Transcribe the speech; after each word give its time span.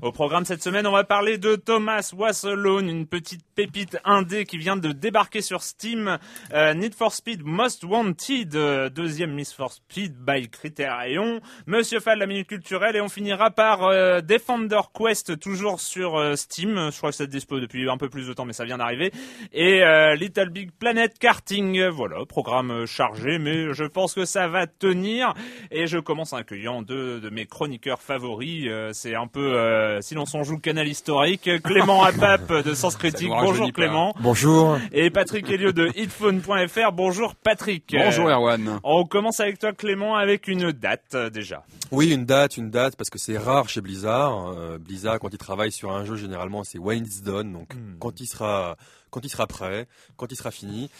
Au 0.00 0.12
programme 0.12 0.44
cette 0.44 0.62
semaine, 0.62 0.86
on 0.86 0.92
va 0.92 1.02
parler 1.02 1.38
de 1.38 1.56
Thomas 1.56 2.12
Was 2.16 2.46
Alone, 2.46 2.88
une 2.88 3.06
petite 3.08 3.44
pépite 3.56 3.98
indé 4.04 4.44
qui 4.44 4.56
vient 4.56 4.76
de 4.76 4.92
débarquer 4.92 5.40
sur 5.42 5.60
Steam. 5.60 6.18
Euh, 6.52 6.72
Need 6.74 6.94
for 6.94 7.12
Speed 7.12 7.42
Most 7.42 7.82
Wanted, 7.82 8.54
euh, 8.54 8.90
deuxième 8.90 9.32
Miss 9.32 9.52
for 9.52 9.72
Speed 9.72 10.14
by 10.24 10.48
Criterion. 10.48 11.40
Monsieur 11.66 11.98
Fall, 11.98 12.20
la 12.20 12.26
minute 12.26 12.46
culturelle, 12.46 12.94
et 12.94 13.00
on 13.00 13.08
finira 13.08 13.50
par 13.50 13.82
euh, 13.82 14.20
Defender 14.20 14.78
Quest, 14.94 15.40
toujours 15.40 15.80
sur 15.80 16.38
Steam. 16.38 16.90
Je 16.92 16.96
crois 16.96 17.10
que 17.10 17.16
c'est 17.16 17.26
dispo 17.26 17.58
depuis 17.58 17.90
un 17.90 17.96
peu 17.96 18.08
plus 18.08 18.28
de 18.28 18.32
temps, 18.32 18.44
mais 18.44 18.52
ça 18.52 18.64
vient 18.64 18.78
d'arriver. 18.78 19.10
Et 19.52 19.82
Little 20.16 20.50
Big 20.50 20.70
Planet 20.70 21.18
Karting. 21.18 21.88
Voilà, 21.88 22.24
programme 22.24 22.86
chargé, 22.86 23.38
mais 23.38 23.74
je 23.74 23.84
pense 23.84 24.14
que 24.14 24.24
ça 24.24 24.46
va 24.46 24.68
tenir. 24.68 25.34
Et 25.72 25.88
je 25.88 25.98
commence 25.98 26.32
en 26.32 26.36
accueillant 26.36 26.82
deux 26.82 27.18
de 27.18 27.30
mes 27.30 27.46
chroniqueurs 27.46 28.00
favoris. 28.00 28.68
c'est 28.92 29.16
un 29.16 29.26
peu 29.26 29.56
euh, 29.88 29.98
sinon 30.02 30.24
on 30.34 30.42
joue 30.44 30.58
canal 30.58 30.86
historique. 30.86 31.48
Clément 31.62 32.02
Apap 32.04 32.52
de 32.64 32.74
Sens 32.74 32.96
Critique. 32.98 33.28
Bonjour 33.28 33.72
Clément. 33.72 34.14
Bonjour. 34.20 34.78
Et 34.92 35.10
Patrick 35.10 35.48
Helio 35.50 35.72
de 35.72 35.90
hitphone.fr. 35.96 36.92
Bonjour 36.92 37.34
Patrick. 37.34 37.94
Bonjour 37.96 38.28
Erwan. 38.28 38.80
On 38.82 39.04
commence 39.04 39.40
avec 39.40 39.58
toi 39.58 39.72
Clément 39.72 40.16
avec 40.16 40.48
une 40.48 40.72
date 40.72 41.14
euh, 41.14 41.30
déjà. 41.30 41.64
Oui, 41.90 42.12
une 42.12 42.26
date, 42.26 42.56
une 42.58 42.70
date, 42.70 42.96
parce 42.96 43.08
que 43.08 43.18
c'est 43.18 43.38
rare 43.38 43.68
chez 43.68 43.80
Blizzard. 43.80 44.48
Euh, 44.56 44.78
Blizzard, 44.78 45.18
quand 45.20 45.32
il 45.32 45.38
travaille 45.38 45.72
sur 45.72 45.92
un 45.92 46.04
jeu, 46.04 46.16
généralement, 46.16 46.62
c'est 46.64 46.78
when 46.78 47.04
it's 47.04 47.22
done. 47.22 47.52
Donc, 47.52 47.74
Hmm. 47.74 47.96
quand 47.98 48.20
il 48.20 48.26
sera, 48.26 48.76
quand 49.10 49.24
il 49.24 49.28
sera 49.30 49.46
prêt, 49.46 49.86
quand 50.16 50.30
il 50.30 50.36
sera 50.36 50.50
fini. 50.50 50.90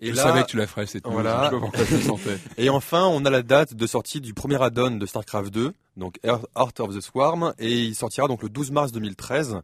Et 0.00 0.10
je 0.10 0.16
là, 0.16 0.22
savais 0.24 0.42
que 0.42 0.48
tu 0.48 0.56
la 0.56 0.66
ferais 0.66 0.86
cette 0.86 1.06
news, 1.06 1.12
Voilà. 1.12 1.50
je 1.74 1.84
je 1.84 2.00
sentais. 2.02 2.38
et 2.58 2.68
enfin, 2.70 3.04
on 3.06 3.24
a 3.24 3.30
la 3.30 3.42
date 3.42 3.74
de 3.74 3.86
sortie 3.86 4.20
du 4.20 4.34
premier 4.34 4.60
add-on 4.62 4.92
de 4.96 5.06
StarCraft 5.06 5.52
2, 5.52 5.72
donc 5.96 6.18
Heart 6.24 6.80
of 6.80 6.96
the 6.96 7.00
Swarm, 7.00 7.54
et 7.58 7.70
il 7.72 7.94
sortira 7.94 8.26
donc 8.28 8.42
le 8.42 8.48
12 8.48 8.70
mars 8.72 8.90
2013. 8.92 9.60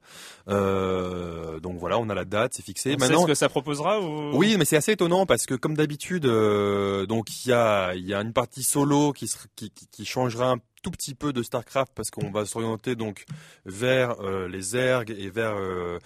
Euh, 0.48 1.60
donc 1.60 1.78
voilà, 1.78 1.98
on 1.98 2.08
a 2.08 2.14
la 2.14 2.24
date, 2.24 2.52
c'est 2.54 2.64
fixé. 2.64 2.96
On 2.96 3.04
sait 3.04 3.14
ce 3.14 3.26
que 3.26 3.34
ça 3.34 3.48
proposera 3.48 4.00
ou... 4.00 4.36
Oui, 4.36 4.56
mais 4.58 4.64
c'est 4.64 4.76
assez 4.76 4.92
étonnant 4.92 5.26
parce 5.26 5.46
que 5.46 5.54
comme 5.54 5.76
d'habitude, 5.76 6.26
euh, 6.26 7.06
donc 7.06 7.44
il 7.44 7.50
y 7.50 7.52
a, 7.52 7.94
il 7.94 8.06
y 8.06 8.14
a 8.14 8.20
une 8.20 8.32
partie 8.32 8.62
solo 8.62 9.12
qui, 9.12 9.28
sera- 9.28 9.44
qui, 9.56 9.70
qui, 9.70 9.86
qui 9.88 10.04
changera 10.04 10.52
un 10.52 10.58
tout 10.82 10.90
petit 10.90 11.14
peu 11.14 11.32
de 11.32 11.42
Starcraft 11.42 11.92
parce 11.94 12.10
qu'on 12.10 12.30
va 12.30 12.46
s'orienter 12.46 12.94
donc 12.96 13.24
vers 13.66 14.20
euh, 14.22 14.48
les 14.48 14.76
ergs 14.76 15.10
et 15.10 15.28
vers 15.30 15.54
euh, 15.56 15.98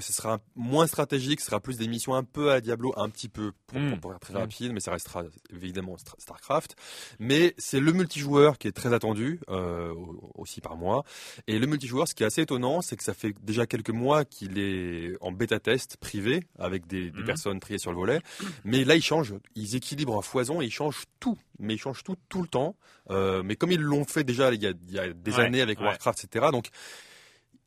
ce 0.00 0.12
sera 0.12 0.40
moins 0.54 0.86
stratégique, 0.86 1.40
ce 1.40 1.46
sera 1.46 1.60
plus 1.60 1.76
des 1.78 1.88
missions 1.88 2.14
un 2.14 2.22
peu 2.24 2.50
à 2.52 2.60
Diablo, 2.60 2.92
un 2.96 3.08
petit 3.08 3.28
peu 3.28 3.52
pour, 3.66 3.78
Mm. 3.78 3.90
pour- 3.90 4.00
pour 4.00 4.12
être 4.14 4.20
très 4.20 4.34
Mm. 4.34 4.38
rapide, 4.38 4.72
mais 4.72 4.80
ça 4.80 4.92
restera 4.92 5.24
évidemment 5.52 5.96
Star- 5.98 6.16
Starcraft. 6.18 6.76
Mais 7.18 7.54
c'est 7.58 7.80
le 7.80 7.92
multijoueur 7.92 8.58
qui 8.58 8.68
est 8.68 8.72
très 8.72 8.92
attendu 8.92 9.40
euh, 9.48 9.94
aussi 10.34 10.60
par 10.60 10.76
moi. 10.76 11.04
Et 11.46 11.58
le 11.58 11.66
multijoueur, 11.66 12.06
ce 12.08 12.14
qui 12.14 12.22
est 12.22 12.26
assez 12.26 12.42
étonnant, 12.42 12.82
c'est 12.82 12.96
que 12.96 13.02
ça 13.04 13.14
fait 13.14 13.34
déjà 13.42 13.66
quelques 13.66 13.90
mois 13.90 14.24
qu'il 14.24 14.58
est 14.58 15.16
en 15.20 15.32
bêta 15.32 15.58
test 15.60 15.96
privé 15.96 16.44
avec 16.58 16.86
des, 16.86 17.10
des 17.10 17.20
Mhm. 17.20 17.26
personnes 17.26 17.60
triées 17.60 17.78
sur 17.78 17.90
le 17.90 17.96
volet. 17.96 18.20
Mais 18.64 18.84
là, 18.84 18.96
ils 18.96 19.02
changent, 19.02 19.34
ils 19.54 19.76
équilibrent 19.76 20.18
à 20.18 20.22
foison 20.22 20.60
et 20.60 20.66
ils 20.66 20.70
changent 20.70 21.04
tout. 21.20 21.38
Mais 21.58 21.74
ils 21.74 21.78
changent 21.78 22.04
tout 22.04 22.16
tout 22.28 22.42
le 22.42 22.48
temps. 22.48 22.76
Euh, 23.10 23.42
mais 23.42 23.56
comme 23.56 23.72
ils 23.72 23.80
l'ont 23.80 24.04
fait 24.04 24.24
déjà 24.24 24.52
il 24.52 24.62
y 24.62 24.66
a, 24.66 24.72
il 24.88 24.94
y 24.94 24.98
a 24.98 25.12
des 25.12 25.32
Ouais, 25.32 25.44
années 25.44 25.60
avec 25.60 25.78
ouais. 25.80 25.86
Warcraft, 25.86 26.24
etc. 26.24 26.46
Donc 26.52 26.68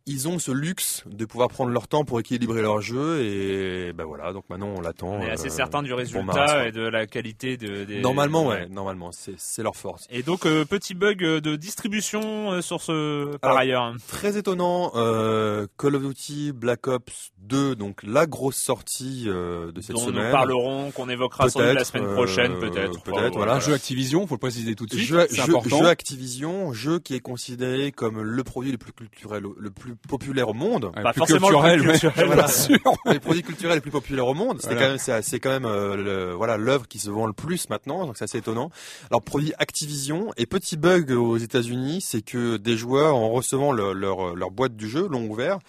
ils 0.06 0.28
ont 0.28 0.38
ce 0.38 0.52
luxe 0.52 1.04
de 1.06 1.26
pouvoir 1.26 1.48
prendre 1.48 1.72
leur 1.72 1.88
temps 1.88 2.04
pour 2.04 2.20
équilibrer 2.20 2.62
leur 2.62 2.82
jeu 2.82 3.24
et 3.24 3.94
ben 3.94 4.04
voilà 4.04 4.34
donc 4.34 4.44
maintenant 4.50 4.68
on 4.76 4.82
l'attend. 4.82 5.08
On 5.08 5.22
est 5.22 5.32
assez 5.32 5.48
euh, 5.48 5.50
certain 5.50 5.82
du 5.82 5.94
résultat 5.94 6.68
et 6.68 6.72
de 6.72 6.82
la 6.82 7.08
qualité 7.08 7.56
de, 7.58 7.86
des... 7.86 8.02
Normalement 8.02 8.48
ouais, 8.48 8.68
normalement 8.68 9.12
c'est 9.12 9.36
c'est 9.38 9.64
leur 9.64 9.76
force. 9.76 10.08
Et 10.10 10.24
donc 10.24 10.46
euh, 10.46 10.66
petit 10.66 10.94
bug 10.94 11.24
euh, 11.24 11.40
de 11.42 11.56
distribution 11.56 12.52
euh, 12.52 12.62
sur 12.62 12.82
ce 12.82 13.38
par 13.38 13.52
Alors, 13.52 13.62
ailleurs. 13.62 13.94
Très 14.08 14.38
étonnant, 14.38 14.92
euh, 14.96 15.68
Call 15.78 15.96
of 15.96 16.04
Duty 16.04 16.52
Black 16.52 16.88
Ops 16.88 17.32
2, 17.48 17.76
donc 17.76 18.02
la 18.04 18.26
grosse 18.26 18.56
sortie 18.56 19.26
euh, 19.28 19.72
de 19.72 19.82
cette 19.82 19.96
dont 19.96 20.06
semaine. 20.06 20.26
nous 20.26 20.32
parlerons, 20.32 20.92
qu'on 20.92 21.10
évoquera 21.10 21.50
sans 21.50 21.60
doute 21.60 21.68
la 21.70 21.74
Peut-être, 21.76 21.88
semaine 21.88 22.06
euh, 22.08 22.14
prochaine, 22.14 22.60
peut-être. 22.60 23.04
peut-être, 23.04 23.20
Enfin, 23.20 23.30
voilà. 23.34 23.54
Un 23.56 23.60
jeu 23.60 23.74
Activision, 23.74 24.26
faut 24.28 24.36
le 24.36 24.40
préciser 24.40 24.76
tout 24.76 24.86
de 24.86 24.94
suite, 24.94 25.06
Jeu, 25.06 25.28
jeu- 25.30 25.86
Activision, 25.88 26.74
jeu 26.74 27.00
qui 27.00 27.16
est 27.16 27.20
considéré 27.20 27.92
comme 27.92 28.22
le 28.22 28.44
produit 28.44 28.72
le 28.72 28.78
plus 28.78 28.92
culturel, 28.94 29.44
le 29.58 29.70
plus 29.72 29.96
populaire 29.96 30.50
au 30.50 30.54
monde. 30.54 30.92
Ouais, 30.96 31.04
Pas 31.04 31.14
plus 31.14 31.20
forcément 31.20 31.50
le 31.50 31.56
culturel, 31.56 31.80
plus 31.80 31.88
mais 31.88 32.00
culturel, 32.00 32.26
voilà. 32.28 32.48
sûr. 32.48 32.78
les 33.06 33.20
produits 33.20 33.44
culturels 33.44 33.76
les 33.76 33.82
plus 33.82 33.92
populaires 33.92 34.28
au 34.28 34.34
monde. 34.34 34.58
C'est 34.60 34.68
Voilà. 34.68 34.82
quand 34.82 34.88
même, 34.90 34.98
c'est, 34.98 35.22
c'est 35.22 35.40
quand 35.40 35.50
même 35.52 35.66
euh, 35.66 35.96
le- 35.96 36.34
voilà 36.34 36.58
l'œuvre 36.58 36.88
qui 36.88 37.00
se 37.00 37.10
vend 37.10 37.26
le 37.28 37.34
plus 37.34 37.70
maintenant, 37.70 38.06
donc 38.06 38.18
c'est 38.18 38.24
assez 38.26 38.38
étonnant. 38.40 38.70
Alors 39.10 39.22
produit 39.22 39.54
Activision 39.60 40.32
et 40.38 40.46
petit 40.46 40.78
bug 40.78 41.12
aux 41.12 41.38
États-Unis, 41.38 42.02
c'est 42.02 42.22
que 42.22 42.58
des 42.58 42.78
joueurs 42.78 43.16
en 43.16 43.30
recevant 43.30 43.72
le- 43.72 43.94
leur 43.94 44.36
leur 44.36 44.52
boîte 44.52 44.76
du 44.76 44.88
jeu 44.90 45.08
l'ont 45.10 45.26
ouvert 45.28 45.60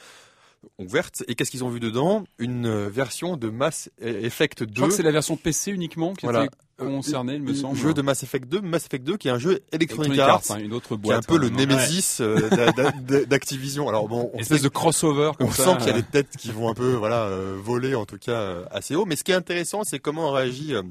ouverte 0.78 1.22
et 1.28 1.34
qu'est-ce 1.34 1.50
qu'ils 1.50 1.64
ont 1.64 1.68
vu 1.70 1.80
dedans? 1.80 2.24
Une 2.38 2.66
euh, 2.66 2.88
version 2.88 3.36
de 3.36 3.48
Mass 3.50 3.90
Effect 4.00 4.62
2. 4.62 4.68
Je 4.68 4.74
crois 4.74 4.88
que 4.88 4.94
c'est 4.94 5.02
la 5.02 5.10
version 5.12 5.36
PC 5.36 5.70
uniquement 5.72 6.14
qui 6.14 6.26
Voilà. 6.26 6.44
était 6.44 6.54
concernée, 6.76 7.34
il 7.34 7.42
me 7.42 7.54
semble. 7.54 7.76
jeu 7.76 7.94
de 7.94 8.02
Mass 8.02 8.22
Effect 8.24 8.48
2, 8.48 8.60
Mass 8.60 8.86
Effect 8.86 9.04
2 9.04 9.16
qui 9.16 9.28
est 9.28 9.30
un 9.30 9.38
jeu 9.38 9.60
Electronic, 9.72 10.12
Electronic 10.14 10.20
Arts, 10.20 10.42
hein, 10.50 10.58
une 10.60 10.72
autre 10.72 10.88
qui 10.88 10.94
est 10.94 10.96
boîte. 10.98 11.18
un 11.18 11.22
peu 11.22 11.38
le 11.38 11.46
hein, 11.46 11.50
Nemesis 11.56 12.18
euh, 12.20 12.48
d'a- 12.72 12.72
d'a- 12.72 13.24
d'Activision. 13.24 13.88
Alors 13.88 14.08
bon, 14.08 14.30
on 14.34 14.38
Espèce 14.38 14.62
de 14.62 14.68
crossover 14.68 15.30
comme 15.38 15.46
on 15.48 15.52
ça. 15.52 15.64
sent 15.64 15.76
qu'il 15.78 15.86
y 15.86 15.90
a 15.90 15.92
des 15.94 16.02
têtes 16.02 16.36
qui 16.36 16.50
vont 16.50 16.68
un 16.68 16.74
peu 16.74 16.94
voilà 16.94 17.24
euh, 17.26 17.56
voler 17.62 17.94
en 17.94 18.06
tout 18.06 18.18
cas 18.18 18.32
euh, 18.32 18.64
assez 18.72 18.94
haut. 18.96 19.04
Mais 19.06 19.14
ce 19.16 19.22
qui 19.24 19.30
est 19.32 19.36
intéressant, 19.36 19.84
c'est 19.84 20.00
comment 20.00 20.32
réagit 20.32 20.74
euh, 20.74 20.82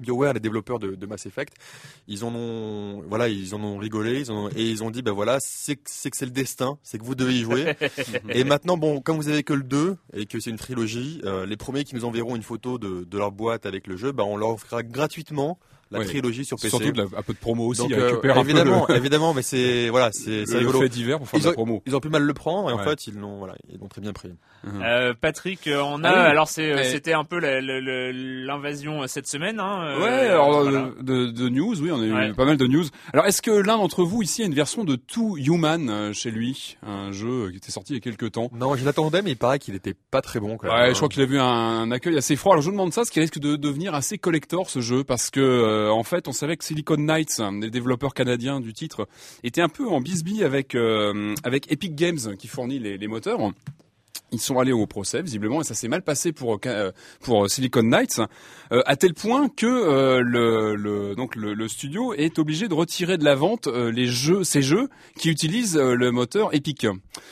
BioWare, 0.00 0.32
les 0.34 0.40
développeurs 0.40 0.78
de, 0.78 0.94
de 0.94 1.06
Mass 1.06 1.26
Effect. 1.26 1.54
Ils 2.06 2.24
en 2.24 2.34
ont 2.34 3.02
voilà, 3.08 3.28
ils 3.28 3.54
en 3.54 3.62
ont 3.62 3.78
rigolé, 3.78 4.20
ils 4.20 4.30
en 4.30 4.46
ont- 4.46 4.50
et 4.50 4.62
ils 4.68 4.82
ont 4.82 4.90
dit 4.90 5.02
ben 5.02 5.12
voilà, 5.12 5.38
c'est 5.40 5.76
que 5.76 5.82
c'est 5.86 6.10
que 6.10 6.16
c'est 6.16 6.24
le 6.26 6.30
destin, 6.32 6.78
c'est 6.82 6.98
que 6.98 7.04
vous 7.04 7.14
devez 7.14 7.34
y 7.34 7.42
jouer. 7.42 7.74
et 8.28 8.44
maintenant 8.44 8.76
bon, 8.76 9.00
comme 9.00 9.16
vous 9.16 9.28
avez 9.28 9.42
que 9.42 9.52
le 9.54 9.62
2 9.62 9.96
et 10.14 10.26
que 10.26 10.40
c'est 10.40 10.50
une 10.50 10.58
trilogie, 10.58 11.20
euh, 11.24 11.46
les 11.46 11.56
premiers 11.56 11.84
qui 11.84 11.94
nous 11.94 12.04
enverront 12.04 12.36
une 12.36 12.42
photo 12.42 12.78
de, 12.78 13.04
de 13.04 13.18
leur 13.18 13.32
boîte 13.32 13.66
avec 13.66 13.86
le 13.86 13.96
jeu, 13.96 14.12
ben 14.12 14.24
on 14.24 14.36
leur 14.36 14.50
offrira 14.50 14.82
gratuitement 14.82 15.58
la 15.90 16.00
Ouais. 16.00 16.04
trilogie 16.04 16.44
sur 16.44 16.56
PC. 16.56 16.68
Surtout 16.70 16.92
de 16.92 16.98
la- 17.02 17.18
un 17.18 17.22
peu 17.22 17.32
de 17.32 17.38
promo 17.38 17.66
aussi. 17.66 17.80
Donc, 17.82 17.92
euh, 17.92 18.06
récupérer 18.08 18.38
un 18.38 18.42
peu 18.44 18.50
évidemment, 18.50 18.86
le- 18.88 18.96
évidemment, 18.96 19.34
mais 19.34 19.42
c'est 19.42 19.88
voilà, 19.88 20.10
c'est 20.12 20.44
rigolo. 20.56 20.80
fait 20.80 20.88
divers 20.88 21.18
pour 21.18 21.28
faire 21.28 21.38
Ils 21.38 21.42
de 21.42 21.46
la 21.46 21.50
ont- 21.52 21.54
promo. 21.54 21.82
Ils 21.86 21.96
ont 21.96 22.00
pu 22.00 22.08
mal 22.08 22.22
le 22.22 22.34
prendre 22.34 22.70
et 22.70 22.72
en 22.72 22.78
Ouais. 22.78 22.84
fait 22.84 23.06
ils 23.06 23.14
l'ont 23.18 23.38
voilà, 23.38 23.54
ils 23.72 23.78
l'ont 23.78 23.88
très 23.88 24.00
bien 24.00 24.12
pris. 24.12 24.30
Euh, 24.82 25.14
Patrick, 25.18 25.66
euh, 25.68 25.80
on 25.84 26.02
a 26.04 26.08
Ah 26.08 26.12
oui. 26.24 26.30
alors 26.30 26.48
c'est 26.48 26.72
euh, 26.72 26.82
c'était 26.84 27.12
un 27.12 27.24
peu 27.24 27.38
l'invasion 27.38 29.06
cette 29.06 29.26
semaine. 29.26 29.60
Hein, 29.60 29.80
euh, 29.82 30.00
Ouais, 30.00 30.28
alors 30.28 30.62
voilà. 30.62 30.90
de, 31.00 31.26
de 31.30 31.48
news, 31.48 31.80
oui, 31.80 31.90
on 31.92 32.00
a 32.00 32.04
eu 32.04 32.12
Ouais. 32.12 32.32
pas 32.34 32.44
mal 32.44 32.56
de 32.56 32.66
news. 32.66 32.84
Alors, 33.12 33.26
est-ce 33.26 33.42
que 33.42 33.50
l'un 33.50 33.76
d'entre 33.76 34.04
vous 34.04 34.22
ici 34.22 34.42
a 34.42 34.46
une 34.46 34.54
version 34.54 34.84
de 34.84 34.96
Too 34.96 35.36
Human 35.38 36.12
chez 36.12 36.30
lui, 36.30 36.76
un 36.86 37.12
jeu 37.12 37.50
qui 37.50 37.56
était 37.58 37.70
sorti 37.70 37.92
il 37.92 37.96
y 37.96 37.98
a 37.98 38.00
quelques 38.00 38.32
temps 38.32 38.50
Non, 38.54 38.74
je 38.76 38.84
l'attendais 38.84 39.22
mais 39.22 39.30
il 39.32 39.36
paraît 39.36 39.58
qu'il 39.58 39.74
était 39.74 39.94
pas 40.10 40.20
très 40.20 40.40
bon 40.40 40.56
quand 40.56 40.68
même. 40.68 40.76
Ouais, 40.76 40.90
je 40.90 40.94
crois 40.96 41.08
qu'il 41.08 41.22
a 41.22 41.26
vu 41.26 41.38
un, 41.38 41.44
un 41.44 41.90
accueil 41.90 42.16
assez 42.16 42.36
froid. 42.36 42.52
Alors 42.52 42.62
je 42.62 42.66
vous 42.66 42.72
demande 42.72 42.92
ça, 42.92 43.04
ce 43.04 43.10
qui 43.10 43.20
risque 43.20 43.38
de 43.38 43.56
devenir 43.56 43.94
assez 43.94 44.18
collector 44.18 44.68
ce 44.70 44.80
jeu, 44.80 45.04
parce 45.04 45.30
que 45.30 45.40
euh, 45.78 45.90
en 45.90 46.02
fait, 46.02 46.28
on 46.28 46.32
savait 46.32 46.56
que 46.56 46.64
Silicon 46.64 46.96
Knights, 46.96 47.40
des 47.60 47.70
développeurs 47.70 48.14
canadiens 48.14 48.60
du 48.60 48.72
titre, 48.72 49.08
était 49.44 49.60
un 49.60 49.68
peu 49.68 49.88
en 49.88 50.00
bisbille 50.00 50.44
avec 50.44 50.74
euh, 50.74 51.34
avec 51.44 51.70
Epic 51.70 51.94
Games 51.94 52.36
qui 52.38 52.48
fournit 52.48 52.78
les, 52.78 52.98
les 52.98 53.08
moteurs. 53.08 53.52
Ils 54.30 54.40
sont 54.40 54.58
allés 54.58 54.72
au 54.72 54.86
procès 54.86 55.22
visiblement 55.22 55.62
et 55.62 55.64
ça 55.64 55.72
s'est 55.74 55.88
mal 55.88 56.02
passé 56.02 56.32
pour 56.32 56.58
euh, 56.66 56.92
pour 57.22 57.48
Silicon 57.48 57.82
Knights 57.82 58.20
euh, 58.72 58.82
à 58.84 58.94
tel 58.96 59.14
point 59.14 59.48
que 59.48 59.64
euh, 59.66 60.20
le, 60.22 60.74
le 60.76 61.14
donc 61.14 61.34
le, 61.34 61.54
le 61.54 61.68
studio 61.68 62.12
est 62.12 62.38
obligé 62.38 62.68
de 62.68 62.74
retirer 62.74 63.16
de 63.16 63.24
la 63.24 63.34
vente 63.34 63.68
euh, 63.68 63.90
les 63.90 64.06
jeux 64.06 64.44
ces 64.44 64.60
jeux 64.60 64.88
qui 65.18 65.30
utilisent 65.30 65.78
euh, 65.78 65.94
le 65.94 66.10
moteur 66.10 66.54
Epic. 66.54 66.86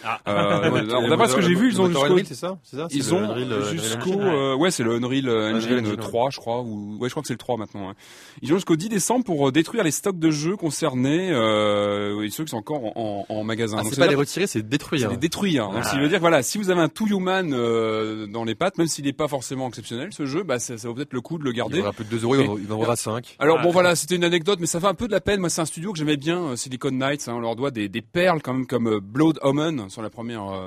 Ah. 0.05 0.21
Euh, 0.27 1.07
d'après 1.11 1.29
ce 1.29 1.35
que 1.37 1.43
j'ai 1.43 1.55
vu, 1.55 1.69
ils 1.71 1.81
ont 1.81 1.87
jusqu'au 1.89 2.19
c'est 2.25 2.35
ça, 2.35 2.59
ça. 2.65 2.87
ils 2.91 3.15
ont 3.15 3.31
euh, 3.31 3.71
jusqu'au 3.73 4.19
euh, 4.21 4.55
ouais 4.57 4.71
c'est 4.71 4.83
le 4.83 4.95
Unreal 4.95 5.29
euh, 5.29 5.55
Engine 5.55 5.81
Engine, 5.81 5.97
3 5.97 6.31
je 6.31 6.39
crois 6.39 6.63
ou 6.63 6.97
ouais 6.99 7.09
je 7.09 7.13
crois 7.13 7.23
que 7.23 7.27
c'est 7.29 7.35
le 7.35 7.39
3 7.39 7.59
maintenant. 7.59 7.89
ouais. 7.89 7.95
Ils 8.41 8.53
ont 8.53 8.57
jusqu'au 8.57 8.77
10 8.77 8.89
décembre 8.89 9.25
pour 9.25 9.49
euh, 9.49 9.53
détruire 9.53 9.85
les 9.85 9.91
stocks 9.91 10.19
de 10.19 10.31
jeux 10.31 10.57
concernés 10.57 11.31
euh, 11.31 12.23
et 12.25 12.31
ceux 12.31 12.45
qui 12.45 12.51
sont 12.51 12.57
encore 12.57 12.85
en, 12.97 13.25
en, 13.29 13.35
en 13.35 13.45
magasin. 13.45 13.77
Ah, 13.79 13.83
Donc, 13.83 13.93
c'est 13.93 14.01
pas 14.01 14.07
les 14.07 14.15
retirer, 14.15 14.47
c'est 14.47 14.67
détruire. 14.67 15.03
c'est 15.03 15.15
les 15.15 15.17
détruire. 15.19 15.67
Donc, 15.67 15.77
Ah. 15.81 15.83
ça 15.83 15.99
veut 15.99 16.09
dire 16.09 16.21
voilà, 16.21 16.43
si 16.43 16.57
vous 16.59 16.71
avez 16.71 16.86
un 16.87 16.89
Too 16.89 17.07
Human 17.09 17.53
euh, 17.53 18.27
dans 18.27 18.45
les 18.45 18.55
pattes, 18.55 18.79
même 18.79 18.87
s'il 18.87 19.05
n'est 19.05 19.13
pas 19.13 19.29
forcément 19.29 19.69
exceptionnel, 19.69 20.09
ce 20.13 20.25
jeu, 20.27 20.43
bah 20.43 20.59
ça, 20.59 20.79
ça 20.79 20.89
vaut 20.89 20.95
peut-être 20.95 21.13
le 21.13 21.21
coup 21.21 21.39
de 21.39 21.45
le 21.45 21.51
Il 21.51 21.55
garder. 21.57 21.81
aura 21.81 21.93
plus 21.93 22.05
de 22.05 22.11
2 22.11 22.23
euros, 22.25 22.35
il 22.37 22.49
en- 22.49 22.59
il 22.59 22.73
en 22.73 22.77
aura 22.77 22.97
5. 22.97 23.37
Alors 23.39 23.59
Ah. 23.61 23.63
bon 23.63 23.71
voilà, 23.71 23.95
c'était 23.97 24.17
une 24.17 24.25
anecdote, 24.25 24.59
mais 24.61 24.67
ça 24.67 24.81
fait 24.81 24.87
un 24.87 24.95
peu 24.95 25.07
de 25.07 25.13
la 25.13 25.21
peine. 25.21 25.41
Moi, 25.41 25.51
c'est 25.51 25.61
un 25.61 25.67
studio 25.67 25.93
que 25.93 25.99
j'aimais 25.99 26.17
bien, 26.17 26.39
euh, 26.43 26.57
Silicon 26.57 26.91
Knights. 26.91 27.29
Hein, 27.29 27.35
on 27.37 27.41
leur 27.41 27.57
doit 27.57 27.71
des, 27.71 27.89
des 27.89 28.03
perles 28.03 28.41
quand 28.43 28.55
même 28.55 28.67
comme 28.67 28.87
euh, 28.89 29.01
Blood 29.01 29.39
Omen 29.43 29.91
sur 29.91 30.03
la 30.03 30.11
première 30.11 30.45
euh, 30.49 30.65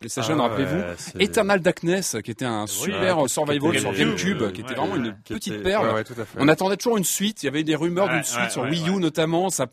PlayStation, 0.00 0.36
Ah, 0.38 0.42
rappelez-vous. 0.48 0.82
Eternal 1.20 1.60
Darkness, 1.60 2.16
qui 2.24 2.30
était 2.30 2.44
un 2.44 2.66
super 2.66 3.18
ouais, 3.20 3.28
survival 3.28 3.78
sur 3.78 3.92
GameCube, 3.92 4.52
qui 4.52 4.60
était 4.60 4.74
vraiment 4.74 4.96
une 4.96 5.14
petite 5.28 5.62
perle. 5.62 5.88
ouais, 5.88 5.94
ouais, 5.94 6.04
tout. 6.04 6.14
On 6.38 6.48
attendait 6.48 6.76
toujours 6.76 6.96
une 6.98 7.04
suite. 7.04 7.42
Il 7.42 7.46
y 7.46 7.48
avait 7.48 7.64
des 7.64 7.74
rumeurs 7.76 8.08
d'une 8.08 8.22
suite 8.24 8.50
sur 8.50 8.62
Wii 8.62 8.88
U 8.88 8.96
notamment. 8.96 9.50
Ça, 9.50 9.66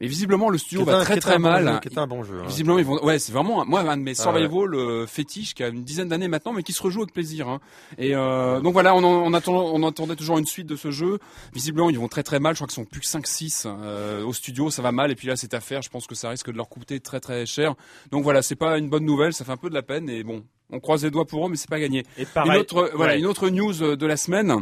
et 0.00 0.06
visiblement 0.08 0.48
le 0.50 0.58
studio 0.58 0.84
va 0.84 0.98
un- 0.98 1.04
très 1.04 1.18
très 1.20 1.32
un 1.34 1.36
bon 1.36 1.42
mal. 1.50 1.64
jeu, 1.82 1.88
Qui 1.90 1.98
un 1.98 2.06
bon 2.06 2.22
jeu. 2.22 2.40
hein. 2.42 2.46
Visiblement, 2.46 2.78
ils 2.78 2.84
vont. 2.84 3.02
Ouais, 3.04 3.18
c'est 3.18 3.32
vraiment 3.32 3.64
moi 3.64 3.80
un 3.80 3.96
de 3.96 4.02
mes 4.02 4.12
Ah 4.18 4.22
survival 4.22 4.74
euh, 4.74 5.06
fétiches 5.06 5.54
qui 5.54 5.62
a 5.62 5.68
une 5.68 5.84
dizaine 5.84 6.08
d'années 6.08 6.28
maintenant, 6.28 6.52
mais 6.52 6.62
qui 6.62 6.72
se 6.72 6.82
rejoue 6.82 7.00
avec 7.02 7.12
plaisir. 7.14 7.48
Hein. 7.48 7.60
Et 7.98 8.14
euh, 8.14 8.60
donc 8.60 8.72
voilà, 8.72 8.94
on, 8.94 8.98
en- 8.98 9.04
on, 9.04 9.32
attend, 9.34 9.54
on 9.54 9.82
attendait 9.86 10.16
toujours 10.16 10.38
une 10.38 10.46
suite 10.46 10.66
de 10.66 10.76
ce 10.76 10.90
jeu. 10.90 11.18
Visiblement, 11.54 11.88
ils 11.90 11.98
vont 11.98 12.08
très 12.08 12.22
très 12.22 12.40
mal. 12.40 12.54
Je 12.54 12.58
crois 12.58 12.66
qu'ils 12.66 12.74
sont 12.74 12.84
plus 12.84 13.00
que 13.00 13.06
5-6 13.06 13.64
euh, 13.66 14.24
au 14.24 14.32
studio, 14.32 14.70
ça 14.70 14.82
va 14.82 14.92
mal. 14.92 15.10
Et 15.10 15.14
puis 15.14 15.28
là, 15.28 15.36
cette 15.36 15.54
affaire, 15.54 15.82
je 15.82 15.88
pense 15.90 16.06
que 16.06 16.14
ça 16.14 16.28
risque 16.30 16.50
de 16.50 16.56
leur 16.56 16.68
coûter 16.68 17.00
très 17.00 17.20
très 17.20 17.46
cher. 17.46 17.74
Donc 18.10 18.22
voilà, 18.22 18.42
c'est 18.42 18.56
pas 18.56 18.78
une 18.78 18.88
bonne 18.88 19.04
nouvelle. 19.04 19.32
Ça 19.32 19.44
fait 19.44 19.52
un 19.52 19.56
peu 19.56 19.70
de 19.70 19.74
la 19.74 19.82
peine. 19.82 20.08
Et 20.10 20.22
bon, 20.24 20.44
on 20.70 20.80
croise 20.80 21.04
les 21.04 21.10
doigts 21.10 21.26
pour 21.26 21.46
eux, 21.46 21.48
mais 21.50 21.56
c'est 21.56 21.70
pas 21.70 21.80
gagné. 21.80 22.04
Et 22.18 22.22
Une 22.22 22.26
pareil. 22.26 22.60
autre, 22.60 22.90
voilà, 22.94 23.16
une 23.16 23.26
autre 23.26 23.48
news 23.48 23.82
euh, 23.82 23.96
de 23.96 24.06
la 24.06 24.16
semaine. 24.16 24.54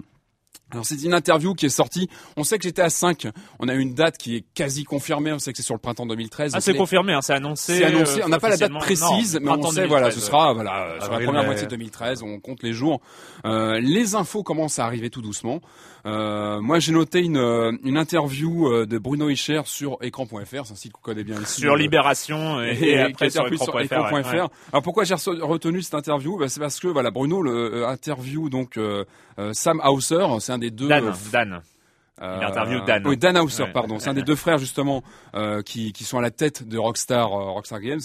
Alors 0.71 0.85
c'est 0.85 1.01
une 1.05 1.15
interview 1.15 1.55
qui 1.55 1.67
est 1.67 1.71
sortie. 1.71 2.09
On 2.37 2.43
sait 2.43 2.59
que 2.59 2.65
j'étais 2.65 2.83
à 2.83 2.91
5. 2.91 3.29
On 3.61 3.69
a 3.69 3.75
une 3.75 3.95
date 3.95 4.19
qui 4.19 4.37
est 4.37 4.45
quasi 4.55 4.83
confirmée. 4.85 5.33
On 5.33 5.39
sait 5.39 5.53
que 5.53 5.59
c'est 5.59 5.63
sur 5.63 5.75
le 5.75 5.81
printemps 5.81 6.07
2013. 6.07 6.53
Ah, 6.55 6.61
c'est 6.61 6.75
confirmé, 6.75 7.13
hein, 7.13 7.21
c'est 7.23 7.35
annoncé. 7.35 7.79
c'est 7.79 7.85
annoncé. 7.85 8.21
euh, 8.21 8.25
On 8.27 8.29
n'a 8.29 8.41
pas 8.41 8.49
la 8.49 8.57
date 8.57 8.73
précise, 8.73 9.37
Non, 9.41 9.57
mais 9.57 9.65
on 9.67 9.71
sait, 9.71 9.87
voilà, 9.87 10.11
ce 10.11 10.17
2013, 10.17 10.25
sera, 10.25 10.53
voilà, 10.53 10.87
euh, 10.87 11.01
sur 11.01 11.13
la 11.13 11.21
première 11.21 11.45
moitié 11.45 11.67
2013. 11.69 12.23
On 12.23 12.41
compte 12.41 12.63
les 12.63 12.73
jours. 12.73 13.01
Euh, 13.47 13.79
les 13.81 14.15
infos 14.17 14.43
commencent 14.43 14.79
à 14.81 14.85
arriver 14.87 15.11
tout 15.11 15.23
doucement. 15.23 15.61
Euh, 16.07 16.61
moi, 16.61 16.81
j'ai 16.81 16.93
noté 16.93 17.21
une, 17.21 17.79
une 17.85 17.97
interview 17.97 18.85
de 18.85 18.99
Bruno 18.99 19.29
Hicher 19.29 19.63
sur 19.67 19.99
écran.fr. 20.03 20.35
C'est 20.67 20.73
un 20.73 20.75
site 20.75 20.93
qu'on 20.93 21.01
connaît 21.03 21.25
bien 21.25 21.41
ici. 21.41 21.61
Sur 21.61 21.77
Libération 21.77 22.63
et, 22.63 22.77
et, 22.81 22.99
après 23.01 23.31
sur 23.31 23.47
écran.fr. 23.47 23.75
ouais, 23.77 23.85
écran.fr. 23.85 24.13
ouais. 24.35 24.41
Alors 24.73 24.83
pourquoi 24.83 25.05
j'ai 25.05 25.15
retenu 25.15 25.83
cette 25.83 25.95
interview? 25.95 26.37
Bah, 26.37 26.49
C'est 26.49 26.61
parce 26.61 26.81
que 26.81 26.89
voilà 26.89 27.11
Bruno 27.11 27.43
le 27.43 27.87
interview 27.87 28.49
donc 28.51 28.79
Sam 29.53 29.81
Hauser, 29.85 30.27
c'est 30.45 30.53
un 30.53 30.59
des 30.59 30.71
deux 30.71 30.89
Dan, 30.89 31.07
euh, 31.07 31.13
Dan. 31.33 31.63
Euh, 32.23 32.39
Il 32.41 32.45
interview 32.47 32.81
Dan. 32.85 33.07
Oui, 33.07 33.17
Dan 33.17 33.37
Hauser, 33.39 33.65
Ouais. 33.65 33.73
pardon. 33.73 33.99
C'est 33.99 34.09
un 34.11 34.15
des 34.15 34.23
deux 34.23 34.37
frères 34.37 34.59
justement 34.59 35.03
euh, 35.35 35.63
qui, 35.63 35.93
qui 35.93 36.05
sont 36.05 36.19
à 36.19 36.23
la 36.23 36.31
tête 36.31 36.67
de 36.69 36.79
Rockstar, 36.79 37.33
euh, 37.33 37.51
Rockstar 37.51 37.81
Games 37.81 38.01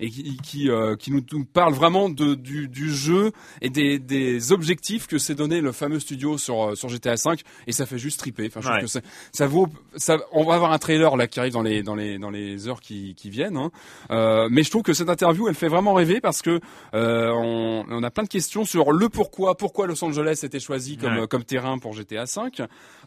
et 0.00 0.10
qui, 0.10 0.36
qui, 0.38 0.70
euh, 0.70 0.94
qui 0.96 1.10
nous, 1.10 1.22
nous 1.32 1.44
parle 1.44 1.74
vraiment 1.74 2.08
de, 2.08 2.34
du, 2.34 2.68
du 2.68 2.92
jeu 2.92 3.32
et 3.60 3.68
des, 3.70 3.98
des 3.98 4.52
objectifs 4.52 5.06
que 5.06 5.18
s'est 5.18 5.34
donné 5.34 5.60
le 5.60 5.72
fameux 5.72 5.98
studio 6.00 6.38
sur, 6.38 6.70
euh, 6.70 6.74
sur 6.76 6.88
GTA 6.88 7.14
V 7.14 7.36
et 7.66 7.72
ça 7.72 7.84
fait 7.86 7.98
juste 7.98 8.18
triper. 8.20 8.46
Enfin, 8.46 8.60
je 8.60 8.68
trouve 8.68 9.00
que 9.00 9.06
ça 9.32 9.46
vaut. 9.46 9.66
Ça, 9.96 10.18
on 10.32 10.44
va 10.44 10.54
avoir 10.54 10.72
un 10.72 10.78
trailer 10.78 11.16
là 11.16 11.26
qui 11.26 11.40
arrive 11.40 11.52
dans 11.52 11.62
les 11.62 11.82
dans 11.82 11.94
les 11.96 12.18
dans 12.18 12.30
les 12.30 12.68
heures 12.68 12.80
qui, 12.80 13.14
qui 13.16 13.30
viennent. 13.30 13.56
hein. 13.56 13.70
Euh, 14.10 14.48
mais 14.50 14.62
je 14.62 14.70
trouve 14.70 14.82
que 14.82 14.92
cette 14.92 15.08
interview, 15.10 15.48
elle 15.48 15.54
fait 15.54 15.68
vraiment 15.68 15.94
rêver 15.94 16.20
parce 16.20 16.42
que 16.42 16.60
euh, 16.94 17.30
on, 17.32 17.84
on 17.90 18.02
a 18.02 18.10
plein 18.10 18.22
de 18.22 18.28
questions 18.28 18.64
sur 18.64 18.92
le 18.92 19.08
pourquoi, 19.08 19.56
pourquoi 19.56 19.86
Los 19.86 20.02
Angeles 20.04 20.40
était 20.44 20.60
choisi 20.60 20.96
comme 20.96 21.08
Ouais. 21.18 21.26
comme 21.26 21.42
terrain 21.44 21.78
pour 21.78 21.94
GTA 21.94 22.24
V. 22.24 22.50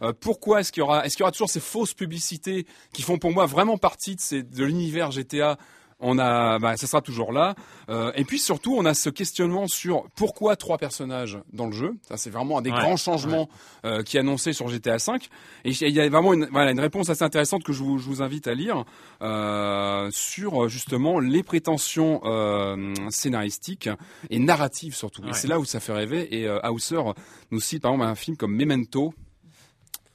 Euh, 0.02 0.12
pourquoi 0.42 0.62
est-ce 0.62 0.72
qu'il 0.72 0.82
y 0.82 0.84
aura 0.84 1.06
est-ce 1.06 1.16
qu'il 1.16 1.22
y 1.22 1.26
aura 1.26 1.32
toujours 1.32 1.52
ces 1.52 1.60
fausses 1.60 1.94
publicités 1.94 2.66
qui 2.94 3.04
font 3.04 3.20
pour 3.20 3.32
moi 3.32 3.46
vraiment 3.46 3.78
partie 3.78 4.16
de, 4.16 4.22
ces, 4.22 4.42
de 4.42 4.66
l'univers 4.66 5.12
GTA 5.12 5.58
on 6.04 6.18
a, 6.18 6.58
bah, 6.58 6.78
ça 6.78 6.88
sera 6.88 7.02
toujours 7.02 7.32
là. 7.32 7.54
Euh, 7.90 8.12
et 8.16 8.26
puis 8.26 8.40
surtout, 8.40 8.76
on 8.76 8.86
a 8.86 8.96
ce 8.96 9.12
questionnement 9.12 9.68
sur 9.68 10.06
pourquoi 10.16 10.56
trois 10.56 10.80
personnages 10.80 11.38
dans 11.54 11.68
le 11.68 11.74
jeu. 11.74 11.94
Ça, 12.02 12.18
c'est 12.18 12.32
vraiment 12.32 12.58
un 12.58 12.64
des 12.64 12.72
Ouais, 12.72 12.80
grands 12.80 12.98
changements 12.98 13.50
euh, 13.86 14.02
qui 14.02 14.18
est 14.18 14.22
annoncé 14.22 14.52
sur 14.52 14.68
GTA 14.68 14.98
V. 14.98 15.20
Et 15.64 15.70
il 15.70 15.94
y 15.94 16.00
a 16.00 16.10
vraiment 16.10 16.34
une, 16.34 16.48
voilà, 16.52 16.72
une 16.72 16.80
réponse 16.80 17.12
assez 17.12 17.24
intéressante 17.24 17.64
que 17.64 17.72
je 17.72 17.84
vous, 17.84 18.00
je 18.00 18.08
vous 18.08 18.24
invite 18.24 18.48
à 18.48 18.56
lire 18.56 18.84
euh, 19.22 20.10
sur 20.12 20.68
justement 20.70 21.20
les 21.20 21.44
prétentions 21.44 22.22
scénaristiques 23.12 23.90
et 24.32 24.40
narratives 24.40 24.96
surtout. 24.96 25.22
Ouais. 25.22 25.30
Et 25.30 25.34
c'est 25.34 25.48
là 25.48 25.60
où 25.60 25.66
ça 25.66 25.80
fait 25.80 25.94
rêver. 25.94 26.36
Et 26.36 26.50
Hauser 26.50 27.04
nous 27.52 27.60
cite 27.60 27.84
par 27.84 27.92
exemple 27.92 28.10
un 28.10 28.16
film 28.16 28.38
comme 28.38 28.56
Memento 28.56 29.14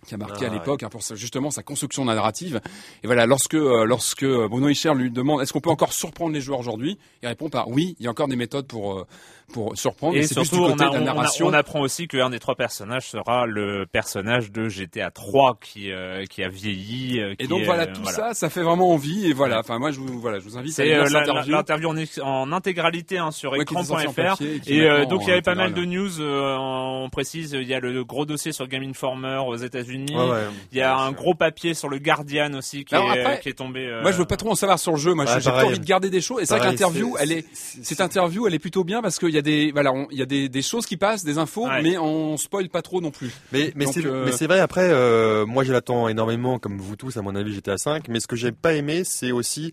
qui 0.06 0.14
a 0.14 0.17
marqué 0.19 0.44
Ah, 0.47 0.50
à 0.50 0.55
l'époque 0.55 0.82
hein, 0.82 0.88
pour 0.88 1.03
sa- 1.03 1.14
justement 1.17 1.50
sa 1.50 1.62
construction 1.62 2.05
narrative. 2.05 2.61
Et 3.03 3.06
voilà, 3.06 3.26
lorsque 3.26 3.55
euh, 3.55 3.85
lorsque 3.85 4.25
Bruno 4.25 4.69
Hicher 4.69 4.94
lui 4.94 5.11
demande 5.11 5.43
est-ce 5.43 5.53
qu'on 5.53 5.61
peut 5.61 5.70
encore 5.70 5.93
surprendre 5.93 6.32
les 6.32 6.41
joueurs 6.41 6.61
aujourd'hui, 6.61 6.99
il 7.23 7.29
répond 7.29 7.49
par 7.50 7.69
oui, 7.69 7.97
il 7.99 8.05
y 8.05 8.06
a 8.08 8.11
encore 8.11 8.29
des 8.29 8.37
méthodes 8.37 8.67
pour 8.67 8.94
euh, 8.99 9.06
pour 9.52 9.76
surprendre. 9.76 10.16
Et 10.16 10.26
surtout, 10.26 10.64
on, 10.64 10.70
côté 10.72 10.84
a- 10.84 10.88
de 10.88 10.94
la 10.94 10.98
on 10.98 11.02
a- 11.02 11.04
narration. 11.04 11.46
on 11.46 11.52
apprend 11.52 11.81
aussi 11.81 12.08
qu'un 12.08 12.31
des 12.31 12.38
trois 12.38 12.54
personnages 12.56 13.08
sera 13.08 13.46
le 13.46 13.87
personnage 13.90 14.50
de 14.52 14.69
GTA 14.69 15.10
3 15.10 15.59
qui, 15.61 15.90
euh, 15.92 16.25
qui 16.26 16.42
a 16.42 16.49
vieilli. 16.49 17.21
euh, 17.21 17.32
Et 17.32 17.37
qui 17.44 17.49
donc 17.49 17.61
est, 17.62 17.64
voilà, 17.64 17.85
euh, 17.85 17.92
tout 17.94 18.04
ça, 18.06 18.35
ça 18.35 18.50
fait 18.50 18.62
vraiment 18.62 18.92
envie. 18.92 19.26
Et 19.26 19.32
voilà, 19.32 19.61
enfin 19.61 19.78
moi 19.78 19.90
je 19.92 20.00
vous 20.00 20.18
voilà, 20.21 20.38
je 20.38 20.44
vous 20.44 20.59
invite 20.59 20.73
à 20.73 20.75
C'est 20.76 20.85
lire 20.87 21.02
euh, 21.04 21.09
l'interview 21.50 21.88
en, 21.88 21.97
en 22.26 22.52
intégralité 22.52 23.18
hein, 23.18 23.30
sur 23.30 23.52
Ouais, 23.52 23.61
écran.fr. 23.62 24.42
et 24.42 24.61
Et 24.66 24.82
euh, 24.88 25.04
donc 25.06 25.23
il 25.25 25.28
y 25.28 25.32
avait 25.32 25.42
pas 25.42 25.54
mal 25.54 25.73
de 25.75 25.85
news. 25.85 26.21
euh, 26.21 26.56
on 26.59 27.09
précise, 27.11 27.52
il 27.52 27.66
y 27.68 27.75
a 27.75 27.80
le 27.80 28.04
gros 28.04 28.26
dossier 28.26 28.52
sur 28.52 28.66
Game 28.66 28.82
Informer 28.82 29.40
aux 29.47 29.56
États-Unis. 29.56 30.14
Ouais, 30.16 30.28
ouais. 30.30 30.44
Il 30.73 30.78
y 30.78 30.82
a 30.82 30.97
un 30.97 31.12
gros 31.12 31.35
papier 31.35 31.75
sur 31.75 31.88
le 31.88 31.99
Guardian 31.99 32.52
aussi 32.54 32.85
qui, 32.85 32.94
Alors 32.94 33.12
est, 33.12 33.21
après, 33.21 33.40
qui 33.40 33.49
est 33.49 33.52
tombé. 33.54 33.87
euh, 33.87 34.02
Moi, 34.02 34.12
je 34.12 34.16
veux 34.18 34.25
pas 34.25 34.37
trop 34.37 34.50
en 34.50 34.54
savoir 34.54 34.78
sur 34.78 34.92
le 34.92 34.99
jeu. 34.99 35.14
Moi, 35.14 35.25
j'ai 35.26 35.40
pareil. 35.50 35.68
envie 35.68 35.78
de 35.78 35.85
garder 35.85 36.11
des 36.11 36.21
choses. 36.21 36.42
Et 36.42 36.47
c'est 36.47 36.54
vrai 36.54 36.61
que 36.61 36.64
Pareil, 36.64 36.78
l'interview, 36.78 37.16
elle 37.21 37.32
est, 37.32 37.44
cette 37.54 38.00
interview, 38.00 38.47
elle 38.47 38.54
est 38.54 38.59
plutôt 38.59 38.82
bien 38.85 39.02
parce 39.02 39.18
qu'il 39.18 39.36
y 39.37 39.38
a 39.38 39.43
des, 39.43 39.73
voilà, 39.73 39.93
il 40.11 40.19
y 40.19 40.23
a 40.23 40.26
des, 40.26 40.49
des 40.49 40.62
choses 40.62 40.87
qui 40.87 40.97
passent, 40.97 41.25
des 41.25 41.38
infos, 41.38 41.66
Ouais. 41.66 41.83
mais 41.83 41.97
on 41.99 42.37
spoil 42.37 42.69
pas 42.69 42.83
trop 42.83 43.00
non 43.00 43.11
plus. 43.11 43.31
Mais, 43.52 43.73
mais 43.76 43.87
c'est 43.87 44.05
euh, 44.05 44.25
mais 44.26 44.33
c'est 44.33 44.47
vrai, 44.47 44.61
après, 44.61 44.88
euh, 44.90 45.47
moi 45.47 45.62
je 45.64 45.73
l'attends 45.73 46.09
énormément, 46.09 46.59
comme 46.59 46.78
vous 46.78 46.97
tous, 46.97 47.16
à 47.16 47.23
mon 47.23 47.35
avis, 47.37 47.52
j'étais 47.55 47.71
à 47.71 47.78
5. 47.78 48.09
Mais 48.09 48.21
ce 48.21 48.26
que 48.26 48.37
j'ai 48.37 48.52
pas 48.52 48.75
aimé, 48.75 49.02
c'est 49.05 49.33
aussi. 49.33 49.73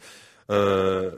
Euh, 0.52 1.12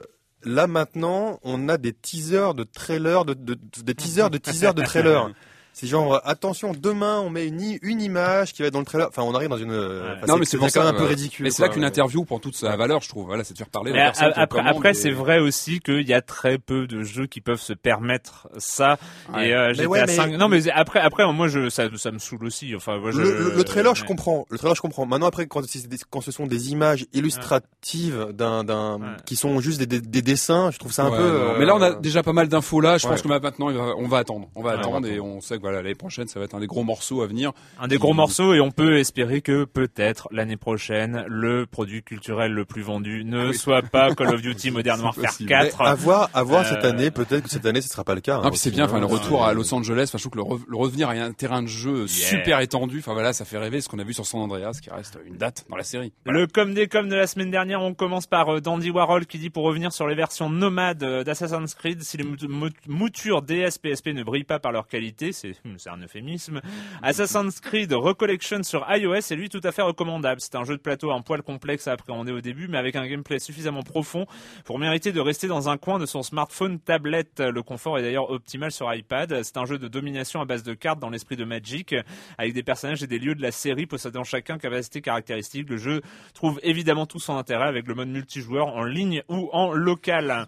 là 0.44 0.66
maintenant, 0.66 1.40
on 1.42 1.68
a 1.68 1.76
des 1.78 1.92
teasers 1.92 2.54
de 2.54 2.62
trailers, 2.64 3.24
de, 3.24 3.34
de- 3.34 3.54
de- 3.54 3.82
des 3.82 3.94
teasers 3.94 4.30
de 4.30 4.38
teasers 4.38 4.74
de 4.74 4.82
trailers. 4.82 5.30
C'est 5.78 5.86
genre, 5.86 6.14
euh, 6.14 6.18
attention, 6.24 6.72
demain 6.72 7.20
on 7.20 7.28
met 7.28 7.46
une, 7.46 7.60
image 8.00 8.54
qui 8.54 8.62
va 8.62 8.68
être 8.68 8.72
dans 8.72 8.78
le 8.78 8.86
trailer. 8.86 9.08
Enfin, 9.10 9.20
on 9.24 9.34
arrive 9.34 9.50
dans 9.50 9.58
une. 9.58 9.72
euh, 9.72 10.14
enfin, 10.16 10.26
Non, 10.26 10.38
mais 10.38 10.46
c'est 10.46 10.56
quand 10.56 10.70
ça, 10.70 10.82
même 10.82 10.94
un 10.94 10.98
peu 10.98 11.04
ridicule. 11.04 11.44
Mais 11.44 11.50
c'est 11.50 11.60
là 11.60 11.68
qu'une 11.68 11.84
interview 11.84 12.24
prend 12.24 12.38
toute 12.38 12.56
sa 12.56 12.74
valeur, 12.76 13.02
je 13.02 13.10
trouve. 13.10 13.26
Voilà, 13.26 13.44
c'est 13.44 13.52
de 13.52 13.58
faire 13.58 13.68
parler 13.68 13.92
la 13.92 14.04
personne 14.06 14.32
après, 14.36 14.60
après 14.60 14.90
et- 14.92 14.94
c'est 14.94 15.10
vrai 15.10 15.38
aussi 15.38 15.80
qu'il 15.80 16.08
y 16.08 16.14
a 16.14 16.22
très 16.22 16.56
peu 16.56 16.86
de 16.86 17.02
jeux 17.02 17.26
qui 17.26 17.42
peuvent 17.42 17.60
se 17.60 17.74
permettre 17.74 18.48
ça. 18.56 18.96
Ouais. 19.34 19.48
Et 19.50 19.54
euh, 19.54 19.74
j'étais 19.74 19.86
ouais, 19.86 19.98
à 20.00 20.06
mais- 20.06 20.14
5. 20.14 20.32
Non, 20.38 20.48
mais 20.48 20.66
après, 20.70 21.00
après, 21.00 21.30
moi, 21.30 21.46
je, 21.48 21.68
ça, 21.68 21.84
ça 21.98 22.10
me 22.10 22.18
saoule 22.20 22.46
aussi. 22.46 22.74
Enfin, 22.74 22.96
moi, 22.98 23.10
je, 23.10 23.18
Le, 23.20 23.38
le- 23.50 23.54
le 23.56 23.64
trailer, 23.64 23.94
je 23.94 24.04
comprends. 24.04 24.46
Le 24.48 24.56
trailer, 24.56 24.76
je 24.76 24.80
comprends. 24.80 25.04
Maintenant, 25.04 25.26
après, 25.26 25.46
quand, 25.46 25.60
c'est 25.66 25.86
des- 25.86 25.98
quand 26.08 26.22
ce 26.22 26.30
sont 26.32 26.46
des 26.46 26.72
images 26.72 27.04
illustratives 27.12 28.28
d'un, 28.32 28.64
d'un, 28.64 28.94
Ouais. 28.98 29.06
qui 29.26 29.36
sont 29.36 29.60
juste 29.60 29.78
des, 29.78 29.86
des- 29.86 30.00
des 30.00 30.22
dessins, 30.22 30.70
je 30.70 30.78
trouve 30.78 30.92
ça 30.92 31.04
un 31.04 31.10
Ouais, 31.10 31.18
peu. 31.18 31.22
euh, 31.22 31.58
Mais 31.58 31.66
là, 31.66 31.74
on 31.76 31.82
a 31.82 31.92
déjà 31.94 32.22
pas 32.22 32.32
mal 32.32 32.48
d'infos 32.48 32.80
là. 32.80 32.96
Je 32.96 33.04
ouais. 33.04 33.10
pense 33.12 33.20
que 33.20 33.28
maintenant, 33.28 33.68
on 33.68 34.08
va 34.08 34.18
attendre. 34.18 34.48
On 34.54 34.62
va 34.62 34.72
attendre 34.72 35.06
et 35.06 35.20
on 35.20 35.40
sait 35.42 35.58
que 35.58 35.65
voilà, 35.66 35.82
l'année 35.82 35.94
prochaine, 35.94 36.28
ça 36.28 36.38
va 36.38 36.44
être 36.44 36.54
un 36.54 36.60
des 36.60 36.66
gros 36.66 36.84
morceaux 36.84 37.22
à 37.22 37.26
venir. 37.26 37.52
Un 37.80 37.88
des 37.88 37.98
gros 37.98 38.14
morceaux 38.14 38.54
et 38.54 38.60
on 38.60 38.70
peut 38.70 38.98
espérer 38.98 39.40
que 39.40 39.64
peut-être 39.64 40.28
l'année 40.30 40.56
prochaine, 40.56 41.24
le 41.28 41.66
produit 41.66 42.02
culturel 42.02 42.52
le 42.52 42.64
plus 42.64 42.82
vendu 42.82 43.24
ne 43.24 43.52
soit 43.52 43.82
pas 43.82 44.14
Call 44.14 44.34
of 44.34 44.42
Duty 44.42 44.70
Modern 44.70 45.00
Warfare 45.00 45.36
4. 45.46 45.80
À 45.82 45.94
voir, 45.94 46.30
à 46.34 46.42
voir 46.42 46.64
cette 46.64 46.84
année, 46.84 47.10
peut-être 47.10 47.42
que 47.44 47.50
cette 47.50 47.66
année 47.66 47.80
ce 47.80 47.88
sera 47.88 48.04
pas 48.04 48.14
le 48.14 48.20
cas. 48.20 48.40
Hein, 48.42 48.50
c'est 48.54 48.70
bien, 48.70 48.84
enfin 48.84 49.00
le 49.00 49.06
retour 49.06 49.44
à 49.44 49.52
Los 49.52 49.72
Angeles, 49.74 50.04
enfin 50.08 50.18
je 50.18 50.28
trouve 50.28 50.32
que 50.32 50.38
le, 50.38 50.44
re- 50.44 50.64
le 50.68 50.76
revenir 50.76 51.08
à 51.08 51.12
un 51.12 51.32
terrain 51.32 51.62
de 51.62 51.68
jeu 51.68 52.06
Yeah. 52.06 52.08
super 52.28 52.60
étendu, 52.60 52.98
enfin 53.00 53.14
voilà, 53.14 53.32
ça 53.32 53.44
fait 53.44 53.58
rêver 53.58 53.80
ce 53.80 53.88
qu'on 53.88 53.98
a 53.98 54.04
vu 54.04 54.12
sur 54.14 54.24
San 54.26 54.40
Andreas, 54.40 54.78
qui 54.82 54.90
reste 54.90 55.18
une 55.26 55.36
date 55.36 55.64
dans 55.68 55.76
la 55.76 55.82
série. 55.82 56.12
Voilà. 56.24 56.40
Le 56.40 56.46
comme 56.46 56.72
des 56.74 56.86
comme 56.86 57.08
de 57.08 57.16
la 57.16 57.26
semaine 57.26 57.50
dernière, 57.50 57.82
on 57.82 57.94
commence 57.94 58.26
par 58.26 58.48
euh, 58.54 58.60
Dandy 58.60 58.90
Warhol 58.90 59.26
qui 59.26 59.38
dit 59.38 59.50
pour 59.50 59.64
revenir 59.64 59.92
sur 59.92 60.06
les 60.06 60.14
versions 60.14 60.48
nomades 60.48 61.02
euh, 61.02 61.24
d'Assassin's 61.24 61.74
Creed, 61.74 62.02
si 62.02 62.16
les 62.18 62.24
mou- 62.24 62.36
mou- 62.48 62.68
moutures 62.86 63.42
DS 63.42 63.78
PSP 63.82 64.08
ne 64.08 64.22
brillent 64.22 64.44
pas 64.44 64.58
par 64.58 64.72
leur 64.72 64.86
qualité, 64.88 65.32
c'est 65.32 65.52
c'est 65.78 65.90
un 65.90 65.98
euphémisme. 65.98 66.60
Assassin's 67.02 67.60
Creed 67.60 67.92
Recollection 67.92 68.62
sur 68.62 68.86
iOS 68.88 69.14
est 69.14 69.36
lui 69.36 69.48
tout 69.48 69.60
à 69.64 69.72
fait 69.72 69.82
recommandable. 69.82 70.40
C'est 70.40 70.54
un 70.54 70.64
jeu 70.64 70.76
de 70.76 70.82
plateau 70.82 71.10
un 71.10 71.22
poil 71.22 71.42
complexe 71.42 71.88
à 71.88 71.92
appréhender 71.92 72.32
au 72.32 72.40
début, 72.40 72.68
mais 72.68 72.78
avec 72.78 72.96
un 72.96 73.06
gameplay 73.06 73.38
suffisamment 73.38 73.82
profond 73.82 74.26
pour 74.64 74.78
mériter 74.78 75.12
de 75.12 75.20
rester 75.20 75.46
dans 75.46 75.68
un 75.68 75.76
coin 75.76 75.98
de 75.98 76.06
son 76.06 76.22
smartphone, 76.22 76.78
tablette. 76.78 77.40
Le 77.40 77.62
confort 77.62 77.98
est 77.98 78.02
d'ailleurs 78.02 78.30
optimal 78.30 78.72
sur 78.72 78.92
iPad. 78.92 79.42
C'est 79.42 79.56
un 79.56 79.64
jeu 79.64 79.78
de 79.78 79.88
domination 79.88 80.40
à 80.40 80.44
base 80.44 80.62
de 80.62 80.74
cartes 80.74 80.98
dans 80.98 81.10
l'esprit 81.10 81.36
de 81.36 81.44
Magic, 81.44 81.94
avec 82.38 82.52
des 82.52 82.62
personnages 82.62 83.02
et 83.02 83.06
des 83.06 83.18
lieux 83.18 83.34
de 83.34 83.42
la 83.42 83.52
série 83.52 83.86
possédant 83.86 84.24
chacun 84.24 84.58
capacité 84.58 85.00
caractéristique. 85.00 85.68
Le 85.68 85.76
jeu 85.76 86.02
trouve 86.34 86.60
évidemment 86.62 87.06
tout 87.06 87.18
son 87.18 87.36
intérêt 87.36 87.66
avec 87.66 87.86
le 87.86 87.94
mode 87.94 88.08
multijoueur 88.08 88.68
en 88.68 88.84
ligne 88.84 89.22
ou 89.28 89.50
en 89.52 89.72
local. 89.72 90.46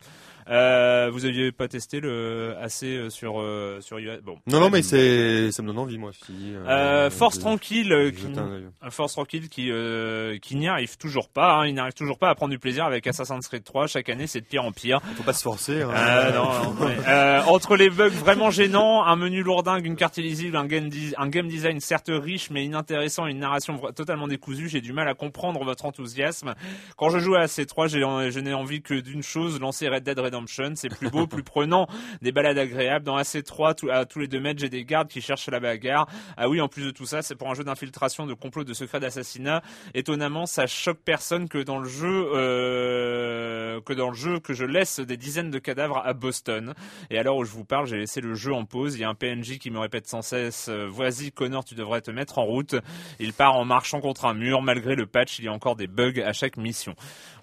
Euh, 0.50 1.10
vous 1.12 1.24
aviez 1.26 1.52
pas 1.52 1.68
testé 1.68 2.00
le 2.00 2.54
assez 2.60 2.96
euh, 2.96 3.10
sur 3.10 3.40
euh, 3.40 3.80
sur 3.80 4.00
iOS 4.00 4.22
bon 4.24 4.38
Non, 4.46 4.60
non, 4.60 4.70
mais 4.70 4.82
c'est, 4.82 5.52
ça 5.52 5.62
me 5.62 5.68
donne 5.68 5.78
envie, 5.78 5.98
moi 5.98 6.10
aussi. 6.10 6.32
euh, 6.66 7.10
Force 7.10 7.38
tranquille 7.38 8.12
qui, 8.16 8.26
Force 8.90 9.12
tranquille 9.12 9.48
qui 9.48 9.70
qui 10.40 10.56
n'y 10.56 10.68
arrive 10.68 10.96
toujours 10.96 11.28
pas 11.28 11.58
hein, 11.58 11.66
il 11.66 11.74
n'arrive 11.74 11.92
toujours 11.92 12.18
pas 12.18 12.30
à 12.30 12.34
prendre 12.34 12.50
du 12.50 12.58
plaisir 12.58 12.84
avec 12.86 13.06
Assassin's 13.06 13.46
Creed 13.46 13.64
3 13.64 13.86
chaque 13.88 14.08
année 14.08 14.26
c'est 14.26 14.40
de 14.40 14.46
pire 14.46 14.64
en 14.64 14.72
pire 14.72 15.00
Faut 15.16 15.22
pas 15.22 15.32
se 15.34 15.42
forcer. 15.42 15.82
hein. 15.82 15.90
non, 16.34 16.72
non, 16.74 16.86
ouais. 16.86 17.40
Entre 17.48 17.76
les 17.76 17.90
bugs 17.90 18.08
vraiment 18.08 18.50
gênants, 18.50 19.04
un 19.04 19.16
menu 19.16 19.42
lourdingue, 19.42 19.84
une 19.84 19.96
carte 19.96 20.16
illisible, 20.16 20.56
un 20.56 20.66
game, 20.66 20.88
di- 20.88 21.12
un 21.18 21.28
game 21.28 21.48
design 21.48 21.80
certes 21.80 22.10
riche 22.10 22.48
mais 22.50 22.64
inintéressant, 22.64 23.26
une 23.26 23.40
narration 23.40 23.78
totalement 23.94 24.28
décousue, 24.28 24.68
j'ai 24.68 24.80
du 24.80 24.92
mal 24.94 25.08
à 25.08 25.14
comprendre 25.14 25.62
votre 25.64 25.84
enthousiasme. 25.84 26.54
Quand 26.96 27.10
je 27.10 27.18
joue 27.18 27.34
à 27.34 27.44
C3, 27.46 27.88
j'ai 27.88 28.02
en- 28.04 28.30
je 28.30 28.40
n'ai 28.40 28.54
envie 28.54 28.80
que 28.80 28.94
d'une 28.94 29.22
chose, 29.22 29.60
lancer 29.60 29.88
Red 29.88 30.04
Dead 30.04 30.18
Redemption. 30.18 30.37
C'est 30.46 30.88
plus 30.88 31.10
beau, 31.10 31.26
plus 31.26 31.42
prenant, 31.42 31.86
des 32.22 32.32
balades 32.32 32.58
agréables. 32.58 33.04
Dans 33.04 33.16
AC3, 33.18 33.74
tout- 33.74 33.90
à 33.90 34.04
tous 34.04 34.18
les 34.20 34.28
deux 34.28 34.40
mètres, 34.40 34.60
j'ai 34.60 34.68
des 34.68 34.84
gardes 34.84 35.08
qui 35.08 35.20
cherchent 35.20 35.48
la 35.48 35.60
bagarre. 35.60 36.06
Ah 36.36 36.48
oui, 36.48 36.60
en 36.60 36.68
plus 36.68 36.84
de 36.84 36.90
tout 36.90 37.06
ça, 37.06 37.22
c'est 37.22 37.34
pour 37.34 37.50
un 37.50 37.54
jeu 37.54 37.64
d'infiltration, 37.64 38.26
de 38.26 38.34
complot, 38.34 38.64
de 38.64 38.74
secret 38.74 39.00
d'assassinat. 39.00 39.62
Étonnamment, 39.94 40.46
ça 40.46 40.66
choque 40.66 40.98
personne 41.04 41.48
que 41.48 41.58
dans 41.58 41.78
le 41.78 41.88
jeu, 41.88 42.28
euh, 42.34 43.80
que 43.80 43.92
dans 43.92 44.08
le 44.10 44.14
jeu 44.16 44.40
que 44.40 44.52
je 44.54 44.64
laisse 44.64 45.00
des 45.00 45.16
dizaines 45.16 45.50
de 45.50 45.58
cadavres 45.58 46.02
à 46.04 46.12
Boston. 46.12 46.74
Et 47.10 47.18
alors 47.18 47.36
où 47.38 47.44
je 47.44 47.50
vous 47.52 47.64
parle, 47.64 47.86
j'ai 47.86 47.96
laissé 47.98 48.20
le 48.20 48.34
jeu 48.34 48.52
en 48.52 48.64
pause. 48.64 48.94
Il 48.96 49.00
y 49.00 49.04
a 49.04 49.08
un 49.08 49.14
PNJ 49.14 49.58
qui 49.58 49.70
me 49.70 49.78
répète 49.78 50.06
sans 50.06 50.22
cesse 50.22 50.68
euh, 50.68 50.88
Vas-y, 50.90 51.32
Connor, 51.32 51.64
tu 51.64 51.74
devrais 51.74 52.00
te 52.00 52.10
mettre 52.10 52.38
en 52.38 52.44
route. 52.44 52.74
Il 53.20 53.32
part 53.32 53.56
en 53.56 53.64
marchant 53.64 54.00
contre 54.00 54.24
un 54.26 54.34
mur. 54.34 54.62
Malgré 54.62 54.94
le 54.94 55.06
patch, 55.06 55.38
il 55.38 55.44
y 55.44 55.48
a 55.48 55.52
encore 55.52 55.76
des 55.76 55.86
bugs 55.86 56.20
à 56.24 56.32
chaque 56.32 56.56
mission. 56.56 56.94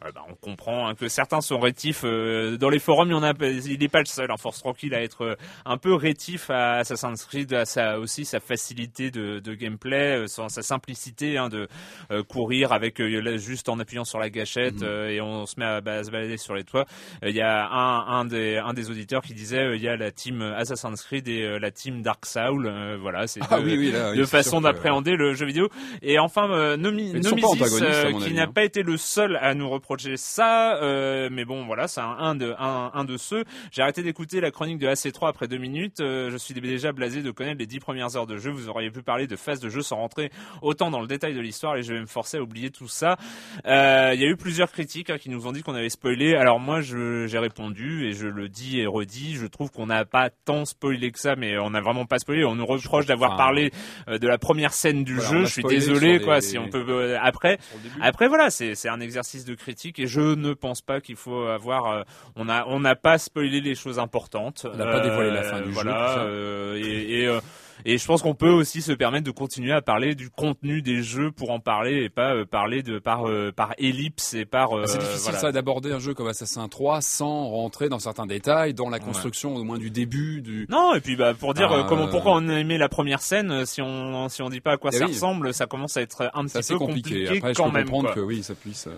Euh, 0.06 0.12
bah, 0.14 0.22
on 0.30 0.36
comprend 0.36 0.88
hein, 0.88 0.96
que 0.96 1.08
certains 1.08 1.42
sont 1.42 1.60
rétifs. 1.60 2.02
euh, 2.04 2.58
dans 2.58 2.70
les 2.70 2.80
forums, 2.80 3.08
il 3.10 3.12
y 3.12 3.16
en 3.16 3.24
a, 3.24 3.34
il 3.42 3.80
n'est 3.80 3.88
pas 3.88 4.00
le 4.00 4.06
seul. 4.06 4.30
Hein, 4.32 4.38
Force 4.38 4.60
Tranquille 4.60 4.94
à 4.94 5.02
être 5.02 5.24
euh, 5.24 5.36
un 5.66 5.78
peu 5.78 5.94
rétif 5.94 6.50
à 6.50 6.76
Assassin's 6.78 7.24
Creed, 7.26 7.54
à 7.54 7.66
sa, 7.66 8.00
aussi 8.00 8.26
sa 8.26 8.40
facilité 8.40 9.12
de, 9.12 9.40
de 9.40 9.54
gameplay, 9.54 10.24
euh, 10.24 10.28
sa, 10.28 10.50
sa 10.50 10.62
simplicité 10.62 11.38
hein, 11.38 11.50
de 11.50 11.68
euh, 12.12 12.24
courir 12.24 12.72
avec 12.72 13.00
euh, 13.02 13.20
là, 13.22 13.38
juste 13.38 13.70
en 13.70 13.80
appuyant 13.80 14.04
sur 14.06 14.20
la 14.20 14.30
gâchette 14.30 14.82
euh, 14.84 15.10
et 15.10 15.22
on 15.22 15.46
se 15.46 15.60
met 15.60 15.66
à, 15.66 15.82
bah, 15.82 15.94
à 15.96 16.04
se 16.04 16.12
balader 16.12 16.38
sur 16.38 16.56
les 16.56 16.64
toits. 16.64 16.86
Euh, 17.24 17.30
Il 17.30 17.36
y 17.36 17.42
a 17.42 17.68
un, 17.68 18.20
un, 18.20 18.26
des, 18.26 18.58
un 18.58 18.74
des 18.74 18.90
auditeurs 18.90 19.22
qui 19.24 19.34
disait 19.34 19.64
euh, 19.64 19.76
il 19.76 19.82
y 19.82 19.88
a 19.88 19.98
la 19.98 20.12
team 20.12 20.42
Assassin's 20.42 21.02
Creed 21.04 21.28
et 21.28 21.42
euh, 21.44 21.60
la 21.60 21.72
team 21.72 22.02
Dark 22.02 22.26
Soul. 22.26 22.68
Euh, 22.68 22.98
voilà, 23.00 23.28
c'est 23.28 23.40
Ah 23.50 23.60
oui, 23.60 23.76
oui, 23.78 23.92
là, 23.92 24.12
oui, 24.12 24.18
de 24.18 24.24
c'est 24.24 24.38
façon 24.38 24.60
que- 24.60 24.64
d'appréhender 24.64 25.16
le 25.16 25.34
jeu 25.34 25.46
vidéo. 25.46 25.70
Et 26.02 26.20
enfin, 26.20 26.50
euh, 26.52 26.78
Nomi, 26.78 27.14
Nomisis, 27.14 27.80
qui 28.24 28.34
n'a 28.34 28.44
hein. 28.44 28.48
pas 28.54 28.64
été 28.64 28.84
le 28.84 28.98
seul 28.98 29.38
à 29.42 29.54
nous 29.54 29.70
reprocher 29.70 29.95
ça, 30.18 30.78
euh, 30.82 31.30
mais 31.32 31.46
bon, 31.46 31.66
voilà, 31.66 31.88
c'est 31.88 32.02
un, 32.02 32.16
un 32.20 32.36
de 32.36 32.54
un, 32.58 32.92
un 32.94 33.04
de 33.06 33.18
ceux. 33.18 33.44
J'ai 33.72 33.82
arrêté 33.82 34.04
d'écouter 34.04 34.42
la 34.42 34.52
chronique 34.52 34.80
de 34.80 34.88
AC3 34.88 35.30
après 35.30 35.48
deux 35.48 35.58
minutes. 35.58 36.00
Euh, 36.00 36.30
je 36.32 36.38
suis 36.38 36.54
déjà 36.54 36.92
blasé 36.92 37.22
de 37.22 37.32
connaître 37.32 37.60
les 37.60 37.66
dix 37.66 37.80
premières 37.80 38.16
heures 38.16 38.28
de 38.28 38.38
jeu. 38.38 38.52
Vous 38.52 38.70
auriez 38.70 38.90
pu 38.92 39.02
parler 39.02 39.28
de 39.28 39.36
phases 39.36 39.60
de 39.60 39.70
jeu 39.70 39.82
sans 39.82 39.98
rentrer 39.98 40.32
autant 40.62 40.90
dans 40.92 41.02
le 41.02 41.08
détail 41.08 41.34
de 41.34 41.40
l'histoire, 41.40 41.76
et 41.78 41.84
je 41.84 41.94
vais 41.94 42.00
me 42.02 42.06
forcer 42.06 42.38
à 42.38 42.42
oublier 42.42 42.70
tout 42.70 42.88
ça. 42.88 43.18
Euh, 43.66 44.12
Il 44.14 44.22
y 44.22 44.26
a 44.26 44.28
eu 44.28 44.36
plusieurs 44.38 44.72
critiques 44.72 45.10
hein, 45.10 45.18
qui 45.18 45.30
nous 45.30 45.48
ont 45.48 45.52
dit 45.52 45.62
qu'on 45.62 45.76
avait 45.76 45.90
spoilé. 45.90 46.36
Alors 46.36 46.60
moi, 46.60 46.82
j'ai 46.82 47.40
répondu 47.40 48.08
et 48.08 48.14
je 48.14 48.28
le 48.28 48.50
dis 48.50 48.80
et 48.80 48.88
redis. 48.88 49.36
Je 49.36 49.48
trouve 49.48 49.72
qu'on 49.72 49.88
n'a 49.88 50.06
pas 50.06 50.30
tant 50.30 50.66
spoilé 50.66 51.12
que 51.12 51.20
ça, 51.20 51.36
mais 51.36 51.58
on 51.58 51.70
n'a 51.72 51.82
vraiment 51.82 52.06
pas 52.06 52.20
spoilé. 52.20 52.46
On 52.46 52.56
nous 52.56 52.66
reproche 52.66 53.06
d'avoir 53.06 53.38
parlé 53.38 53.72
de 54.08 54.28
la 54.28 54.38
première 54.38 54.74
scène 54.74 55.04
du 55.04 55.16
Voilà, 55.16 55.30
jeu. 55.30 55.46
Je 55.46 55.52
suis 55.52 55.64
désolé, 55.64 56.20
quoi. 56.20 56.42
Si 56.42 56.58
on 56.58 56.70
peut 56.70 57.18
après. 57.22 57.58
Après 58.02 58.28
voilà, 58.28 58.50
c'est 58.50 58.90
un 58.90 59.00
exercice 59.00 59.46
de 59.46 59.56
critique 59.56 59.75
et 59.84 60.08
je 60.08 60.22
ne 60.36 60.54
pense 60.54 60.82
pas 60.82 61.02
qu'il 61.02 61.16
faut 61.16 61.44
avoir. 61.44 61.86
euh, 61.92 62.04
on 62.36 62.50
a 62.50 62.66
on 62.68 62.80
n'a 62.80 62.96
pas 62.96 63.18
spoilé 63.18 63.62
les 63.62 63.76
choses 63.76 64.00
importantes. 64.00 64.66
On 64.72 64.76
n'a 64.78 64.86
pas 64.86 65.00
dévoilé 65.02 65.32
la 65.32 65.44
fin 65.44 65.60
du 65.60 65.68
jeu, 65.68 65.72
voilà, 65.74 66.20
euh, 66.20 66.76
et 66.84 67.22
et, 67.22 67.28
euh, 67.28 67.40
et 67.86 67.98
je 67.98 68.06
pense 68.06 68.22
qu'on 68.24 68.34
peut 68.36 68.50
aussi 68.50 68.82
se 68.82 68.92
permettre 68.92 69.24
de 69.26 69.32
continuer 69.32 69.72
à 69.72 69.82
parler 69.82 70.16
du 70.16 70.30
contenu 70.30 70.82
des 70.82 71.04
jeux 71.04 71.32
pour 71.32 71.52
en 71.52 71.60
parler 71.60 72.04
et 72.04 72.10
pas 72.10 72.34
euh, 72.34 72.44
parler 72.46 72.82
de 72.84 73.00
par 73.00 73.28
euh, 73.30 73.52
par 73.56 73.74
ellipse 73.78 74.34
et 74.34 74.46
par. 74.46 74.74
euh, 74.76 74.82
Bah, 74.82 74.88
c'est 74.88 74.98
difficile 74.98 75.22
voilà. 75.24 75.40
ça 75.40 75.52
d'aborder 75.52 75.92
un 75.92 76.00
jeu 76.00 76.14
comme 76.14 76.28
Assassin 76.28 76.68
3 76.68 77.02
sans 77.02 77.46
rentrer 77.50 77.88
dans 77.90 78.00
certains 78.00 78.26
détails, 78.26 78.74
dans 78.74 78.90
la 78.90 79.00
construction 79.00 79.56
au 79.56 79.64
moins 79.64 79.78
du 79.78 79.92
début, 79.92 80.42
du. 80.42 80.66
Non, 80.70 80.94
et 80.96 81.00
puis 81.02 81.16
bah 81.16 81.34
pour 81.34 81.54
dire 81.54 81.70
Ah, 81.72 81.80
euh, 81.80 81.84
comment 81.84 82.08
euh, 82.08 82.12
pourquoi 82.12 82.34
on 82.36 82.50
a 82.50 82.60
aimé 82.60 82.78
la 82.78 82.90
première 82.90 83.22
scène, 83.22 83.66
si 83.66 83.82
on 83.82 84.28
si 84.30 84.42
on 84.42 84.50
dit 84.50 84.62
pas 84.62 84.74
à 84.74 84.78
quoi 84.78 84.90
Eh 84.94 84.98
ça 84.98 85.06
oui. 85.06 85.12
ressemble, 85.14 85.54
ça 85.54 85.68
commence 85.68 85.96
à 85.98 86.02
être 86.02 86.30
un 86.34 86.46
petit 86.46 86.68
peu 86.74 86.78
compliqué. 86.80 87.10
compliqué, 87.26 87.38
Après, 87.38 87.54
je 87.54 87.58
quand 87.58 87.66
peux 87.68 87.72
même. 87.78 87.84
comprendre 87.86 88.06
quoi. 88.08 88.16
que 88.16 88.20
oui, 88.22 88.42
ça 88.44 88.56
puisse. 88.56 88.88
euh, 88.88 88.92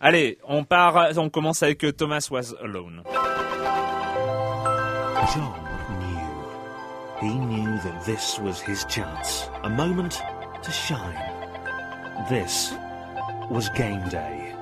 Allez, 0.00 0.38
on 0.48 0.64
part, 0.64 1.10
on 1.16 1.30
commence 1.30 1.62
avec 1.62 1.86
Thomas 1.96 2.26
Was 2.30 2.54
Alone. 2.60 3.02
Knew. 5.34 5.71
He 7.22 7.38
knew 7.38 7.78
that 7.78 8.02
this 8.04 8.40
was 8.40 8.60
his 8.60 8.84
chance. 8.86 9.48
A 9.62 9.70
moment 9.70 10.20
to 10.60 10.72
shine. 10.72 11.14
This 12.28 12.74
was 13.48 13.68
game 13.76 14.08
day. 14.08 14.52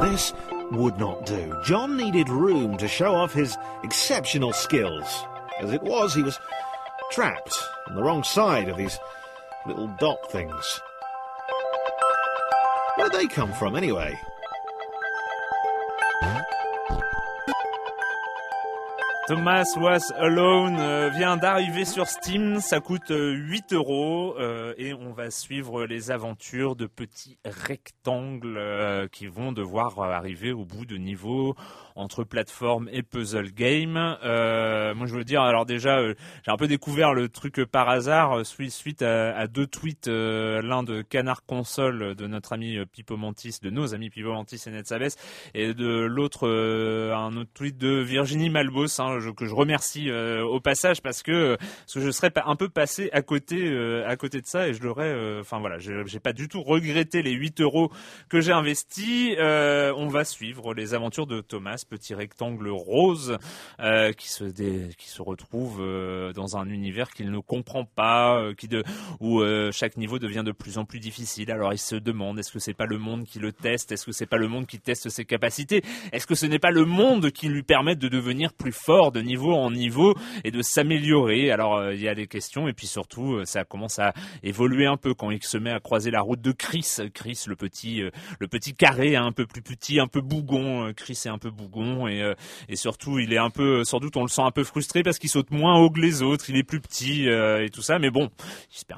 This 0.00 0.32
would 0.72 0.98
not 0.98 1.26
do. 1.26 1.54
John 1.66 1.98
needed 1.98 2.30
room 2.30 2.78
to 2.78 2.88
show 2.88 3.14
off 3.14 3.34
his 3.34 3.58
exceptional 3.82 4.54
skills. 4.54 5.04
As 5.60 5.70
it 5.70 5.82
was, 5.82 6.14
he 6.14 6.22
was 6.22 6.38
trapped 7.10 7.54
on 7.88 7.94
the 7.94 8.02
wrong 8.02 8.24
side 8.24 8.70
of 8.70 8.78
these 8.78 8.98
little 9.66 9.88
dot 10.00 10.32
things. 10.32 10.80
Where'd 12.96 13.12
they 13.12 13.26
come 13.26 13.52
from, 13.52 13.76
anyway? 13.76 14.18
Huh? 16.24 16.53
Thomas 19.26 19.64
Was 19.78 20.12
Alone 20.18 20.76
euh, 20.78 21.08
vient 21.08 21.38
d'arriver 21.38 21.86
sur 21.86 22.06
Steam, 22.08 22.60
ça 22.60 22.80
coûte 22.80 23.10
euh, 23.10 23.32
8 23.32 23.72
euros 23.72 24.36
euh, 24.38 24.74
et 24.76 24.92
on 24.92 25.14
va 25.14 25.30
suivre 25.30 25.86
les 25.86 26.10
aventures 26.10 26.76
de 26.76 26.86
petits 26.86 27.38
rectangles 27.42 28.58
euh, 28.58 29.08
qui 29.08 29.26
vont 29.26 29.52
devoir 29.52 29.98
euh, 29.98 30.10
arriver 30.10 30.52
au 30.52 30.66
bout 30.66 30.84
de 30.84 30.96
niveaux 30.98 31.54
entre 31.96 32.24
plateforme 32.24 32.90
et 32.92 33.02
puzzle 33.02 33.50
game. 33.52 33.96
Euh, 33.96 34.94
moi 34.94 35.06
je 35.06 35.14
veux 35.14 35.24
dire, 35.24 35.40
alors 35.40 35.64
déjà 35.64 36.00
euh, 36.00 36.14
j'ai 36.44 36.50
un 36.52 36.58
peu 36.58 36.66
découvert 36.66 37.14
le 37.14 37.30
truc 37.30 37.60
euh, 37.60 37.66
par 37.66 37.88
hasard 37.88 38.40
euh, 38.40 38.44
suite, 38.44 39.00
à, 39.00 39.34
à 39.34 39.46
deux 39.46 39.66
tweets, 39.66 40.08
euh, 40.08 40.60
l'un 40.60 40.82
de 40.82 41.00
Canard 41.00 41.46
Console 41.46 42.02
euh, 42.02 42.14
de 42.14 42.26
notre 42.26 42.52
ami 42.52 42.76
euh, 42.76 42.84
Pipo 42.84 43.16
Mantis, 43.16 43.58
de 43.62 43.70
nos 43.70 43.94
amis 43.94 44.10
Pipo 44.10 44.34
Mantis 44.34 44.60
et 44.66 44.70
Ned 44.70 44.86
Sabes, 44.86 45.16
et 45.54 45.72
de 45.72 46.00
l'autre 46.00 46.46
euh, 46.46 47.14
un 47.16 47.34
autre 47.38 47.50
tweet 47.54 47.78
de 47.78 48.00
Virginie 48.00 48.50
Malbos. 48.50 49.00
hein, 49.00 49.13
je- 49.20 49.30
que 49.30 49.46
je 49.46 49.54
remercie 49.54 50.10
euh, 50.10 50.42
au 50.44 50.60
passage 50.60 51.00
parce 51.02 51.22
que 51.22 51.56
parce 51.56 51.94
que 51.94 52.00
je 52.00 52.10
serais 52.10 52.32
un 52.44 52.56
peu 52.56 52.68
passé 52.68 53.10
à 53.12 53.22
côté 53.22 53.56
euh, 53.70 54.06
à 54.08 54.16
côté 54.16 54.40
de 54.40 54.46
ça 54.46 54.68
et 54.68 54.74
je 54.74 54.82
l'aurais. 54.82 55.04
euh, 55.08 55.40
Enfin 55.40 55.58
voilà, 55.58 55.78
j'ai 55.78 56.20
pas 56.20 56.32
du 56.32 56.48
tout 56.48 56.62
regretté 56.62 57.22
les 57.22 57.32
8 57.32 57.60
euros 57.60 57.90
que 58.28 58.40
j'ai 58.40 58.52
investis. 58.52 59.34
Euh, 59.38 59.92
on 59.96 60.08
va 60.08 60.24
suivre 60.24 60.74
les 60.74 60.94
aventures 60.94 61.26
de 61.26 61.40
Thomas, 61.40 61.82
petit 61.88 62.14
rectangle 62.14 62.68
rose 62.68 63.38
euh, 63.80 64.12
qui 64.12 64.28
se 64.30 64.44
qui 64.44 65.08
se 65.08 65.22
retrouve 65.22 65.78
euh, 65.80 66.32
dans 66.32 66.56
un 66.56 66.68
univers 66.68 67.10
qu'il 67.10 67.30
ne 67.30 67.38
comprend 67.38 67.84
pas, 67.84 68.38
euh, 68.40 68.54
qui 68.54 68.68
de 68.68 68.82
où 69.20 69.40
euh, 69.40 69.70
chaque 69.72 69.96
niveau 69.96 70.18
devient 70.18 70.42
de 70.44 70.52
plus 70.52 70.78
en 70.78 70.84
plus 70.84 71.00
difficile. 71.00 71.50
Alors 71.50 71.72
il 71.72 71.78
se 71.78 71.96
demande 71.96 72.38
est-ce 72.38 72.52
que 72.52 72.58
c'est 72.58 72.74
pas 72.74 72.86
le 72.86 72.98
monde 72.98 73.24
qui 73.24 73.38
le 73.38 73.52
teste, 73.52 73.92
est-ce 73.92 74.06
que 74.06 74.12
c'est 74.12 74.26
pas 74.26 74.36
le 74.38 74.48
monde 74.48 74.66
qui 74.66 74.78
teste 74.80 75.08
ses 75.08 75.24
capacités, 75.24 75.82
est-ce 76.12 76.26
que 76.26 76.34
ce 76.34 76.46
n'est 76.46 76.58
pas 76.58 76.70
le 76.70 76.84
monde 76.84 77.30
qui 77.30 77.48
lui 77.48 77.62
permet 77.62 77.96
de 77.96 78.08
devenir 78.08 78.52
plus 78.52 78.72
fort? 78.72 79.03
De 79.12 79.20
niveau 79.20 79.52
en 79.52 79.70
niveau 79.70 80.14
et 80.44 80.50
de 80.50 80.62
s'améliorer. 80.62 81.50
Alors 81.50 81.76
euh, 81.76 81.94
il 81.94 82.00
y 82.00 82.08
a 82.08 82.14
des 82.14 82.26
questions 82.26 82.68
et 82.68 82.72
puis 82.72 82.86
surtout 82.86 83.34
euh, 83.34 83.44
ça 83.44 83.64
commence 83.64 83.98
à 83.98 84.12
évoluer 84.42 84.86
un 84.86 84.96
peu 84.96 85.14
quand 85.14 85.30
il 85.30 85.42
se 85.42 85.58
met 85.58 85.70
à 85.70 85.80
croiser 85.80 86.10
la 86.10 86.20
route 86.20 86.40
de 86.40 86.52
Chris. 86.52 86.98
Chris 87.12 87.44
le 87.46 87.56
petit 87.56 88.02
euh, 88.02 88.10
le 88.38 88.48
petit 88.48 88.74
carré 88.74 89.16
hein, 89.16 89.24
un 89.26 89.32
peu 89.32 89.46
plus 89.46 89.62
petit, 89.62 90.00
un 90.00 90.06
peu 90.06 90.20
bougon. 90.20 90.92
Chris 90.96 91.20
est 91.24 91.28
un 91.28 91.38
peu 91.38 91.50
bougon 91.50 92.08
et 92.08 92.34
et 92.68 92.76
surtout 92.76 93.18
il 93.18 93.32
est 93.32 93.38
un 93.38 93.50
peu 93.50 93.84
sans 93.84 93.98
doute 93.98 94.16
on 94.16 94.22
le 94.22 94.28
sent 94.28 94.42
un 94.42 94.50
peu 94.50 94.64
frustré 94.64 95.02
parce 95.02 95.18
qu'il 95.18 95.30
saute 95.30 95.50
moins 95.50 95.78
haut 95.78 95.90
que 95.90 96.00
les 96.00 96.22
autres, 96.22 96.50
il 96.50 96.56
est 96.56 96.62
plus 96.62 96.80
petit 96.80 97.26
et 97.26 97.68
tout 97.70 97.82
ça 97.82 97.98
mais 97.98 98.10
bon, 98.10 98.30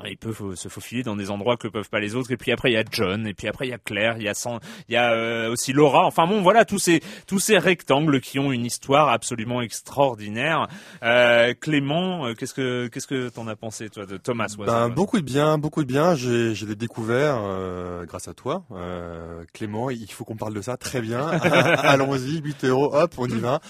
il 0.08 0.16
peut 0.16 0.32
se 0.54 0.68
faufiler 0.68 1.02
dans 1.02 1.16
des 1.16 1.30
endroits 1.30 1.56
que 1.56 1.68
peuvent 1.68 1.88
pas 1.88 2.00
les 2.00 2.14
autres 2.14 2.30
et 2.32 2.36
puis 2.36 2.52
après 2.52 2.70
il 2.70 2.74
y 2.74 2.78
a 2.78 2.84
John 2.90 3.26
et 3.26 3.34
puis 3.34 3.48
après 3.48 3.66
il 3.66 3.70
y 3.70 3.74
a 3.74 3.78
Claire, 3.78 4.16
il 4.18 4.24
y 4.24 4.28
a 4.28 4.34
il 4.88 4.92
y 4.94 4.96
a 4.96 5.50
aussi 5.50 5.72
Laura. 5.72 6.06
Enfin 6.06 6.26
bon 6.26 6.42
voilà 6.42 6.64
tous 6.64 6.78
ces 6.78 7.00
tous 7.26 7.38
ces 7.38 7.58
rectangles 7.58 8.20
qui 8.20 8.38
ont 8.38 8.52
une 8.52 8.64
histoire 8.64 9.08
absolument 9.08 9.60
extraordinaire. 9.96 10.68
Euh, 11.02 11.54
Clément, 11.58 12.26
euh, 12.26 12.34
qu'est-ce 12.34 12.52
que 12.52 12.88
qu'est-ce 12.88 13.06
que 13.06 13.30
t'en 13.30 13.48
as 13.48 13.56
pensé 13.56 13.88
toi 13.88 14.04
de 14.04 14.18
Thomas 14.18 14.54
Ben, 14.58 14.90
beaucoup 14.90 15.18
de 15.18 15.24
bien, 15.24 15.56
beaucoup 15.56 15.82
de 15.82 15.88
bien. 15.88 16.14
J'ai, 16.14 16.54
j'ai 16.54 16.66
découvert 16.74 17.38
euh, 17.40 18.04
grâce 18.04 18.28
à 18.28 18.34
toi, 18.34 18.64
euh, 18.72 19.44
Clément. 19.54 19.88
Il 19.88 20.10
faut 20.10 20.24
qu'on 20.24 20.36
parle 20.36 20.52
de 20.52 20.60
ça 20.60 20.76
très 20.76 21.00
bien. 21.00 21.26
Allons-y, 21.30 22.42
8 22.42 22.64
euros, 22.66 22.94
hop, 22.94 23.14
on 23.16 23.26
y 23.26 23.38
va. 23.38 23.60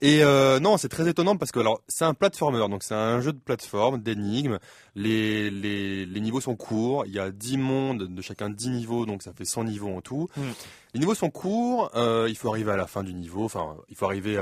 Et 0.00 0.22
non, 0.60 0.76
c'est 0.76 0.88
très 0.88 1.08
étonnant 1.08 1.36
parce 1.36 1.52
que 1.52 1.60
alors 1.60 1.80
c'est 1.86 2.04
un 2.04 2.14
platformer, 2.14 2.68
donc 2.68 2.82
c'est 2.82 2.94
un 2.94 3.20
jeu 3.20 3.32
de 3.32 3.38
plateforme, 3.38 4.02
d'énigmes. 4.02 4.58
Les, 4.96 5.50
les, 5.50 6.06
les 6.06 6.20
niveaux 6.20 6.40
sont 6.40 6.56
courts. 6.56 7.04
Il 7.06 7.12
y 7.12 7.20
a 7.20 7.30
10 7.30 7.58
mondes 7.58 8.14
de 8.14 8.22
chacun 8.22 8.50
10 8.50 8.70
niveaux, 8.70 9.06
donc 9.06 9.22
ça 9.22 9.32
fait 9.32 9.44
100 9.44 9.64
niveaux 9.64 9.94
en 9.94 10.00
tout. 10.00 10.28
Hmm. 10.36 10.42
Les 10.94 11.00
niveaux 11.00 11.14
sont 11.14 11.30
courts. 11.30 11.90
il 11.94 12.36
faut 12.36 12.48
arriver 12.48 12.72
à 12.72 12.76
la 12.76 12.86
fin 12.88 13.04
du 13.04 13.14
niveau. 13.14 13.44
Enfin, 13.44 13.76
il 13.88 13.94
faut 13.96 14.06
arriver. 14.06 14.36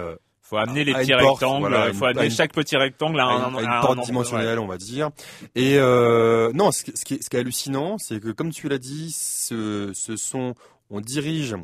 Euh, 0.57 0.65
faut 0.65 0.69
amener 0.71 0.85
les 0.85 0.93
petits 0.95 1.13
porte, 1.13 1.41
rectangles, 1.41 1.61
voilà, 1.69 1.89
il 1.89 1.95
faut 1.95 2.05
amener 2.07 2.25
une- 2.27 2.31
chaque 2.31 2.53
petit 2.53 2.77
rectangle 2.77 3.21
à 3.21 3.25
un, 3.27 3.51
une, 3.51 3.57
à 3.59 3.61
une 3.63 3.67
à 3.69 3.81
porte 3.81 3.99
dimensionnelle, 4.07 4.59
on 4.59 4.67
va 4.67 4.77
dire. 4.77 5.11
Et 5.55 5.77
euh, 5.79 6.51
non, 6.55 6.73
ce, 6.73 6.85
qui- 6.85 6.93
ce 6.97 7.05
qui 7.05 7.15
est, 7.15 7.23
ce 7.23 7.31
qui 7.31 7.37
est 7.37 7.41
hallucinant, 7.41 7.97
c'est 7.99 8.21
que 8.21 8.31
comme 8.31 8.51
tu 8.51 8.69
l'as 8.69 8.79
dit, 8.79 9.15
ce, 9.17 9.91
ce 9.95 10.17
sont, 10.17 10.55
on 10.91 11.01
dirige 11.01 11.57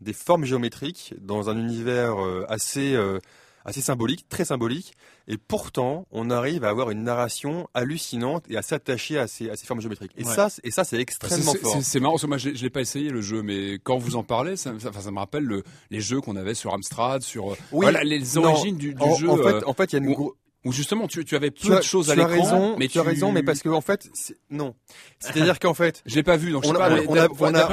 des 0.00 0.12
formes 0.12 0.44
géométriques 0.44 1.14
dans 1.20 1.50
un 1.50 1.58
univers 1.58 2.24
euh, 2.24 2.44
assez 2.48 2.94
euh, 2.94 3.18
assez 3.68 3.80
symbolique, 3.82 4.26
très 4.28 4.44
symbolique, 4.44 4.94
et 5.28 5.36
pourtant 5.36 6.06
on 6.10 6.30
arrive 6.30 6.64
à 6.64 6.70
avoir 6.70 6.90
une 6.90 7.02
narration 7.04 7.68
hallucinante 7.74 8.44
et 8.48 8.56
à 8.56 8.62
s'attacher 8.62 9.18
à 9.18 9.26
ces, 9.26 9.50
à 9.50 9.56
ces 9.56 9.66
formes 9.66 9.80
géométriques. 9.80 10.12
Et 10.16 10.24
Ouais. 10.24 10.34
ça, 10.34 10.48
c'est- 10.48 10.64
et 10.66 10.70
ça 10.70 10.84
c'est 10.84 10.98
extrêmement 10.98 11.52
fort. 11.54 11.76
C'est 11.82 12.00
marrant, 12.00 12.16
moi 12.26 12.38
je 12.38 12.54
je 12.54 12.62
l'ai 12.62 12.70
pas 12.70 12.80
essayé 12.80 13.10
le 13.10 13.20
jeu, 13.20 13.42
mais 13.42 13.74
quand 13.82 13.98
vous 13.98 14.16
en 14.16 14.22
parlez, 14.24 14.56
ça, 14.56 14.72
ça, 14.80 15.10
me 15.10 15.18
rappelle 15.18 15.44
le- 15.44 15.62
les 15.90 16.00
jeux 16.00 16.20
qu'on 16.20 16.36
avait 16.36 16.54
sur 16.54 16.72
Amstrad, 16.72 17.22
sur 17.22 17.52
euh, 17.52 17.56
Oui, 17.72 17.84
voilà, 17.84 18.02
les 18.04 18.20
non, 18.36 18.44
origines 18.44 18.76
du, 18.78 18.94
du 18.94 19.02
en, 19.02 19.14
jeu. 19.16 19.28
en 19.28 19.36
fait, 19.36 19.42
euh, 19.52 19.60
en 19.66 19.74
fait, 19.74 19.92
il 19.92 19.96
y 19.96 19.98
a 20.00 20.02
une 20.04 20.08
où- 20.10 20.14
gro- 20.14 20.36
où 20.64 20.72
justement 20.72 21.06
tu, 21.06 21.24
tu 21.24 21.36
avais 21.36 21.50
tu 21.50 21.68
peu 21.68 21.74
as, 21.74 21.78
de 21.78 21.82
choses 21.84 22.10
à 22.10 22.14
l'écran, 22.16 22.30
raison, 22.32 22.76
mais 22.78 22.88
tu 22.88 22.98
as 22.98 23.02
raison, 23.02 23.30
mais 23.32 23.42
parce 23.42 23.60
que 23.62 23.68
en 23.68 23.80
fait, 23.80 24.08
non. 24.50 24.74
C'est-à-dire 25.20 25.58
qu'en 25.60 25.74
fait, 25.74 26.02
je 26.06 26.14
l'ai 26.16 26.22
pas 26.22 26.36
vu, 26.36 26.50
donc 26.52 26.64
je 26.64 26.70
on 26.70 26.74
sais 26.74 26.80
a, 26.82 26.88
pas. 26.88 26.94
on 26.94 26.96
a, 26.96 27.00
on 27.00 27.14
a, 27.16 27.28
on 27.38 27.54
a- 27.54 27.68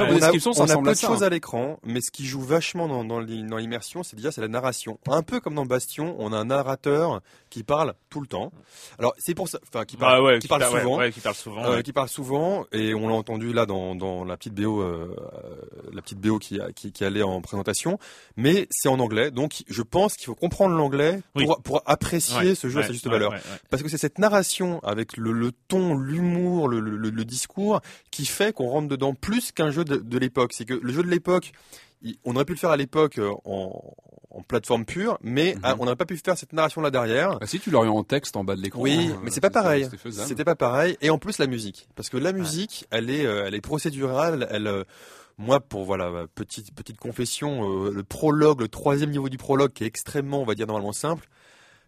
on 0.56 0.68
a 0.68 0.82
peu 0.82 0.92
de 0.92 0.96
choses 0.98 1.22
à 1.22 1.28
l'écran, 1.28 1.78
mais 1.84 2.00
ce 2.00 2.10
qui 2.10 2.24
joue 2.26 2.40
vachement 2.40 2.86
dans, 2.88 3.04
dans 3.04 3.18
l'i- 3.20 3.42
dans 3.44 3.56
l'immersion, 3.56 4.02
c'est 4.02 4.16
déjà 4.16 4.30
c'est 4.32 4.40
la 4.40 4.48
narration. 4.48 4.98
Un 5.08 5.22
peu 5.22 5.40
comme 5.40 5.54
dans 5.56 5.66
Bastion, 5.66 6.14
on 6.18 6.32
a 6.32 6.36
un 6.36 6.44
narrateur 6.46 7.20
qui 7.50 7.62
parle 7.64 7.94
tout 8.10 8.20
le 8.20 8.26
temps. 8.26 8.52
Alors 8.98 9.14
c'est 9.18 9.34
pour 9.34 9.48
ça, 9.48 9.58
enfin 9.66 9.84
qui 9.84 9.96
parle, 9.96 10.14
Ah 10.16 10.22
ouais, 10.22 10.38
qui 10.38 10.48
parle 10.48 10.62
ouais, 10.62 10.80
souvent. 10.80 10.98
ouais, 10.98 11.10
qui 11.12 11.20
parle 11.20 11.34
souvent. 11.36 11.64
euh, 11.64 11.76
ouais. 11.76 11.82
qui 11.82 11.92
parle 11.92 12.08
souvent 12.08 12.66
et 12.72 12.94
on 12.94 13.08
l'a 13.08 13.14
entendu 13.14 13.52
là 13.52 13.66
dans, 13.66 13.94
dans 13.94 14.24
la 14.24 14.36
petite 14.36 14.54
BO 14.54 14.80
euh, 14.80 15.16
euh, 15.44 15.90
la 15.92 16.02
petite 16.02 16.18
BO 16.20 16.38
qui, 16.38 16.60
a- 16.60 16.72
qui 16.72 16.92
qui 16.92 17.04
allait 17.04 17.22
en 17.22 17.40
présentation 17.40 17.98
mais 18.36 18.66
c'est 18.70 18.88
en 18.88 18.98
anglais 19.00 19.30
donc 19.30 19.62
je 19.68 19.82
pense 19.82 20.14
qu'il 20.14 20.26
faut 20.26 20.34
comprendre 20.34 20.74
l'anglais 20.76 21.20
pour, 21.34 21.48
Oui. 21.48 21.54
pour 21.64 21.82
apprécier 21.86 22.36
Ouais, 22.50 22.54
ce 22.54 22.68
jeu 22.68 22.75
à 22.80 22.86
sa 22.86 22.92
juste 22.92 23.06
ouais, 23.06 23.12
valeur 23.12 23.34
parce 23.70 23.82
que 23.82 23.88
c'est 23.88 23.98
cette 23.98 24.18
narration 24.18 24.80
avec 24.82 25.16
le, 25.16 25.32
le 25.32 25.52
ton, 25.68 25.94
l'humour, 25.96 26.68
le, 26.68 26.80
le- 26.80 26.96
le 27.10 27.24
discours 27.24 27.80
qui 28.10 28.26
fait 28.26 28.52
qu'on 28.52 28.68
rentre 28.68 28.88
dedans 28.88 29.14
plus 29.14 29.52
qu'un 29.52 29.70
jeu 29.70 29.84
de, 29.84 29.96
de 29.96 30.18
l'époque. 30.18 30.52
C'est 30.52 30.64
que 30.64 30.74
le 30.74 30.92
jeu 30.92 31.02
de 31.02 31.08
l'époque, 31.08 31.52
on 32.24 32.34
aurait 32.36 32.44
pu 32.44 32.52
le 32.52 32.58
faire 32.58 32.70
à 32.70 32.76
l'époque 32.76 33.18
euh, 33.18 33.30
en, 33.44 33.82
en 34.30 34.42
plateforme 34.42 34.84
pure, 34.84 35.18
mais 35.22 35.54
Mhm. 35.54 35.60
ah, 35.64 35.74
on 35.78 35.84
n'aurait 35.84 35.96
pas 35.96 36.04
pu 36.04 36.16
faire 36.18 36.36
cette 36.36 36.52
narration 36.52 36.80
là 36.82 36.90
derrière. 36.90 37.38
Bah, 37.38 37.46
si 37.46 37.58
tu 37.58 37.70
l'aurais 37.70 37.88
en 37.88 38.04
texte 38.04 38.36
en 38.36 38.44
bas 38.44 38.54
de 38.54 38.60
l'écran. 38.62 38.80
Oui, 38.82 39.10
euh, 39.10 39.16
mais 39.22 39.30
c'est 39.30 39.40
pas 39.40 39.50
pareil. 39.50 39.88
c'était 40.10 40.44
pas 40.44 40.54
pareil. 40.56 40.96
Et 41.00 41.10
en 41.10 41.18
plus 41.18 41.38
la 41.38 41.46
musique, 41.46 41.88
parce 41.96 42.08
que 42.10 42.16
la 42.18 42.32
musique, 42.32 42.86
elle 42.90 43.08
est, 43.10 43.24
euh, 43.24 43.44
elle 43.46 43.54
est 43.54 43.60
procédurale. 43.62 44.46
Elle, 44.50 44.84
moi, 45.38 45.60
pour 45.60 45.84
voilà, 45.84 46.26
petite 46.34 46.74
petite 46.74 46.98
confession, 46.98 47.90
le 47.90 48.02
prologue, 48.02 48.60
le 48.60 48.68
troisième 48.68 49.10
niveau 49.10 49.28
du 49.28 49.36
prologue, 49.36 49.72
qui 49.72 49.84
est 49.84 49.86
extrêmement, 49.86 50.40
on 50.40 50.46
va 50.46 50.54
dire 50.54 50.66
normalement 50.66 50.92
simple. 50.92 51.28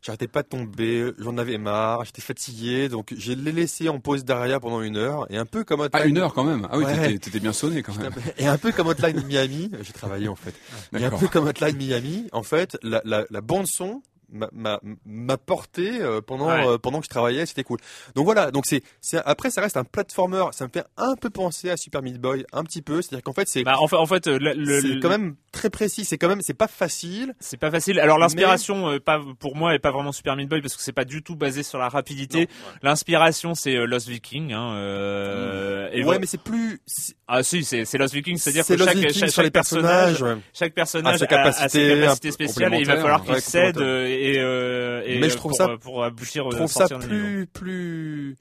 J'arrêtais 0.01 0.29
pas 0.29 0.43
de 0.43 0.49
tomber, 0.49 1.13
j'en 1.19 1.37
avais 1.39 1.59
marre, 1.59 2.05
j'étais 2.05 2.23
fatigué, 2.23 2.89
donc 2.89 3.13
j'ai 3.17 3.35
les 3.35 3.51
laissé 3.53 3.89
en 3.89 3.99
pause 3.99 4.25
derrière 4.25 4.61
pendant 4.61 4.81
une 4.81 4.97
heure, 4.97 5.27
et 5.29 5.37
un 5.37 5.45
peu 5.45 5.65
comme 5.65 5.81
Ah, 5.81 5.87
Hotline- 5.87 6.09
une 6.11 6.19
heure 6.19 6.33
quand 6.35 6.45
même. 6.45 6.69
Ah 6.71 6.79
oui, 6.79 6.85
Ouais. 6.85 7.19
t'étais- 7.19 7.41
bien 7.41 7.53
sonné 7.53 7.83
quand 7.83 7.97
même. 7.99 8.13
et 8.39 8.47
un 8.47 8.59
peu 8.59 8.71
comme 8.73 8.87
Hotline 8.87 9.23
Miami, 9.27 9.71
j'ai 9.83 9.93
travaillé 9.93 10.29
en 10.29 10.37
fait. 10.37 10.55
Et 10.97 11.05
un 11.05 11.11
peu 11.11 11.27
comme 11.29 11.47
Hotline 11.49 11.77
Miami, 11.77 12.29
en 12.33 12.43
fait, 12.45 12.79
la, 12.83 13.03
la, 13.05 13.25
la 13.29 13.41
bande 13.41 13.67
son 13.67 14.01
m'a- 14.31 15.37
porté 15.37 16.01
euh, 16.01 16.21
pendant 16.21 16.49
Ouais. 16.49 16.67
euh, 16.67 16.79
pendant 16.79 16.99
que 17.01 17.05
je 17.05 17.11
travaillais, 17.11 17.47
c'était 17.47 17.63
cool. 17.65 17.79
Donc 18.15 18.25
voilà, 18.25 18.51
donc 18.51 18.67
c'est 18.67 18.83
c'est 19.01 19.19
après 19.25 19.51
ça 19.51 19.61
reste 19.61 19.77
un 19.77 19.85
platformer, 19.85 20.45
ça 20.53 20.67
me 20.67 20.71
fait 20.71 20.85
un 20.97 21.15
peu 21.17 21.31
penser 21.31 21.71
à 21.71 21.77
Super 21.77 22.03
Meat 22.03 22.21
Boy, 22.21 22.45
un 22.53 22.65
petit 22.65 22.83
peu, 22.83 23.01
c'est-à-dire 23.03 23.23
qu'en 23.23 23.33
fait 23.33 23.49
c'est 23.49 23.63
Bah, 23.63 23.77
en 23.79 23.87
fait, 23.89 23.97
en 23.97 24.07
fait, 24.07 24.27
euh, 24.27 24.39
le- 24.39 24.53
le- 24.55 24.81
c'est 24.81 25.01
quand 25.01 25.09
même 25.09 25.37
très 25.53 25.71
précis, 25.71 26.05
c'est 26.05 26.19
quand 26.19 26.29
même 26.29 26.41
c'est 26.43 26.55
pas 26.55 26.69
facile. 26.69 27.35
C'est 27.41 27.57
pas 27.57 27.71
facile. 27.71 27.99
Alors 28.01 28.19
l'inspiration, 28.19 28.89
euh, 28.91 28.99
pas 29.01 29.21
pour 29.39 29.57
moi, 29.57 29.75
est 29.75 29.79
pas 29.79 29.91
vraiment 29.93 30.13
Super 30.13 30.37
Meat 30.37 30.49
Boy 30.49 30.61
parce 30.61 30.77
que 30.77 30.83
c'est 30.83 30.93
pas 30.93 31.05
du 31.05 31.23
tout 31.23 31.37
basé 31.37 31.63
sur 31.63 31.79
la 31.79 31.89
rapidité. 31.89 32.49
L'inspiration, 32.83 33.55
c'est 33.55 33.77
euh, 33.77 33.87
Lost 33.87 34.09
Viking. 34.09 34.53
Hein, 34.53 34.73
euh, 34.75 35.89
et 35.93 35.99
ouais, 35.99 36.03
voilà. 36.05 36.19
mais 36.21 36.27
c'est 36.27 36.41
plus 36.43 36.81
ah 37.27 37.43
si, 37.43 37.65
c'est 37.65 37.85
c'est 37.85 37.99
Lost 37.99 38.15
Viking, 38.15 38.37
c'est-à-dire 38.37 38.65
c'est 38.65 38.77
que 38.77 38.85
chaque, 38.85 38.97
Viking 38.97 39.13
chaque, 39.21 39.31
sur 39.31 39.43
les 39.43 39.47
chaque 39.47 39.53
personnage, 39.53 40.23
ouais. 40.23 40.37
chaque 40.53 40.75
personnage 40.75 41.19
ses 41.19 41.25
a- 41.25 41.27
a, 41.27 41.29
capacités 41.29 41.69
ses 41.69 42.01
capacités 42.01 42.31
spéciales 42.33 42.75
et 42.75 42.79
il 42.79 42.87
va 42.87 42.97
falloir 42.97 43.25
qu'il 43.25 43.41
cède 43.41 43.79
euh, 44.19 44.33
et, 44.33 44.39
euh, 44.39 45.03
et 45.07 45.19
Mais 45.21 45.27
euh, 45.27 45.31
je 45.31 45.37
trouve 45.37 45.51
pour, 45.53 45.57
ça- 45.59 45.71
euh, 45.71 45.77
pour 45.79 46.05
aboutir 46.05 46.51
Je 46.51 46.57
euh, 46.57 46.59
trouve 46.59 46.73
ça 46.73 46.89
plus 46.99 47.47
plus 47.47 48.37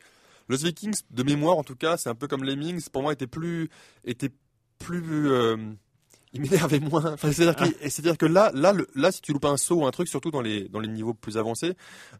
Lost 0.50 0.63
Vikings 0.63 0.96
de 1.12 1.24
mémoire 1.24 1.58
en 1.58 1.63
tout 1.63 1.76
cas, 1.76 1.98
c'est 1.98 2.10
un 2.10 2.16
peu 2.16 2.28
comme 2.28 2.44
Lemmings, 2.44 2.88
pour 2.90 3.02
moi 3.02 3.13
était 3.13 3.28
plus 3.28 3.70
était 4.06 4.30
plus 4.80 5.30
euh, 5.32 5.58
il 6.34 6.42
m'énervait 6.42 6.80
moins. 6.80 7.06
Enfin, 7.13 7.32
c'est-à-dire 7.32 7.56
que, 7.56 7.84
et 7.86 7.90
c'est-à-dire 7.90 8.18
que 8.18 8.26
là, 8.26 8.52
là, 8.54 8.72
le- 8.74 8.88
là, 8.96 9.12
si 9.12 9.22
tu 9.22 9.34
loupes 9.34 9.46
un 9.46 9.58
saut 9.58 9.78
ou 9.82 9.86
un 9.86 9.92
truc, 9.92 10.08
surtout 10.08 10.30
dans 10.32 10.42
les 10.42 10.68
dans 10.70 10.80
les 10.80 10.88
niveaux 10.90 11.13
plus 11.13 11.38
avancés, 11.38 11.74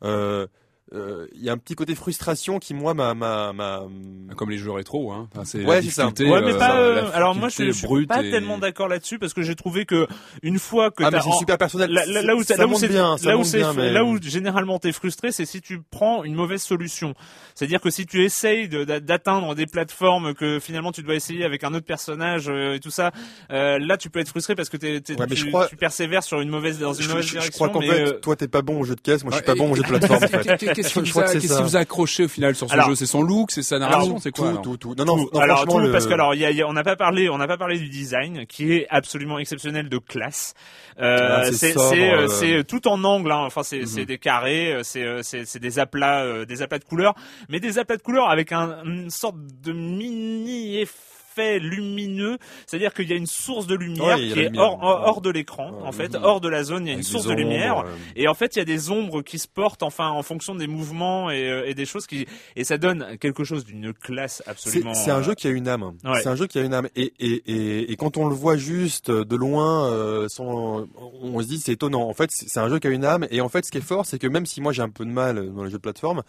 euh, 0.04 0.48
euh, 0.93 1.28
il 1.36 1.43
y 1.43 1.50
a 1.50 1.54
un 1.54 1.58
petit 1.58 1.76
côté 1.76 1.95
frustration 1.95 2.60
qui 2.60 2.73
moi 2.73 2.93
m'a 2.93 3.13
m'a 3.13 3.52
m'a 3.54 3.84
Comme 4.36 4.50
les 4.50 4.58
jeux 4.58 4.71
rétro, 4.71 5.12
hein. 5.12 5.28
Enfin, 5.34 5.43
c'est 5.45 5.65
Ouais, 5.65 5.82
ça. 5.82 6.08
Ouais, 6.08 6.13
mais 6.19 6.54
euh, 6.54 6.58
pas. 6.58 6.67
la 6.69 6.76
euh, 6.80 7.10
alors 7.13 7.36
moi, 7.36 7.50
je, 7.50 7.63
je 7.65 7.71
suis 7.71 8.06
pas 8.08 8.23
et- 8.23 8.32
tellement 8.32 8.58
d'accord 8.58 8.88
là-dessus 8.88 9.19
parce 9.19 9.34
que 9.34 9.41
j'ai 9.41 9.56
trouvé 9.56 9.86
que 9.86 10.08
une 10.43 10.60
fois 10.60 10.91
que 10.91 11.04
ah 11.04 11.12
mais 11.12 11.17
t'as 11.17 11.23
c'est 11.23 11.30
en- 11.30 11.39
super 11.39 11.58
personnel. 11.58 11.91
là, 11.91 12.06
là- 12.06 12.21
là 12.21 12.36
où, 12.36 12.43
ça 12.43 12.56
là 12.58 12.65
où 12.65 12.69
monte 12.69 12.80
c'est 12.80 12.88
là 12.88 13.38
où 13.38 13.43
bien, 13.43 13.73
mais- 13.73 13.91
là 13.91 14.04
où 14.06 14.21
généralement 14.21 14.80
t'es 14.80 14.91
frustré, 14.91 15.32
c'est 15.32 15.45
si 15.45 15.62
tu 15.62 15.82
prends 15.91 16.23
une 16.23 16.36
mauvaise 16.36 16.62
solution. 16.62 17.13
C'est-à-dire 17.56 17.82
que 17.82 17.89
si 17.89 18.06
tu 18.06 18.23
essayes 18.23 18.69
de- 18.69 18.84
d'atteindre 18.86 19.56
des 19.56 19.65
plateformes 19.65 20.34
que 20.36 20.60
finalement 20.60 20.91
tu 20.91 21.04
dois 21.04 21.15
essayer 21.15 21.43
avec 21.43 21.63
un 21.63 21.73
autre 21.73 21.86
personnage 21.86 22.47
euh, 22.50 22.76
et 22.76 22.80
tout 22.80 22.91
ça, 22.91 23.12
euh, 23.52 23.80
là 23.80 23.97
tu 23.97 24.10
peux 24.10 24.19
être 24.19 24.30
frustré 24.30 24.56
parce 24.56 24.69
que 24.69 24.78
t'es, 24.78 25.02
t'es- 25.02 25.13
Ouais, 25.19 25.26
mais 25.30 25.36
tu, 25.36 25.41
je 25.43 25.47
crois- 25.47 25.67
tu 25.67 25.76
persévères 25.76 26.23
sur 26.23 26.39
une 26.39 26.50
mauvaise 26.50 26.80
dans 26.80 26.93
une 26.93 27.04
je, 27.04 27.10
mauvaise 27.10 27.23
je- 27.26 27.30
je 27.30 27.34
direction. 27.39 27.52
crois 27.54 27.69
qu'en 27.69 27.80
mais, 27.80 27.88
fait, 28.06 28.21
toi 28.21 28.36
t'es 28.36 28.47
pas 28.47 28.62
bon 28.62 28.80
au 28.80 28.84
jeu 28.84 28.95
de 28.95 29.02
caisse, 29.02 29.23
moi 29.23 29.32
je 29.32 29.38
suis 29.38 29.45
pas 29.45 29.56
bon 29.56 29.71
au 29.71 29.76
jeu 29.76 29.82
de 29.84 29.88
plateforme 29.88 30.23
en 30.23 30.28
fait. 30.28 30.77
Qu'est-ce 30.84 30.94
qui 31.00 31.12
vous 31.50 31.54
a 31.54 31.62
vous 31.62 31.76
accroché 31.76 32.26
au 32.26 32.28
final 32.28 32.56
sur 32.56 32.68
ce 32.68 32.74
Alors- 32.74 32.90
jeu? 32.90 32.96
C'est 32.96 33.06
son 33.06 33.22
look, 33.22 33.52
c'est 33.52 33.62
sa 33.63 33.80
narration, 33.80 34.20
c'est 34.20 34.32
quoi 34.32 34.54
tout, 34.54 34.78
tout, 34.78 34.78
tout. 34.78 34.96
Non, 34.98 35.06
non, 35.06 35.24
tout. 35.26 35.30
non, 35.34 35.40
alors 35.42 35.58
franchement, 35.58 35.74
tout, 35.80 35.80
le- 35.88 35.92
parce 35.92 36.08
que 36.08 36.13
alors 36.13 36.34
il 36.36 36.42
y 36.42 36.46
a, 36.46 36.52
il 36.52 36.58
y 36.58 36.62
a- 36.62 36.68
on 36.68 36.74
n'a 36.74 36.84
pas 36.84 36.96
parlé, 36.96 37.30
on 37.30 37.38
n'a 37.38 37.48
pas 37.48 37.58
parlé 37.58 37.78
du 37.80 37.90
design 37.90 38.46
qui 38.48 38.72
est 38.74 38.88
absolument 38.90 39.40
exceptionnel 39.40 39.90
de 39.90 39.98
classe. 39.98 40.54
Euh, 41.00 41.38
Ah, 41.42 41.46
c'est 41.46 41.54
c'est 41.54 41.74
sobre, 41.74 41.90
c'est, 42.30 42.54
euh, 42.54 42.60
euh. 42.60 42.63
tout 42.63 42.88
en 42.88 43.04
angle, 43.04 43.32
hein. 43.32 43.42
enfin 43.46 43.62
c'est 43.63 43.86
c'est 43.86 44.06
des 44.06 44.18
carrés, 44.18 44.74
euh, 44.74 44.82
c'est 44.84 45.04
euh, 45.04 45.20
c'est 45.22 45.46
c'est 45.46 45.60
des 45.60 45.78
aplats, 45.80 46.24
euh, 46.24 46.46
des 46.46 46.62
aplats 46.62 46.80
de 46.80 46.84
couleurs, 46.86 47.13
mais 47.50 47.60
des 47.60 47.78
aplats 47.78 47.98
de 47.98 48.02
couleurs 48.02 48.30
avec 48.30 48.52
un, 48.52 48.84
une 48.84 49.10
sorte 49.12 49.36
de 49.63 49.72
mini 49.74 50.78
effet 50.80 50.94
lumineux, 51.60 52.38
c'est-à-dire 52.65 52.93
qu'il 52.93 53.10
y 53.10 53.13
a 53.13 53.15
une 53.15 53.26
source 53.28 53.67
de 53.67 53.76
lumière 53.76 54.17
Ouais, 54.17 54.28
qui 54.28 54.39
est 54.39 54.43
lumière. 54.45 54.78
hors, 54.82 55.21
de 55.21 55.30
l'écran, 55.30 55.71
Ouais, 55.71 55.88
en 55.88 55.91
fait, 55.91 56.15
hors 56.15 56.41
de 56.41 56.50
la 56.50 56.63
zone, 56.63 56.86
il 56.86 56.89
y 56.89 56.91
a 56.93 56.97
une 56.97 57.04
source 57.04 57.26
de 57.28 57.34
lumière. 57.34 57.80
euh, 57.80 57.91
Et 58.15 58.28
en 58.28 58.34
fait, 58.34 58.56
il 58.56 58.60
y 58.60 58.62
a 58.62 58.65
des 58.65 58.89
ombres 58.91 59.21
qui 59.21 59.39
se 59.39 59.47
portent, 59.47 59.84
enfin, 59.84 60.10
en 60.10 60.23
fonction 60.23 60.56
des 60.56 60.67
mouvements 60.67 61.30
et, 61.30 61.50
euh, 61.50 61.67
et 61.67 61.73
des 61.73 61.86
choses 61.86 62.08
qui, 62.08 62.26
et 62.56 62.63
ça 62.63 62.78
donne 62.78 63.17
quelque 63.19 63.43
chose 63.43 63.63
d'une 63.65 63.93
classe 63.93 64.43
absolument. 64.47 64.93
c'est 64.93 65.12
un 65.12 65.21
jeu 65.21 65.36
qui 65.36 65.47
a 65.47 65.52
une 65.52 65.67
âme. 65.67 65.93
Ouais. 66.04 66.21
C'est 66.21 66.30
un 66.30 66.36
jeu 66.36 66.47
qui 66.47 66.60
a 66.60 66.63
une 66.63 66.73
âme. 66.73 66.88
Et, 66.95 67.13
et, 67.19 67.43
et, 67.47 67.91
et 67.91 67.95
quand 67.95 68.17
on 68.17 68.28
le 68.28 68.36
voit 68.36 68.58
juste 68.58 69.12
de 69.12 69.36
loin, 69.36 69.91
euh, 69.91 70.28
sans, 70.30 70.86
on 71.21 71.41
se 71.41 71.47
dit 71.47 71.60
c'est 71.60 71.73
étonnant. 71.73 72.08
En 72.10 72.13
fait, 72.13 72.30
c'est 72.32 72.47
c'est 72.47 72.60
un 72.60 72.69
jeu 72.69 72.80
qui 72.80 72.88
a 72.88 72.89
une 72.89 73.06
âme. 73.06 73.28
Et 73.30 73.41
en 73.41 73.50
fait, 73.50 73.65
ce 73.65 73.71
qui 73.71 73.78
est 73.78 73.82
fort, 73.82 74.06
c'est 74.06 74.17
que 74.19 74.26
même 74.28 74.45
si 74.45 74.62
moi 74.62 74.71
j'ai 74.73 74.82
un 74.82 74.89
peu 74.89 75.06
de 75.06 75.12
mal 75.12 75.54
dans 75.54 75.63
les 75.63 75.69
jeux 75.69 75.78
de 75.78 75.82
plateforme, 75.82 76.23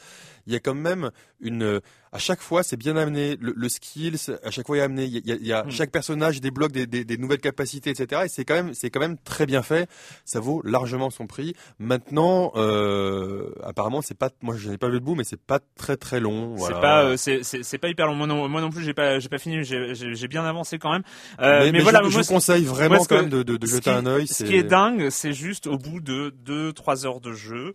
il 0.47 0.53
y 0.53 0.57
a 0.57 0.61
quand 0.61 0.75
même 0.75 1.11
une. 1.41 1.81
À 2.13 2.19
chaque 2.19 2.41
fois, 2.41 2.63
c'est 2.63 2.77
bien 2.77 2.97
amené. 2.97 3.37
Le, 3.41 3.53
le 3.57 3.69
skills, 3.69 4.17
à 4.43 4.51
chaque 4.51 4.67
fois, 4.67 4.77
il 4.77 4.81
est 4.81 4.83
amené. 4.83 5.05
Il 5.05 5.27
y 5.27 5.33
a, 5.33 5.37
il 5.37 5.47
y 5.47 5.53
a 5.53 5.65
Mm. 5.65 5.71
chaque 5.71 5.91
personnage 5.91 6.41
débloque 6.41 6.73
des, 6.73 6.87
des, 6.87 7.05
des 7.05 7.17
nouvelles 7.19 7.41
capacités, 7.41 7.91
etc. 7.91 8.23
Et 8.25 8.29
c'est 8.29 8.45
quand 8.45 8.55
même, 8.55 8.73
c'est 8.75 8.91
quand 8.91 9.01
même 9.01 9.19
très 9.19 9.45
bien 9.47 9.63
fait. 9.63 9.89
Ça 10.25 10.41
vaut 10.41 10.63
largement 10.65 11.11
son 11.11 11.27
prix. 11.27 11.55
Maintenant, 11.79 12.53
euh, 12.57 13.51
apparemment, 13.63 14.03
c'est 14.03 14.17
pas. 14.17 14.31
Moi, 14.43 14.57
je 14.57 14.71
n'ai 14.71 14.79
pas 14.79 14.89
vu 14.89 14.95
le 14.95 15.01
bout, 15.01 15.15
mais 15.15 15.25
c'est 15.25 15.41
pas 15.41 15.61
très 15.77 15.97
très 15.97 16.21
long. 16.21 16.57
C'est 16.59 16.73
pas, 16.73 17.05
euh, 17.05 17.17
c'est, 17.17 17.43
c'est, 17.43 17.63
c'est 17.63 17.79
pas 17.79 17.89
hyper 17.89 18.07
long. 18.07 18.15
Moi 18.15 18.27
non, 18.27 18.49
moi 18.49 18.61
non 18.61 18.71
plus, 18.71 18.83
j'ai 18.85 18.95
pas, 18.95 19.19
j'ai 19.19 19.29
pas 19.29 19.39
fini. 19.39 19.63
J'ai, 19.65 19.95
j'ai, 19.95 20.15
j'ai 20.15 20.29
bien 20.29 20.45
avancé 20.45 20.79
quand 20.79 20.93
même. 20.93 21.03
Euh, 21.41 21.65
mais, 21.65 21.73
mais 21.73 21.81
voilà, 21.81 22.01
je, 22.05 22.09
je 22.11 22.15
moi, 22.15 22.23
vous 22.23 22.29
conseille 22.35 22.65
vraiment 22.65 22.97
moi, 22.97 23.07
quand 23.09 23.17
que- 23.17 23.21
même 23.23 23.31
de, 23.31 23.43
de, 23.43 23.57
de 23.57 23.67
jeter 23.67 23.81
qui- 23.83 23.91
un 23.91 24.07
œil. 24.07 24.27
Ce 24.27 24.45
qui 24.45 24.57
est 24.57 24.63
dingue, 24.63 25.11
c'est 25.11 25.33
juste 25.33 25.67
au 25.67 25.77
bout 25.79 26.01
de 26.01 26.35
2-3 26.45 27.05
heures 27.07 27.21
de 27.21 27.33
jeu, 27.33 27.75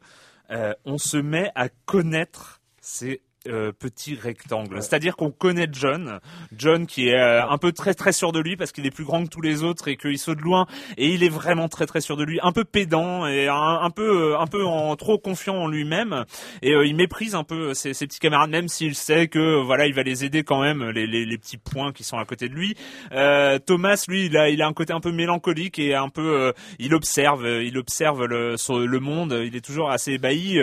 euh, 0.51 0.73
on 0.85 0.97
se 0.97 1.17
met 1.17 1.51
à 1.55 1.69
connaître 1.69 2.61
ces 2.81 3.21
euh, 3.47 3.71
petits 3.71 4.15
rectangles. 4.15 4.75
Ouais. 4.75 4.81
C'est-à-dire 4.81 5.15
qu'on 5.15 5.31
connaît 5.31 5.67
John, 5.71 6.19
John 6.55 6.87
qui 6.87 7.09
est 7.09 7.19
euh, 7.19 7.45
un 7.45 7.57
peu 7.57 7.71
très 7.71 7.93
très 7.93 8.13
sûr 8.13 8.31
de 8.31 8.39
lui 8.39 8.55
parce 8.55 8.71
qu'il 8.71 8.85
est 8.85 8.91
plus 8.91 9.03
grand 9.03 9.23
que 9.23 9.29
tous 9.29 9.41
les 9.41 9.63
autres 9.63 9.87
et 9.87 9.97
qu'il 9.97 10.17
saute 10.17 10.39
loin 10.39 10.65
et 10.97 11.09
il 11.09 11.23
est 11.23 11.29
vraiment 11.29 11.67
très 11.67 11.85
très 11.85 11.99
sûr 11.99 12.15
de 12.15 12.23
lui, 12.23 12.39
un 12.41 12.51
peu 12.51 12.63
pédant 12.63 13.27
et 13.27 13.47
un, 13.47 13.89
peu 13.89 14.33
euh, 14.33 14.39
un 14.39 14.47
peu 14.47 14.65
en 14.65 14.95
trop 14.95 15.17
confiant 15.17 15.55
en 15.55 15.67
lui-même 15.67 16.25
et 16.61 16.71
euh, 16.71 16.85
il 16.85 16.95
méprise 16.95 17.35
un 17.35 17.43
peu 17.43 17.73
ses, 17.73 17.93
ses 17.93 18.07
petits 18.07 18.19
camarades 18.19 18.49
même 18.49 18.67
s'il 18.67 18.95
sait 18.95 19.27
que 19.27 19.61
voilà 19.61 19.87
il 19.87 19.93
va 19.93 20.03
les 20.03 20.23
aider 20.23 20.43
quand 20.43 20.61
même 20.61 20.89
les, 20.89 21.05
les, 21.05 21.25
les 21.25 21.37
petits 21.37 21.57
points 21.57 21.91
qui 21.91 22.03
sont 22.03 22.17
à 22.17 22.25
côté 22.25 22.47
de 22.47 22.53
lui. 22.53 22.75
Euh, 23.11 23.59
Thomas 23.59 24.05
lui 24.07 24.27
il 24.27 24.37
a 24.37 24.49
il 24.49 24.61
a 24.61 24.67
un 24.67 24.73
côté 24.73 24.93
un 24.93 25.01
peu 25.01 25.11
mélancolique 25.11 25.79
et 25.79 25.95
un 25.95 26.09
peu 26.09 26.53
il 26.79 26.93
observe 26.93 27.45
il 27.45 27.77
observe 27.77 28.25
le 28.25 28.55
le 28.85 28.99
monde 28.99 29.37
il 29.45 29.55
est 29.55 29.65
toujours 29.65 29.89
assez 29.91 30.13
ébahi. 30.13 30.59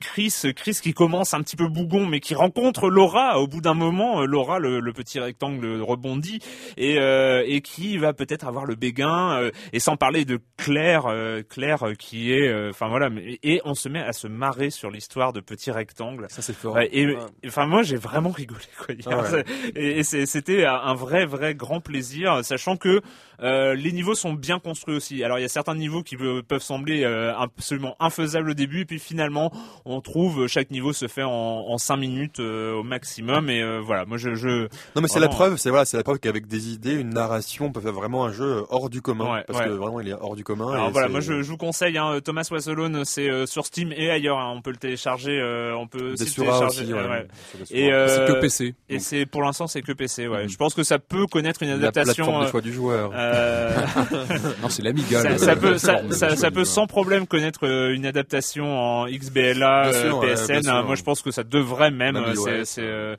Chris 0.00 0.34
Chris 0.56 0.78
qui 0.82 0.94
commence 0.94 1.34
un 1.34 1.42
petit 1.42 1.56
peu 1.56 1.68
bougon 1.68 2.06
mais 2.06 2.21
qui 2.22 2.34
rencontre 2.34 2.88
Laura 2.88 3.38
au 3.40 3.46
bout 3.46 3.60
d'un 3.60 3.74
moment 3.74 4.22
euh, 4.22 4.24
Laura 4.26 4.58
le, 4.58 4.80
le 4.80 4.92
petit 4.92 5.20
rectangle 5.20 5.80
rebondit 5.82 6.38
et 6.76 6.98
euh, 6.98 7.42
et 7.46 7.60
qui 7.60 7.98
va 7.98 8.12
peut-être 8.14 8.46
avoir 8.46 8.64
le 8.64 8.74
béguin 8.76 9.32
euh, 9.38 9.50
et 9.72 9.80
sans 9.80 9.96
parler 9.96 10.24
de 10.24 10.38
Claire 10.56 11.06
euh, 11.06 11.42
Claire 11.42 11.84
qui 11.98 12.32
est 12.32 12.68
enfin 12.70 12.88
voilà 12.88 13.08
et 13.42 13.60
on 13.64 13.74
se 13.74 13.88
met 13.88 14.00
à 14.00 14.12
se 14.12 14.26
marrer 14.28 14.70
sur 14.70 14.90
l'histoire 14.90 15.32
de 15.32 15.40
petits 15.40 15.70
rectangles 15.70 16.26
Ça 16.30 16.40
c'est 16.42 16.52
fort. 16.54 16.74
Ouais, 16.76 16.88
et 16.92 17.06
Ouais. 17.06 17.16
enfin 17.46 17.66
moi 17.66 17.82
j'ai 17.82 17.96
vraiment 17.96 18.30
rigolé 18.30 18.60
quoi. 18.78 18.94
Ah 19.06 19.22
ouais. 19.32 19.44
Et, 19.74 20.02
c'était 20.04 20.64
un 20.64 20.94
vrai 20.94 21.26
vrai 21.26 21.54
grand 21.54 21.80
plaisir, 21.80 22.44
sachant 22.44 22.76
que 22.76 23.00
les 23.40 23.92
niveaux 23.92 24.14
sont 24.14 24.32
bien 24.34 24.58
construits 24.60 24.94
aussi. 24.94 25.24
Alors 25.24 25.38
il 25.38 25.42
y 25.42 25.44
a 25.44 25.48
certains 25.48 25.74
niveaux 25.74 26.02
qui 26.04 26.16
pe- 26.16 26.42
peuvent 26.42 26.62
sembler 26.62 27.04
absolument 27.04 27.96
infaisables 27.98 28.50
au 28.50 28.54
début, 28.54 28.82
et 28.82 28.84
puis 28.84 28.98
finalement 29.00 29.50
on 29.84 30.00
trouve 30.00 30.46
chaque 30.46 30.70
niveau 30.70 30.92
se 30.92 31.08
fait 31.08 31.24
en, 31.24 31.30
en 31.30 31.78
5 31.78 31.96
minutes 31.96 32.11
euh, 32.40 32.74
au 32.74 32.82
maximum. 32.82 33.48
Et 33.50 33.62
euh, 33.62 33.80
voilà, 33.84 34.04
moi 34.04 34.16
je, 34.18 34.34
je 34.34 34.62
Non 34.94 35.02
mais 35.02 35.08
c'est 35.08 35.20
la 35.20 35.28
preuve, 35.28 35.56
c'est 35.56 35.70
voilà, 35.70 35.84
c'est 35.84 35.96
la 35.96 36.02
preuve 36.02 36.18
qu'avec 36.18 36.46
des 36.46 36.72
idées, 36.72 36.92
une 36.94 37.10
narration 37.10 37.66
on 37.66 37.72
peut 37.72 37.80
faire 37.80 37.92
vraiment 37.92 38.24
un 38.24 38.32
jeu 38.32 38.64
hors 38.70 38.90
du 38.90 39.02
commun, 39.02 39.32
Ouais, 39.32 39.44
parce 39.46 39.58
ouais. 39.60 39.64
que 39.66 39.70
vraiment 39.70 40.00
il 40.00 40.08
est 40.08 40.14
hors 40.14 40.36
du 40.36 40.44
commun. 40.44 40.72
alors 40.72 40.88
et 40.88 40.92
voilà, 40.92 41.08
moi 41.08 41.20
je, 41.20 41.42
je 41.42 41.48
vous 41.50 41.56
conseille 41.56 41.98
hein, 41.98 42.18
Thomas 42.24 42.46
Was 42.50 42.68
Alone, 42.68 43.04
c'est 43.04 43.28
euh, 43.28 43.46
sur 43.46 43.66
Steam 43.66 43.92
et 43.96 44.10
ailleurs. 44.10 44.38
hein, 44.38 44.52
on 44.54 44.60
peut 44.62 44.70
le 44.70 44.76
télécharger, 44.76 45.38
euh, 45.40 45.74
on 45.76 45.86
peut 45.86 46.12
aussi 46.12 46.24
le 46.24 46.30
télécharger. 46.30 46.82
aussi, 46.82 46.92
ouais. 46.92 46.98
euh, 47.00 47.08
ouais. 47.10 47.26
Sur 47.50 47.58
Desura. 47.60 47.78
Et, 47.80 47.92
euh, 47.92 48.08
C'est 48.26 48.32
que 48.34 48.40
PC. 48.40 48.74
Et 48.88 48.94
donc. 48.94 49.02
c'est 49.02 49.26
pour 49.26 49.42
l'instant 49.42 49.66
c'est 49.66 49.82
que 49.82 49.92
PC. 49.92 50.28
Ouais. 50.28 50.44
Mhm. 50.44 50.48
Je 50.48 50.56
pense 50.56 50.74
que 50.74 50.82
ça 50.82 50.98
peut 50.98 51.26
connaître 51.26 51.62
une 51.62 51.70
la 51.70 51.74
adaptation. 51.76 52.24
plateforme 52.24 52.42
de 52.42 52.46
euh, 52.46 52.50
choix 52.50 52.60
du 52.60 52.72
joueur. 52.72 53.10
euh, 53.14 53.76
Non, 54.62 54.68
c'est 54.68 54.82
l'Amiga. 54.82 55.20
ça, 55.22 55.38
ça 55.38 55.56
peut, 55.56 55.78
ça, 55.78 56.50
peut 56.50 56.64
sans 56.64 56.86
problème 56.86 57.26
connaître 57.26 57.66
euh, 57.66 57.94
une 57.94 58.06
adaptation 58.06 58.78
en 58.78 59.06
XBLA, 59.06 59.86
euh, 59.86 59.92
sûr, 60.08 60.20
PSN. 60.20 60.68
hein. 60.68 60.82
Moi, 60.82 60.94
je 60.96 61.02
pense 61.02 61.22
que 61.22 61.30
ça 61.30 61.44
devrait 61.44 61.90
même. 62.02 62.16
Euh, 62.16 62.64
c'est, 62.64 62.82
euh, 62.82 63.16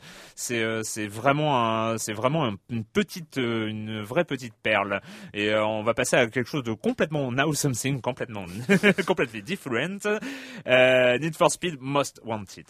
euh, 0.52 0.82
c'est 0.84 1.08
vraiment 1.08 1.58
un, 1.90 1.96
vraiment 2.14 2.46
un- 2.46 2.56
une 2.70 2.84
petite, 2.84 3.38
une 3.38 4.02
vraie 4.02 4.26
petite 4.26 4.54
perle. 4.62 5.02
Et 5.34 5.54
on 5.56 5.84
va 5.84 5.94
passer 5.94 6.16
à 6.16 6.28
quelque 6.28 6.50
chose 6.50 6.64
de 6.64 6.74
complètement 6.74 7.32
now 7.32 7.54
something, 7.54 8.02
complètement, 8.02 8.46
complètement 9.08 9.42
different. 9.44 10.06
Need 10.66 11.36
for 11.36 11.52
Speed 11.52 11.78
Most 11.80 12.22
Wanted. 12.24 12.66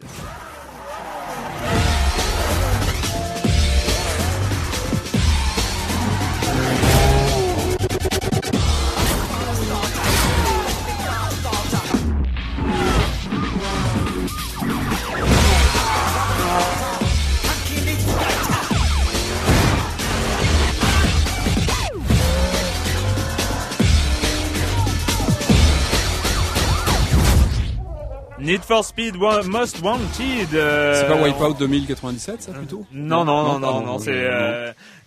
Need 28.44 28.62
for 28.62 28.84
Speed 28.84 29.16
Most 29.16 29.82
Wanted. 29.82 30.54
euh, 30.54 30.94
C'est 31.00 31.08
pas 31.08 31.16
Wipeout 31.22 31.54
2097, 31.58 32.42
ça 32.44 32.52
plutôt? 32.52 32.86
Non, 32.92 33.24
non, 33.24 33.44
non, 33.44 33.54
non, 33.60 33.60
pardon, 33.62 33.86
non, 33.86 34.00
je- 34.00 34.04
c'est. 34.04 34.12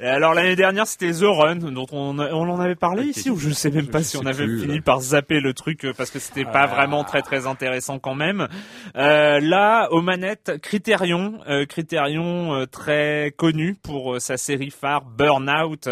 Alors 0.00 0.34
l'année 0.34 0.56
dernière, 0.56 0.86
c'était 0.86 1.12
The 1.12 1.22
Run, 1.24 1.56
dont 1.56 1.86
on, 1.92 2.18
on 2.18 2.48
en 2.50 2.60
avait 2.60 2.74
parlé 2.74 3.02
Ok. 3.10 3.16
ici, 3.16 3.30
ou 3.30 3.36
je 3.38 3.50
sais 3.50 3.70
même 3.70 3.88
pas 3.88 3.98
Je 4.00 4.04
si 4.04 4.16
on 4.16 4.26
avait 4.26 4.44
plus, 4.44 4.60
fini 4.62 4.76
là. 4.76 4.82
par 4.82 5.00
zapper 5.00 5.40
le 5.40 5.54
truc 5.54 5.84
euh, 5.84 5.92
parce 5.96 6.10
que 6.10 6.18
c'était 6.18 6.44
pas 6.44 6.62
Ah. 6.62 6.66
vraiment 6.66 7.04
très 7.04 7.22
très 7.22 7.46
intéressant 7.46 7.98
quand 7.98 8.14
même. 8.14 8.48
Euh, 8.96 9.40
là, 9.40 9.88
aux 9.92 10.02
manettes, 10.02 10.58
Criterion, 10.62 11.40
euh, 11.48 11.64
Criterion 11.66 12.54
euh, 12.54 12.66
très 12.66 13.32
connu 13.36 13.74
pour 13.74 14.14
euh, 14.14 14.18
sa 14.20 14.36
série 14.36 14.70
phare 14.70 15.02
Burnout, 15.04 15.88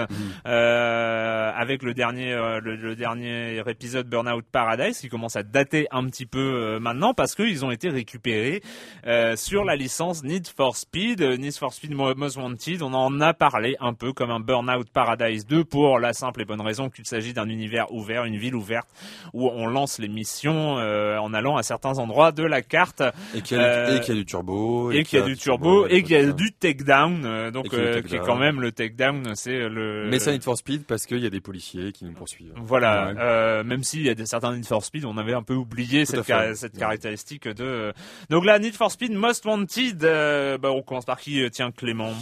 euh, 0.47 1.53
avec 1.57 1.83
le 1.83 1.95
dernier 1.95 2.33
euh, 2.33 2.61
le, 2.61 2.77
le 2.77 2.97
dernier 2.97 3.63
épisode 3.67 4.09
Burnout 4.09 4.45
Paradise 4.51 4.99
qui 5.01 5.09
commence 5.09 5.37
à 5.37 5.43
dater 5.43 5.87
un 5.91 6.05
petit 6.07 6.27
peu 6.27 6.39
euh, 6.39 6.81
maintenant 6.81 7.15
parce 7.15 7.35
qu'ils 7.35 7.65
ont 7.65 7.71
été 7.71 7.89
récupérés 7.89 8.63
euh, 9.07 9.37
sur 9.37 9.65
la 9.65 9.77
licence 9.77 10.23
Need 10.25 10.49
for 10.49 10.77
Speed, 10.77 11.21
Need 11.23 11.57
for 11.57 11.73
Speed 11.73 11.93
Mo- 11.95 12.15
Most 12.15 12.37
Wanted. 12.37 12.83
On 12.83 12.93
en 12.95 13.21
a 13.21 13.33
parlé 13.35 13.77
un 13.81 13.94
peu 13.95 14.13
comme 14.13 14.31
un 14.31 14.41
Burnout 14.41 14.89
Paradise 14.91 15.47
2 15.47 15.65
pour 15.65 15.99
la 15.99 16.13
simple 16.13 16.43
et 16.43 16.45
bonne 16.45 16.61
raison 16.61 16.91
qu'il 16.91 17.07
s'agit 17.07 17.33
d'un 17.33 17.49
univers 17.49 17.93
ouvert, 17.93 18.25
une 18.25 18.37
ville 18.37 18.55
ouverte 18.55 18.89
où 19.33 19.49
on 19.49 19.67
lance 19.67 19.99
les 19.99 20.09
missions 20.09 20.79
euh, 20.79 21.17
en 21.19 21.33
allant 21.35 21.57
à 21.57 21.63
certains 21.63 21.99
endroits 21.99 22.33
de 22.33 22.43
la 22.43 22.63
carte 22.63 23.03
Et 23.35 23.41
qu'il 23.43 23.57
y, 23.57 23.61
a 23.61 23.65
euh, 23.65 23.91
du- 23.91 23.97
et 23.97 24.01
qu'il 24.01 24.15
y 24.15 24.17
a 24.17 24.21
du 24.21 24.27
turbo. 24.27 24.91
et 24.91 25.03
qu'il 25.05 25.19
y 25.19 25.23
a 25.23 25.25
du 25.25 25.37
turbo 25.37 25.87
et 25.87 26.03
qu'il 26.03 26.13
y 26.13 26.21
a 26.21 26.33
du 26.33 26.53
takedown 26.53 27.23
euh, 27.25 27.51
donc 27.51 27.67
Et 27.73 27.77
euh, 27.77 28.03
qui 28.03 28.17
est 28.17 28.19
quand 28.21 28.37
même 28.37 28.61
le 28.61 28.73
takedown 28.73 29.35
c'est 29.35 29.69
le 29.69 30.09
Mais 30.11 30.19
ça 30.19 30.33
Need 30.33 30.43
for 30.43 30.57
Speed 30.57 30.85
parce 30.85 31.07
qu'il 31.07 31.19
y 31.19 31.27
a 31.27 31.31
des 31.31 31.41
policiers 31.41 31.93
qui 31.93 32.05
nous 32.05 32.13
poursuivent. 32.13 32.53
voilà, 32.57 33.07
Ouais. 33.09 33.15
euh, 33.19 33.65
même 33.65 33.83
s'il 33.83 34.03
y 34.03 34.09
a 34.11 34.15
des 34.15 34.27
certains 34.27 34.55
Need 34.55 34.67
for 34.67 34.85
Speed, 34.85 35.05
on 35.05 35.17
avait 35.19 35.35
un 35.35 35.43
peu 35.43 35.55
oublié 35.55 36.05
cette, 36.05 36.21
à 36.21 36.23
fait. 36.23 36.33
car- 36.33 36.57
cette 36.57 36.75
Ouais. 36.75 36.81
caractéristique 36.81 37.49
de. 37.49 37.65
euh, 37.65 37.93
Donc 38.31 38.45
là, 38.45 38.59
Need 38.59 38.75
for 38.75 38.91
Speed 38.91 39.13
Most 39.13 39.45
Wanted. 39.45 40.05
euh, 40.05 40.59
bah, 40.59 40.71
on 40.73 40.83
commence 40.83 41.05
par 41.05 41.19
qui 41.21 41.43
euh, 41.43 41.49
Tiens, 41.51 41.71
Clément? 41.71 42.13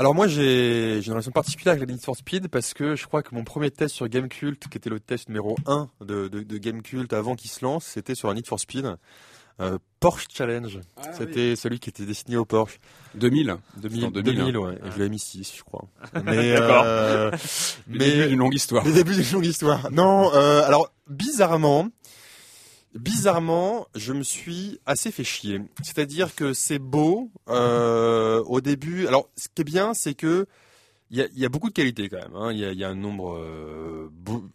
Alors 0.00 0.14
moi 0.14 0.28
j'ai 0.28 1.00
j'ai 1.02 1.06
une 1.08 1.12
relation 1.14 1.32
particulière 1.32 1.72
avec 1.74 1.88
la 1.88 1.92
Need 1.92 2.04
for 2.04 2.16
Speed 2.16 2.46
parce 2.48 2.72
que 2.72 2.94
je 2.94 3.04
crois 3.06 3.24
que 3.24 3.34
mon 3.34 3.42
premier 3.42 3.70
test 3.72 3.96
sur 3.96 4.06
Gamecult, 4.08 4.68
qui 4.68 4.78
était 4.78 4.90
le 4.90 5.00
test 5.00 5.28
numéro 5.28 5.56
1 5.66 5.88
de, 6.02 6.28
de, 6.28 6.42
de 6.44 6.58
Gamecult 6.58 7.12
avant 7.12 7.34
qu'il 7.34 7.50
se 7.50 7.64
lance, 7.64 7.84
c'était 7.84 8.14
sur 8.14 8.28
la 8.28 8.34
Need 8.34 8.46
for 8.46 8.60
Speed. 8.60 8.94
Euh, 9.60 9.76
Porsche 9.98 10.28
Challenge. 10.32 10.78
Ah 10.98 11.12
c'était 11.18 11.56
celui 11.56 11.80
qui 11.80 11.90
était 11.90 12.06
destiné 12.06 12.36
au 12.36 12.44
Porsche. 12.44 12.78
2000. 13.16 13.56
2000, 13.78 14.04
en 14.04 14.10
2000, 14.12 14.36
2000, 14.36 14.54
hein. 14.54 14.58
ouais. 14.60 14.74
Et 14.74 14.90
je 14.92 14.98
l'avais 14.98 15.08
mis 15.08 15.18
6, 15.18 15.52
je 15.56 15.62
crois. 15.64 15.84
Mais, 16.24 16.52
D'accord. 16.52 16.82
euh, 16.86 17.32
Le 17.88 17.98
mais 17.98 18.08
début 18.08 18.28
d'une 18.28 18.38
longue 18.38 18.54
histoire. 18.54 18.84
le 18.84 18.92
début 18.92 19.16
d'une 19.16 19.32
longue 19.32 19.46
histoire. 19.46 19.90
Non, 19.90 20.32
euh, 20.32 20.62
alors 20.62 20.92
bizarrement, 21.08 21.88
bizarrement, 22.94 23.86
je 23.94 24.12
me 24.12 24.22
suis 24.22 24.80
assez 24.86 25.10
fait 25.10 25.24
chier. 25.24 25.60
C'est-à-dire 25.82 26.34
que 26.34 26.52
c'est 26.52 26.78
beau 26.78 27.30
euh, 27.48 28.42
au 28.44 28.60
début. 28.60 29.06
Alors, 29.06 29.28
ce 29.36 29.48
qui 29.48 29.62
est 29.62 29.64
bien, 29.64 29.94
c'est 29.94 30.14
que 30.14 30.46
il 31.10 31.26
y 31.34 31.44
a, 31.46 31.48
beaucoup 31.48 31.70
de 31.70 31.74
qualités 31.74 32.10
quand 32.10 32.18
même. 32.18 32.36
hein. 32.36 32.52
Il 32.52 32.58
y, 32.58 32.84
a, 32.84 32.88
un 32.88 32.94
nombre, 32.94 33.34
euh, 33.38 34.10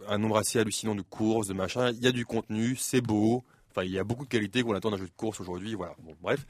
un 0.08 0.20
nombre 0.20 0.38
assez 0.38 0.60
hallucinant 0.60 0.94
de 0.94 1.02
courses, 1.02 1.48
de 1.48 1.54
machins. 1.56 1.92
Il 1.98 2.04
y 2.04 2.08
a 2.08 2.12
du 2.12 2.28
contenu, 2.28 2.76
c'est 2.76 3.02
beau. 3.02 3.44
Enfin, 3.76 3.84
il 3.86 3.92
y 3.92 3.98
a 4.00 4.04
beaucoup 4.04 4.24
de 4.26 4.30
qualités 4.30 4.62
qu'on 4.62 4.74
attend 4.76 4.92
d'un 4.92 4.98
jeu 4.98 5.06
de 5.08 5.12
course 5.18 5.40
aujourd'hui. 5.42 5.74
Voilà. 5.74 5.96
Bon, 6.04 6.16
bref. 6.22 6.46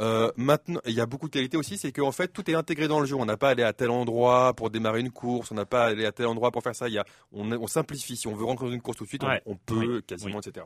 Euh, 0.00 0.30
maintenant, 0.36 0.80
il 0.86 0.94
y 0.94 1.00
a 1.00 1.06
beaucoup 1.06 1.26
de 1.28 1.32
qualités 1.32 1.56
aussi, 1.56 1.76
c'est 1.76 1.92
qu'en 1.92 2.12
fait, 2.12 2.28
tout 2.28 2.50
est 2.50 2.54
intégré 2.54 2.88
dans 2.88 3.00
le 3.00 3.06
jeu. 3.06 3.14
On 3.16 3.24
n'a 3.26 3.36
pas 3.36 3.48
à 3.48 3.50
aller 3.50 3.62
à 3.62 3.72
tel 3.72 3.90
endroit 3.90 4.54
pour 4.54 4.70
démarrer 4.70 5.00
une 5.00 5.10
course. 5.10 5.50
On 5.52 5.54
n'a 5.54 5.66
pas 5.66 5.84
à 5.84 5.88
aller 5.88 6.06
à 6.06 6.12
tel 6.12 6.26
endroit 6.26 6.50
pour 6.50 6.62
faire 6.62 6.74
ça. 6.74 6.88
Il 6.88 6.94
y 6.94 6.98
a, 6.98 7.04
on, 7.32 7.50
on 7.52 7.66
simplifie. 7.66 8.16
Si 8.16 8.26
on 8.26 8.34
veut 8.34 8.44
rentrer 8.44 8.66
dans 8.66 8.72
une 8.72 8.80
course 8.80 8.96
tout 8.96 9.04
de 9.04 9.08
suite, 9.08 9.22
on- 9.46 9.56
peut 9.56 9.96
Oui. 9.96 10.02
quasiment, 10.06 10.36
Oui. 10.38 10.42
etc. 10.48 10.64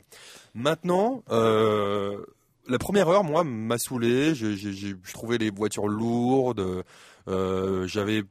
Maintenant, 0.53 1.23
euh, 1.29 2.25
la 2.67 2.77
première 2.77 3.09
heure, 3.09 3.23
moi, 3.23 3.43
m'a 3.43 3.77
saoulé. 3.77 4.33
J'ai- 4.35 4.55
j'ai- 4.55 4.73
j'ai- 4.73 4.95
Je 5.03 5.13
trouvais 5.13 5.37
les 5.37 5.49
voitures 5.51 5.87
lourdes. 5.87 6.83
Euh, 7.27 7.87
J'avais 7.87 8.23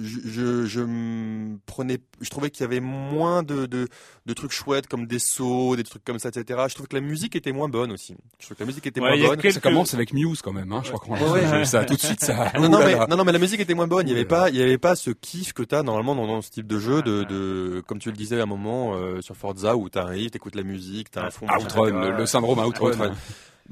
je, 0.00 0.18
je, 0.24 0.66
je 0.66 0.80
me 0.80 1.58
prenais, 1.66 1.98
je 2.20 2.30
trouvais 2.30 2.50
qu'il 2.50 2.62
y 2.62 2.64
avait 2.64 2.80
moins 2.80 3.42
de, 3.42 3.66
de, 3.66 3.88
de 4.26 4.32
trucs 4.34 4.52
chouettes 4.52 4.86
comme 4.86 5.06
des 5.06 5.18
sauts, 5.18 5.76
des 5.76 5.84
trucs 5.84 6.04
comme 6.04 6.18
ça, 6.18 6.28
etc. 6.28 6.60
Je 6.68 6.74
trouve 6.74 6.88
que 6.88 6.94
la 6.96 7.00
musique 7.02 7.36
était 7.36 7.52
moins 7.52 7.68
bonne 7.68 7.92
aussi. 7.92 8.16
Je 8.38 8.44
trouve 8.46 8.56
que 8.56 8.62
la 8.62 8.66
musique 8.66 8.86
était 8.86 9.00
Ouais, 9.00 9.16
moins 9.18 9.28
bonne. 9.28 9.40
quelques- 9.40 9.54
Ça 9.54 9.60
commence 9.60 9.94
avec 9.94 10.12
Muse 10.12 10.42
quand 10.42 10.52
même, 10.52 10.72
hein, 10.72 10.80
je 10.84 10.92
crois 10.92 11.16
qu'on 11.18 11.32
Ouais, 11.32 11.40
ouais. 11.50 11.64
ça 11.64 11.84
tout 11.84 11.94
de 11.94 12.00
suite 12.00 12.20
ça. 12.24 12.52
Non, 12.58 12.68
non, 12.68 12.78
mais, 12.78 12.92
là. 12.92 13.06
non, 13.08 13.16
non, 13.16 13.24
mais 13.24 13.32
la 13.32 13.38
musique 13.38 13.60
était 13.60 13.74
moins 13.74 13.86
bonne. 13.86 14.06
Il 14.08 14.10
y 14.12 14.14
avait 14.14 14.24
pas, 14.24 14.48
il 14.50 14.56
y 14.56 14.62
avait 14.62 14.78
pas 14.78 14.94
ce 14.96 15.10
kiff 15.10 15.52
que 15.52 15.62
t'as 15.62 15.82
normalement 15.82 16.14
dans, 16.14 16.26
dans 16.26 16.42
ce 16.42 16.50
type 16.50 16.66
de 16.66 16.78
jeu 16.78 17.02
de, 17.02 17.24
de, 17.24 17.82
comme 17.86 17.98
tu 17.98 18.10
le 18.10 18.16
disais 18.16 18.38
à 18.40 18.42
un 18.44 18.46
moment 18.46 18.94
euh, 18.94 19.20
sur 19.20 19.36
Forza 19.36 19.76
où 19.76 19.88
t'arrives, 19.88 20.30
t'écoutes 20.30 20.54
la 20.56 20.62
musique, 20.62 21.10
t'as 21.10 21.26
un 21.26 21.30
fond. 21.30 21.46
machin, 21.46 21.64
Outrun, 21.64 21.90
le, 22.10 22.16
le 22.16 22.26
syndrome 22.26 22.58
Outrun. 22.58 22.88
Outrun. 22.90 23.14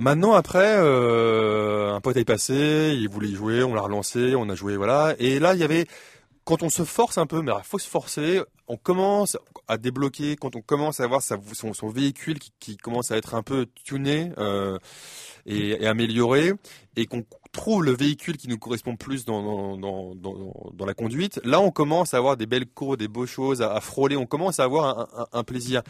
Maintenant, 0.00 0.32
après, 0.32 0.76
euh, 0.78 1.92
un 1.92 2.00
pote 2.00 2.16
est 2.16 2.24
passé, 2.24 2.96
il 2.98 3.06
voulait 3.10 3.32
jouer, 3.34 3.62
on 3.62 3.74
l'a 3.74 3.82
relancé, 3.82 4.34
on 4.34 4.48
a 4.48 4.54
joué, 4.54 4.76
voilà. 4.78 5.14
Et 5.18 5.38
là, 5.38 5.52
il 5.52 5.60
y 5.60 5.62
avait, 5.62 5.86
quand 6.44 6.62
on 6.62 6.70
se 6.70 6.84
force 6.84 7.18
un 7.18 7.26
peu, 7.26 7.42
mais 7.42 7.52
il 7.54 7.64
faut 7.64 7.78
se 7.78 7.86
forcer, 7.88 8.40
on 8.66 8.78
commence 8.78 9.36
à 9.68 9.76
débloquer, 9.76 10.36
quand 10.36 10.56
on 10.56 10.62
commence 10.62 11.00
à 11.00 11.04
avoir 11.04 11.20
sa- 11.20 11.38
son, 11.52 11.74
son 11.74 11.88
véhicule 11.88 12.38
qui, 12.38 12.50
qui 12.58 12.76
commence 12.78 13.10
à 13.10 13.18
être 13.18 13.34
un 13.34 13.42
peu 13.42 13.66
tuné 13.84 14.32
euh, 14.38 14.78
et, 15.44 15.82
et 15.82 15.86
amélioré, 15.86 16.54
et 16.96 17.04
qu'on 17.04 17.22
trouve 17.52 17.84
le 17.84 17.92
véhicule 17.92 18.36
qui 18.36 18.48
nous 18.48 18.58
correspond 18.58 18.96
plus 18.96 19.24
dans, 19.24 19.78
la 20.86 20.94
conduite, 20.94 21.40
là, 21.44 21.60
on 21.60 21.70
commence 21.70 22.14
à 22.14 22.18
avoir 22.18 22.36
des 22.36 22.46
belles 22.46 22.66
cours, 22.66 22.96
des 22.96 23.08
beaux 23.08 23.26
choses 23.26 23.62
à, 23.62 23.80
frôler, 23.80 24.16
on 24.16 24.26
commence 24.26 24.60
à 24.60 24.64
avoir 24.64 25.28
un, 25.32 25.44
plaisir. 25.44 25.82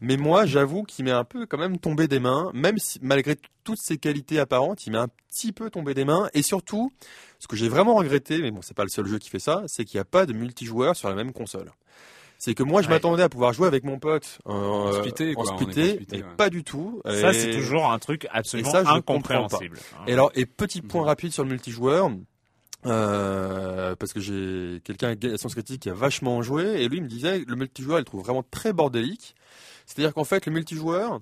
Mais 0.00 0.16
moi, 0.16 0.46
j'avoue 0.46 0.82
qu'il 0.84 1.04
m'est 1.04 1.10
un 1.10 1.24
peu 1.24 1.46
quand 1.46 1.58
même 1.58 1.78
tombé 1.78 2.08
des 2.08 2.18
mains, 2.18 2.50
même 2.54 2.78
si 2.78 2.98
malgré 3.02 3.36
toutes 3.64 3.80
ses 3.80 3.98
qualités 3.98 4.38
apparentes, 4.38 4.86
il 4.86 4.92
m'est 4.92 4.98
un 4.98 5.08
petit 5.28 5.52
peu 5.52 5.70
tombé 5.70 5.94
des 5.94 6.04
mains. 6.04 6.28
Et 6.34 6.42
surtout, 6.42 6.92
ce 7.38 7.46
que 7.46 7.56
j'ai 7.56 7.68
vraiment 7.68 7.94
regretté, 7.94 8.38
mais 8.38 8.50
bon, 8.50 8.62
c'est 8.62 8.76
pas 8.76 8.84
le 8.84 8.90
seul 8.90 9.06
jeu 9.06 9.18
qui 9.18 9.28
fait 9.28 9.38
ça, 9.38 9.62
c'est 9.66 9.84
qu'il 9.84 9.98
n'y 9.98 10.02
a 10.02 10.06
pas 10.06 10.26
de 10.26 10.32
multijoueur 10.32 10.96
sur 10.96 11.08
la 11.08 11.14
même 11.14 11.32
console. 11.32 11.70
C'est 12.44 12.54
que 12.54 12.64
moi, 12.64 12.82
je 12.82 12.88
Ouais. 12.88 12.94
m'attendais 12.94 13.22
à 13.22 13.28
pouvoir 13.28 13.52
jouer 13.52 13.68
avec 13.68 13.84
mon 13.84 14.00
pote 14.00 14.40
euh, 14.48 14.52
En 14.52 14.92
splitté, 14.94 15.32
quoi, 15.34 15.44
en 15.44 15.54
on 15.54 15.58
est 15.58 15.62
splitté, 15.62 15.82
en 15.90 15.94
splitté, 15.94 16.16
et 16.18 16.22
ouais. 16.24 16.36
pas 16.36 16.50
du 16.50 16.64
tout. 16.64 17.00
Ça, 17.04 17.30
Et- 17.30 17.34
c'est 17.34 17.50
toujours 17.52 17.88
un 17.92 17.98
truc 18.00 18.26
absolument 18.32 18.68
Et 18.70 18.72
ça, 18.72 18.78
je 18.80 18.84
comprends 19.00 19.14
incompréhensible. 19.14 19.78
hein. 19.94 20.04
et 20.08 20.12
alors, 20.14 20.32
et 20.34 20.44
petit 20.44 20.82
point 20.82 21.02
Mhm. 21.02 21.06
rapide 21.06 21.32
sur 21.32 21.44
le 21.44 21.50
multijoueur, 21.50 22.10
euh, 22.86 23.94
parce 23.96 24.12
que 24.12 24.18
j'ai 24.20 24.80
quelqu'un 24.82 25.10
à 25.12 25.36
Science 25.38 25.54
Critique 25.54 25.82
qui 25.82 25.90
a 25.90 25.94
vachement 25.94 26.42
joué, 26.42 26.82
et 26.82 26.88
lui 26.88 26.96
il 26.98 27.04
me 27.04 27.08
disait 27.08 27.44
le 27.46 27.54
multijoueur, 27.54 27.98
il 27.98 28.00
le 28.00 28.04
trouve 28.06 28.22
vraiment 28.22 28.42
très 28.50 28.72
bordélique. 28.72 29.36
C'est-à-dire 29.86 30.12
qu'en 30.12 30.24
fait, 30.24 30.44
le 30.46 30.52
multijoueur, 30.52 31.20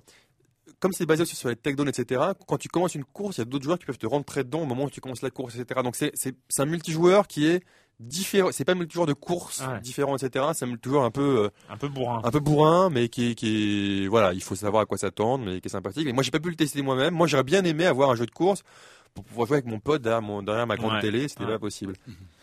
comme 0.79 0.91
c'est 0.91 1.05
basé 1.05 1.21
aussi 1.21 1.35
sur 1.35 1.49
les 1.49 1.55
takedowns, 1.55 1.87
etc., 1.89 2.19
quand 2.47 2.57
tu 2.57 2.67
commences 2.67 2.95
une 2.95 3.05
course, 3.05 3.37
il 3.37 3.41
y 3.41 3.43
a 3.43 3.45
d'autres 3.45 3.63
joueurs 3.65 3.77
qui 3.77 3.85
peuvent 3.85 3.99
te 3.99 4.07
rentrer 4.07 4.43
dedans 4.43 4.61
au 4.61 4.65
moment 4.65 4.85
où 4.85 4.89
tu 4.89 5.01
commences 5.01 5.21
la 5.21 5.29
course, 5.29 5.55
etc. 5.55 5.81
Donc 5.83 5.95
c'est 5.95 6.13
un 6.57 6.65
multijoueur 6.65 7.27
qui 7.27 7.45
est 7.45 7.63
différent. 8.01 8.49
C'est 8.51 8.65
pas 8.65 8.73
un 8.73 8.75
multijoueur 8.75 9.05
de 9.07 9.13
course 9.13 9.61
Ouais. 9.61 9.79
différent, 9.81 10.15
etc. 10.17 10.45
C'est 10.53 10.65
un 10.65 10.69
multijoueur 10.69 11.03
un 11.03 11.11
peu 11.11 11.45
euh, 11.45 11.49
Un 11.69 11.77
peu 11.77 11.87
bourrin. 11.87 12.21
un 12.23 12.31
peu 12.31 12.39
bourrin, 12.39 12.89
mais 12.89 13.07
qui, 13.09 13.35
qui 13.35 14.07
voilà, 14.07 14.33
il 14.33 14.41
faut 14.43 14.55
savoir 14.55 14.81
à 14.83 14.85
quoi 14.85 14.97
s'attendre, 14.97 15.45
mais 15.45 15.61
qui 15.61 15.67
est 15.67 15.71
sympathique. 15.71 16.07
Et 16.07 16.13
moi, 16.13 16.23
j'ai 16.23 16.31
pas 16.31 16.39
pu 16.39 16.49
le 16.49 16.55
tester 16.55 16.81
moi-même. 16.81 17.13
Moi, 17.13 17.27
j'aurais 17.27 17.43
bien 17.43 17.63
aimé 17.63 17.85
avoir 17.85 18.09
un 18.09 18.15
jeu 18.15 18.25
de 18.25 18.31
course 18.31 18.63
pour 19.13 19.23
pouvoir 19.25 19.47
jouer 19.47 19.57
avec 19.57 19.65
mon 19.67 19.79
pote 19.79 20.01
derrière, 20.01 20.21
mon, 20.21 20.41
derrière 20.41 20.65
ma 20.65 20.77
grande 20.77 20.93
Ouais. 20.93 21.01
télé. 21.01 21.27
C'était 21.27 21.43
Ouais. 21.43 21.51
pas 21.51 21.59
possible. 21.59 21.93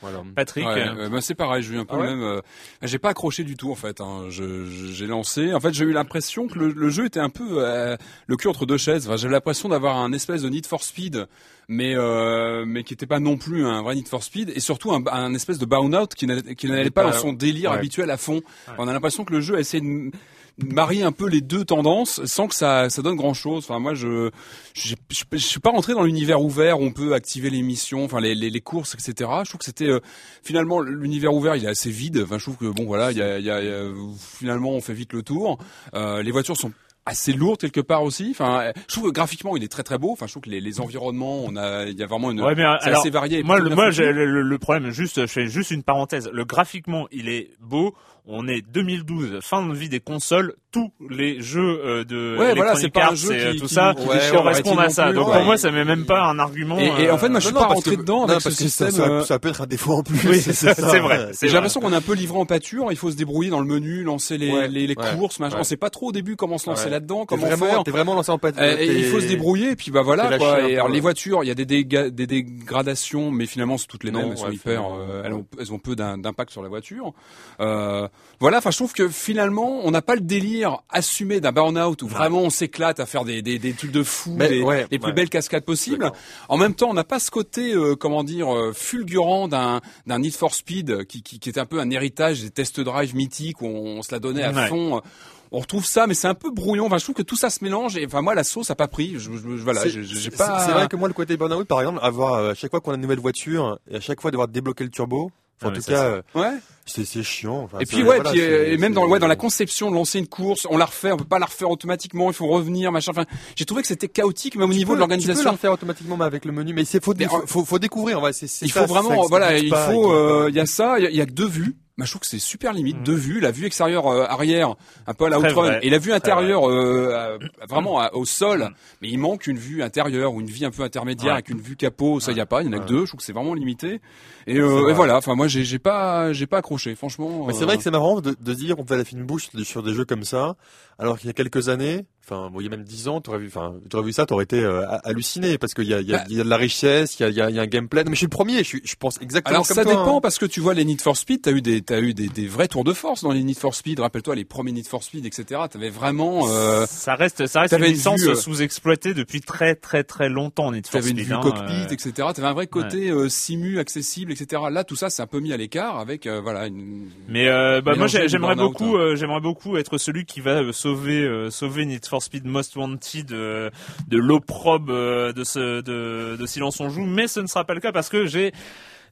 Voilà. 0.03 0.23
Patrick, 0.37 0.67
Ouais, 0.67 0.87
euh, 0.89 1.09
bah, 1.09 1.21
c'est 1.21 1.35
pareil, 1.35 1.63
j'ai 1.63 1.75
eu 1.75 1.79
un 1.79 1.85
peu 1.85 1.97
Ah 1.99 2.03
même. 2.05 2.23
euh, 2.23 2.41
j'ai 2.83 2.99
pas 2.99 3.09
accroché 3.11 3.43
du 3.43 3.57
tout 3.57 3.71
en 3.71 3.75
fait. 3.75 4.01
Hein. 4.01 4.27
J'ai 4.29 5.07
lancé. 5.07 5.53
En 5.55 5.61
fait, 5.61 5.73
j'ai 5.73 5.85
eu 5.85 5.93
l'impression 5.93 6.47
que 6.47 6.59
le, 6.59 6.69
le 6.73 6.91
jeu 6.91 7.07
était 7.07 7.21
un 7.21 7.31
peu 7.31 7.65
euh, 7.65 7.97
le 8.27 8.37
cul 8.37 8.49
entre 8.49 8.67
deux 8.67 8.77
chaises. 8.79 9.07
Enfin, 9.09 9.17
J'avais 9.17 9.33
l'impression 9.35 9.69
d'avoir 9.69 9.97
un 9.97 10.13
espèce 10.13 10.43
de 10.43 10.49
Need 10.49 10.67
for 10.67 10.83
Speed, 10.85 11.27
mais 11.69 11.95
euh, 11.97 12.65
mais 12.67 12.85
qui 12.85 12.95
était 12.95 13.07
pas 13.07 13.19
non 13.21 13.39
plus 13.39 13.65
un 13.67 13.83
vrai 13.83 13.95
Need 13.95 14.09
for 14.09 14.23
Speed, 14.23 14.51
et 14.55 14.61
surtout 14.61 14.93
un, 14.93 15.03
un 15.11 15.35
espèce 15.35 15.59
de 15.59 15.67
Burnout 15.67 16.15
qui 16.15 16.27
n'allait 16.27 16.55
qui 16.55 16.69
n'allait 16.69 16.91
pas 16.91 17.05
dans 17.05 17.13
son 17.13 17.33
délire 17.33 17.71
ouais. 17.73 17.79
habituel 17.79 18.11
à 18.11 18.17
fond. 18.19 18.43
On 18.79 18.87
a 18.87 18.93
l'impression 18.93 19.25
que 19.25 19.33
le 19.33 19.41
jeu 19.41 19.59
essaie 19.59 19.81
de 19.81 20.11
marier 20.59 21.03
un 21.03 21.13
peu 21.13 21.29
les 21.29 21.41
deux 21.41 21.65
tendances 21.65 22.25
sans 22.25 22.49
que 22.49 22.55
ça 22.55 22.91
ça 22.91 23.03
donne 23.03 23.17
grand 23.17 23.35
chose. 23.35 23.65
Enfin 23.69 23.79
moi 23.79 23.95
je 23.95 24.31
je 24.75 24.95
je 25.11 25.25
je 25.33 25.37
suis 25.39 25.61
pas 25.61 25.71
rentré 25.71 25.95
dans 25.95 26.03
l'univers 26.03 26.43
ouvert 26.43 26.81
où 26.81 26.85
on 26.85 26.93
peut 26.93 27.15
activer 27.15 27.51
les 27.51 27.63
missions, 27.63 28.05
enfin 28.05 28.21
les, 28.21 28.35
les, 28.35 28.51
les 28.51 28.61
courses, 28.61 28.95
etc. 28.95 29.31
Je 29.45 29.49
trouve 29.49 29.59
que 29.59 29.65
c'était 29.65 29.89
euh, 29.89 30.01
finalement 30.43 30.81
l'univers 30.81 31.33
ouvert, 31.35 31.57
il 31.57 31.65
est 31.65 31.69
assez 31.69 31.91
vide. 31.91 32.21
Enfin 32.25 32.39
je 32.39 32.45
trouve 32.45 32.57
que 32.57 32.67
bon 32.67 32.85
voilà, 32.87 33.13
il 33.13 33.19
y 33.19 33.23
a, 33.23 33.39
y 33.39 33.51
a- 33.51 33.63
y 33.63 33.69
a- 33.69 33.93
finalement 34.19 34.71
on 34.71 34.81
fait 34.81 34.95
vite 34.95 35.13
le 35.13 35.23
tour. 35.23 35.59
Euh, 35.95 36.23
les 36.23 36.31
voitures 36.33 36.57
sont 36.57 36.73
assez 37.07 37.33
lourdes 37.33 37.59
quelque 37.59 37.81
part 37.81 38.03
aussi. 38.03 38.29
Enfin, 38.33 38.71
je 38.87 38.93
trouve 38.95 39.05
que 39.05 39.15
graphiquement 39.15 39.57
il 39.57 39.65
est 39.65 39.69
très 39.73 39.83
très 39.83 39.97
beau. 39.97 40.11
Enfin, 40.13 40.27
je 40.27 40.33
trouve 40.33 40.43
que 40.43 40.51
les, 40.51 40.61
les 40.61 40.79
environnements, 40.79 41.43
on 41.43 41.57
a, 41.57 41.87
il 41.87 41.99
y 41.99 42.03
a 42.03 42.07
vraiment 42.07 42.31
une, 42.31 42.43
Ouais, 42.43 42.55
mais 42.55 42.65
c'est 42.83 42.89
alors, 42.89 43.01
assez 43.01 43.09
varié. 43.09 43.43
moi, 43.43 43.59
j'ai 43.91 44.13
le, 44.13 44.27
le- 44.27 44.43
le 44.43 44.59
problème, 44.59 44.91
juste, 44.91 45.23
je 45.23 45.27
fais 45.27 45.47
juste 45.47 45.71
une 45.71 45.83
parenthèse. 45.83 46.29
Le 46.31 46.45
graphiquement, 46.45 47.09
il 47.11 47.31
est 47.31 47.53
beau. 47.61 47.95
On 48.31 48.47
est 48.47 48.61
2012, 48.61 49.41
fin 49.41 49.67
de 49.67 49.73
vie 49.73 49.89
des 49.89 50.01
consoles. 50.01 50.55
Tous 50.71 50.93
les 51.09 51.41
jeux 51.41 51.81
euh, 51.83 52.05
de 52.05 52.37
Ouais, 52.39 52.55
voilà, 52.55 52.75
c'est 52.75 52.91
pas 52.91 53.11
un 53.11 53.15
jeu 53.15 53.33
et, 53.33 53.41
euh, 53.43 53.53
qui- 53.53 53.61
tout 53.61 53.67
qui 53.69 53.75
ça 53.75 53.95
qui 53.97 54.07
déchire 54.07 54.33
correspondent 54.35 54.81
à 54.81 54.91
ça. 54.91 55.05
non 55.07 55.11
plus, 55.13 55.17
Donc 55.19 55.29
ouais. 55.29 55.35
pour 55.37 55.45
moi, 55.45 55.57
ça 55.57 55.71
met 55.71 55.83
même 55.87 56.05
pas 56.05 56.25
un 56.25 56.39
argument. 56.39 56.79
Et- 56.79 57.05
et 57.05 57.11
en 57.11 57.17
fait, 57.17 57.31
moi, 57.31 57.41
je 57.41 57.47
euh, 57.47 57.49
suis 57.49 57.55
pas 57.55 57.61
parce 57.61 57.75
rentré 57.77 57.97
que- 57.97 58.01
dedans 58.03 58.19
non, 58.19 58.25
avec 58.29 58.43
parce 58.43 58.55
ce 58.55 58.65
que 58.65 58.69
ça- 58.69 58.91
système, 58.91 59.21
Ça, 59.21 59.25
ça 59.25 59.39
peut 59.39 59.49
être 59.49 59.63
un 59.63 59.67
défaut 59.67 59.95
en 59.95 60.03
plus. 60.03 60.19
Oui, 60.29 60.41
c'est 60.43 60.75
vrai. 60.99 61.31
J'ai 61.41 61.49
l'impression 61.49 61.81
qu'on 61.81 61.91
est 61.95 61.97
un 61.97 62.03
peu 62.03 62.13
livré 62.13 62.37
en 62.39 62.45
pâture. 62.45 62.89
Il 62.91 62.99
faut 62.99 63.11
se 63.11 63.17
débrouiller 63.17 63.49
dans 63.49 63.61
le 63.61 63.67
menu, 63.67 64.03
lancer 64.03 64.37
les, 64.37 64.53
Ouais, 64.53 64.69
les, 64.69 64.87
les 64.87 64.95
ouais, 64.95 65.17
courses, 65.17 65.39
ouais. 65.39 65.49
On 65.57 65.65
sait 65.65 65.79
pas 65.79 65.89
trop 65.89 66.09
au 66.09 66.13
début 66.13 66.37
comment 66.37 66.59
se 66.59 66.69
lancer 66.69 66.85
Ouais. 66.85 66.91
là-dedans, 66.91 67.25
comment 67.25 67.47
vraiment, 67.47 67.67
faire. 67.67 67.83
t'es 67.85 67.91
vraiment 67.91 68.15
lancé 68.15 68.31
en. 68.31 68.39
Euh, 68.45 68.51
t'es- 68.77 68.87
il 68.87 69.05
faut 69.05 69.21
se 69.21 69.27
débrouiller 69.27 69.71
et 69.71 69.77
puis 69.77 69.91
bah 69.91 70.03
voilà 70.03 70.37
quoi. 70.37 70.61
Et 70.69 70.75
alors 70.75 70.89
ouais. 70.89 70.93
les 70.93 71.01
voitures, 71.01 71.45
il 71.45 71.47
y 71.47 71.51
a 71.51 71.55
des, 71.55 71.65
des 71.65 72.27
dégradations, 72.27 73.31
mais 73.31 73.47
finalement 73.47 73.79
c'est 73.79 73.87
toutes 73.87 74.05
les 74.05 74.11
Non, 74.11 74.19
mêmes. 74.21 74.33
Elles 74.33 74.37
sont 74.39 74.47
ouais, 74.49 74.55
hyper, 74.55 74.83
elles, 75.25 75.73
ont, 75.73 75.79
peu 75.79 75.97
d'im- 75.97 76.19
d'impact 76.19 76.51
sur 76.51 76.63
la 76.63 76.69
voiture. 76.69 77.15
Voilà. 77.59 78.59
Enfin, 78.59 78.71
je 78.71 78.77
trouve 78.77 78.93
que 78.93 79.09
finalement 79.09 79.81
on 79.85 79.91
n'a 79.91 80.03
pas 80.03 80.15
le 80.15 80.21
délire 80.21 80.68
assumé 80.91 81.41
d'un 81.41 81.53
burn-out 81.53 82.03
où 82.03 82.09
vraiment 82.09 82.41
on 82.41 82.51
s'éclate 82.51 83.01
à 83.01 83.07
faire 83.07 83.25
des, 83.25 83.43
des, 83.43 83.59
des 83.59 83.73
trucs 83.73 83.93
de 83.93 84.03
fou, 84.03 84.35
Mais, 84.37 84.49
des- 84.49 84.63
ouais, 84.63 84.87
les 84.91 84.99
plus 84.99 85.09
ouais. 85.09 85.13
belles 85.15 85.29
cascades 85.29 85.65
possibles. 85.65 86.11
En 86.49 86.57
même 86.57 86.75
temps, 86.75 86.91
on 86.91 86.95
n'a 86.95 87.05
pas 87.05 87.19
ce 87.21 87.31
côté, 87.31 87.75
euh, 87.75 87.95
comment 87.97 88.25
dire, 88.25 88.55
euh, 88.55 88.73
fulgurant 88.75 89.49
d'un 89.49 89.81
d'un 90.07 90.19
Need 90.19 90.35
for 90.35 90.55
Speed 90.55 91.05
qui, 91.07 91.23
qui, 91.23 91.39
qui 91.39 91.49
est 91.49 91.59
un 91.59 91.67
peu 91.67 91.81
un 91.81 91.91
héritage 91.91 92.43
des 92.43 92.51
test 92.51 92.81
drive 92.81 93.15
mythiques 93.15 93.61
où 93.63 93.67
on, 93.67 94.03
se 94.03 94.13
la 94.13 94.19
donnait 94.21 94.43
à 94.45 94.53
Ouais. 94.53 94.69
fond. 94.69 95.03
On 95.51 95.61
retrouve 95.61 95.87
ça, 95.87 96.07
mais 96.07 96.13
c'est 96.13 96.29
un 96.29 96.35
peu 96.35 96.51
brouillon. 96.51 96.85
Enfin, 96.87 96.99
je 96.99 97.05
trouve 97.05 97.15
que 97.15 97.23
tout 97.23 97.37
ça 97.37 97.49
se 97.49 97.65
mélange. 97.65 97.97
Et 97.97 98.05
enfin, 98.05 98.21
moi, 98.21 98.35
la 98.35 98.45
sauce 98.45 98.71
a 98.71 98.75
pas 98.75 98.87
pris. 98.89 99.15
Je, 99.15 99.31
je- 99.33 99.63
voilà, 99.63 99.83
j'ai 99.89 100.31
pas. 100.31 100.61
C'est 100.67 100.73
vrai 100.73 100.89
que 100.89 100.97
moi, 100.97 101.09
le 101.09 101.15
côté 101.15 101.37
burn-out, 101.39 101.67
par 101.67 101.81
exemple, 101.81 102.01
avoir 102.03 102.35
euh, 102.35 102.51
à 102.51 102.55
chaque 102.55 102.71
fois 102.71 102.81
qu'on 102.83 102.91
a 102.93 102.97
une 102.97 103.01
nouvelle 103.01 103.19
voiture 103.21 103.79
et 103.91 103.97
à 103.97 104.01
chaque 104.01 104.21
fois 104.21 104.31
devoir 104.31 104.49
débloquer 104.49 104.85
le 104.85 104.91
turbo. 104.91 105.31
Ah, 105.61 105.67
enfin, 105.67 105.77
en 105.77 105.81
tout 105.81 105.87
cas, 105.87 106.05
euh, 106.05 106.23
Ouais. 106.35 106.53
c'est 106.87 107.05
c'est 107.05 107.23
chiant. 107.23 107.63
Enfin, 107.65 107.79
Et 107.81 107.87
puis 107.87 107.99
ouais, 107.99 108.17
voilà, 108.17 108.31
puis, 108.31 108.41
euh, 108.41 108.73
et 108.73 108.77
même 108.79 108.93
dans 108.93 109.07
ouais 109.09 109.19
dans 109.19 109.27
la 109.27 109.37
conception 109.37 109.91
de 109.91 109.95
lancer 109.97 110.19
une 110.19 110.29
course, 110.29 110.67
on 110.71 110.77
la 110.77 110.85
refait, 110.85 111.11
on 111.13 111.17
peut 111.17 111.25
pas 111.25 111.39
la 111.39 111.47
refaire 111.47 111.71
automatiquement. 111.71 112.31
Il 112.31 112.35
faut 112.35 112.47
revenir, 112.47 112.93
machin. 112.93 113.11
Enfin, 113.13 113.25
j'ai 113.57 113.65
trouvé 113.65 113.83
que 113.83 113.89
c'était 113.89 114.09
chaotique, 114.09 114.57
même 114.57 114.71
au 114.71 114.73
Tu 114.73 114.79
niveau 114.79 114.93
peux- 114.93 114.99
de 114.99 115.03
Tu 115.03 115.07
peux 115.07 115.13
l'organisation. 115.15 115.51
le 115.53 115.57
faire 115.59 115.73
automatiquement 115.73 116.17
mais 116.17 116.25
avec 116.25 116.45
le 116.45 116.53
menu, 116.53 116.73
mais 116.75 116.85
c'est 116.85 117.03
faut, 117.03 117.15
faut, 117.15 117.43
faut, 117.47 117.65
faut 117.65 117.79
découvrir. 117.79 118.19
On 118.19 118.23
va, 118.23 118.33
c'est, 118.33 118.47
c'est 118.47 118.67
Il 118.67 118.73
ça, 118.73 118.87
faut 118.87 118.95
vraiment, 118.95 119.27
voilà, 119.29 119.59
il 119.59 119.69
pas, 119.71 119.91
faut, 119.91 120.13
euh, 120.13 120.47
il 120.49 120.55
y 120.55 120.61
a 120.61 120.67
ça, 120.67 120.99
il 120.99 121.05
y 121.05 121.07
a, 121.07 121.11
il 121.11 121.17
y 121.17 121.21
a 121.21 121.27
que 121.27 121.33
deux 121.33 121.49
vues. 121.49 121.75
Bah, 121.99 122.05
je 122.05 122.11
trouve 122.13 122.21
que 122.21 122.27
c'est 122.29 122.39
super 122.39 122.73
limite, 122.73 122.99
Mm. 123.01 123.03
deux 123.03 123.15
vues, 123.15 123.41
la 123.41 123.51
vue 123.51 123.67
extérieure 123.67 124.07
euh, 124.07 124.25
arrière, 124.25 124.77
un 125.09 125.15
peu 125.15 125.25
à 125.25 125.29
la 125.29 125.41
Outrun, 125.41 125.81
et 125.83 125.91
la 125.91 125.99
vue 125.99 126.13
intérieure 126.13 126.71
euh, 126.71 127.39
à- 127.61 127.67
vraiment 127.67 127.99
à- 128.01 128.15
au 128.15 128.25
sol. 128.25 128.61
Mm. 128.63 128.75
Mais 129.03 129.09
il 129.09 129.19
manque 129.19 129.49
une 129.49 129.59
vue 129.59 129.83
intérieure 129.83 130.33
ou 130.33 130.41
une 130.41 130.47
vie 130.47 130.65
un 130.65 130.71
peu 130.71 130.85
intermédiaire 130.85 131.33
Ouais. 131.33 131.39
avec 131.39 131.49
une 131.49 131.61
vue 131.61 131.75
capot. 131.75 132.21
Ça, 132.21 132.31
il 132.31 132.39
y 132.39 132.41
a 132.41 132.47
pas, 132.47 132.63
il 132.63 132.67
y 132.67 132.69
en 132.69 132.73
a 132.73 132.77
que 132.77 132.83
Ouais. 132.83 132.89
deux. 132.89 133.01
Je 133.01 133.07
trouve 133.09 133.19
que 133.19 133.25
c'est 133.27 133.33
vraiment 133.33 133.53
limité. 133.55 134.01
Et, 134.47 134.55
C'est 134.55 134.61
euh, 134.61 134.89
et 134.89 134.93
voilà. 134.93 135.17
Enfin, 135.17 135.35
moi, 135.35 135.49
j'ai 135.49 135.65
j'ai 135.65 135.81
pas, 135.81 136.33
j'ai 136.33 136.47
pas 136.47 136.59
accroché, 136.59 136.95
franchement. 136.95 137.45
Mais 137.49 137.53
c'est 137.53 137.65
vrai 137.65 137.77
que 137.77 137.83
c'est 137.83 137.91
marrant 137.91 138.21
de, 138.21 138.37
de 138.41 138.55
dire 138.55 138.77
qu'on 138.77 138.87
fait 138.87 138.97
la 138.97 139.05
fine 139.05 139.25
bouche 139.25 139.51
de- 139.53 139.65
sur 139.65 139.83
des 139.83 139.93
jeux 139.93 140.05
comme 140.05 140.23
ça, 140.25 140.55
alors 141.01 141.19
qu'il 141.19 141.27
y 141.27 141.31
a 141.31 141.35
quelques 141.35 141.69
années, 141.69 142.07
enfin, 142.31 142.51
bon, 142.53 142.61
il 142.61 142.65
y 142.65 142.67
a 142.67 142.71
même 142.71 142.85
dix 142.85 143.09
ans, 143.09 143.21
t'aurais 143.21 143.39
vu, 143.39 143.47
enfin, 143.49 143.75
t'aurais 143.89 144.05
vu 144.05 144.13
ça, 144.13 144.27
t'aurais 144.27 144.45
été 144.45 144.61
euh, 144.61 144.87
ha- 144.89 145.01
halluciné 145.05 145.59
parce 145.59 145.75
qu'il 145.75 145.85
y 145.87 145.95
a, 145.95 146.01
il 146.01 146.09
y, 146.09 146.15
a, 146.15 146.19
Bah. 146.19 146.25
y 146.29 146.41
a 146.41 146.45
de 146.45 146.49
la 146.49 146.57
richesse, 146.57 147.19
il 147.19 147.23
y 147.23 147.27
a, 147.27 147.29
il 147.31 147.37
y 147.37 147.41
a, 147.41 147.51
il 147.51 147.57
y 147.57 147.59
a 147.59 147.63
un 147.63 147.67
gameplay. 147.67 148.05
Non, 148.05 148.11
mais 148.11 148.15
je 148.17 148.19
suis 148.19 148.27
le 148.27 148.31
premier, 148.31 148.59
je, 148.59 148.63
suis, 148.65 148.83
je 148.85 148.95
pense 148.97 149.21
exactement 149.21 149.55
Alors 149.57 149.67
comme 149.67 149.75
ça 149.77 149.83
toi. 149.85 149.93
dépend 149.93 150.19
hein. 150.19 150.21
parce 150.23 150.39
que 150.39 150.47
tu 150.47 150.61
vois 150.61 150.75
les 150.75 150.85
Need 150.85 151.01
for 151.01 151.17
Speed, 151.17 151.43
t'as 151.43 151.53
eu 151.53 151.63
des 151.63 151.81
t'as 151.83 152.01
eu 152.01 152.15
des, 152.15 152.29
des 152.29 152.47
vrais 152.47 152.69
tours 152.69 152.85
de 152.85 152.93
force 152.93 153.23
dans 153.23 153.33
les 153.33 153.43
Need 153.43 153.59
for 153.59 153.75
Speed. 153.75 154.01
Rappelle-toi 154.01 154.35
les 154.35 154.45
premiers 154.45 154.73
Need 154.73 154.87
for 154.87 155.03
Speed, 155.03 155.25
etc. 155.27 155.63
T'avais 155.71 155.91
vraiment 155.91 156.43
euh, 156.49 156.87
ça 156.87 157.15
reste, 157.15 157.47
ça 157.47 157.61
reste 157.63 157.73
une 157.73 157.79
t'avais 157.79 157.91
une 157.91 157.97
licence 157.97 158.21
vue, 158.21 158.29
euh, 158.31 158.35
sous-exploitée 158.35 159.15
depuis 159.15 159.41
très 159.41 159.75
très 159.75 160.05
très 160.05 160.29
longtemps. 160.29 160.73
Need 160.73 160.87
for 160.87 160.93
T'avais 161.01 161.11
une 161.11 161.17
Speed, 161.19 161.29
vue 161.29 161.35
hein, 161.35 161.41
cockpit, 161.43 161.73
euh, 161.73 161.87
etc. 161.93 162.13
T'avais 162.35 162.49
un 162.49 162.53
vrai 162.55 162.67
côté 162.67 163.11
euh, 163.11 163.29
simu, 163.29 163.79
accessible, 163.79 164.33
etc. 164.33 164.63
Là, 164.71 164.85
tout 164.85 164.97
ça, 164.97 165.11
c'est 165.11 165.23
un 165.23 165.27
peu 165.27 165.41
mis 165.41 165.53
à 165.53 165.57
l'écart 165.57 165.99
avec 165.99 166.27
euh, 166.27 166.41
voilà 166.41 166.67
une. 166.67 167.09
Mais 167.29 167.49
euh, 167.49 167.81
bah, 167.81 167.95
moi 167.97 168.07
j'aimerais 168.07 168.57
beaucoup, 168.57 168.97
hein. 168.97 169.01
euh, 169.13 169.17
j'aimerais 169.17 169.41
beaucoup 169.41 169.77
être 169.77 169.99
celui 169.99 170.25
qui 170.25 170.41
va 170.41 170.73
sauver, 170.73 171.21
euh, 171.23 171.51
sauver 171.51 171.85
Need 171.87 172.07
for 172.07 172.18
Speed 172.21 172.45
Most 172.45 172.77
Wanted 172.77 173.33
euh, 173.33 173.71
de 174.09 174.19
l'opprobre 174.19 174.93
euh, 174.93 175.33
de 175.33 175.45
ce 175.45 175.81
de, 175.81 176.37
de 176.37 176.47
Silence 176.47 176.81
on 176.81 176.89
joue, 176.89 177.05
mais 177.05 177.29
ce 177.29 177.41
ne 177.41 177.47
sera 177.47 177.65
pas 177.65 177.75
le 177.75 177.81
cas 177.81 177.93
parce 177.93 178.09
que 178.09 178.27
j'ai 178.27 178.53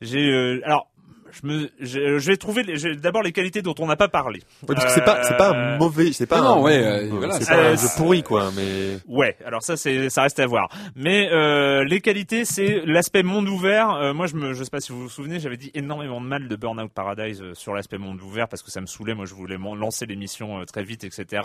j'ai 0.00 0.28
euh, 0.30 0.60
alors 0.64 0.88
je 1.30 1.46
me 1.46 1.70
je, 1.80 2.18
je 2.18 2.26
vais 2.30 2.36
trouver 2.36 2.64
d'abord 2.96 3.22
les 3.22 3.32
qualités 3.32 3.62
dont 3.62 3.74
on 3.78 3.86
n'a 3.86 3.96
pas 3.96 4.08
parlé. 4.08 4.40
Ouais, 4.68 4.74
parce 4.74 4.86
que 4.86 4.90
c'est 4.92 5.04
pas, 5.04 5.22
c'est 5.24 5.36
pas 5.36 5.50
Euh, 5.50 5.74
un 5.74 5.78
mauvais, 5.78 6.12
c'est 6.12 6.26
pas 6.26 6.40
non, 6.40 6.58
un, 6.58 6.62
ouais, 6.62 6.82
euh, 6.84 7.08
voilà, 7.10 7.34
c'est 7.38 7.46
pas 7.48 7.60
un 7.60 7.72
euh, 7.72 7.76
jeu 7.76 7.88
pourri, 7.96 8.22
quoi, 8.22 8.50
mais. 8.56 8.98
Ouais, 9.08 9.36
alors 9.44 9.62
ça 9.62 9.76
c'est 9.76 10.08
ça 10.10 10.22
reste 10.22 10.38
à 10.40 10.46
voir. 10.46 10.68
Mais 10.94 11.28
euh, 11.32 11.84
les 11.84 12.00
qualités, 12.00 12.44
c'est 12.44 12.82
l'aspect 12.86 13.22
monde 13.22 13.48
ouvert. 13.48 13.90
Euh, 13.90 14.12
moi, 14.14 14.26
je 14.26 14.36
me, 14.36 14.52
je 14.54 14.64
sais 14.64 14.70
pas 14.70 14.80
si 14.80 14.92
vous 14.92 15.02
vous 15.02 15.08
souvenez, 15.08 15.40
j'avais 15.40 15.56
dit 15.56 15.70
énormément 15.74 16.20
de 16.20 16.26
mal 16.26 16.48
de 16.48 16.56
Burnout 16.56 16.90
Paradise 16.92 17.40
euh, 17.42 17.54
sur 17.54 17.74
l'aspect 17.74 17.98
monde 17.98 18.20
ouvert 18.22 18.48
parce 18.48 18.62
que 18.62 18.70
ça 18.70 18.80
me 18.80 18.86
saoulait. 18.86 19.14
Moi, 19.14 19.26
je 19.26 19.34
voulais 19.34 19.56
lancer 19.58 20.06
l'émission 20.06 20.60
euh, 20.60 20.64
très 20.64 20.82
vite, 20.84 21.04
etc. 21.04 21.42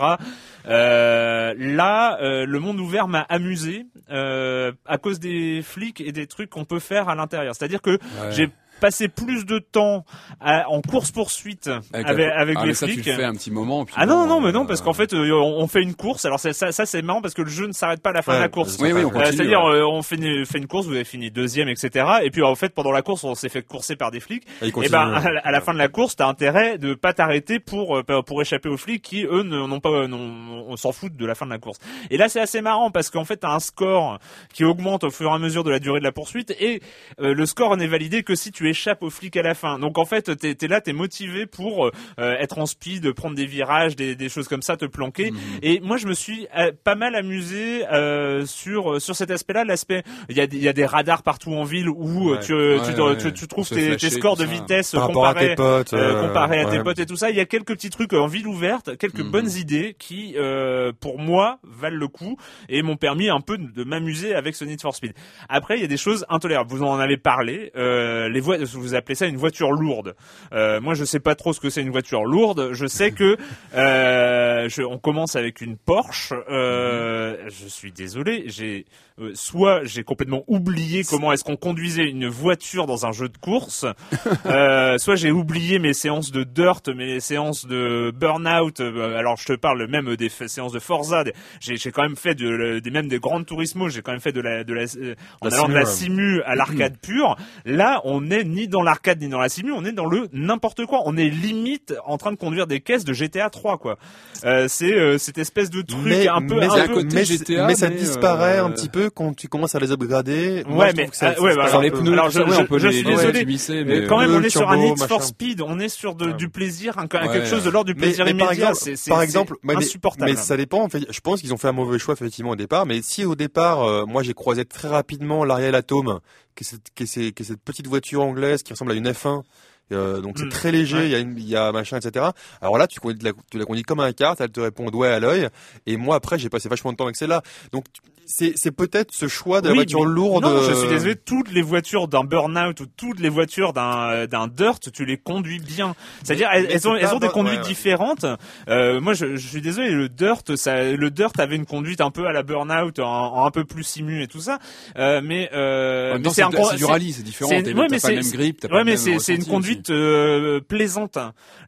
Euh, 0.68 1.54
là, 1.58 2.18
euh, 2.22 2.46
le 2.46 2.58
monde 2.58 2.80
ouvert 2.80 3.08
m'a 3.08 3.20
amusé 3.22 3.86
euh, 4.10 4.72
à 4.86 4.98
cause 4.98 5.18
des 5.20 5.62
flics 5.62 6.00
et 6.00 6.12
des 6.12 6.26
trucs 6.26 6.50
qu'on 6.50 6.64
peut 6.64 6.78
faire 6.78 7.08
à 7.08 7.14
l'intérieur. 7.14 7.54
C'est-à-dire 7.54 7.82
que 7.82 7.92
Ouais. 7.92 8.30
j'ai 8.32 8.48
passé 8.82 9.08
plus 9.08 9.46
de 9.46 9.58
temps 9.60 10.04
à- 10.40 10.68
en 10.68 10.82
course 10.82 11.10
poursuite 11.12 11.70
avec, 11.92 12.08
la- 12.18 12.38
avec 12.38 12.56
ah, 12.58 12.62
les 12.62 12.68
mais 12.68 12.74
ça, 12.74 12.86
flics. 12.86 13.02
tu 13.02 13.10
le 13.10 13.16
fais 13.16 13.24
un 13.24 13.32
petit 13.34 13.50
moment. 13.52 13.84
Puis 13.84 13.94
Ah 13.96 14.06
non, 14.06 14.22
bon, 14.22 14.26
non, 14.26 14.40
mais 14.40 14.48
euh, 14.48 14.52
non, 14.52 14.66
parce 14.66 14.80
qu'en 14.82 14.92
fait, 14.92 15.14
euh, 15.14 15.32
on, 15.32 15.66
fait 15.68 15.82
une 15.82 15.94
course. 15.94 16.24
Alors 16.24 16.40
ça, 16.40 16.52
ça, 16.52 16.72
ça, 16.72 16.84
c'est 16.84 17.00
marrant 17.02 17.22
parce 17.22 17.34
que 17.34 17.42
le 17.42 17.48
jeu 17.48 17.66
ne 17.68 17.72
s'arrête 17.72 18.02
pas 18.02 18.10
à 18.10 18.12
la 18.12 18.22
fin 18.22 18.32
Ouais, 18.32 18.38
de 18.38 18.42
la 18.42 18.48
course. 18.48 18.76
Oui, 18.80 18.92
oui, 18.92 19.04
on 19.04 19.08
sympa. 19.08 19.20
Euh, 19.20 19.22
continue. 19.22 19.36
C'est-à-dire, 19.36 19.64
ouais. 19.64 19.76
euh, 19.76 19.86
on 19.86 20.02
fait 20.02 20.16
une, 20.16 20.44
fait 20.44 20.58
une 20.58 20.66
course, 20.66 20.86
vous 20.86 20.94
avez 20.94 21.04
fini 21.04 21.30
deuxième, 21.30 21.68
etc. 21.68 22.06
Et 22.24 22.30
puis 22.30 22.42
en 22.42 22.54
fait, 22.56 22.74
pendant 22.74 22.92
la 22.92 23.02
course, 23.02 23.22
on 23.24 23.34
s'est 23.34 23.48
fait 23.48 23.62
courser 23.62 23.94
par 23.96 24.10
des 24.10 24.20
flics. 24.20 24.44
Ah, 24.60 24.66
il 24.66 24.84
Et 24.84 24.88
ben, 24.88 25.12
à 25.14 25.30
la, 25.30 25.40
à 25.40 25.50
la 25.52 25.60
fin 25.60 25.72
de 25.72 25.78
la 25.78 25.88
course, 25.88 26.16
t'as 26.16 26.26
intérêt 26.26 26.78
de 26.78 26.94
pas 26.94 27.12
t'arrêter 27.12 27.60
pour 27.60 27.98
euh, 27.98 28.22
pour 28.26 28.42
échapper 28.42 28.68
aux 28.68 28.76
flics 28.76 29.02
qui 29.02 29.24
eux 29.24 29.42
n'ont 29.44 29.80
pas, 29.80 29.90
on 29.90 30.76
s'en 30.76 30.92
fout 30.92 31.14
de 31.16 31.26
la 31.26 31.34
fin 31.34 31.46
de 31.46 31.50
la 31.52 31.58
course. 31.58 31.78
Et 32.10 32.16
là, 32.16 32.28
c'est 32.28 32.40
assez 32.40 32.60
marrant 32.60 32.90
parce 32.90 33.10
qu'en 33.10 33.24
fait, 33.24 33.36
t'as 33.38 33.52
un 33.54 33.60
score 33.60 34.18
qui 34.52 34.64
augmente 34.64 35.04
au 35.04 35.10
fur 35.10 35.30
et 35.30 35.34
à 35.34 35.38
mesure 35.38 35.62
de 35.64 35.70
la 35.70 35.78
durée 35.78 36.00
de 36.00 36.04
la 36.04 36.12
poursuite 36.12 36.50
et 36.60 36.82
euh, 37.20 37.34
le 37.34 37.46
score 37.46 37.76
n'est 37.76 37.86
validé 37.86 38.22
que 38.22 38.34
si 38.34 38.50
tu 38.50 38.68
échappes 38.72 39.02
aux 39.02 39.10
flics 39.10 39.36
à 39.36 39.42
la 39.42 39.54
fin. 39.54 39.78
Donc 39.78 39.96
en 39.98 40.04
fait, 40.04 40.36
t'es 40.36 40.56
es 40.60 40.68
là, 40.68 40.80
t'es 40.80 40.92
motivé 40.92 41.46
pour 41.46 41.86
euh, 41.86 42.34
être 42.38 42.58
en 42.58 42.66
speed, 42.66 43.12
prendre 43.12 43.36
des 43.36 43.46
virages, 43.46 43.96
des, 43.96 44.16
des 44.16 44.28
choses 44.28 44.48
comme 44.48 44.62
ça, 44.62 44.76
te 44.76 44.84
planquer. 44.86 45.30
Mhm. 45.30 45.38
Et 45.62 45.80
moi, 45.80 45.96
je 45.96 46.06
me 46.06 46.14
suis 46.14 46.46
euh, 46.58 46.72
pas 46.84 46.94
mal 46.96 47.14
amusé 47.14 47.86
euh, 47.92 48.44
sur 48.46 49.00
sur 49.00 49.14
cet 49.16 49.30
aspect-là. 49.30 49.64
L'aspect, 49.64 50.02
il 50.28 50.36
y 50.36 50.40
a 50.40 50.46
des, 50.46 50.56
il 50.56 50.62
y 50.62 50.68
a 50.68 50.72
des 50.72 50.84
radars 50.86 51.22
partout 51.22 51.52
en 51.52 51.64
ville 51.64 51.88
où 51.88 52.30
Ouais. 52.32 52.40
tu, 52.40 52.52
Ouais, 52.54 52.78
tu, 52.94 53.00
ouais. 53.00 53.16
tu, 53.16 53.32
tu 53.32 53.46
trouves 53.48 53.68
tes, 53.68 53.96
tes 53.96 54.10
scores 54.10 54.36
de 54.36 54.44
vitesse 54.44 54.92
Par 54.92 55.06
rapport 55.08 55.26
à 55.26 55.30
comparés 55.34 55.48
tes 55.50 55.54
potes, 55.54 55.92
euh, 55.94 56.26
comparé 56.26 56.60
à 56.60 56.64
tes 56.70 56.80
potes 56.82 56.98
et 56.98 57.06
tout 57.06 57.16
ça. 57.16 57.30
Il 57.30 57.36
y 57.36 57.40
a 57.40 57.44
quelques 57.46 57.74
petits 57.74 57.90
trucs 57.90 58.12
en 58.12 58.26
ville 58.26 58.46
ouverte, 58.48 58.96
quelques 58.98 59.20
Mhm. 59.20 59.30
bonnes 59.30 59.50
idées 59.50 59.94
qui, 59.98 60.34
euh, 60.36 60.92
pour 60.98 61.18
moi, 61.18 61.58
valent 61.62 61.96
le 61.98 62.08
coup 62.08 62.36
et 62.68 62.82
m'ont 62.82 62.96
permis 62.96 63.28
un 63.28 63.40
peu 63.40 63.58
de, 63.58 63.66
de 63.70 63.84
m'amuser 63.84 64.34
avec 64.34 64.54
ce 64.54 64.64
Need 64.64 64.80
for 64.80 64.94
Speed. 64.94 65.12
Après, 65.48 65.76
il 65.76 65.82
y 65.82 65.84
a 65.84 65.88
des 65.88 65.96
choses 65.96 66.24
intolérables. 66.28 66.70
Vous 66.70 66.82
en 66.82 66.98
avez 66.98 67.16
parlé. 67.16 67.70
Euh, 67.76 68.28
les 68.28 68.40
voies, 68.40 68.61
vous 68.64 68.94
appelez 68.94 69.14
ça 69.14 69.26
une 69.26 69.36
voiture 69.36 69.72
lourde. 69.72 70.14
Euh, 70.52 70.80
moi, 70.80 70.94
je 70.94 71.04
sais 71.04 71.20
pas 71.20 71.34
trop 71.34 71.52
ce 71.52 71.60
que 71.60 71.70
c'est 71.70 71.82
une 71.82 71.90
voiture 71.90 72.24
lourde. 72.24 72.70
Je 72.72 72.86
sais 72.86 73.12
que 73.12 73.36
euh, 73.74 74.68
on 74.78 74.98
commence 74.98 75.36
avec 75.36 75.60
une 75.60 75.76
Porsche. 75.76 76.32
Euh, 76.50 77.48
je 77.48 77.66
suis 77.66 77.92
désolé. 77.92 78.44
J'ai 78.46 78.86
euh, 79.20 79.32
soit 79.34 79.84
j'ai 79.84 80.02
complètement 80.04 80.42
oublié 80.46 81.04
comment 81.04 81.32
est-ce 81.32 81.44
qu'on 81.44 81.56
conduisait 81.56 82.08
une 82.08 82.26
voiture 82.28 82.86
dans 82.86 83.06
un 83.06 83.12
jeu 83.12 83.28
de 83.28 83.36
course, 83.38 83.84
euh, 84.46 84.98
soit 84.98 85.16
j'ai 85.16 85.30
oublié 85.30 85.78
mes 85.78 85.92
séances 85.92 86.30
de 86.30 86.44
dirt, 86.44 86.88
mes 86.88 87.20
séances 87.20 87.66
de 87.66 88.10
burnout. 88.14 88.80
euh, 88.80 89.16
alors 89.18 89.36
je 89.36 89.46
te 89.46 89.52
parle 89.52 89.86
même 89.88 90.16
des 90.16 90.28
séances 90.28 90.72
de 90.72 90.78
Forza. 90.78 91.24
J'ai 91.60 91.76
quand 91.90 92.02
même 92.02 92.16
fait 92.16 92.34
de, 92.34 92.78
des 92.78 92.90
même 92.90 93.08
des 93.08 93.18
grandes 93.18 93.46
Turismo. 93.46 93.88
J'ai 93.88 94.02
quand 94.02 94.12
même 94.12 94.20
fait 94.20 94.32
de 94.32 94.40
la 94.40 94.64
de 94.64 94.74
la 94.74 94.82
euh, 94.96 95.14
en 95.40 95.48
La 95.48 95.54
allant 95.56 95.68
de 95.68 95.74
la 95.74 95.84
simu, 95.84 96.42
à 96.42 96.54
l'arcade 96.54 96.96
pure. 97.02 97.36
Là, 97.64 98.00
on 98.04 98.30
est 98.30 98.44
ni 98.44 98.68
dans 98.68 98.82
l'arcade 98.82 99.20
ni 99.20 99.28
dans 99.28 99.38
la 99.40 99.48
simu. 99.48 99.72
On 99.72 99.84
est 99.84 99.92
dans 99.92 100.06
le 100.06 100.28
n'importe 100.32 100.86
quoi. 100.86 101.00
On 101.06 101.16
est 101.16 101.28
limite 101.30 101.94
en 102.06 102.18
train 102.18 102.32
de 102.32 102.36
conduire 102.36 102.66
des 102.66 102.80
caisses 102.80 103.04
de 103.04 103.12
GTA 103.12 103.50
3 103.50 103.78
quoi. 103.78 103.98
Euh, 104.44 104.66
c'est 104.68 104.92
euh, 104.92 105.18
cette 105.18 105.38
espèce 105.38 105.70
de 105.70 105.82
truc 105.82 106.00
mais, 106.04 106.28
un 106.28 106.40
peu 106.46 106.56
mais, 106.58 106.66
un 106.66 106.72
à 106.72 106.86
peu- 106.88 106.94
côté 106.94 107.14
mais, 107.16 107.24
GTA, 107.24 107.66
mais 107.66 107.74
ça 107.74 107.88
disparaît 107.88 108.58
un 108.58 108.70
petit 108.70 108.88
peu 108.88 109.01
quand 109.10 109.34
tu 109.34 109.48
commences 109.48 109.74
à 109.74 109.78
les 109.80 109.90
upgrader. 109.92 110.64
Ouais, 110.68 110.92
mais 110.94 111.04
trouve 111.04 111.10
que 111.10 111.16
ça- 111.16 111.40
ouais, 111.40 111.54
bah, 111.56 111.80
les 111.82 111.90
pneus, 111.90 112.12
Alors, 112.12 112.30
ça, 112.32 112.40
je- 112.40 112.44
ouais, 112.50 112.56
je- 112.56 112.60
on 112.62 112.66
peut 112.66 112.78
je 112.78 112.86
les, 112.88 112.92
suis 112.94 113.02
les 113.04 113.10
désolé. 113.16 113.44
Mais 113.44 113.84
mais 114.00 114.06
quand 114.06 114.18
même, 114.20 114.30
le 114.30 114.36
on 114.36 114.42
est 114.42 114.50
sur 114.50 114.68
un 114.70 114.76
Need 114.76 114.98
for. 114.98 115.22
Speed, 115.22 115.60
on 115.60 115.78
est 115.78 115.88
sur 115.88 116.14
de- 116.14 116.26
Ouais. 116.26 116.32
du 116.34 116.48
plaisir, 116.48 116.98
un, 116.98 117.02
Ouais, 117.02 117.08
quelque 117.32 117.46
chose 117.46 117.64
de 117.64 117.70
l'ordre 117.70 117.86
du 117.92 117.94
Mais, 117.94 118.06
plaisir 118.06 118.24
mais 118.24 118.34
par 118.34 118.46
immédiat. 118.52 118.70
exemple, 118.70 118.84
C'est- 118.84 118.96
c'est- 118.96 119.10
par 119.10 119.22
exemple, 119.22 119.54
mais- 119.62 119.76
insupportable. 119.76 120.30
Mais 120.30 120.36
ça 120.36 120.56
dépend. 120.56 120.82
En 120.82 120.88
fait, 120.88 121.04
je 121.10 121.20
pense 121.20 121.40
qu'ils 121.40 121.52
ont 121.52 121.58
fait 121.58 121.68
un 121.68 121.72
mauvais 121.72 121.98
choix 121.98 122.14
effectivement 122.14 122.50
au 122.50 122.56
départ. 122.56 122.86
Mais 122.86 123.00
si 123.02 123.24
au 123.24 123.34
départ, 123.34 123.82
euh, 123.82 124.04
moi 124.06 124.22
j'ai 124.22 124.34
croisé 124.34 124.64
très 124.64 124.88
rapidement 124.88 125.44
l'Ariel 125.44 125.74
Atom, 125.74 126.20
qui 126.54 126.64
est, 126.64 126.66
cette, 126.66 126.82
qui, 126.94 127.02
est, 127.04 127.06
ces- 127.06 127.32
qui 127.32 127.42
est 127.42 127.46
cette 127.46 127.62
petite 127.62 127.86
voiture 127.86 128.22
anglaise 128.22 128.62
qui 128.62 128.72
ressemble 128.72 128.92
à 128.92 128.94
une 128.94 129.06
F1. 129.12 129.42
Euh, 129.90 130.20
donc 130.22 130.36
c'est 130.38 130.46
Mm. 130.46 130.48
très 130.50 130.72
léger, 130.72 130.96
Ouais. 130.96 131.04
il 131.06 131.10
y 131.10 131.14
a 131.14 131.18
une, 131.18 131.36
il 131.36 131.46
y 131.48 131.54
a 131.56 131.70
machin, 131.70 131.98
etc. 131.98 132.24
Alors 132.62 132.78
là, 132.78 132.86
tu, 132.86 132.98
la, 133.20 133.32
tu 133.50 133.58
la 133.58 133.64
conduis 133.66 133.82
comme 133.82 134.00
un 134.00 134.12
kart, 134.12 134.40
elle 134.40 134.50
te 134.50 134.60
répond 134.60 134.88
doigt 134.90 135.08
à 135.10 135.20
l'œil. 135.20 135.48
Et 135.86 135.98
moi 135.98 136.16
après, 136.16 136.38
j'ai 136.38 136.48
passé 136.48 136.68
vachement 136.70 136.92
de 136.92 136.96
temps 136.96 137.04
avec 137.04 137.16
celle-là. 137.16 137.42
Donc 137.72 137.84
c'est, 137.92 138.00
c'est 138.26 138.70
peut-être 138.70 139.12
ce 139.12 139.28
choix 139.28 139.60
de 139.60 139.66
la 139.66 139.72
Oui, 139.72 139.78
voiture 139.78 140.04
lourde. 140.04 140.44
Non, 140.44 140.62
je 140.62 140.70
euh, 140.70 140.74
suis 140.74 140.88
désolé. 140.88 141.16
Toutes 141.16 141.50
les 141.52 141.62
voitures 141.62 142.08
d'un 142.08 142.24
burnout 142.24 142.80
ou 142.80 142.86
toutes 142.86 143.20
les 143.20 143.28
voitures 143.28 143.72
d'un 143.72 144.10
euh, 144.10 144.26
d'un 144.26 144.48
dirt, 144.48 144.80
tu 144.92 145.04
les 145.04 145.16
conduis 145.18 145.60
bien. 145.60 145.94
C'est-à-dire, 146.22 146.48
elles, 146.52 146.88
ont 146.88 146.96
elles 146.96 147.12
ont 147.14 147.18
des 147.18 147.26
bon- 147.26 147.32
conduites 147.32 147.54
ouais, 147.56 147.62
ouais. 147.62 147.68
différentes. 147.68 148.24
Euh, 148.68 149.00
moi, 149.00 149.12
je, 149.14 149.36
je 149.36 149.46
suis 149.46 149.60
désolé. 149.60 149.90
Le 149.90 150.08
dirt, 150.08 150.56
ça, 150.56 150.82
le 150.82 151.10
dirt 151.10 151.32
avait 151.38 151.56
une 151.56 151.66
conduite 151.66 152.00
un 152.00 152.10
peu 152.10 152.26
à 152.26 152.32
la 152.32 152.42
burnout, 152.42 152.98
en 152.98 153.44
un 153.44 153.50
peu 153.50 153.64
plus 153.64 153.84
simu 153.84 154.22
et 154.22 154.26
tout 154.28 154.40
ça. 154.40 154.58
Euh, 154.96 155.20
mais 155.22 155.50
euh, 155.52 156.18
c'est 156.32 156.42
un 156.42 156.50
du 156.50 156.84
rallye, 156.84 157.12
c'est 157.12 157.22
différent. 157.22 157.50
T'as 157.50 157.56
ouais, 157.56 157.72
pas 157.98 158.08
le 158.08 158.14
même 158.16 158.30
grip, 158.30 158.66
Ouais, 158.72 158.84
mais 158.84 158.96
c'est 158.96 159.34
une 159.34 159.44
conduite 159.44 159.90
euh, 159.90 160.60
plaisante. 160.60 161.18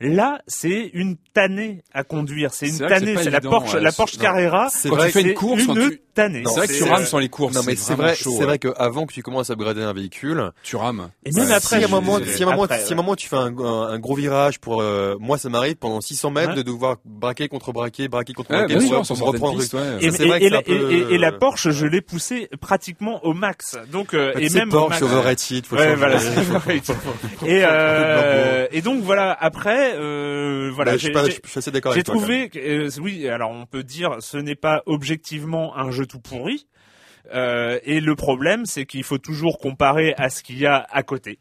Là, 0.01 0.41
c'est 0.47 0.91
une 0.95 1.17
tannée 1.35 1.83
à 1.93 2.05
conduire. 2.05 2.55
C'est 2.55 2.69
une 2.69 2.79
tannée. 2.79 3.17
C'est 3.23 3.31
la 3.31 3.41
Porsche, 3.41 3.75
la 3.77 3.93
Porsche. 3.93 4.19
Carrera. 4.19 4.69
C'est 4.71 4.89
une 5.21 5.35
course, 5.35 5.65
une 5.65 5.99
tannée. 6.15 6.43
C'est 6.47 6.55
vrai 6.57 6.69
que 6.69 6.73
tu 6.73 6.85
rames 6.85 7.05
sur 7.05 7.21
les 7.21 7.29
courses. 7.29 7.55
Non 7.55 7.63
mais 7.67 7.75
c'est 7.77 7.95
vrai, 7.95 8.15
c'est 8.15 8.29
ouais. 8.29 8.45
vrai 8.45 8.59
qu'avant 8.59 9.07
que 9.07 9.13
tu 9.13 9.23
commences 9.23 9.51
à 9.51 9.55
upgrader 9.55 9.83
un 9.83 9.93
véhicule, 9.93 10.51
Tu 10.63 10.77
rames. 10.77 11.11
Et 11.27 11.31
même 11.33 11.51
Euh, 11.51 11.57
après, 11.57 11.79
si 11.79 11.85
à 11.85 11.87
un 11.87 11.91
moment, 11.91 12.19
si 12.25 12.43
à 12.45 12.49
un 12.49 12.51
moment, 12.57 12.67
si 12.69 12.93
à 12.93 12.93
un 12.93 12.97
moment 12.97 13.15
tu 13.17 13.29
fais 13.29 13.37
un, 13.37 13.57
un- 13.59 13.89
un 13.91 13.99
gros 13.99 14.15
virage 14.15 14.59
pour, 14.61 14.81
euh, 14.81 15.17
moi 15.21 15.37
ça 15.39 15.49
m'arrive 15.49 15.77
pendant 15.77 16.01
600 16.01 16.31
mètres 16.31 16.51
Ouais. 16.51 16.55
de 16.57 16.63
devoir 16.63 16.97
braquer 17.05 17.49
contre 17.49 17.73
braquer, 17.73 18.09
braquer 18.09 18.33
contre 18.33 18.51
braquer 18.51 18.75
pour, 18.77 19.27
reprendre. 19.27 19.61
Et, 20.01 21.19
la, 21.19 21.29
euh, 21.29 21.39
Porsche, 21.39 21.71
je 21.71 21.87
l'ai 21.87 22.01
poussée 22.01 22.49
pratiquement 22.61 23.25
au 23.25 23.35
max. 23.35 23.77
Donc 23.91 24.15
euh, 24.15 24.33
et 24.39 24.49
c'est 24.49 24.61
même 24.61 24.69
Porsche 24.71 25.03
overrated, 25.03 25.67
faut 25.67 25.77
et, 27.47 27.63
euh, 27.65 28.67
donc 28.85 29.03
voilà. 29.03 29.37
Après, 29.41 29.95
euh, 29.97 30.71
voilà. 30.75 30.93
Bah, 30.93 30.97
je 30.99 31.05
suis 31.07 31.15
j'ai- 31.15 31.31
j'ai- 31.53 31.59
assez 31.59 31.71
d'accord 31.71 31.93
J'ai 31.93 31.99
avec 31.99 32.07
toi, 32.07 32.15
même. 32.15 32.23
trouvé, 32.23 32.51
euh, 32.57 32.91
oui, 33.01 33.29
alors 33.29 33.51
on 33.51 33.67
peut 33.67 33.83
dire, 33.83 34.17
ce 34.21 34.37
n'est 34.37 34.55
pas 34.55 34.83
objectivement 34.87 35.77
un 35.77 35.91
jeu 35.91 36.04
tout 36.05 36.21
pourri. 36.21 36.67
Euh, 37.33 37.79
et 37.85 38.01
le 38.01 38.15
problème, 38.15 38.67
c'est 38.67 38.87
qu'il 38.87 39.03
faut 39.03 39.19
toujours 39.19 39.59
comparer 39.59 40.15
à 40.17 40.29
ce 40.29 40.43
qu'il 40.43 40.59
y 40.59 40.67
a 40.67 40.87
à 40.91 41.03
côté, 41.03 41.39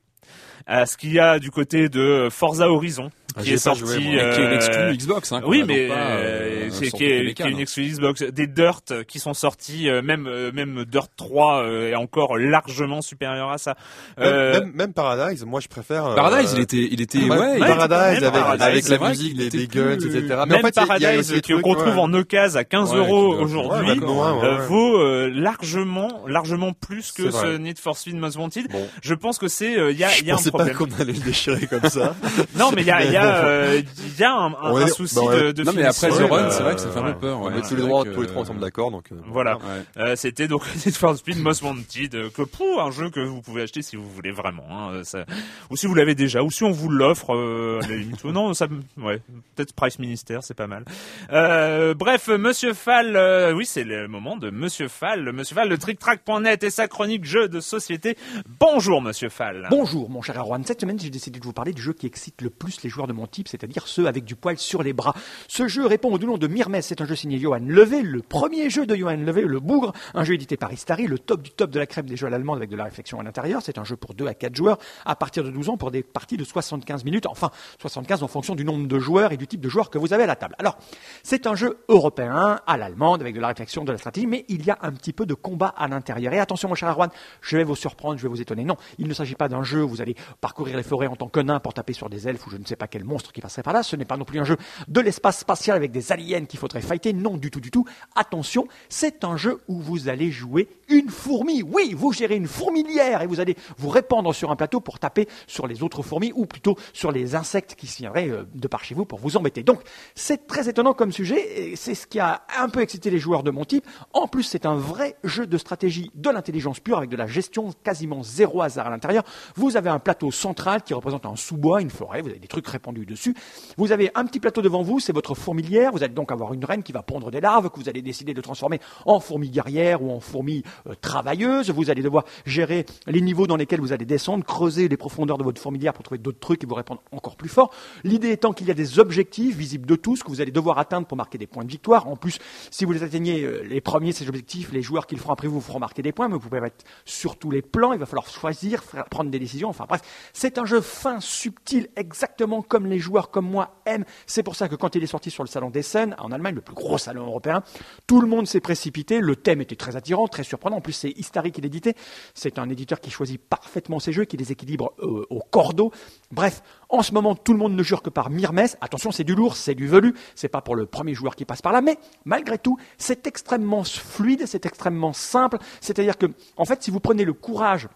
à 0.66 0.86
ce 0.86 0.98
qu'il 0.98 1.12
y 1.12 1.20
a 1.20 1.40
du 1.40 1.52
côté 1.52 1.90
de 1.90 2.30
Forza 2.32 2.70
Horizon, 2.70 3.10
qui 3.40 3.46
j'y 3.46 3.52
ai 3.52 3.54
est 3.56 3.58
sorti, 3.58 3.80
joué. 3.82 3.96
Et 3.96 4.00
qui 4.00 4.06
est 4.08 4.38
une 4.38 4.44
euh, 4.52 4.56
exclue 4.56 4.98
Xbox, 4.98 5.32
hein. 5.32 5.42
oui, 5.46 5.64
mais 5.66 5.88
euh, 5.90 5.94
euh, 5.96 6.70
c'est 6.72 6.90
qui 6.92 7.06
est, 7.06 7.24
les 7.24 7.34
qui 7.34 7.44
est 7.44 7.50
une 7.50 7.60
exclue 7.60 7.86
Xbox, 7.88 8.24
des 8.24 8.48
Dirt 8.48 9.04
qui 9.08 9.20
sont 9.20 9.34
sortis, 9.34 9.90
euh, 9.90 10.02
même 10.02 10.28
euh, 10.28 10.52
même 10.54 10.86
Dirt 10.86 11.10
3 11.18 11.64
euh, 11.64 11.92
est 11.92 11.96
encore 11.96 12.38
largement 12.38 13.02
supérieur 13.02 13.50
à 13.52 13.58
ça. 13.58 13.76
Euh, 14.20 14.54
Même, 14.54 14.64
même, 14.66 14.74
même 14.76 14.94
Paradise, 14.94 15.44
moi 15.46 15.60
je 15.60 15.68
préfère. 15.68 16.06
euh, 16.06 16.16
Paradise, 16.16 16.54
il 16.56 16.62
était, 16.62 16.88
il 16.92 17.02
était, 17.02 17.20
Ouais, 17.24 17.60
Paradise 17.60 18.22
même 18.22 18.24
avec, 18.24 18.34
Paradise, 18.34 18.62
avec 18.68 18.84
c'est 18.84 18.90
la 18.92 18.98
vrai 18.98 19.10
musique, 19.10 19.40
était 19.40 19.58
des 19.58 19.68
guns, 19.68 19.98
plus- 19.98 20.16
etc. 20.16 20.22
Mais 20.48 20.56
même 20.56 20.58
en 20.58 20.68
fait, 20.68 20.76
Paradise 20.76 21.42
qui- 21.42 21.54
qu'on 21.62 21.74
trouve 21.76 21.88
ouais. 21.96 22.00
en 22.00 22.14
occasion 22.14 22.60
à 22.60 22.64
15 22.64 22.92
Ouais, 22.92 22.98
euros 22.98 23.38
qui 23.38 23.44
aujourd'hui 23.44 24.00
euh, 24.02 24.58
vaut 24.68 24.98
euh, 25.00 25.30
largement 25.34 26.22
largement 26.28 26.74
plus 26.74 27.12
que 27.12 27.32
ce. 27.32 27.58
Need 27.58 27.80
for 27.80 27.98
Speed 27.98 28.16
Most 28.18 28.38
Wanted. 28.38 28.68
Je 29.02 29.14
pense 29.14 29.38
que 29.38 29.48
c'est 29.48 29.74
il 29.92 29.98
y 29.98 30.04
a 30.04 30.10
il 30.18 30.24
y 30.24 30.28
je 30.28 30.32
a 30.32 30.34
un 30.34 30.38
pensais 30.38 30.52
pas 30.52 30.70
qu'on 30.72 30.86
allait 31.00 31.14
le 31.14 31.20
déchirer 31.20 31.68
comme 31.68 31.88
ça. 31.90 32.16
Non 32.58 32.72
mais 32.76 32.82
il 32.82 32.88
y 32.88 32.92
a 32.92 33.04
il 33.06 33.12
y 33.12 33.18
a 33.24 33.46
euh, 33.46 33.82
il 34.16 34.20
y 34.20 34.24
a 34.24 34.32
un, 34.34 34.48
un- 34.54 34.56
On 34.64 34.78
un 34.78 34.88
souci 34.88 35.16
bah 35.16 35.22
ouais. 35.24 35.42
de, 35.44 35.52
de 35.54 35.64
Non, 35.64 35.72
mais 35.76 35.84
après. 35.84 36.10
The 36.10 36.14
Run, 36.30 36.44
euh, 36.46 36.50
c'est 36.52 36.64
vrai 36.64 36.76
que 36.76 36.82
ça 36.82 36.90
fait 36.92 37.00
un 37.00 37.12
peu 37.14 37.20
peur, 37.20 37.40
On 37.40 37.46
ouais. 37.48 37.56
met 37.56 37.62
tous 37.62 37.76
les 37.76 37.82
droits, 37.82 38.04
que- 38.04 38.10
tous 38.10 38.22
les 38.22 38.28
trois 38.28 38.42
ensemble 38.44 38.60
d'accord, 38.60 38.92
donc. 38.92 39.12
euh, 39.12 39.16
Voilà. 39.28 39.58
Ouais. 39.58 39.62
Euh, 39.98 40.16
c'était 40.16 40.48
donc 40.48 40.64
Need 40.86 40.96
for 40.96 41.16
Speed 41.18 41.40
Most 41.40 41.62
Wanted, 41.64 42.32
que 42.32 42.42
pour 42.44 42.82
un 42.82 42.92
jeu 42.92 43.10
que 43.10 43.20
vous 43.20 43.42
pouvez 43.42 43.64
acheter 43.64 43.82
si 43.82 43.96
vous 43.96 44.10
voulez 44.10 44.32
vraiment, 44.32 44.66
hein, 44.70 45.04
ça- 45.04 45.26
ou 45.70 45.78
si 45.78 45.88
vous 45.88 45.96
l'avez 45.96 46.16
déjà, 46.16 46.44
ou 46.44 46.52
si 46.52 46.64
on 46.64 46.72
vous 46.72 46.90
l'offre, 46.90 47.34
euh, 47.36 47.80
à 47.84 47.88
la 47.88 47.96
limite. 47.96 48.24
non, 48.26 48.54
ça, 48.54 48.68
ouais, 48.98 49.22
peut-être 49.56 49.74
Price 49.74 50.00
Minister, 50.00 50.40
c'est 50.42 50.54
pas 50.54 50.68
mal. 50.68 50.86
Euh, 51.32 51.94
bref, 51.94 52.28
Monsieur 52.28 52.74
Fall, 52.74 53.16
euh, 53.16 53.54
oui, 53.54 53.66
c'est 53.66 53.84
le 53.84 54.08
moment 54.08 54.38
de 54.38 54.50
Monsieur 54.50 54.88
Fall, 54.88 55.32
Monsieur 55.32 55.56
Fall 55.56 55.70
de 55.70 55.76
TrickTrack.net 55.76 56.64
et 56.64 56.70
sa 56.70 56.88
chronique 56.88 57.26
jeux 57.26 57.48
de 57.48 57.60
société. 57.60 58.18
Bonjour, 58.60 59.02
Monsieur 59.02 59.30
Fall. 59.30 59.68
Bonjour 59.70 60.10
mon 60.10 60.22
cher 60.22 60.38
Erwan, 60.38 60.64
cette 60.66 60.82
semaine 60.82 61.00
j'ai 61.00 61.10
décidé 61.10 61.40
de 61.40 61.46
vous 61.46 61.54
parler 61.54 61.72
du 61.74 61.82
jeu 61.82 61.94
qui 61.94 62.06
excite 62.08 62.42
le 62.42 62.50
plus 62.50 62.82
les 62.84 62.90
joueurs 62.90 63.08
de 63.08 63.13
mon 63.14 63.28
type, 63.28 63.48
c'est-à-dire 63.48 63.88
ceux 63.88 64.08
avec 64.08 64.26
du 64.26 64.36
poil 64.36 64.58
sur 64.58 64.84
les 64.84 64.94
bras. 64.94 65.14
Ce 65.48 65.68
jeu 65.68 65.86
répond 65.86 66.12
au 66.14 66.18
nom 66.18 66.38
de 66.38 66.48
Mirmes, 66.48 66.82
c'est 66.82 67.02
un 67.02 67.06
jeu 67.06 67.16
signé 67.16 67.40
Johan 67.40 67.60
Levé, 67.62 68.02
le 68.02 68.22
premier 68.22 68.70
jeu 68.70 68.86
de 68.86 68.96
Johan 68.96 69.18
Levé, 69.18 69.42
le 69.42 69.60
Bougre, 69.60 69.94
un 70.14 70.24
jeu 70.24 70.34
édité 70.34 70.58
par 70.58 70.72
Istari, 70.72 71.08
le 71.08 71.20
top 71.20 71.42
du 71.42 71.52
top 71.52 71.70
de 71.70 71.80
la 71.80 71.86
crème 71.86 72.06
des 72.06 72.16
jeux 72.16 72.28
à 72.28 72.30
l'allemande 72.30 72.58
avec 72.58 72.70
de 72.70 72.76
la 72.76 72.86
réflexion 72.86 73.20
à 73.20 73.24
l'intérieur. 73.24 73.62
C'est 73.64 73.78
un 73.78 73.84
jeu 73.84 73.96
pour 73.96 74.14
2 74.14 74.28
à 74.28 74.34
4 74.34 74.56
joueurs 74.56 74.78
à 75.06 75.16
partir 75.16 75.44
de 75.44 75.50
12 75.50 75.70
ans 75.70 75.78
pour 75.78 75.92
des 75.92 76.04
parties 76.04 76.38
de 76.38 76.44
75 76.44 77.04
minutes, 77.04 77.28
enfin 77.28 77.52
75 77.80 78.24
en 78.24 78.28
fonction 78.28 78.56
du 78.56 78.66
nombre 78.66 78.88
de 78.88 79.00
joueurs 79.00 79.32
et 79.32 79.38
du 79.38 79.48
type 79.48 79.62
de 79.62 79.70
joueurs 79.70 79.90
que 79.90 79.98
vous 79.98 80.14
avez 80.14 80.24
à 80.24 80.28
la 80.28 80.36
table. 80.36 80.56
Alors, 80.60 80.78
c'est 81.24 81.48
un 81.48 81.56
jeu 81.56 81.78
européen 81.88 82.60
à 82.66 82.78
l'allemande 82.78 83.22
avec 83.22 83.36
de 83.36 83.40
la 83.40 83.48
réflexion, 83.48 83.84
de 83.84 83.92
la 83.92 83.98
stratégie, 83.98 84.28
mais 84.28 84.46
il 84.50 84.66
y 84.66 84.72
a 84.72 84.78
un 84.82 84.92
petit 84.92 85.14
peu 85.14 85.26
de 85.26 85.34
combat 85.34 85.74
à 85.78 85.88
l'intérieur. 85.88 86.34
Et 86.34 86.40
attention 86.40 86.70
mon 86.70 86.76
cher 86.76 86.90
Arwan, 86.90 87.10
je 87.42 87.58
vais 87.58 87.64
vous 87.64 87.76
surprendre, 87.76 88.18
je 88.18 88.24
vais 88.24 88.30
vous 88.30 88.42
étonner. 88.42 88.64
Non, 88.64 88.78
il 88.98 89.08
ne 89.08 89.14
s'agit 89.14 89.36
pas 89.36 89.48
d'un 89.48 89.64
jeu 89.64 89.84
où 89.84 89.88
vous 89.88 90.02
allez 90.02 90.16
parcourir 90.42 90.78
les 90.78 90.84
forêts 90.84 91.08
en 91.08 91.16
tant 91.16 91.28
que 91.28 91.40
nain 91.40 91.60
pour 91.60 91.74
taper 91.74 91.94
sur 91.94 92.10
des 92.10 92.28
elfes 92.28 92.46
ou 92.48 92.50
je 92.50 92.58
ne 92.58 92.66
sais 92.66 92.76
pas 92.76 92.88
quel 93.04 93.10
monstre 93.10 93.32
qui 93.32 93.42
passerait 93.42 93.64
par 93.64 93.74
là. 93.74 93.84
Ce 93.84 93.96
n'est 93.96 94.06
pas 94.06 94.18
non 94.18 94.26
plus 94.26 94.40
un 94.40 94.44
jeu 94.44 94.58
de 94.88 95.02
l'espace 95.02 95.40
spatial 95.40 95.76
avec 95.76 95.92
des 95.92 96.12
aliens 96.12 96.46
qu'il 96.46 96.60
faudrait 96.60 96.82
fighter. 96.82 97.14
Non, 97.14 97.38
du 97.38 97.52
tout, 97.52 97.60
du 97.60 97.72
tout. 97.72 97.86
Attention, 98.16 98.68
c'est 98.90 99.24
un 99.24 99.38
jeu 99.38 99.60
où 99.68 99.80
vous 99.80 100.10
allez 100.10 100.32
jouer 100.32 100.70
une 100.88 101.10
fourmi. 101.10 101.64
Oui, 101.64 101.94
vous 101.96 102.14
gérez 102.14 102.36
une 102.36 102.48
fourmilière 102.48 103.22
et 103.22 103.28
vous 103.28 103.40
allez 103.40 103.56
vous 103.78 103.90
répandre 103.90 104.34
sur 104.34 104.52
un 104.52 104.56
plateau 104.56 104.80
pour 104.80 105.00
taper 105.00 105.28
sur 105.48 105.68
les 105.68 105.84
autres 105.84 106.02
fourmis 106.02 106.32
ou 106.36 106.46
plutôt 106.46 106.78
sur 106.94 107.12
les 107.12 107.36
insectes 107.36 107.76
qui 107.76 107.88
viendraient 107.88 108.30
euh, 108.30 108.44
de 108.54 108.68
par 108.68 108.84
chez 108.84 108.96
vous 108.96 109.06
pour 109.06 109.20
vous 109.20 109.38
embêter. 109.38 109.64
Donc, 109.64 109.82
c'est 110.16 110.48
très 110.48 110.70
étonnant 110.70 110.94
comme 110.94 111.12
sujet 111.12 111.72
et 111.72 111.76
c'est 111.76 111.96
ce 111.96 112.08
qui 112.08 112.20
a 112.20 112.44
un 112.58 112.70
peu 112.70 112.82
excité 112.82 113.10
les 113.10 113.20
joueurs 113.20 113.44
de 113.44 113.52
mon 113.52 113.66
type. 113.66 113.86
En 114.14 114.28
plus, 114.28 114.44
c'est 114.44 114.66
un 114.66 114.76
vrai 114.76 115.18
jeu 115.24 115.48
de 115.48 115.58
stratégie 115.58 116.12
de 116.16 116.30
l'intelligence 116.30 116.80
pure 116.80 116.98
avec 116.98 117.10
de 117.10 117.18
la 117.18 117.28
gestion 117.28 117.72
quasiment 117.84 118.24
zéro 118.24 118.62
hasard 118.62 118.88
à 118.88 118.90
l'intérieur. 118.90 119.24
Vous 119.56 119.78
avez 119.78 119.90
un 119.90 120.00
plateau 120.00 120.32
central 120.32 120.84
qui 120.84 120.94
représente 120.94 121.26
un 121.26 121.36
sous-bois, 121.36 121.82
une 121.82 121.90
forêt, 121.90 122.22
vous 122.22 122.30
avez 122.30 122.40
des 122.40 122.48
trucs 122.48 122.68
répandus 122.68 122.93
dessus. 122.94 123.36
Vous 123.78 123.92
avez 123.92 124.12
un 124.16 124.26
petit 124.26 124.40
plateau 124.40 124.62
devant 124.62 124.84
vous, 124.84 125.00
c'est 125.00 125.14
votre 125.14 125.36
fourmilière. 125.36 125.92
Vous 125.92 126.04
allez 126.04 126.14
donc 126.14 126.32
avoir 126.32 126.54
une 126.54 126.64
reine 126.66 126.84
qui 126.84 126.92
va 126.92 127.02
pondre 127.02 127.32
des 127.32 127.42
larves 127.42 127.70
que 127.70 127.80
vous 127.80 127.90
allez 127.90 128.02
décider 128.02 128.34
de 128.34 128.42
transformer 128.42 128.80
en 129.06 129.20
fourmi 129.20 129.50
guerrière 129.50 130.02
ou 130.04 130.12
en 130.12 130.20
fourmi 130.20 130.64
euh, 130.88 130.94
travailleuse. 131.02 131.70
Vous 131.72 131.90
allez 131.90 132.02
devoir 132.02 132.26
gérer 132.46 132.86
les 133.08 133.22
niveaux 133.22 133.48
dans 133.48 133.58
lesquels 133.58 133.82
vous 133.82 133.94
allez 133.94 134.06
descendre, 134.06 134.46
creuser 134.46 134.88
les 134.88 134.98
profondeurs 134.98 135.38
de 135.38 135.44
votre 135.44 135.62
fourmilière 135.62 135.94
pour 135.94 136.04
trouver 136.04 136.20
d'autres 136.20 136.40
trucs 136.40 136.64
et 136.64 136.68
vous 136.68 136.76
répondre 136.76 137.02
encore 137.12 137.36
plus 137.36 137.50
fort. 137.50 137.72
L'idée 138.04 138.30
étant 138.32 138.54
qu'il 138.54 138.68
y 138.68 138.72
a 138.72 138.76
des 138.76 139.00
objectifs 139.00 139.56
visibles 139.56 139.86
de 139.86 139.96
tous 139.96 140.24
que 140.24 140.30
vous 140.30 140.42
allez 140.42 140.52
devoir 140.52 140.78
atteindre 140.78 141.08
pour 141.08 141.18
marquer 141.18 141.38
des 141.38 141.48
points 141.48 141.64
de 141.64 141.70
victoire. 141.70 142.08
En 142.08 142.16
plus, 142.16 142.40
si 142.72 142.86
vous 142.86 142.92
les 142.92 143.04
atteignez 143.04 143.44
euh, 143.44 143.64
les 143.64 143.82
premiers, 143.82 144.12
ces 144.12 144.28
objectifs, 144.28 144.72
les 144.72 144.82
joueurs 144.82 145.08
qui 145.08 145.16
le 145.16 145.22
feront 145.22 145.34
après 145.34 145.48
vous 145.48 145.56
vous 145.56 145.62
feront 145.62 145.80
marquer 145.80 146.02
des 146.02 146.12
points, 146.12 146.28
mais 146.28 146.36
vous 146.36 146.40
pouvez 146.40 146.60
être 146.66 146.84
sur 147.06 147.38
tous 147.38 147.52
les 147.52 147.62
plans. 147.62 147.94
Il 147.94 148.00
va 148.00 148.06
falloir 148.06 148.28
choisir, 148.28 148.84
prendre 149.10 149.30
des 149.30 149.40
décisions. 149.40 149.70
Enfin 149.70 149.86
bref, 149.88 150.02
c'est 150.34 150.58
un 150.58 150.66
jeu 150.66 150.82
fin, 150.82 151.20
subtil, 151.20 151.90
exactement 151.96 152.62
comme 152.62 152.83
les 152.88 153.00
joueurs 153.00 153.32
comme 153.32 153.50
moi 153.50 153.76
aiment. 153.86 154.06
C'est 154.26 154.44
pour 154.44 154.56
ça 154.56 154.68
que 154.68 154.76
quand 154.76 154.96
il 154.96 155.04
est 155.04 155.08
sorti 155.08 155.32
sur 155.32 155.44
le 155.44 155.50
salon 155.50 155.70
des 155.70 155.82
scènes, 155.82 156.16
en 156.20 156.32
Allemagne, 156.32 156.56
le 156.56 156.62
plus 156.62 156.76
gros 156.76 156.98
salon 156.98 157.26
européen, 157.26 157.64
tout 158.08 158.22
le 158.22 158.28
monde 158.28 158.48
s'est 158.48 158.60
précipité. 158.60 159.20
Le 159.20 159.36
thème 159.36 159.62
était 159.62 159.76
très 159.76 159.96
attirant, 159.96 160.28
très 160.28 160.44
surprenant. 160.44 160.78
En 160.78 160.82
plus, 160.82 160.94
c'est 160.94 161.10
Istari 161.10 161.52
qui 161.52 161.62
l'éditait. 161.62 161.96
C'est 162.34 162.60
un 162.60 162.70
éditeur 162.70 163.00
qui 163.00 163.10
choisit 163.10 163.42
parfaitement 163.42 164.00
ses 164.00 164.12
jeux, 164.12 164.26
qui 164.26 164.38
les 164.38 164.52
équilibre 164.52 164.94
euh, 165.00 165.26
au 165.30 165.40
cordeau. 165.40 165.92
Bref, 166.32 166.62
en 166.90 167.02
ce 167.02 167.14
moment, 167.14 167.36
tout 167.36 167.54
le 167.54 167.60
monde 167.60 167.76
ne 167.76 167.84
jure 167.84 168.02
que 168.02 168.10
par 168.10 168.30
Mirmes. 168.30 168.68
Attention, 168.82 169.12
c'est 169.12 169.24
du 169.24 169.36
lourd, 169.36 169.56
c'est 169.56 169.76
du 169.76 169.88
velu. 169.88 170.14
C'est 170.36 170.50
pas 170.50 170.62
pour 170.62 170.76
le 170.76 170.86
premier 170.86 171.14
joueur 171.14 171.36
qui 171.36 171.46
passe 171.46 171.62
par 171.62 171.74
là, 171.74 171.82
mais 171.82 171.98
malgré 172.26 172.58
tout, 172.58 172.78
c'est 172.98 173.28
extrêmement 173.28 173.84
fluide, 173.84 174.46
c'est 174.46 174.66
extrêmement 174.66 175.14
simple. 175.14 175.58
C'est-à-dire 175.82 176.18
que, 176.18 176.28
en 176.58 176.66
fait, 176.66 176.84
si 176.84 176.92
vous 176.92 177.00
prenez 177.00 177.26
le 177.26 177.34
courage 177.34 177.88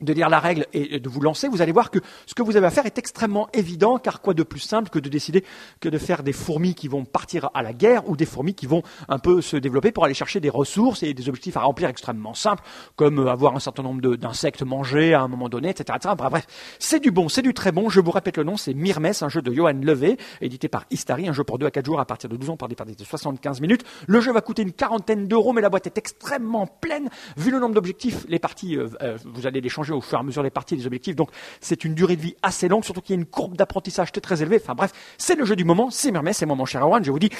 de 0.00 0.12
lire 0.12 0.28
la 0.28 0.38
règle 0.38 0.66
et 0.72 1.00
de 1.00 1.08
vous 1.08 1.20
lancer, 1.20 1.48
vous 1.48 1.62
allez 1.62 1.72
voir 1.72 1.90
que 1.90 1.98
ce 2.26 2.34
que 2.34 2.42
vous 2.42 2.56
avez 2.56 2.66
à 2.66 2.70
faire 2.70 2.86
est 2.86 2.98
extrêmement 2.98 3.48
évident, 3.52 3.98
car 3.98 4.20
quoi 4.20 4.34
de 4.34 4.42
plus 4.42 4.60
simple 4.60 4.90
que 4.90 4.98
de 4.98 5.08
décider 5.08 5.44
que 5.80 5.88
de 5.88 5.98
faire 5.98 6.22
des 6.22 6.32
fourmis 6.32 6.74
qui 6.74 6.88
vont 6.88 7.04
partir 7.04 7.50
à 7.54 7.62
la 7.62 7.72
guerre 7.72 8.08
ou 8.08 8.16
des 8.16 8.26
fourmis 8.26 8.54
qui 8.54 8.66
vont 8.66 8.82
un 9.08 9.18
peu 9.18 9.40
se 9.40 9.56
développer 9.56 9.92
pour 9.92 10.04
aller 10.04 10.14
chercher 10.14 10.40
des 10.40 10.50
ressources 10.50 11.02
et 11.02 11.14
des 11.14 11.28
objectifs 11.28 11.56
à 11.56 11.60
remplir 11.60 11.88
extrêmement 11.88 12.34
simples, 12.34 12.62
comme 12.96 13.26
avoir 13.26 13.56
un 13.56 13.60
certain 13.60 13.82
nombre 13.82 14.16
d'insectes 14.16 14.62
mangés 14.62 15.14
à 15.14 15.22
un 15.22 15.28
moment 15.28 15.48
donné, 15.48 15.70
etc. 15.70 15.98
Bref, 16.16 16.46
c'est 16.78 17.00
du 17.00 17.10
bon, 17.10 17.28
c'est 17.28 17.42
du 17.42 17.54
très 17.54 17.72
bon. 17.72 17.88
Je 17.88 18.00
vous 18.00 18.10
répète 18.10 18.36
le 18.36 18.44
nom, 18.44 18.56
c'est 18.56 18.74
Mirmes, 18.74 19.12
un 19.20 19.28
jeu 19.28 19.42
de 19.42 19.52
Johan 19.52 19.80
Levé, 19.82 20.16
édité 20.40 20.68
par 20.68 20.84
Istari, 20.90 21.28
un 21.28 21.32
jeu 21.32 21.44
pour 21.44 21.58
2 21.58 21.66
à 21.66 21.70
4 21.70 21.86
jours 21.86 22.00
à 22.00 22.04
partir 22.04 22.28
de 22.28 22.36
12 22.36 22.50
ans 22.50 22.56
par 22.56 22.68
des 22.68 22.74
parties 22.74 22.94
de 22.94 23.04
75 23.04 23.60
minutes. 23.60 23.84
Le 24.06 24.20
jeu 24.20 24.32
va 24.32 24.40
coûter 24.40 24.62
une 24.62 24.72
quarantaine 24.72 25.26
d'euros, 25.26 25.52
mais 25.52 25.60
la 25.60 25.70
boîte 25.70 25.86
est 25.86 25.98
extrêmement 25.98 26.66
pleine. 26.66 27.08
Vu 27.36 27.50
le 27.50 27.58
nombre 27.58 27.74
d'objectifs, 27.74 28.24
les 28.28 28.38
parties, 28.38 28.76
euh, 28.76 28.88
euh, 29.02 29.16
vous 29.24 29.46
allez 29.46 29.60
les 29.60 29.68
changer 29.68 29.87
au 29.92 30.00
fur 30.00 30.18
et 30.18 30.20
à 30.20 30.24
mesure 30.24 30.42
des 30.42 30.50
parties 30.50 30.74
et 30.74 30.76
des 30.76 30.86
objectifs. 30.86 31.16
Donc 31.16 31.30
c'est 31.60 31.84
une 31.84 31.94
durée 31.94 32.16
de 32.16 32.22
vie 32.22 32.36
assez 32.42 32.68
longue, 32.68 32.84
surtout 32.84 33.00
qu'il 33.00 33.14
y 33.14 33.18
a 33.18 33.20
une 33.20 33.26
courbe 33.26 33.56
d'apprentissage 33.56 34.12
très 34.12 34.20
très 34.20 34.42
élevée. 34.42 34.60
Enfin 34.62 34.74
bref, 34.74 34.92
c'est 35.16 35.36
le 35.36 35.44
jeu 35.44 35.56
du 35.56 35.64
moment, 35.64 35.90
c'est 35.90 36.10
Mermet, 36.10 36.32
c'est 36.32 36.46
moi 36.46 36.56
mon 36.56 36.64
cher 36.64 36.82
Erwan. 36.82 37.04
Je 37.04 37.10
vous 37.10 37.18
dis 37.18 37.30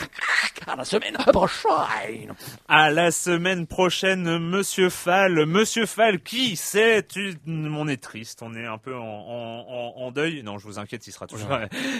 à 0.66 0.76
la 0.76 0.84
semaine 0.84 1.16
prochaine. 1.32 2.34
À 2.68 2.90
la 2.90 3.10
semaine 3.10 3.66
prochaine, 3.66 4.38
Monsieur 4.38 4.90
Fall. 4.90 5.46
Monsieur 5.46 5.86
Fall, 5.86 6.20
qui 6.20 6.56
c'est 6.56 7.06
On 7.46 7.88
est 7.88 8.02
triste, 8.02 8.42
on 8.42 8.54
est 8.54 8.66
un 8.66 8.78
peu 8.78 8.96
en, 8.96 9.02
en, 9.02 9.92
en, 9.96 10.10
deuil. 10.10 10.42
Non, 10.42 10.58
je 10.58 10.66
vous 10.66 10.78
inquiète, 10.78 11.06
il 11.06 11.12
sera 11.12 11.26
toujours. 11.26 11.48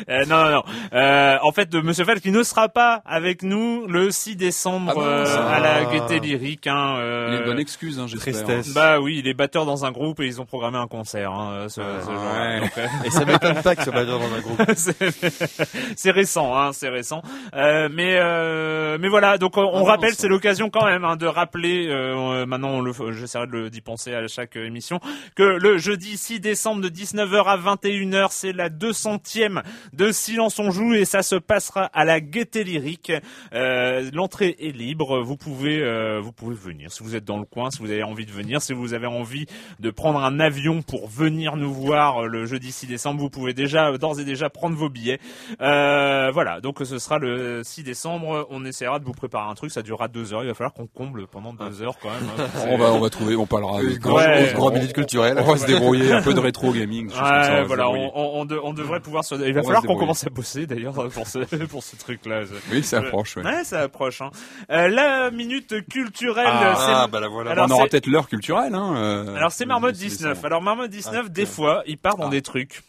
Euh, 0.09 0.25
non, 0.27 0.45
non, 0.45 0.51
non. 0.51 0.63
Euh, 0.93 1.37
en 1.43 1.53
fait, 1.53 1.75
Monsieur 1.75 2.05
Fall 2.05 2.21
qui 2.21 2.31
ne 2.31 2.43
sera 2.43 2.69
pas 2.69 3.03
avec 3.05 3.43
nous 3.43 3.87
le 3.87 4.11
6 4.11 4.37
décembre 4.37 4.95
Ah 4.97 5.01
euh, 5.01 5.49
à 5.49 5.61
la 5.61 5.85
Gaieté 5.85 6.21
Lyrique. 6.21 6.67
Hein, 6.67 6.97
euh, 6.99 7.39
une 7.39 7.45
bonne 7.45 7.59
excuse, 7.59 7.99
hein, 7.99 8.07
j'espère. 8.07 8.45
Tristesse. 8.45 8.75
Bah 8.75 9.01
oui, 9.01 9.19
il 9.19 9.29
est 9.29 9.35
batteur 9.35 9.67
dans 9.67 9.85
un 9.85 9.93
groupe 9.93 10.21
et 10.21 10.27
ils 10.27 10.38
ont 10.41 10.47
programmé 10.47 10.79
un 10.79 10.87
concert. 10.87 11.33
Hein, 11.33 11.67
ce, 11.69 11.81
ce 11.81 11.81
genre-là. 11.81 12.55
Ouais. 12.55 12.61
Donc, 12.61 12.79
euh, 12.79 12.87
Et 13.05 13.11
ça 13.11 13.25
m'étonne 13.25 13.63
pas 13.63 13.77
que 13.77 13.85
ce 13.85 13.91
soit 13.91 14.05
dans 14.05 14.21
un 14.21 14.41
groupe. 14.41 14.63
c'est 15.97 16.11
récent, 16.11 16.57
hein, 16.57 16.73
c'est 16.73 16.89
récent. 16.89 17.23
Euh, 17.55 17.89
mais 17.93 18.17
euh, 18.19 18.99
mais 19.01 19.09
voilà, 19.09 19.39
donc 19.39 19.57
on, 19.57 19.63
on 19.63 19.79
non, 19.81 19.85
rappelle, 19.85 20.15
c'est 20.15 20.29
l'occasion 20.29 20.71
quand 20.71 20.85
même 20.85 21.05
hein, 21.05 21.17
de 21.17 21.27
rappeler. 21.27 21.89
Euh, 21.89 22.47
maintenant, 22.47 22.83
j'essaierai 23.13 23.47
d'y 23.71 23.81
penser 23.81 24.15
à 24.15 24.27
chaque 24.29 24.57
euh, 24.57 24.67
émission 24.67 25.01
que 25.35 25.43
le 25.43 25.79
jeudi 25.79 26.17
6 26.17 26.41
décembre 26.41 26.83
de 26.83 26.89
19h 26.89 27.45
à 27.45 27.57
21h, 27.57 28.29
c'est 28.31 28.53
la 28.53 28.69
200e 28.69 29.63
de 29.93 30.13
Silence 30.13 30.59
on 30.59 30.71
joue 30.71 30.95
et 30.95 31.05
ça 31.05 31.23
se 31.23 31.37
passera 31.37 31.85
à 31.93 32.05
la 32.05 32.21
Gaieté 32.21 32.65
Lyrique. 32.65 33.13
Euh, 33.53 34.11
L'entrée 34.13 34.57
est 34.59 34.77
libre, 34.77 35.21
vous 35.21 35.37
pouvez 35.37 35.79
vous 36.21 36.33
pouvez 36.33 36.55
venir 36.55 36.91
si 36.91 37.03
vous 37.03 37.15
êtes 37.15 37.25
dans 37.25 37.39
le 37.39 37.45
coin, 37.45 37.71
si 37.71 37.79
vous 37.81 37.91
avez 37.91 38.03
envie 38.03 38.27
de 38.27 38.33
venir, 38.33 38.61
si 38.61 38.73
vous 38.73 38.95
avez 38.95 39.07
envie 39.07 39.47
de 39.79 39.91
prendre 39.91 40.23
un 40.23 40.28
avion 40.41 40.83
pour 40.83 41.09
venir 41.09 41.57
nous 41.57 41.73
voir 41.73 42.25
euh, 42.25 42.27
le 42.27 42.47
jeudi 42.47 42.73
6 42.73 42.87
décembre, 42.87 43.21
vous 43.21 43.31
pouvez 43.31 43.55
déjà 43.55 43.97
d'ores 43.99 44.21
et 44.21 44.25
déjà 44.25 44.51
prendre 44.51 44.77
vos 44.77 44.89
billets. 44.89 45.19
Euh, 45.61 46.31
voilà, 46.33 46.61
donc 46.61 46.79
ce 46.85 46.99
sera 46.99 47.19
le 47.19 47.63
6 47.65 47.83
décembre. 47.83 48.47
On 48.51 48.65
essaiera 48.65 48.99
de 48.99 49.05
vous 49.05 49.13
préparer 49.13 49.49
un 49.51 49.55
truc. 49.55 49.71
Ça 49.71 49.83
durera 49.83 50.09
deux 50.09 50.33
heures. 50.33 50.43
Il 50.43 50.49
va 50.49 50.55
falloir 50.55 50.73
qu'on 50.75 50.87
comble 50.87 51.27
pendant 51.27 51.53
deux 51.53 51.83
heures 51.83 51.99
quand 52.01 52.11
même. 52.11 52.29
hein. 52.39 52.45
On 52.71 52.77
va, 52.79 52.93
on 52.93 53.01
va 53.01 53.11
trouver, 53.11 53.35
on 53.37 53.47
parlera. 53.47 53.81
Euh, 53.81 53.95
de- 53.95 53.99
grand, 53.99 54.17
Ouais. 54.17 54.53
grand 54.55 54.71
minute 54.71 54.93
culturelle. 54.93 55.39
On 55.41 55.53
va 55.53 55.57
se 55.57 55.67
débrouiller 55.67 56.13
un 56.13 56.23
peu 56.23 56.35
de 56.35 56.41
rétro 56.41 56.73
gaming. 56.73 57.11
ça, 57.11 57.61
on 57.63 57.65
voilà, 57.67 57.85
débrouiller. 57.85 58.11
on, 58.15 58.21
on, 58.39 58.41
on 58.41 58.45
de- 58.45 58.61
on 58.63 58.73
devrait 58.73 59.01
pouvoir 59.01 59.25
se. 59.25 59.35
Il 59.35 59.55
va 59.55 59.63
falloir 59.63 59.83
qu'on 59.83 59.97
commence 59.97 60.27
à 60.27 60.31
bosser 60.31 60.67
d'ailleurs 60.67 60.95
pour 61.11 61.27
ce 61.27 61.39
pour 61.67 61.83
ce 61.83 61.97
truc-là. 61.97 62.43
Oui, 62.73 62.83
ça 62.83 62.99
approche. 62.99 63.37
Ouais. 63.37 63.45
Ouais, 63.45 63.65
ça 63.65 63.81
approche. 63.81 64.21
Hein. 64.21 64.31
Euh, 64.71 64.89
la 64.89 65.31
minute 65.31 65.87
culturelle. 65.89 66.47
Ah, 66.49 67.07
bah 67.11 67.21
la 67.21 67.29
voilà. 67.29 67.53
Alors, 67.53 67.67
on 67.71 67.75
aura 67.75 67.87
peut-être 67.87 68.07
l'heure 68.07 68.29
culturelle. 68.29 68.75
Hein, 68.75 68.95
euh, 68.97 69.35
Alors 69.37 69.53
c'est 69.53 69.67
Marmotte 69.67 69.95
19. 70.19 70.41
ça. 70.41 70.47
Alors 70.47 70.63
Marmotte 70.63 70.91
19, 70.91 71.25
Ah, 71.27 71.29
des 71.29 71.47
fois, 71.47 71.83
il 71.87 71.99
part 71.99 72.17
dans 72.17 72.27
Ah. 72.29 72.31
des 72.31 72.43
trucs. 72.43 72.83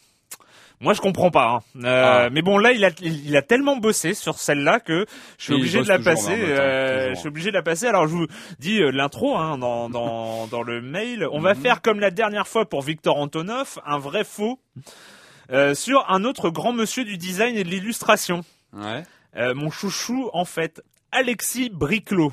Moi, 0.82 0.94
je 0.94 1.00
comprends 1.02 1.30
pas. 1.30 1.46
hein. 1.48 1.60
Euh, 1.84 2.24
Ah. 2.26 2.30
Mais 2.30 2.40
bon, 2.40 2.56
là, 2.56 2.72
il 2.72 2.84
a, 2.86 2.90
il 3.02 3.36
a 3.36 3.42
tellement 3.42 3.76
bossé 3.76 4.14
sur 4.14 4.38
celle-là 4.38 4.80
que 4.80 5.04
je 5.36 5.44
suis 5.44 5.52
obligé 5.52 5.82
de 5.82 5.88
la 5.88 5.98
passer. 5.98 6.32
Hein, 6.32 6.38
euh, 6.38 7.10
je 7.14 7.18
suis 7.18 7.28
obligé 7.28 7.50
de 7.50 7.54
la 7.54 7.62
passer. 7.62 7.86
Alors, 7.86 8.06
je 8.08 8.14
vous 8.14 8.26
dis 8.58 8.80
euh, 8.80 8.90
l'intro 8.90 9.36
hein, 9.36 9.58
dans, 9.58 9.90
dans, 9.90 10.46
dans 10.50 10.62
le 10.62 10.80
mail. 10.80 11.26
On 11.32 11.40
va 11.40 11.52
Mhm. 11.54 11.60
faire 11.60 11.82
comme 11.82 12.00
la 12.00 12.10
dernière 12.10 12.48
fois 12.48 12.64
pour 12.66 12.80
Victor 12.80 13.18
Antonov, 13.18 13.78
un 13.84 13.98
vrai 13.98 14.24
faux 14.24 14.58
euh, 15.52 15.74
sur 15.74 16.08
un 16.08 16.24
autre 16.24 16.48
grand 16.48 16.72
monsieur 16.72 17.04
du 17.04 17.18
design 17.18 17.56
et 17.58 17.64
de 17.64 17.68
l'illustration. 17.68 18.42
Ouais. 18.72 19.02
Euh, 19.36 19.54
mon 19.54 19.70
chouchou, 19.70 20.30
en 20.32 20.46
fait, 20.46 20.82
Alexis 21.12 21.68
Briclot. 21.70 22.32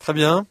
Très 0.00 0.12
bien. 0.12 0.44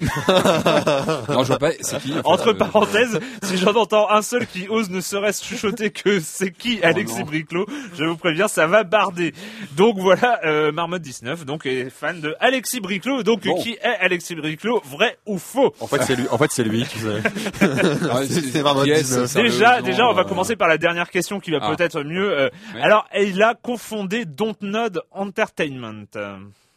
Non, 1.28 1.42
je 1.42 1.48
vois 1.48 1.58
pas. 1.58 1.70
C'est 1.80 1.98
qui 2.00 2.14
Entre 2.24 2.50
euh, 2.50 2.54
parenthèses, 2.54 3.18
si 3.42 3.56
j'en 3.56 3.74
entends 3.74 4.08
un 4.10 4.22
seul 4.22 4.46
qui 4.46 4.68
ose 4.68 4.90
ne 4.90 5.00
serait-ce 5.00 5.44
chuchoter 5.44 5.90
que 5.90 6.20
c'est 6.20 6.50
qui 6.52 6.80
Alexis 6.82 7.16
Oh. 7.20 7.24
Briclot, 7.24 7.66
je 7.98 8.04
vous 8.04 8.16
préviens, 8.16 8.46
ça 8.48 8.66
va 8.66 8.84
barder. 8.84 9.34
Donc 9.76 9.98
voilà, 9.98 10.38
euh, 10.44 10.70
Marmotte 10.72 11.02
19, 11.02 11.44
donc 11.44 11.66
est 11.66 11.90
fan 11.90 12.20
de 12.20 12.36
Alexis 12.40 12.80
Briclot. 12.80 13.22
Donc 13.22 13.44
Bon. 13.44 13.60
qui 13.62 13.72
est 13.72 13.80
Alexis 14.00 14.34
Briclot, 14.36 14.80
vrai 14.84 15.18
ou 15.26 15.38
faux? 15.38 15.74
En 15.80 15.86
fait, 15.86 16.02
c'est 16.02 16.16
lui. 16.16 16.26
En 16.30 16.38
fait, 16.38 16.50
c'est 16.52 16.64
lui, 16.64 16.84
tu 16.86 16.98
sais. 16.98 17.22
C'est- 18.28 18.40
c'est 18.52 18.62
Marmotte 18.62 18.86
yes, 18.86 19.02
19. 19.08 19.26
c'est 19.26 19.42
Déjà, 19.42 19.82
déjà, 19.82 20.08
on 20.08 20.12
va 20.14 20.22
euh, 20.22 20.24
commencer 20.24 20.54
par 20.56 20.68
la 20.68 20.78
dernière 20.78 21.10
question 21.10 21.40
qui 21.40 21.50
va 21.50 21.58
Ah. 21.62 21.74
peut-être 21.74 22.02
mieux. 22.02 22.30
euh, 22.30 22.48
Ouais. 22.74 22.82
Alors, 22.82 23.06
il 23.18 23.42
a 23.42 23.54
confondé 23.54 24.24
Dontnod 24.24 25.00
Entertainment. 25.12 26.04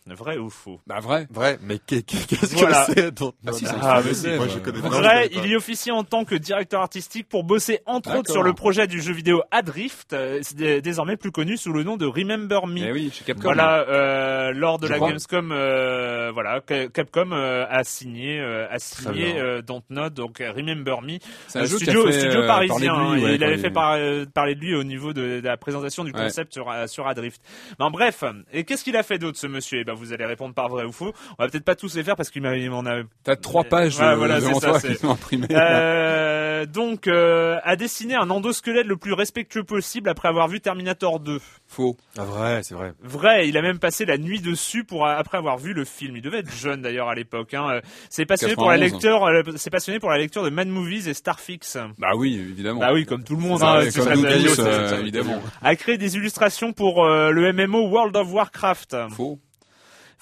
Vrai 0.08 0.38
ou 0.38 0.49
faux? 0.49 0.82
Bah 0.88 0.99
vrai. 0.99 1.28
Vrai, 1.30 1.60
mais 1.62 1.78
qu'est- 1.78 2.02
qu'est-ce 2.04 2.56
Voilà. 2.56 2.86
que 2.88 2.93
c'est 2.95 3.12
Ah 3.47 3.52
si, 3.54 3.66
c'est 3.66 3.72
Ah, 3.82 4.02
moi, 4.38 4.47
je 4.47 4.58
connais 4.58 4.82
pas. 4.82 4.89
Non, 4.89 4.95
je 4.95 5.02
Vrai, 5.02 5.30
il 5.32 5.45
y 5.45 5.56
officie 5.56 5.91
en 5.91 6.04
tant 6.04 6.26
que 6.26 6.34
directeur 6.34 6.82
artistique 6.82 7.30
pour 7.30 7.43
bosser 7.43 7.82
entre 7.86 8.18
autres 8.18 8.32
sur 8.32 8.41
le 8.41 8.54
projet 8.54 8.88
du 8.88 8.99
jeu 8.99 9.14
vidéo 9.14 9.43
Adrift, 9.52 10.14
euh, 10.14 10.41
désormais 10.82 11.18
plus 11.18 11.32
connu 11.32 11.56
sous 11.56 11.72
le 11.72 11.84
nom 11.84 11.97
de 11.97 12.06
Remember 12.08 12.66
Me. 12.66 12.80
Eh 12.88 12.91
oui, 12.91 13.12
chez 13.14 13.24
Capcom. 13.24 13.43
Voilà, 13.43 13.86
euh, 13.89 14.52
lors 14.54 14.80
de 14.80 14.88
Je 14.88 14.91
la 14.91 14.97
crois. 14.97 15.10
Gamescom, 15.10 15.52
euh, 15.52 16.32
voilà, 16.34 16.62
Ca- 16.68 16.88
Capcom 16.88 17.32
euh, 17.32 17.66
a 17.70 17.84
signé, 17.84 18.39
euh, 18.39 18.68
a 18.72 18.80
signé 18.80 19.39
euh, 19.39 19.62
Dontnod, 19.62 20.14
donc 20.16 20.39
Remember 20.39 21.02
Me, 21.04 21.14
un 21.56 21.62
Euh, 21.62 21.66
jeu 21.68 21.78
studio, 21.78 22.08
fait, 22.12 22.26
euh, 22.36 22.47
parisien. 22.47 22.78
lui, 22.80 22.88
hein, 22.88 23.24
ouais, 23.24 23.32
et 23.34 23.36
il 23.36 23.43
avait 23.43 23.58
fait 23.60 23.70
par- 23.72 23.93
euh, 23.93 24.26
parler 24.26 24.56
de 24.56 24.62
lui 24.62 24.74
au 24.76 24.84
niveau 24.84 25.14
de, 25.14 25.39
de 25.41 25.45
la 25.47 25.58
présentation 25.58 26.04
du 26.04 26.12
Ouais. 26.12 26.22
concept 26.24 26.54
sur, 26.54 26.74
sur 26.88 27.08
Adrift. 27.08 27.39
Ben, 27.78 27.91
bref, 27.91 28.24
et 28.52 28.64
qu'est-ce 28.64 28.84
qu'il 28.84 28.97
a 28.97 29.04
fait 29.04 29.20
d'autre 29.20 29.38
ce 29.38 29.45
monsieur? 29.47 29.80
Eh 29.82 29.84
ben 29.91 29.97
vous 29.97 30.13
allez 30.13 30.25
répondre 30.25 30.53
par 30.53 30.69
vrai 30.69 30.85
ou 30.85 30.91
faux. 30.91 31.13
On 31.37 31.43
va 31.43 31.49
peut-être 31.49 31.65
pas 31.65 31.75
tous 31.75 31.95
les 31.95 32.03
faire 32.03 32.15
parce 32.15 32.29
qu'il 32.29 32.41
m'en 32.41 32.85
a 32.85 33.01
T'as 33.23 33.35
trois 33.35 33.63
pages 33.63 33.97
Ouais, 33.99 34.05
euh, 34.05 34.15
voilà, 34.15 34.39
devant 34.39 34.59
ça, 34.59 34.69
toi 34.71 34.79
qui 34.79 34.95
sont 34.95 35.11
imprimées. 35.11 35.47
Euh, 35.51 36.65
donc, 36.65 37.07
euh, 37.07 37.57
a 37.63 37.75
dessiné 37.75 38.15
un 38.15 38.29
endosquelette 38.29 38.85
le 38.85 38.97
plus 38.97 39.13
respectueux 39.13 39.63
possible 39.63 40.09
après 40.09 40.27
avoir 40.27 40.47
vu 40.47 40.61
Terminator 40.61 41.19
2. 41.19 41.39
Faux. 41.67 41.97
Ah 42.17 42.25
vrai, 42.25 42.61
c'est 42.63 42.75
vrai. 42.75 42.93
Vrai, 43.01 43.47
il 43.47 43.57
a 43.57 43.61
même 43.61 43.79
passé 43.79 44.05
la 44.05 44.17
nuit 44.17 44.41
dessus 44.41 44.83
pour 44.83 45.07
après 45.07 45.37
avoir 45.37 45.57
vu 45.57 45.73
le 45.73 45.85
film. 45.85 46.15
Il 46.15 46.21
devait 46.21 46.39
être 46.39 46.51
jeune 46.53 46.81
d'ailleurs 46.81 47.09
à 47.09 47.15
l'époque. 47.15 47.53
Hein. 47.53 47.67
Euh, 47.71 47.81
C'est 48.09 48.25
passionné 48.25 48.55
pour 48.55 48.69
la 48.69 48.77
91. 48.77 48.91
lecture, 48.93 49.25
euh, 49.25 49.57
c'est 49.57 49.69
passionné 49.69 49.99
pour 49.99 50.09
la 50.09 50.17
lecture 50.17 50.43
de 50.43 50.49
Mad 50.49 50.67
Movies 50.67 51.07
et 51.07 51.13
Starfix. 51.13 51.77
Bah 51.97 52.11
oui, 52.15 52.35
évidemment. 52.35 52.79
Bah 52.79 52.93
oui, 52.93 53.05
comme 53.05 53.23
tout 53.23 53.35
le 53.35 53.41
monde. 53.41 53.61
Hein, 53.63 53.83
comme 53.93 54.03
ça, 54.03 54.15
nous 54.15 54.23
tous, 54.23 54.59
euh, 54.59 54.99
évidemment. 54.99 55.41
A 55.61 55.75
créé 55.75 55.97
des 55.97 56.15
illustrations 56.15 56.73
pour 56.73 57.05
euh, 57.05 57.31
le 57.31 57.51
MMO 57.53 57.87
World 57.89 58.15
of 58.15 58.31
Warcraft. 58.31 58.95
Faux. 59.11 59.39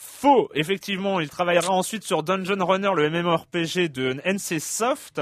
Faux, 0.02 0.50
effectivement, 0.56 1.20
il 1.20 1.30
travaillera 1.30 1.72
ensuite 1.72 2.04
sur 2.04 2.24
Dungeon 2.24 2.66
Runner, 2.66 2.89
le 2.95 3.10
MMORPG 3.10 3.89
de 3.89 4.16
NC 4.26 4.60
Soft, 4.60 5.22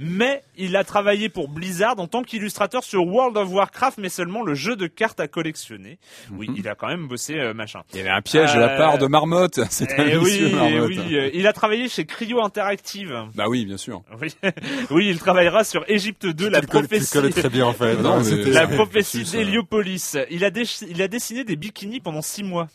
mais 0.00 0.42
il 0.56 0.76
a 0.76 0.82
travaillé 0.84 1.28
pour 1.28 1.48
Blizzard 1.48 1.98
en 1.98 2.06
tant 2.08 2.22
qu'illustrateur 2.22 2.82
sur 2.84 3.04
World 3.06 3.36
of 3.36 3.48
Warcraft, 3.52 3.98
mais 3.98 4.08
seulement 4.08 4.42
le 4.42 4.54
jeu 4.54 4.74
de 4.76 4.86
cartes 4.88 5.20
à 5.20 5.28
collectionner. 5.28 5.98
Oui, 6.32 6.48
Mhm. 6.48 6.56
il 6.58 6.68
a 6.68 6.74
quand 6.74 6.88
même 6.88 7.06
bossé 7.08 7.34
euh, 7.38 7.54
machin. 7.54 7.82
Il 7.92 7.98
y 7.98 8.00
avait 8.00 8.10
un 8.10 8.20
piège 8.22 8.52
de 8.54 8.58
la 8.60 8.74
Euh, 8.74 8.78
part 8.78 8.98
de 8.98 9.06
Marmotte. 9.06 9.60
C'est 9.70 9.92
un 9.98 10.06
Eh 10.06 10.16
oui, 10.16 10.24
vicieux, 10.30 10.48
eh 10.50 10.54
Marmotte. 10.54 10.88
oui, 10.88 11.16
euh, 11.16 11.30
il 11.32 11.46
a 11.46 11.52
travaillé 11.52 11.88
chez 11.88 12.04
Cryo 12.04 12.40
Interactive. 12.42 13.14
Bah 13.34 13.44
oui, 13.48 13.64
bien 13.64 13.76
sûr. 13.78 14.02
Oui, 14.20 14.28
oui, 14.90 15.08
il 15.08 15.18
travaillera 15.18 15.62
sur 15.64 15.84
Égypte 15.88 16.26
2, 16.26 16.48
la 16.48 16.60
tu, 16.60 16.66
le 16.66 16.70
connais, 16.72 16.88
tu 16.88 16.94
le 16.94 16.98
prophétie. 17.00 17.12
connais 17.12 17.30
très 17.30 17.48
bien 17.48 17.66
en 17.66 17.72
fait. 17.72 17.94
Non, 18.02 18.20
La 18.46 18.66
prophétie 18.66 19.22
d'Héliopolis. 19.24 20.16
Il 20.30 20.44
a, 20.44 20.50
il 20.88 21.02
a 21.02 21.08
dessiné 21.08 21.44
des 21.44 21.56
bikinis 21.56 22.00
pendant 22.00 22.22
six 22.22 22.42
mois. 22.42 22.68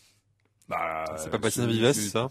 Bah, 0.72 1.04
C'est 1.18 1.30
pas 1.30 1.38
Bastien 1.38 1.66
Vives, 1.66 1.92
ça 1.92 2.30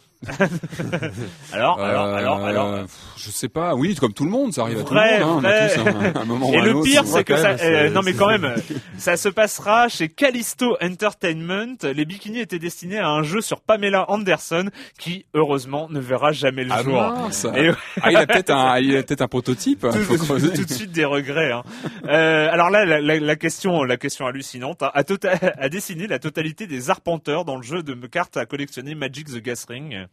Alors, 1.53 1.79
alors, 1.81 2.05
Euh, 2.05 2.15
alors, 2.15 2.45
alors. 2.45 2.81
pff, 2.81 2.91
Je 3.17 3.29
sais 3.31 3.49
pas. 3.49 3.75
Oui, 3.75 3.95
comme 3.95 4.13
tout 4.13 4.23
le 4.25 4.29
monde, 4.29 4.53
ça 4.53 4.61
arrive 4.61 4.79
à 4.79 4.83
tout 4.83 4.93
le 4.93 4.99
monde. 4.99 5.21
Hein, 5.21 5.39
on 5.41 5.43
a 5.43 5.69
tous 5.69 5.79
un, 6.17 6.21
un 6.21 6.25
moment 6.25 6.51
Et 6.53 6.61
le 6.61 6.73
autre. 6.75 6.83
pire, 6.85 7.03
c'est 7.05 7.23
que 7.23 7.35
ça, 7.37 7.51
euh, 7.61 7.89
non 7.89 8.01
mais 8.03 8.13
quand 8.13 8.27
même, 8.27 8.53
ça 8.97 9.17
se 9.17 9.29
passera 9.29 9.87
chez 9.89 10.09
Callisto 10.09 10.77
Entertainment. 10.81 11.77
Les 11.83 12.05
bikinis 12.05 12.39
étaient 12.39 12.59
destinés 12.59 12.99
à 12.99 13.07
un 13.09 13.23
jeu 13.23 13.41
sur 13.41 13.61
Pamela 13.61 14.09
Anderson, 14.09 14.69
qui 14.99 15.25
heureusement 15.33 15.87
ne 15.89 15.99
verra 15.99 16.31
jamais 16.31 16.63
le 16.63 16.71
Ah 16.73 16.83
jour. 16.83 16.93
mince. 17.01 17.45
Et 17.55 17.71
Ah, 18.01 18.11
il 18.11 18.17
a 18.17 18.27
peut-être 18.27 18.51
un, 18.51 18.79
il 18.79 18.95
a 18.95 19.03
peut-être 19.03 19.21
un 19.21 19.27
prototype. 19.27 19.85
hein, 19.85 19.91
tout, 19.91 20.17
creuser. 20.17 20.53
tout 20.53 20.65
de 20.65 20.71
suite 20.71 20.91
des 20.91 21.05
regrets. 21.05 21.51
Hein. 21.51 21.63
Euh, 22.07 22.49
alors 22.51 22.69
là, 22.69 22.85
la, 22.85 23.01
la- 23.01 23.19
la 23.19 23.35
question, 23.35 23.83
la 23.83 23.97
question 23.97 24.25
hallucinante, 24.27 24.83
hein, 24.83 24.91
a, 24.93 25.03
tota- 25.03 25.31
a 25.59 25.69
dessiné 25.69 26.07
la 26.07 26.19
totalité 26.19 26.67
des 26.67 26.89
arpenteurs 26.89 27.45
dans 27.45 27.55
le 27.55 27.63
jeu 27.63 27.83
de 27.83 27.93
cartes 28.07 28.37
à 28.37 28.45
collectionner 28.45 28.95
Magic 28.95 29.27
the 29.27 29.37
Gathering. 29.41 30.05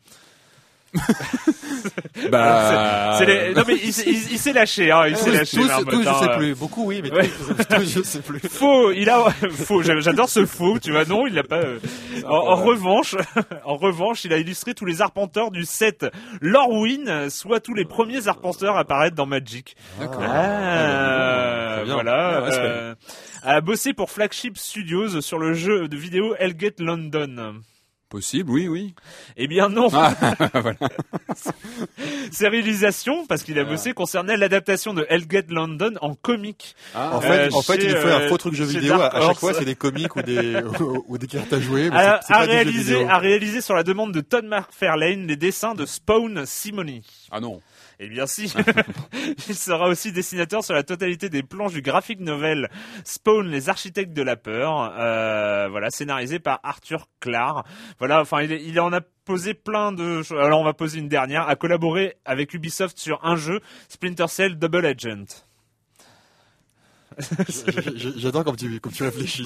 Bah, 2.30 3.18
les- 3.26 3.52
Non 3.54 3.62
mais 3.66 3.74
il, 3.84 3.92
s'est- 3.92 4.04
il- 4.06 4.32
il 4.32 4.38
s'est 4.38 4.54
lâché, 4.54 4.90
hein, 4.90 5.06
il 5.06 5.16
s'est 5.18 5.30
lâché. 5.30 5.58
tous, 5.58 5.68
je 5.68 6.18
sais 6.24 6.36
plus. 6.38 6.54
Beaucoup, 6.54 6.86
oui, 6.86 7.00
mais 7.02 7.12
Ouais. 7.12 7.28
tous, 7.28 7.68
tous, 7.76 7.94
je 7.98 8.02
sais 8.02 8.20
plus. 8.20 8.40
Faux, 8.40 8.90
il 8.92 9.08
a 9.10 9.30
faux. 9.50 9.82
j'a- 9.82 10.00
J'adore 10.00 10.30
ce 10.30 10.46
faux. 10.46 10.78
Tu 10.78 10.90
vois, 10.90 11.04
non, 11.04 11.26
il 11.26 11.34
l'a 11.34 11.42
pas. 11.42 11.56
euh. 11.58 11.78
En, 12.26 12.30
en 12.36 12.56
revanche, 12.56 13.16
en 13.64 13.76
revanche, 13.76 14.24
il 14.24 14.32
a 14.32 14.38
illustré 14.38 14.72
tous 14.74 14.86
les 14.86 15.02
arpenteurs 15.02 15.50
du 15.50 15.64
set 15.66 16.06
Lorwyn, 16.40 17.28
soit 17.28 17.60
tous 17.60 17.74
les 17.74 17.84
premiers 17.84 18.26
arpenteurs 18.26 18.76
à 18.76 18.80
apparaître 18.80 19.14
dans 19.14 19.26
Magic. 19.26 19.76
D'accord. 20.00 20.22
Ah, 20.26 21.82
voilà. 21.86 22.42
Ah, 22.44 22.50
euh, 22.50 22.94
a 23.42 23.60
bossé 23.60 23.92
pour 23.92 24.10
Flagship 24.10 24.56
Studios 24.56 25.20
sur 25.20 25.38
le 25.38 25.52
jeu 25.52 25.86
de 25.86 25.96
vidéo 25.96 26.34
Hellgate 26.38 26.80
London. 26.80 27.60
Possible, 28.08 28.50
oui, 28.50 28.68
oui. 28.68 28.94
Eh 29.36 29.46
bien 29.48 29.68
non. 29.68 29.88
Ah, 29.92 30.14
voilà. 30.54 30.78
Ses 32.30 32.48
réalisations, 32.48 33.26
parce 33.26 33.42
qu'il 33.42 33.58
a 33.58 33.64
bossé, 33.64 33.92
concernaient 33.92 34.36
l'adaptation 34.38 34.94
de 34.94 35.04
Hellgate 35.10 35.50
London 35.50 35.92
en 36.00 36.14
comique. 36.14 36.74
Ah, 36.94 37.10
En 37.14 37.18
Euh, 37.18 37.20
fait, 37.20 37.52
en 37.54 37.60
fait, 37.62 37.76
il 37.76 37.90
fait 37.90 38.10
un 38.10 38.20
euh, 38.22 38.28
faux 38.28 38.38
truc 38.38 38.54
jeu 38.54 38.64
vidéo. 38.64 38.94
À, 38.94 38.98
Dark 38.98 39.14
à 39.14 39.18
chaque 39.20 39.28
Horse. 39.28 39.40
fois, 39.40 39.52
c'est 39.54 39.64
des 39.66 39.74
comics 39.74 40.14
ou 40.16 40.22
des 40.22 40.56
ou, 40.80 41.04
ou 41.06 41.18
des 41.18 41.26
cartes 41.26 41.52
à 41.52 41.60
jouer. 41.60 41.90
Mais 41.90 41.96
a, 41.96 42.20
c'est- 42.22 42.28
c'est 42.28 42.32
a 42.32 42.38
pas 42.38 42.46
des 42.46 42.52
jeux 42.52 42.56
réalisé, 42.56 42.94
vidéo. 42.94 43.08
a 43.10 43.18
réalisé 43.18 43.60
sur 43.60 43.74
la 43.74 43.82
demande 43.82 44.12
de 44.12 44.20
Todd 44.22 44.44
McFarlane 44.46 45.26
les 45.26 45.36
dessins 45.36 45.74
de 45.74 45.84
Spawn 45.84 46.46
Simony. 46.46 47.04
ah 47.30 47.40
non. 47.40 47.60
Eh 48.00 48.08
bien 48.08 48.26
si, 48.26 48.52
il 49.48 49.54
sera 49.56 49.88
aussi 49.88 50.12
dessinateur 50.12 50.62
sur 50.62 50.74
la 50.74 50.84
totalité 50.84 51.28
des 51.28 51.42
planches 51.42 51.72
du 51.72 51.82
graphic 51.82 52.20
novel 52.20 52.68
Spawn, 53.04 53.48
les 53.48 53.68
architectes 53.68 54.12
de 54.12 54.22
la 54.22 54.36
peur, 54.36 54.94
euh, 54.96 55.68
voilà, 55.68 55.90
scénarisé 55.90 56.38
par 56.38 56.60
Arthur 56.62 57.08
Clark. 57.18 57.66
Voilà, 57.98 58.20
enfin 58.20 58.42
il, 58.42 58.78
en 58.78 58.92
a 58.92 59.00
posé 59.00 59.52
plein 59.54 59.90
de 59.90 60.22
choses. 60.22 60.38
Alors 60.38 60.60
on 60.60 60.64
va 60.64 60.74
poser 60.74 61.00
une 61.00 61.08
dernière, 61.08 61.48
a 61.48 61.56
collaboré 61.56 62.16
avec 62.24 62.54
Ubisoft 62.54 62.98
sur 62.98 63.18
un 63.24 63.34
jeu, 63.34 63.60
Splinter 63.88 64.28
Cell 64.28 64.58
Double 64.58 64.86
Agent. 64.86 65.47
J'adore 68.16 68.44
comme 68.44 68.56
tu, 68.56 68.80
comme 68.80 68.92
tu 68.92 69.02
réfléchis. 69.02 69.44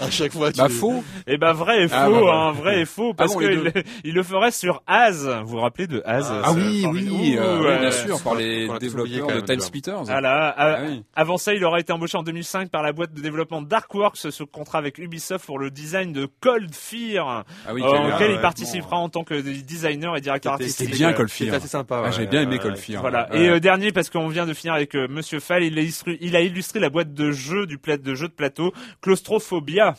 à 0.00 0.10
chaque 0.10 0.32
fois, 0.32 0.52
tu... 0.52 0.58
Bah 0.60 0.68
faux. 0.68 1.02
Eh 1.26 1.36
ben 1.38 1.52
vrai 1.52 1.84
et 1.84 1.88
faux, 1.88 1.94
Ah, 1.96 2.08
bah, 2.10 2.18
voilà. 2.18 2.36
hein, 2.38 2.52
vrai 2.52 2.80
et 2.80 2.84
faux, 2.84 3.14
parce 3.14 3.32
bon, 3.34 3.40
que 3.40 3.44
les 3.44 3.54
il, 3.56 3.62
deux. 3.72 3.82
il 4.04 4.14
le 4.14 4.22
ferait 4.22 4.50
sur 4.50 4.82
Az. 4.86 5.28
Vous 5.44 5.48
vous 5.50 5.60
rappelez 5.60 5.86
de 5.86 6.02
Az 6.04 6.30
Ah 6.44 6.52
oui, 6.52 6.82
formidable- 6.82 6.94
oui, 7.20 7.36
euh, 7.38 7.58
oui, 7.60 7.66
euh, 7.66 7.78
bien 7.80 7.90
sûr, 7.90 8.20
par 8.22 8.34
les 8.34 8.68
développeurs 8.78 9.26
de 9.28 9.40
Time. 9.40 9.60
Splitters. 9.60 9.94
Ah 10.08 10.78
oui. 10.88 11.02
Avant 11.14 11.36
ça, 11.38 11.54
il 11.54 11.64
aura 11.64 11.80
été 11.80 11.92
embauché 11.92 12.16
en 12.18 12.22
2005 12.22 12.70
par 12.70 12.82
la 12.82 12.92
boîte 12.92 13.12
de 13.14 13.20
développement 13.20 13.62
Darkworks 13.62 14.16
sous 14.30 14.46
contrat 14.46 14.78
avec 14.78 14.98
Ubisoft 14.98 15.46
pour 15.46 15.58
le 15.58 15.70
design 15.70 16.12
de 16.12 16.28
Cold 16.40 16.74
Fear, 16.74 17.44
Ah 17.66 17.74
oui, 17.74 17.82
euh, 17.82 17.86
quel- 17.90 18.14
auquel 18.14 18.30
ah, 18.30 18.34
il 18.34 18.40
participera 18.40 18.96
en 18.96 19.08
tant 19.08 19.24
que 19.24 19.34
designer 19.40 20.16
et 20.16 20.20
directeur 20.20 20.52
C'était- 20.54 20.64
artistique. 20.64 20.88
C'est 20.90 20.96
bien 20.98 21.10
Euh, 21.10 21.12
Cold 21.14 21.30
Fear. 21.30 21.54
assez 21.54 21.68
sympa. 21.68 21.96
Ah, 21.98 22.06
ouais. 22.06 22.12
j'ai 22.12 22.26
bien 22.26 22.42
aimé 22.42 22.56
Euh, 22.56 22.62
Cold 22.62 22.76
Fear. 22.76 23.00
Voilà. 23.00 23.28
Et 23.34 23.48
euh, 23.48 23.60
dernier, 23.60 23.92
parce 23.92 24.10
qu'on 24.10 24.28
vient 24.28 24.46
de 24.46 24.54
finir 24.54 24.74
avec 24.74 24.94
euh, 24.94 25.06
Monsieur 25.08 25.40
Fall, 25.40 25.62
il 25.64 25.78
a, 25.78 25.82
illustré, 25.82 26.18
il 26.20 26.36
a 26.36 26.40
illustré 26.40 26.80
la 26.90 26.92
boîte 26.92 27.14
de 27.14 27.30
jeu 27.30 27.66
du 27.66 27.78
de 27.78 28.14
jeu 28.16 28.26
de 28.26 28.32
plateau 28.32 28.72
Claustrophobia. 29.00 29.94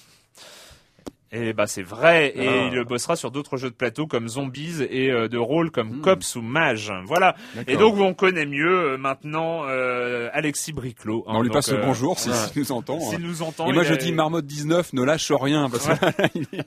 Et 1.33 1.53
bah 1.53 1.65
c'est 1.65 1.81
vrai, 1.81 2.33
et 2.35 2.45
Ah. 2.45 2.69
il 2.73 2.83
bossera 2.83 3.15
sur 3.15 3.31
d'autres 3.31 3.55
jeux 3.55 3.69
de 3.69 3.73
plateau 3.75 4.05
comme 4.05 4.27
Zombies 4.27 4.83
et 4.89 5.09
euh, 5.09 5.29
de 5.29 5.37
rôle 5.37 5.71
comme 5.71 5.99
Hmm. 5.99 6.01
Cops 6.01 6.35
ou 6.35 6.41
Mage. 6.41 6.91
Voilà. 7.05 7.37
Et 7.67 7.77
donc 7.77 7.95
on 7.97 8.13
connaît 8.13 8.45
mieux 8.45 8.95
euh, 8.95 8.97
maintenant 8.97 9.61
euh, 9.65 10.27
Alexis 10.33 10.73
Briclot. 10.73 11.23
hein. 11.27 11.35
on 11.37 11.41
lui 11.41 11.47
Donc, 11.47 11.53
passe 11.53 11.71
le 11.71 11.77
bonjour 11.77 12.19
s'il 12.19 12.33
nous 12.57 12.71
entend. 12.73 12.99
S'il 12.99 13.19
nous 13.19 13.41
entend. 13.43 13.65
Et 13.69 13.71
moi 13.71 13.83
je 13.83 13.93
a- 13.93 13.95
dis 13.95 14.11
Marmotte 14.11 14.45
19, 14.45 14.91
ne 14.91 15.03
lâche 15.05 15.31
rien 15.31 15.69
parce 15.69 15.87
que 15.87 15.93
il 16.35 16.41
est, 16.51 16.65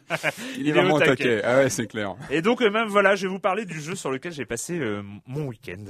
il 0.59 0.67
est 0.67 0.71
est 0.71 0.73
vraiment 0.73 0.95
au 0.95 0.97
au 0.97 1.01
taquet. 1.01 1.11
taquet. 1.17 1.41
Ah 1.45 1.57
ouais, 1.59 1.69
c'est 1.69 1.87
clair. 1.87 2.15
Et 2.31 2.41
donc 2.41 2.63
même 2.63 2.89
voilà, 2.89 3.17
je 3.17 3.27
vais 3.27 3.31
vous 3.31 3.41
parler 3.41 3.67
du 3.67 3.79
jeu 3.83 3.95
sur 3.95 4.11
lequel 4.11 4.33
j'ai 4.33 4.47
passé 4.47 4.81
mon 5.27 5.45
week-end. 5.45 5.85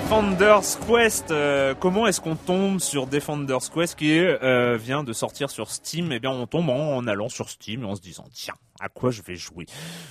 Defender's 0.00 0.78
Quest. 0.88 1.30
euh, 1.30 1.74
comment 1.78 2.06
est-ce 2.06 2.22
qu'on 2.22 2.34
tombe 2.34 2.80
sur 2.80 3.06
Defender's 3.06 3.68
Quest 3.68 3.96
qui 3.96 4.18
euh, 4.18 4.78
vient 4.80 5.04
de 5.04 5.12
sortir 5.12 5.50
sur 5.50 5.70
Steam? 5.70 6.10
Eh 6.10 6.18
bien, 6.18 6.30
on 6.30 6.46
tombe 6.46 6.70
en, 6.70 6.96
en 6.96 7.06
allant 7.06 7.28
sur 7.28 7.50
Steam 7.50 7.82
et 7.82 7.86
en 7.86 7.94
se 7.94 8.00
disant 8.00 8.24
tiens, 8.32 8.54
à 8.80 8.88
quoi 8.88 9.10
je 9.10 9.22
vais 9.22 9.34
jouer? 9.36 9.66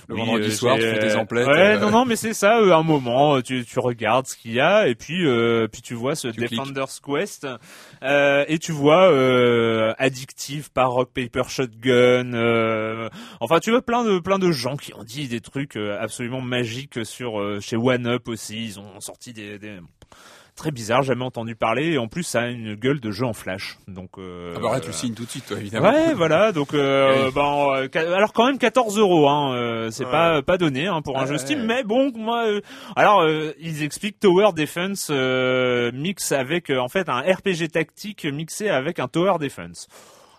Le 0.08 0.14
vendredi 0.16 0.52
soir, 0.52 0.76
j'ai, 0.80 0.88
tu 0.94 1.00
fais 1.00 1.08
tes 1.08 1.16
emplettes, 1.16 1.46
Ouais, 1.48 1.74
euh, 1.76 1.78
non, 1.80 1.90
non, 1.90 2.04
mais 2.04 2.16
c'est 2.16 2.32
ça. 2.34 2.58
euh, 2.58 2.72
un 2.74 2.82
moment, 2.82 3.36
euh, 3.36 3.42
tu, 3.42 3.64
tu 3.64 3.78
regardes 3.80 4.26
ce 4.26 4.36
qu'il 4.36 4.52
y 4.52 4.60
a 4.60 4.86
et 4.88 4.94
puis 4.94 5.26
euh, 5.26 5.66
puis 5.66 5.82
tu 5.82 5.94
vois 5.94 6.14
ce 6.14 6.28
Tu 6.28 6.34
cliques. 6.40 6.50
Defender's 6.52 7.00
Quest 7.00 7.46
euh, 8.02 8.44
et 8.48 8.58
tu 8.58 8.72
vois 8.72 9.10
euh, 9.10 9.92
addictive 9.98 10.70
par 10.70 10.90
Rock 10.92 11.10
Paper 11.14 11.42
Shotgun. 11.48 12.32
euh, 12.34 13.08
enfin, 13.40 13.58
tu 13.60 13.70
vois 13.70 13.82
plein 13.82 14.04
de 14.04 14.18
plein 14.18 14.38
de 14.38 14.50
gens 14.52 14.76
qui 14.76 14.94
ont 14.94 15.04
dit 15.04 15.28
des 15.28 15.40
trucs 15.40 15.76
euh, 15.76 15.98
absolument 16.00 16.40
magiques 16.40 17.04
sur 17.04 17.40
euh, 17.40 17.60
chez 17.60 17.76
One 17.76 18.06
Up 18.06 18.28
aussi. 18.28 18.64
Ils 18.64 18.78
ont 18.80 19.00
sorti 19.00 19.32
des, 19.32 19.58
des 19.58 19.78
très 20.60 20.70
bizarre, 20.70 21.02
jamais 21.02 21.24
entendu 21.24 21.54
parler, 21.56 21.92
et 21.92 21.98
en 21.98 22.06
plus 22.06 22.22
ça 22.22 22.42
a 22.42 22.46
une 22.48 22.74
gueule 22.74 23.00
de 23.00 23.10
jeu 23.10 23.24
en 23.24 23.32
flash. 23.32 23.78
Donc, 23.88 24.10
euh, 24.18 24.52
Ah 24.56 24.60
bah 24.60 24.72
là, 24.74 24.80
tu 24.80 24.88
le 24.88 24.92
signes 24.92 25.14
tout 25.14 25.24
de 25.24 25.30
suite, 25.30 25.46
toi, 25.46 25.56
évidemment. 25.58 25.88
Ouais, 25.90 26.12
voilà. 26.14 26.52
Donc, 26.52 26.74
euh, 26.74 27.24
Oui. 27.26 27.32
ben, 27.34 27.88
euh, 27.96 28.14
alors 28.14 28.32
quand 28.34 28.46
même 28.46 28.58
14 28.58 28.98
euros, 28.98 29.26
hein, 29.28 29.54
euh, 29.54 29.90
c'est 29.90 30.04
Ouais. 30.04 30.10
pas 30.10 30.42
pas 30.42 30.58
donné 30.58 30.86
hein, 30.86 31.00
pour 31.02 31.18
un 31.18 31.24
jeu 31.26 31.38
Steam, 31.38 31.64
mais 31.64 31.82
bon, 31.82 32.12
moi, 32.14 32.44
euh, 32.46 32.60
alors 32.94 33.22
euh, 33.22 33.52
ils 33.58 33.82
expliquent 33.82 34.20
Tower 34.20 34.50
Defense 34.54 35.08
euh, 35.10 35.90
mix 35.94 36.32
avec 36.32 36.70
euh, 36.70 36.78
en 36.78 36.88
fait 36.88 37.08
un 37.08 37.20
RPG 37.20 37.68
tactique 37.72 38.24
mixé 38.26 38.68
avec 38.68 38.98
un 38.98 39.08
Tower 39.08 39.38
Defense. 39.40 39.88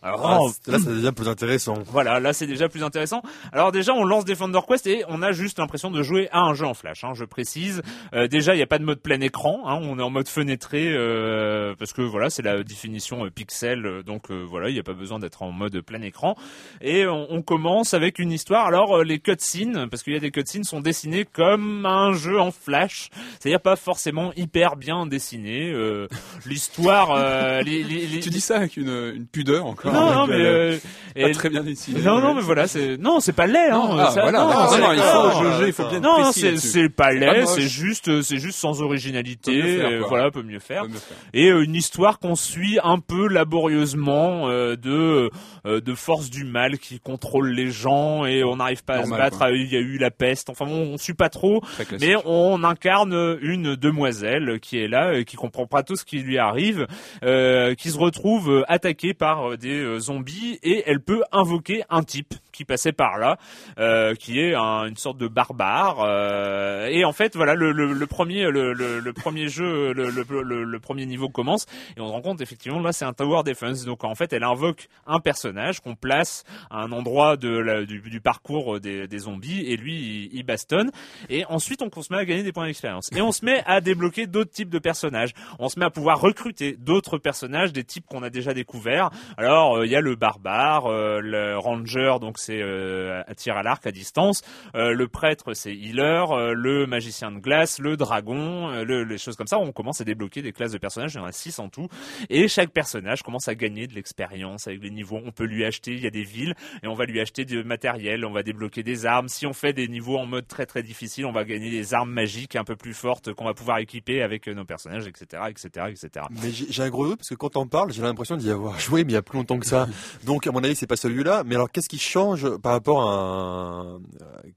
Alors, 0.04 0.26
Ah, 0.26 0.38
oh, 0.42 0.52
là, 0.68 0.80
ça 0.80 0.90
devient 0.90 1.12
plus 1.16 1.28
intéressant. 1.28 1.76
voilà, 1.88 2.20
là 2.20 2.34
c'est 2.34 2.48
déjà 2.48 2.68
plus 2.70 2.84
intéressant. 2.84 3.22
Alors 3.54 3.72
déjà, 3.72 3.94
on 3.94 4.04
lance 4.04 4.26
Defender 4.26 4.60
Quest 4.68 4.88
et 4.88 5.04
on 5.08 5.22
a 5.22 5.32
juste 5.32 5.60
l'impression 5.60 5.92
de 5.92 6.02
jouer 6.02 6.28
à 6.32 6.40
un 6.42 6.54
jeu 6.56 6.66
en 6.66 6.74
flash. 6.74 7.04
Hein, 7.04 7.12
je 7.14 7.24
précise. 7.26 7.82
Euh, 8.14 8.28
déjà, 8.28 8.54
il 8.54 8.58
n'y 8.58 8.64
a 8.64 8.68
pas 8.68 8.80
de 8.80 8.84
mode 8.84 9.00
plein 9.02 9.22
écran. 9.22 9.62
Hein, 9.68 9.80
on 9.84 10.00
est 10.00 10.02
en 10.04 10.10
mode 10.10 10.28
fenêtré 10.28 10.92
euh, 10.92 11.76
parce 11.78 11.94
que 11.94 12.02
voilà, 12.02 12.30
c'est 12.32 12.42
la 12.42 12.64
définition 12.64 13.26
euh, 13.26 13.30
pixel. 13.30 13.86
euh, 13.86 14.02
donc 14.04 14.32
euh, 14.32 14.44
voilà, 14.50 14.70
il 14.70 14.74
n'y 14.74 14.80
a 14.80 14.84
pas 14.84 14.94
besoin 14.94 15.20
d'être 15.20 15.44
en 15.44 15.52
mode 15.52 15.80
plein 15.82 16.02
écran. 16.02 16.36
Et 16.82 17.06
on, 17.06 17.28
on 17.32 17.42
commence 17.44 17.94
avec 17.94 18.18
une 18.18 18.32
histoire. 18.32 18.66
Alors 18.66 18.98
euh, 18.98 19.04
les 19.04 19.20
cutscenes, 19.20 19.88
parce 19.90 20.02
qu'il 20.04 20.14
y 20.14 20.18
a 20.18 20.20
des 20.20 20.32
cutscenes, 20.32 20.64
sont 20.64 20.82
dessinés 20.82 21.26
comme 21.26 21.86
un 21.86 22.14
jeu 22.14 22.40
en 22.40 22.52
flash. 22.52 23.10
C'est-à-dire 23.40 23.62
pas 23.62 23.76
forcément 23.76 24.32
hyper 24.36 24.78
bien 24.78 25.06
dessiné. 25.06 25.72
Euh, 25.72 26.08
L'histoire, 26.48 27.12
euh, 27.12 27.62
les, 27.62 27.84
les- 27.84 28.08
les- 28.08 28.20
Tu 28.20 28.30
dis 28.30 28.42
ça 28.42 28.58
avec 28.58 28.78
une, 28.78 29.14
une 29.16 29.28
pudeur 29.28 29.66
encore. 29.68 29.91
Non, 29.94 30.14
non, 30.14 30.28
mais 30.28 30.36
euh, 30.36 30.72
euh, 30.74 30.78
pas 31.24 31.30
et- 31.30 31.32
très 31.34 31.50
bien 31.50 31.64
non, 32.04 32.22
non, 32.22 32.34
mais 32.36 32.42
voilà, 32.42 32.68
c'est 32.68 32.98
non, 32.98 33.20
c'est 33.20 33.34
pas 33.34 33.46
laid. 33.48 33.70
Hein, 33.70 33.88
Non, 33.90 33.98
ah, 34.00 34.12
ça- 34.12 34.22
voilà, 34.22 34.40
non, 34.40 34.48
non, 34.48 34.92
il 34.94 34.98
d'accord. 34.98 35.34
faut 35.34 35.44
jauger, 35.44 35.68
il 35.68 35.74
faut 35.74 35.84
bien 35.88 35.98
être 35.98 36.04
non, 36.04 36.32
c'est 36.32 36.90
pas 36.90 37.12
laid, 37.12 37.46
c'est 37.48 37.62
juste, 37.68 38.08
euh, 38.08 38.22
c'est 38.22 38.38
juste 38.38 38.58
sans 38.58 38.82
originalité. 38.82 39.62
Peut 39.62 39.68
faire, 39.78 39.90
euh, 39.90 40.02
voilà, 40.08 40.32
peut 40.32 40.44
mieux 40.44 40.60
faire. 40.60 40.84
Faut 40.84 40.90
mieux 40.90 40.96
faire. 40.96 41.18
Et 41.34 41.48
une 41.50 41.76
histoire 41.76 42.20
qu'on 42.20 42.36
suit 42.36 42.80
un 42.84 43.00
peu 43.00 43.28
laborieusement 43.28 44.50
euh, 44.50 44.76
de 44.76 45.30
euh, 45.66 45.82
de 45.82 45.94
forces 45.94 46.30
du 46.30 46.44
mal 46.46 46.78
qui 46.80 47.00
contrôlent 47.00 47.52
les 47.52 47.70
gens 47.70 48.26
et 48.26 48.44
on 48.44 48.56
n'arrive 48.58 48.84
pas 48.84 48.96
à 48.96 49.04
se 49.06 49.10
battre. 49.10 49.38
quoi. 49.38 49.48
Ah, 49.48 49.52
Il 49.52 49.72
y 49.72 49.76
a 49.76 49.80
eu 49.80 49.98
la 49.98 50.12
peste. 50.12 50.50
Enfin, 50.50 50.66
bon, 50.66 50.94
on 50.94 50.98
suit 50.98 51.14
pas 51.14 51.30
trop. 51.30 51.62
Mais 52.00 52.16
on 52.26 52.64
incarne 52.64 53.38
une 53.42 53.76
demoiselle 53.76 54.60
qui 54.62 54.78
est 54.80 54.88
là, 54.88 55.14
et 55.14 55.26
qui 55.26 55.36
comprend 55.36 55.68
pas 55.68 55.84
tout 55.84 55.96
ce 55.96 56.06
qui 56.06 56.20
lui 56.20 56.38
arrive, 56.38 56.88
euh, 57.24 57.76
qui 57.76 57.90
se 57.92 57.98
retrouve 57.98 58.64
attaquée 58.68 59.14
par 59.14 59.52
euh, 59.52 59.58
des 59.82 59.88
euh, 59.88 60.00
zombies 60.00 60.60
et 60.64 60.84
elle 60.86 61.02
peut 61.02 61.24
invoquer 61.32 61.84
un 61.90 62.04
type 62.04 62.34
qui 62.52 62.66
passait 62.66 62.92
par 62.92 63.18
là, 63.18 63.38
euh, 63.80 64.14
qui 64.14 64.40
est 64.40 64.54
un- 64.54 64.86
une 64.86 64.98
sorte 64.98 65.18
de 65.18 65.28
barbare. 65.28 66.00
euh, 66.02 66.88
et 66.88 67.06
en 67.06 67.14
fait, 67.14 67.36
voilà, 67.36 67.56
le, 67.56 67.72
premier, 68.08 68.50
le, 68.52 69.12
premier 69.14 69.48
jeu, 69.48 69.94
le, 69.94 70.80
premier 70.80 71.06
niveau 71.06 71.30
commence 71.30 71.66
et 71.96 72.02
on 72.02 72.08
se 72.08 72.12
rend 72.12 72.22
compte 72.22 72.42
effectivement 72.42 72.80
là 72.82 72.92
c'est 72.92 73.06
un 73.06 73.14
tower 73.14 73.44
defense. 73.44 73.86
Donc 73.86 74.04
en 74.04 74.16
fait, 74.16 74.34
elle 74.34 74.44
invoque 74.44 74.88
un 75.08 75.20
personnage 75.20 75.80
qu'on 75.80 75.96
place 75.96 76.44
à 76.70 76.82
un 76.82 76.92
endroit 76.92 77.38
de 77.38 77.86
du, 77.86 78.22
parcours 78.22 78.80
des, 78.80 79.08
zombies 79.20 79.62
et 79.68 79.78
lui 79.78 79.96
il, 80.32 80.40
il 80.40 80.44
bastonne. 80.44 80.92
Et 81.30 81.46
ensuite, 81.46 81.82
on 81.82 82.02
se 82.02 82.12
met 82.14 82.20
à 82.20 82.26
gagner 82.26 82.44
des 82.44 82.52
points 82.52 82.66
d'expérience. 82.68 83.10
Et 83.16 83.22
on 83.22 83.32
se 83.32 83.46
met 83.46 83.64
à 83.66 83.80
débloquer 83.82 84.28
d'autres 84.28 84.52
types 84.52 84.70
de 84.70 84.80
personnages. 84.80 85.32
On 85.60 85.70
se 85.70 85.80
met 85.80 85.86
à 85.86 85.90
pouvoir 85.90 86.20
recruter 86.20 86.76
d'autres 86.78 87.18
personnages, 87.18 87.72
des 87.74 87.84
types 87.84 88.06
qu'on 88.06 88.24
a 88.24 88.30
déjà 88.30 88.54
découverts. 88.54 89.10
Alors, 89.38 89.71
euh, 89.78 89.86
il 89.86 89.92
y 89.92 89.96
a 89.96 90.02
le 90.02 90.16
barbare, 90.16 90.86
euh, 90.88 91.20
le 91.22 91.58
ranger, 91.58 92.16
donc 92.20 92.38
c'est 92.38 92.62
euh, 92.62 93.22
à 93.28 93.36
tir 93.36 93.56
à 93.58 93.64
l'arc 93.64 93.86
à 93.88 93.92
distance. 93.92 94.42
Le 94.74 95.06
prêtre, 95.08 95.54
c'est 95.54 95.74
healer. 95.76 96.26
le 96.54 96.86
magicien 96.86 97.32
de 97.32 97.40
glace, 97.40 97.80
le 97.80 97.98
dragon, 97.98 98.70
le- 98.84 99.04
les 99.04 99.18
choses 99.18 99.36
comme 99.36 99.48
ça. 99.48 99.58
On 99.60 99.72
commence 99.72 100.02
à 100.02 100.04
débloquer 100.04 100.42
des 100.42 100.52
classes 100.54 100.72
de 100.72 100.78
personnages. 100.78 101.14
Il 101.16 101.18
y 101.18 101.22
en 101.22 101.26
a 101.26 101.32
six 101.32 101.58
en 101.60 101.70
tout. 101.70 101.88
Et 102.30 102.48
chaque 102.48 102.72
personnage 102.72 103.24
commence 103.24 103.48
à 103.48 103.56
gagner 103.56 103.88
de 103.88 103.94
l'expérience 103.94 104.68
avec 104.68 104.82
les 104.82 104.92
niveaux. 104.92 105.20
On 105.26 105.32
peut 105.32 105.46
lui 105.46 105.66
acheter, 105.66 105.92
il 105.92 106.02
y 106.02 106.08
a 106.08 106.12
des 106.12 106.24
villes, 106.24 106.54
et 106.84 106.88
on 106.88 106.94
va 106.94 107.06
lui 107.06 107.20
acheter 107.20 107.46
du 107.46 107.64
matériel, 107.64 108.26
on 108.26 108.32
va 108.32 108.44
débloquer 108.44 108.84
des 108.84 109.06
armes. 109.06 109.28
Si 109.28 109.46
on 109.46 109.54
fait 109.54 109.74
des 109.74 109.88
niveaux 109.88 110.18
en 110.18 110.26
mode 110.26 110.48
très 110.48 110.66
très 110.66 110.84
difficile, 110.84 111.26
on 111.26 111.32
va 111.32 111.44
gagner 111.44 111.70
des 111.70 111.94
armes 111.94 112.12
magiques 112.12 112.56
un 112.56 112.64
peu 112.64 112.76
plus 112.76 112.94
fortes 112.94 113.34
qu'on 113.34 113.46
va 113.46 113.54
pouvoir 113.54 113.78
équiper 113.80 114.22
avec 114.22 114.48
nos 114.48 114.66
personnages, 114.66 115.08
etc., 115.08 115.44
etc., 115.50 115.86
etc. 115.90 116.26
Mais 116.44 116.52
j'ai 116.52 116.66
j'ai 116.70 116.84
un 116.84 116.90
gros 116.90 117.06
doute 117.08 117.18
parce 117.18 117.30
que 117.30 117.36
quand 117.36 117.56
on 117.58 117.68
parle, 117.68 117.92
j'ai 117.92 118.02
l'impression 118.02 118.36
d'y 118.38 118.50
avoir 118.50 118.80
joué, 118.80 119.04
mais 119.04 119.12
il 119.12 119.16
y 119.16 119.18
a 119.18 119.22
plus 119.22 119.38
longtemps 119.38 119.58
que 119.62 119.66
ça. 119.68 119.88
Donc, 120.26 120.46
à 120.48 120.52
mon 120.52 120.64
avis, 120.64 120.76
c'est 120.76 120.88
pas 120.88 120.98
celui-là. 120.98 121.44
Mais 121.46 121.56
alors, 121.56 121.72
qu'est-ce 121.72 121.88
qui 121.90 121.98
change 122.00 122.50
par 122.58 122.74
rapport 122.74 123.02
à 123.10 123.14
un... 123.14 123.86
euh, 123.96 123.98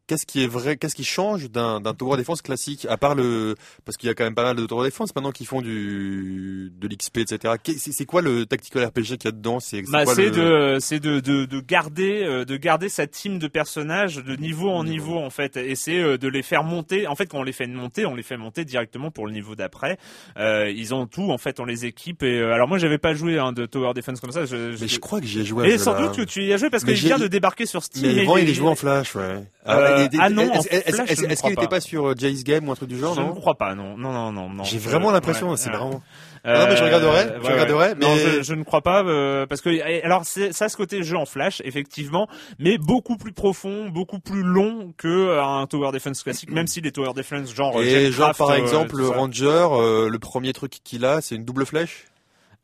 Qu'est-ce 0.07 0.27
qui 0.27 0.43
est 0.43 0.47
vrai 0.49 0.77
Qu'est-ce 0.77 0.95
qui 0.97 1.05
change 1.05 1.51
d'un 1.51 1.81
d'un 1.81 1.95
tower 1.95 2.17
défense 2.17 2.43
classique 2.43 2.87
À 2.91 2.97
part 2.97 3.15
le... 3.15 3.55
Parce 3.85 3.97
qu'il 3.97 4.09
y 4.09 4.11
a 4.11 4.15
quand 4.15 4.25
même 4.25 4.35
pas 4.35 4.43
mal 4.45 4.57
de 4.57 4.67
tower 4.67 4.85
défense 4.85 5.15
maintenant 5.15 5.31
qui 5.33 5.45
font 5.45 5.63
du... 5.63 6.73
de 6.77 6.89
l'XP, 6.89 7.19
etc. 7.19 7.55
C'est 7.79 7.93
c'est 7.93 8.05
quoi 8.07 8.23
le 8.23 8.47
tactical 8.47 8.85
RPG 8.87 9.03
qu'il 9.19 9.25
y 9.25 9.29
a 9.29 9.33
dedans? 9.33 9.61
C'est 9.61 9.85
c'est 9.85 9.91
Bah, 9.93 10.05
quoi 10.05 10.15
c'est 10.15 10.31
le- 10.31 10.75
de, 10.75 10.79
c'est 10.81 11.01
de, 11.01 11.21
de, 11.21 11.45
de 11.45 11.61
garder, 11.61 12.23
euh, 12.25 12.45
de 12.45 12.57
garder 12.57 12.89
sa 12.89 13.07
team 13.07 13.39
de 13.39 13.47
personnages 13.49 14.17
de 14.17 14.37
niveau 14.37 14.71
en 14.71 14.85
niveau 14.85 15.19
en 15.19 15.31
fait, 15.31 15.57
et 15.57 15.75
c'est 15.75 15.99
euh, 16.01 16.19
de 16.19 16.29
les 16.29 16.43
faire 16.43 16.65
monter. 16.65 17.07
En 17.07 17.15
fait, 17.15 17.27
quand 17.27 17.39
on 17.39 17.43
les 17.43 17.53
fait 17.53 17.67
monter, 17.67 18.07
on 18.07 18.15
les 18.15 18.23
fait 18.23 18.37
monter 18.37 18.65
directement 18.65 19.11
pour 19.11 19.27
le 19.27 19.33
niveau 19.33 19.55
d'après. 19.55 19.99
Euh, 20.39 20.71
ils 20.75 20.95
ont 20.95 21.07
tout, 21.07 21.31
en 21.31 21.39
fait, 21.39 21.61
on 21.61 21.65
les 21.65 21.87
équipe. 21.87 22.23
Et 22.23 22.41
alors 22.41 22.69
moi, 22.69 22.79
j'avais 22.79 22.99
pas 22.99 23.15
joué 23.15 23.39
hein, 23.39 23.53
de 23.53 23.67
Tower 23.67 23.93
Defense 23.95 24.21
comme 24.21 24.33
ça. 24.33 24.45
Je, 24.45 24.84
Mais 24.85 24.89
je 24.89 25.01
crois 25.01 25.21
que 25.21 25.27
j'y 25.27 25.41
ai 25.41 25.45
joué. 25.45 25.69
et 25.69 25.79
sans 25.79 25.99
doute 26.01 26.17
que 26.17 26.23
tu 26.23 26.43
y 26.45 26.53
as 26.53 26.57
joué 26.57 26.71
parce 26.71 26.85
qu'il 26.85 26.95
j'ai- 26.95 27.09
vient 27.09 27.19
de 27.19 27.27
débarquer 27.27 27.67
sur 27.67 27.83
Steam. 27.83 28.15
Mais 28.15 28.23
avant, 28.23 28.37
il 28.37 28.49
est 28.49 28.55
joué 28.55 28.69
en 28.69 28.75
flash, 28.75 29.15
ouais. 29.15 29.45
Euh, 29.67 30.05
était- 30.05 30.19
ah 30.21 30.31
non, 30.31 30.51
est-ce- 30.53 31.15
qu'il 31.25 31.37
crois 31.37 31.51
était 31.53 31.63
pas. 31.63 31.69
pas 31.69 31.81
sur 31.81 32.09
euh, 32.11 32.15
Jay's 32.17 32.45
Game 32.45 32.69
ou 32.69 32.73
un 32.73 32.75
truc 32.75 32.89
du 32.89 32.99
genre, 32.99 33.15
Je 33.15 33.21
ne 33.23 33.33
crois 33.33 33.55
pas, 33.57 33.75
non, 33.75 33.97
non, 33.97 34.13
non, 34.13 34.31
non. 34.33 34.49
non. 34.51 34.65
J'ai 34.65 34.79
vraiment 34.79 35.11
l'impression, 35.11 35.51
ouais, 35.51 35.57
c'est 35.57 35.71
ouais. 35.71 35.77
vraiment. 35.77 36.03
Ah 36.47 36.59
non, 36.59 36.67
mais 36.69 36.77
je 36.77 36.85
regarderai, 36.85 37.27
je 37.43 37.51
regarderai, 37.51 37.95
Non, 37.95 38.15
mais- 38.15 38.19
je, 38.19 38.43
je 38.43 38.53
ne 38.55 38.65
crois 38.65 38.83
pas 38.83 39.03
euh, 39.03 39.47
parce 39.47 39.63
que 39.63 40.05
alors 40.05 40.27
c'est 40.27 40.53
ça 40.53 40.69
ce 40.69 40.77
côté 40.77 41.03
jeu 41.03 41.17
en 41.17 41.25
flash 41.25 41.63
effectivement, 41.65 42.29
mais 42.59 42.77
beaucoup 42.77 43.17
plus 43.17 43.33
profond, 43.33 43.89
beaucoup 43.89 44.19
plus 44.19 44.43
long 44.43 44.93
que 44.99 45.09
euh, 45.09 45.43
un 45.43 45.67
tower 45.67 45.91
defense 45.93 46.23
classique, 46.23 46.51
même 46.51 46.67
si 46.67 46.83
les 46.83 46.93
tower 46.93 47.15
defense 47.17 47.55
genre 47.55 47.81
Et 47.83 48.13
genre, 48.13 48.35
par 48.35 48.51
euh, 48.51 48.57
exemple. 48.57 49.01
Ranger, 49.03 49.69
euh, 49.73 50.11
le 50.11 50.19
premier 50.19 50.53
truc 50.53 50.73
qu'il 50.85 51.07
a, 51.07 51.23
c'est 51.23 51.35
une 51.35 51.47
double 51.47 51.65
flèche 51.65 52.05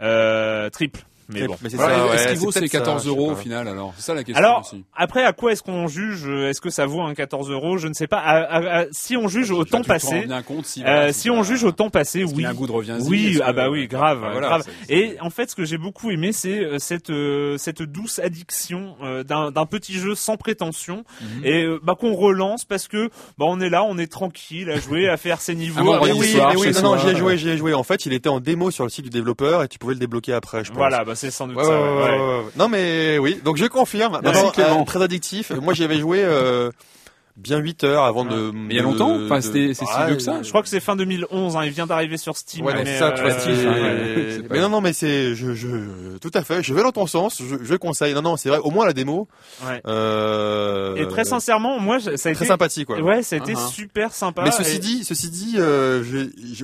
euh, 0.03 0.69
triple. 0.69 1.01
Mais 1.33 1.47
bon. 1.47 1.57
Mais 1.63 1.71
c'est 1.71 1.77
Voilà, 1.77 1.97
ça, 1.97 2.07
ouais, 2.07 2.15
Est-ce 2.15 2.29
qu'il 2.29 2.39
vaut 2.39 2.51
ces 2.53 2.61
peut-être 2.61 2.73
ça, 2.73 2.79
14 2.79 3.03
je 3.05 3.09
sais 3.11 3.17
euros 3.17 3.33
au 3.33 3.37
final 3.37 3.69
alors? 3.69 3.93
C'est 3.97 4.03
ça 4.03 4.15
la 4.15 4.25
question 4.25 4.45
Alors 4.45 4.61
aussi. 4.61 4.85
après, 4.97 5.25
à 5.25 5.33
quoi 5.33 5.53
est-ce 5.53 5.63
qu'on 5.63 5.87
juge 5.89 6.27
Est-ce 6.29 6.61
que 6.61 6.71
ça 6.71 6.87
vaut 6.87 7.03
un 7.03 7.15
14 7.15 7.51
euros? 7.51 7.79
Je 7.79 7.89
ne 7.89 7.95
sais 7.95 8.07
pas. 8.07 8.19
À- 8.19 8.39
à- 8.43 8.79
à- 8.81 8.85
si 8.93 9.17
on 9.17 9.29
juge 9.29 9.51
au 9.51 9.65
temps 9.65 9.83
passé, 9.83 10.27
si, 10.63 10.83
euh, 10.85 11.33
on 11.33 11.43
juge 11.43 11.65
au 11.65 11.73
temps 11.73 11.91
passé, 11.91 12.25
oui. 12.25 12.45
un 12.45 12.55
goût 12.55 12.67
de 12.67 12.73
reviens-y 12.73 13.09
Oui, 13.09 13.41
ah 13.45 13.53
bah 13.53 13.71
oui, 13.71 13.87
grave, 13.89 14.21
Ah, 14.25 14.31
voilà, 14.33 14.49
grave. 14.49 14.65
Et 14.89 15.17
en 15.21 15.31
fait, 15.31 15.51
ce 15.51 15.57
que 15.57 15.65
j'ai 15.65 15.79
beaucoup 15.79 16.11
aimé, 16.11 16.33
c'est 16.33 16.59
euh, 16.65 16.79
cette 16.79 17.11
euh, 17.11 17.57
cette 17.59 17.83
douce 17.83 18.19
addiction 18.19 18.97
euh, 19.03 19.23
d'un 19.25 19.51
d'un 19.51 19.67
petit 19.67 19.95
jeu 19.95 20.15
sans 20.15 20.37
prétention 20.37 21.05
Mhm. 21.21 21.45
et 21.45 21.63
euh, 21.65 21.79
bah 21.83 21.95
qu'on 21.99 22.15
relance 22.15 22.65
parce 22.65 22.89
que 22.89 23.09
bah 23.39 23.47
on 23.49 23.61
est 23.61 23.71
là, 23.71 23.85
on 23.85 23.99
est 23.99 24.11
tranquille 24.11 24.71
à 24.71 24.79
jouer, 24.79 25.09
à 25.09 25.17
faire 25.17 25.41
ses 25.41 25.55
niveaux. 25.55 25.93
Avec- 25.93 26.15
Mais 26.15 26.21
oui, 26.21 26.37
oui, 26.57 26.73
non, 26.75 26.83
non, 26.83 26.99
j'y 26.99 27.09
ai 27.09 27.17
joué, 27.17 27.37
j'y 27.39 27.49
ai 27.51 27.57
joué. 27.57 27.75
En 27.75 27.83
fait, 27.83 28.07
il 28.07 28.13
était 28.13 28.29
en 28.29 28.41
démo 28.41 28.71
sur 28.71 28.85
le 28.85 28.91
site 28.91 29.05
du 29.05 29.11
développeur 29.11 29.63
et 29.63 29.69
tu 29.69 29.79
pouvais 29.79 29.95
le 29.95 30.01
débloquer 30.01 30.33
après, 30.33 30.65
je 30.65 30.71
pense. 30.71 30.79
Voilà, 30.79 31.05
bah 31.05 31.15
c'est 31.21 31.31
sans 31.31 31.47
doute 31.47 31.57
Ouais, 31.57 31.65
ça. 31.65 31.71
ouais, 31.71 31.77
ouais, 31.77 31.89
ouais, 31.89 32.03
ouais. 32.03 32.11
ouais, 32.19 32.39
ouais. 32.39 32.51
Non, 32.57 32.69
mais 32.69 33.19
oui, 33.19 33.41
donc 33.45 33.57
je 33.57 33.67
confirme. 33.67 34.21
Merci, 34.23 34.43
Non, 34.45 34.51
Clément. 34.51 34.81
euh, 34.81 34.85
très 34.85 35.03
addictif. 35.03 35.51
Moi, 35.53 35.75
j'y 35.75 35.85
avais 35.85 35.99
joué 35.99 36.23
euh, 36.25 36.71
bien 37.37 37.59
8 37.59 37.85
heures 37.85 38.05
avant 38.05 38.25
de. 38.25 38.51
Mais 38.53 38.75
il 38.75 38.77
y 38.77 38.81
a 38.81 38.83
longtemps 38.83 39.17
Enfin, 39.25 39.41
c'était- 39.41 39.73
c'est 39.73 39.87
si 39.87 39.93
vieux 40.07 40.17
que 40.17 40.23
ça 40.23 40.43
Je 40.43 40.49
crois 40.49 40.63
que 40.63 40.69
c'est 40.69 40.81
fin 40.81 40.95
2011. 40.97 41.57
Hein, 41.57 41.65
il 41.65 41.71
vient 41.71 41.87
d'arriver 41.87 42.17
sur 42.19 42.37
Steam. 42.37 42.67
Ouais, 42.67 42.75
mais 42.75 42.85
mais, 42.85 42.99
ça, 42.99 43.13
tu 43.13 43.23
vois, 43.23 43.31
euh, 43.31 44.37
ouais, 44.41 44.43
pas- 44.49 44.55
Mais 44.55 44.61
non, 44.61 44.69
non, 44.69 44.81
mais 44.81 44.93
c'est, 44.93 45.35
je, 45.35 45.55
je, 45.55 46.19
tout 46.19 46.31
à 46.35 46.43
fait. 46.43 46.63
Je 46.63 46.75
vais 46.75 46.83
dans 46.83 46.93
ton 46.93 47.07
sens. 47.07 47.41
Je, 47.41 47.57
je 47.63 47.75
conseille. 47.77 48.13
Non, 48.15 48.23
non, 48.23 48.37
c'est 48.37 48.49
vrai. 48.51 48.59
Au 48.59 48.71
moins 48.71 48.85
la 48.87 48.93
démo. 48.93 49.27
ouais. 49.67 49.81
Euh, 49.87 50.97
Et 50.97 51.07
très 51.09 51.25
sincèrement, 51.25 51.79
moi, 51.81 51.99
ça 52.01 52.11
a 52.11 52.17
très 52.17 52.33
été 52.33 52.45
sympathique, 52.45 52.87
quoi. 52.87 53.01
Ouais, 53.01 53.23
ça 53.23 53.37
a 53.37 53.39
été 53.39 53.53
Uh-huh. 53.55 53.71
super 53.73 54.13
sympa. 54.13 54.43
Mais 54.45 54.51
ceci 54.51 54.77
Et- 54.77 54.79
dit, 54.81 55.05
ceci 55.05 55.29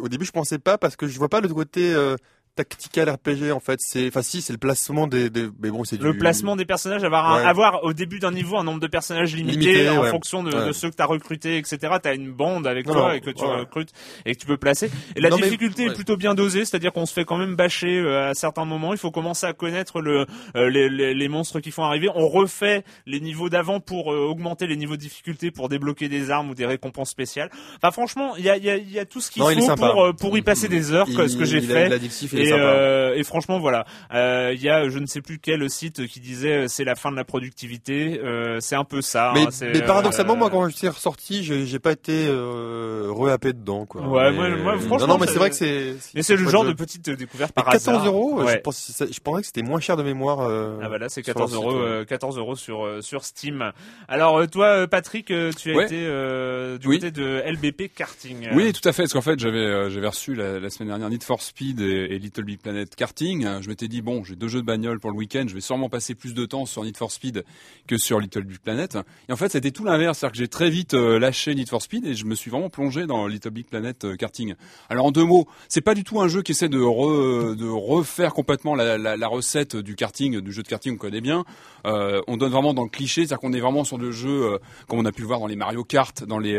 au 0.03 0.09
début 0.09 0.25
je 0.25 0.33
pensais 0.33 0.59
pas 0.59 0.79
parce 0.79 0.97
que 0.97 1.07
je 1.07 1.19
vois 1.19 1.29
pas 1.29 1.41
le 1.41 1.49
côté 1.49 1.93
euh, 1.95 2.17
tactical 2.57 3.09
RPG 3.11 3.53
en 3.53 3.61
fait. 3.61 3.79
C'est, 3.81 4.09
enfin 4.09 4.23
si, 4.23 4.41
c'est 4.43 4.53
le 4.53 4.59
placement 4.59 5.07
des, 5.07 5.31
des- 5.31 5.49
mais 5.63 5.71
bon, 5.71 5.85
c'est 5.85 6.01
le 6.01 6.13
du 6.13 6.19
placement 6.19 6.57
des 6.57 6.65
personnages, 6.65 7.05
avoir, 7.05 7.31
un- 7.33 7.37
Ouais. 7.43 7.47
avoir 7.49 7.85
au 7.85 7.93
début 7.93 8.19
d'un 8.19 8.33
niveau 8.33 8.57
un 8.57 8.65
nombre 8.65 8.81
de 8.81 8.87
personnages 8.87 9.35
limité, 9.37 9.59
Limité, 9.73 9.89
en 9.91 10.03
ouais. 10.03 10.11
fonction 10.11 10.43
de, 10.43 10.53
Ouais. 10.55 10.67
de 10.67 10.73
ceux 10.73 10.91
que 10.91 10.97
tu 10.97 11.03
as 11.03 11.07
recrutés, 11.07 11.59
etc. 11.59 11.79
Tu 12.03 12.09
as 12.09 12.15
une 12.15 12.33
bande 12.33 12.67
avec 12.67 12.87
Non, 12.87 12.95
toi 12.95 13.09
non, 13.09 13.15
et 13.15 13.21
que 13.21 13.31
tu 13.31 13.45
ouais. 13.45 13.57
recrutes 13.61 13.91
et 14.25 14.35
que 14.35 14.41
tu 14.41 14.47
peux 14.47 14.57
placer. 14.57 14.91
Et 15.15 15.21
la 15.21 15.29
Non, 15.31 15.37
mais- 15.37 15.43
difficulté 15.43 15.85
est 15.85 15.95
plutôt 15.95 16.17
bien 16.17 16.35
dosée, 16.35 16.65
c'est-à-dire 16.65 16.93
qu'on 16.93 17.07
se 17.07 17.13
fait 17.13 17.25
quand 17.25 17.37
même 17.37 17.55
bâcher 17.57 17.99
euh, 17.99 18.31
à 18.31 18.35
certains 18.35 18.65
moments. 18.65 18.93
Il 18.95 18.99
faut 18.99 19.11
commencer 19.11 19.47
à 19.47 19.53
connaître 19.53 20.01
le, 20.01 20.27
euh, 20.57 20.71
les, 20.71 20.89
les, 20.89 21.15
les 21.15 21.29
monstres 21.29 21.61
qui 21.61 21.71
font 21.71 21.85
arriver. 21.85 22.09
On 22.15 22.27
refait 22.29 22.85
les 23.07 23.21
niveaux 23.21 23.51
d'avant 23.51 23.81
pour 23.81 24.13
euh, 24.13 24.17
augmenter 24.27 24.67
les 24.67 24.77
niveaux 24.77 24.97
de 24.97 25.01
difficulté, 25.03 25.51
pour 25.51 25.69
débloquer 25.69 26.09
des 26.09 26.31
armes 26.31 26.51
ou 26.51 26.55
des 26.55 26.67
récompenses 26.67 27.11
spéciales. 27.11 27.51
Enfin 27.77 27.91
franchement, 27.91 28.35
il 28.37 28.45
y 28.45 28.49
a, 28.51 28.57
il 28.57 28.65
y, 28.65 28.71
a, 28.71 28.77
il 28.77 28.91
y 28.91 28.99
a 28.99 29.05
tout 29.05 29.21
ce 29.21 29.31
qu'il 29.31 29.43
il 29.43 29.61
faut 29.63 29.75
pour, 29.77 30.05
euh, 30.05 30.13
pour 30.15 30.39
y 30.39 30.43
passer 30.43 30.69
des 30.69 30.93
heures, 30.93 31.07
que- 31.07 31.29
ce 31.29 31.37
que 31.37 31.45
j'ai 31.45 31.59
il 31.59 31.71
a 31.73 31.89
fait. 31.89 32.46
Et, 32.49 32.53
euh, 32.53 33.15
et 33.17 33.25
franchement, 33.25 33.59
voilà, 33.59 33.85
Euh, 34.15 34.53
il 34.55 34.63
y 34.63 34.69
a 34.69 34.89
je 34.89 34.99
ne 34.99 35.07
sais 35.07 35.21
plus 35.21 35.39
quel 35.39 35.69
site 35.71 36.07
qui 36.07 36.21
disait 36.21 36.65
euh, 36.65 36.69
c'est 36.69 36.85
la 36.85 36.95
fin 36.95 37.11
de 37.11 37.17
la 37.17 37.25
productivité. 37.25 38.21
Euh, 38.23 38.59
c'est 38.61 38.77
un 38.77 38.85
peu 38.85 39.01
ça. 39.03 39.33
Mais, 39.35 39.45
hein, 39.45 39.49
mais 39.73 39.83
paradoxalement, 39.83 40.35
euh, 40.35 40.37
moi, 40.37 40.51
quand 40.51 40.69
je 40.69 40.75
suis 40.77 40.89
ressorti, 40.89 41.43
j'ai 41.45 41.79
pas 41.79 41.93
été 41.93 42.27
euh, 42.29 43.07
rehappé 43.09 43.53
dedans, 43.53 43.87
quoi. 43.87 44.03
Ouais, 44.03 44.31
Mais- 44.31 44.37
moi- 44.37 44.49
moi, 44.57 44.73
non, 44.75 44.81
franchement, 44.81 45.07
non, 45.09 45.19
mais 45.19 45.27
c'est 45.27 45.39
vrai 45.39 45.51
que 45.51 45.57
c'est. 45.57 45.95
Mais 46.15 46.23
c'est 46.23 46.37
le 46.37 46.49
genre 46.49 46.65
de- 46.65 46.71
de 46.71 46.75
petite 46.75 47.09
découverte 47.11 47.53
par 47.53 47.65
14 47.67 47.89
hasard. 48.01 48.07
euros, 48.07 48.43
Ouais. 48.43 48.53
je, 48.55 48.59
pense, 48.59 48.93
je 49.11 49.21
pensais 49.21 49.41
que 49.43 49.47
c'était 49.47 49.63
moins 49.63 49.81
cher 49.81 49.97
de 49.97 50.03
mémoire. 50.03 50.41
euh, 50.41 50.79
Ah 50.83 50.89
bah 50.89 50.99
là 50.99 51.09
c'est 51.09 51.23
sur 51.25 51.35
14 51.35 51.53
leur 51.53 51.63
euros, 51.63 51.71
site, 51.73 51.81
ouais. 51.81 51.87
euh, 51.87 52.05
14 52.05 52.39
euros 52.39 52.57
sur 52.57 52.85
euh, 52.85 53.01
sur 53.01 53.25
Steam. 53.25 53.73
Alors 54.09 54.39
euh, 54.39 54.47
toi 54.47 54.67
euh, 54.67 54.87
Patrick, 54.87 55.31
euh, 55.31 55.51
tu 55.57 55.73
as 55.73 55.77
Ouais. 55.77 55.85
été 55.85 55.97
euh, 56.07 56.79
du 56.79 56.89
Oui. 56.89 56.97
côté 56.99 57.11
de 57.11 57.43
LBP 57.45 57.89
karting. 57.95 58.49
Oui, 58.55 58.73
tout 58.73 58.87
à 58.89 58.93
fait. 58.93 59.03
Parce 59.05 59.13
qu'en 59.13 59.21
fait, 59.23 59.39
j'avais 59.39 59.59
euh, 59.59 59.91
j'avais 59.91 60.09
reçu 60.09 60.35
la, 60.35 60.59
la 60.61 60.71
semaine 60.71 60.89
dernière 60.89 61.09
Need 61.11 61.23
for 61.23 61.43
Speed 61.43 61.81
et, 61.81 62.09
et 62.15 62.19
Little 62.37 62.45
Big 62.45 62.61
Planet 62.61 62.95
karting. 62.95 63.47
Euh, 63.47 63.63
Je 63.63 63.69
m'étais 63.71 63.89
dit 63.89 64.03
bon, 64.03 64.23
j'ai 64.23 64.37
deux 64.37 64.49
jeux 64.49 64.61
de 64.61 64.67
bagnole 64.67 65.01
pour 65.01 65.11
le 65.11 65.17
week-end. 65.17 65.45
Je 65.49 65.55
vais 65.55 65.61
sûrement 65.63 65.89
passer 65.89 66.15
plus 66.15 66.35
de 66.35 66.45
temps 66.45 66.67
sur 66.67 66.85
Need 66.85 66.97
for 66.97 67.11
Speed 67.11 67.45
que 67.87 67.97
sur 67.97 68.21
Little 68.21 68.43
Big 68.43 68.59
Planet. 68.59 68.99
Et 69.29 69.33
en 69.33 69.37
fait, 69.37 69.49
c'était 69.51 69.71
tout 69.71 69.85
l'inverse. 69.85 70.19
C'est-à-dire 70.19 70.33
que 70.33 70.39
j'ai 70.39 70.49
très 70.49 70.69
vite 70.69 70.93
euh, 70.93 71.19
lâché 71.19 71.55
Need 71.55 71.69
for 71.71 71.81
Speed 71.81 72.05
et 72.05 72.15
je 72.15 72.27
me 72.27 72.35
suis 72.35 72.51
vraiment 72.51 72.69
plongé 72.69 73.07
dans 73.07 73.27
Little 73.27 73.51
Big 73.51 73.67
Planet 73.67 74.05
euh, 74.05 74.17
karting. 74.17 74.55
Alors 74.91 75.07
en 75.07 75.13
deux 75.13 75.25
mots, 75.25 75.47
c'est 75.69 75.81
pas 75.81 75.95
du 75.95 76.05
tout 76.05 76.21
un 76.21 76.29
jeu 76.29 76.43
qui 76.43 76.53
essaie 76.53 76.69
de, 76.69 76.79
re- 76.79 77.57
de 77.57 77.67
refaire 77.69 78.35
complètement 78.35 78.75
la, 78.75 79.29
recette 79.29 79.77
du 79.77 79.95
karting, 79.97 80.41
du 80.41 80.53
jeu 80.53 80.63
de 80.63 80.69
karting 80.69 80.93
qu'on 80.99 81.07
connaît 81.07 81.21
bien. 81.23 81.45
On 81.85 82.37
donne 82.37 82.53
vraiment 82.53 82.75
dans 82.75 82.85
le 82.85 82.89
cliché, 82.91 83.23
c'est-à-dire 83.23 83.39
qu'on 83.39 83.53
est 83.53 83.61
vraiment 83.61 83.85
sur 83.85 83.99
le 83.99 84.11
jeu 84.11 84.59
comme 84.89 84.99
on 84.99 85.05
a 85.05 85.13
pu 85.13 85.23
le 85.23 85.27
voir 85.27 85.41
dans 85.41 85.47
les 85.47 85.57
Mario 85.57 85.85
Kart, 85.85 86.25
dans 86.25 86.39
les 86.39 86.59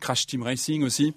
Crash 0.00 0.26
Team 0.26 0.42
Racing 0.42 0.82
aussi 0.84 1.14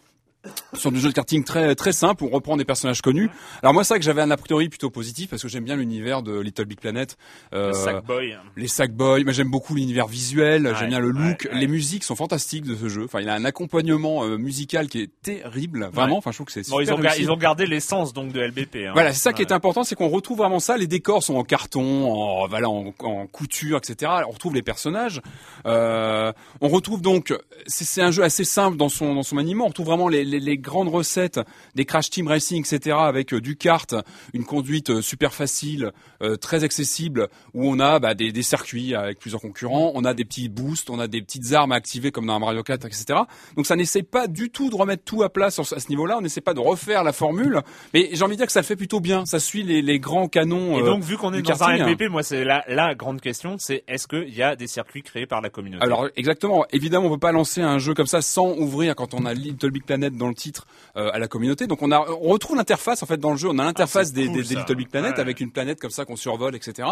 sur 0.73 0.91
du 0.91 0.99
jeu 0.99 1.09
de 1.09 1.13
karting 1.13 1.43
très 1.43 1.73
très 1.75 1.91
simple 1.93 2.23
on 2.25 2.29
reprend 2.29 2.57
des 2.57 2.65
personnages 2.65 3.01
connus. 3.01 3.29
Alors 3.61 3.73
moi 3.73 3.83
c'est 3.83 3.93
vrai 3.93 3.99
que 3.99 4.05
j'avais 4.05 4.21
un 4.21 4.31
a 4.31 4.37
priori 4.37 4.67
plutôt 4.69 4.89
positif 4.89 5.29
parce 5.29 5.41
que 5.41 5.47
j'aime 5.47 5.63
bien 5.63 5.75
l'univers 5.75 6.21
de 6.23 6.37
Little 6.39 6.65
Big 6.65 6.79
Planet. 6.79 7.17
Euh, 7.53 7.67
Le 7.67 7.73
Sackboy. 7.73 8.35
les 8.57 8.67
Sackboy, 8.67 9.23
mais 9.23 9.33
j'aime 9.33 9.49
beaucoup 9.49 9.75
l'univers 9.75 10.07
visuel, 10.07 10.67
Ouais, 10.67 10.73
j'aime 10.79 10.89
bien 10.89 10.99
le 10.99 11.11
look, 11.11 11.43
ouais, 11.45 11.51
ouais. 11.53 11.59
les 11.59 11.67
musiques 11.67 12.03
sont 12.03 12.15
fantastiques 12.15 12.65
de 12.65 12.75
ce 12.75 12.89
jeu. 12.89 13.03
Enfin, 13.05 13.21
il 13.21 13.29
a 13.29 13.33
un 13.35 13.45
accompagnement 13.45 14.23
euh, 14.25 14.37
musical 14.37 14.87
qui 14.89 15.01
est 15.01 15.09
terrible, 15.21 15.89
vraiment. 15.93 16.17
Enfin, 16.17 16.31
je 16.31 16.37
trouve 16.37 16.47
que 16.47 16.51
c'est 16.53 16.69
Bon, 16.69 16.79
super 16.79 16.81
ils 16.81 16.91
ont, 16.93 17.01
gar- 17.01 17.11
réussi. 17.11 17.23
ils 17.23 17.31
ont 17.31 17.37
gardé 17.37 17.65
l'essence 17.65 18.11
donc 18.13 18.31
de 18.33 18.41
LBP. 18.41 18.75
hein. 18.87 18.91
Voilà, 18.93 19.13
c'est 19.13 19.19
ça 19.21 19.33
qui 19.33 19.41
est 19.41 19.51
important, 19.51 19.83
c'est 19.83 19.95
qu'on 19.95 20.09
retrouve 20.09 20.39
vraiment 20.39 20.59
ça. 20.59 20.77
Les 20.77 20.87
décors 20.87 21.23
sont 21.23 21.35
en 21.35 21.43
carton, 21.43 22.11
en 22.11 22.47
voilà, 22.47 22.69
en, 22.69 22.93
en 22.99 23.27
couture, 23.27 23.77
etc. 23.77 24.11
On 24.27 24.31
retrouve 24.31 24.53
les 24.55 24.61
personnages. 24.61 25.21
Euh, 25.65 26.31
on 26.61 26.67
retrouve 26.67 27.01
donc, 27.01 27.33
c'est 27.67 27.85
c'est 27.85 28.01
un 28.01 28.11
jeu 28.11 28.23
assez 28.23 28.43
simple 28.43 28.77
dans 28.77 28.89
son 28.89 29.13
dans 29.15 29.23
son 29.23 29.35
maniement. 29.35 29.65
On 29.65 29.69
retrouve 29.69 29.85
vraiment 29.87 30.07
les, 30.07 30.25
les, 30.33 30.39
les 30.39 30.57
grandes 30.57 30.89
recettes 30.89 31.39
des 31.75 31.85
Crash 31.85 32.09
Team 32.09 32.27
Racing, 32.27 32.65
etc. 32.65 32.97
Avec 32.99 33.33
euh, 33.33 33.41
du 33.41 33.55
kart, 33.55 33.95
une 34.33 34.43
conduite 34.45 34.89
euh, 34.89 35.01
super 35.01 35.33
facile, 35.33 35.91
euh, 36.21 36.35
très 36.35 36.63
accessible, 36.63 37.27
où 37.53 37.67
on 37.69 37.79
a 37.79 37.99
bah, 37.99 38.13
des, 38.13 38.31
des 38.31 38.43
circuits 38.43 38.95
avec 38.95 39.19
plusieurs 39.19 39.41
concurrents, 39.41 39.91
on 39.95 40.03
a 40.05 40.13
des 40.13 40.25
petits 40.25 40.49
boosts, 40.49 40.89
on 40.89 40.99
a 40.99 41.07
des 41.07 41.21
petites 41.21 41.53
armes 41.53 41.71
à 41.71 41.75
activer 41.75 42.11
comme 42.11 42.25
dans 42.27 42.33
un 42.35 42.39
Mario 42.39 42.63
Kart, 42.63 42.83
etc. 42.85 43.19
Donc 43.55 43.65
ça 43.65 43.75
n'essaie 43.75 44.03
pas 44.03 44.27
du 44.27 44.49
tout 44.49 44.69
de 44.69 44.75
remettre 44.75 45.03
tout 45.03 45.23
à 45.23 45.29
plat 45.29 45.51
sur, 45.51 45.65
ce- 45.65 45.75
à 45.75 45.79
ce 45.79 45.89
niveau-là. 45.89 46.17
On 46.17 46.21
n'essaie 46.21 46.41
pas 46.41 46.53
de 46.53 46.59
refaire 46.59 47.03
la 47.03 47.13
formule, 47.13 47.61
mais 47.93 48.09
j'ai 48.13 48.23
envie 48.23 48.33
de 48.35 48.37
dire 48.37 48.45
que 48.47 48.51
ça 48.51 48.61
le 48.61 48.65
fait 48.65 48.75
plutôt 48.75 48.99
bien. 48.99 49.25
Ça 49.25 49.39
suit 49.39 49.63
les, 49.63 49.81
les 49.81 49.99
grands 49.99 50.27
canons. 50.27 50.77
Et 50.79 50.83
donc 50.83 51.03
vu 51.03 51.17
qu'on 51.17 51.33
est 51.33 51.41
dans 51.41 51.63
un 51.63 51.77
karting. 51.77 51.93
LBP, 51.93 52.09
moi 52.11 52.23
c'est 52.23 52.43
la, 52.43 52.63
la 52.67 52.95
grande 52.95 53.21
question, 53.21 53.55
c'est 53.59 53.83
est-ce 53.87 54.07
qu'il 54.07 54.33
y 54.33 54.41
a 54.41 54.55
des 54.55 54.67
circuits 54.67 55.03
créés 55.03 55.25
par 55.27 55.41
la 55.41 55.49
communauté? 55.49 55.83
Alors 55.83 56.07
exactement, 56.15 56.65
évidemment 56.71 57.07
on 57.07 57.11
peut 57.11 57.17
pas 57.19 57.31
lancer 57.31 57.61
un 57.61 57.77
jeu 57.79 57.93
comme 57.93 58.07
ça 58.07 58.21
sans 58.21 58.49
ouvrir 58.57 58.95
quand 58.95 59.13
on 59.13 59.25
a 59.25 59.33
Little 59.33 59.71
Big 59.71 59.83
Planet 59.83 60.13
dans 60.23 60.29
le 60.29 60.35
titre 60.35 60.65
euh, 60.97 61.09
à 61.13 61.19
la 61.19 61.27
communauté. 61.27 61.67
Donc 61.67 61.81
on 61.81 61.91
a 61.91 61.99
on 62.21 62.29
retrouve 62.29 62.55
l'interface 62.57 63.03
en 63.03 63.05
fait 63.05 63.17
dans 63.17 63.31
le 63.31 63.37
jeu, 63.37 63.49
on 63.49 63.59
a 63.59 63.63
l'interface 63.63 64.09
Ah, 64.11 64.15
des, 64.15 64.25
cool, 64.27 64.35
des- 64.41 64.43
des. 64.49 64.55
Little 64.55 64.75
Big 64.75 64.89
Planet 64.89 65.13
Ouais. 65.13 65.19
avec 65.19 65.39
une 65.41 65.51
planète 65.51 65.79
comme 65.79 65.91
ça 65.91 66.05
qu'on 66.05 66.15
survole, 66.15 66.55
etc. 66.55 66.87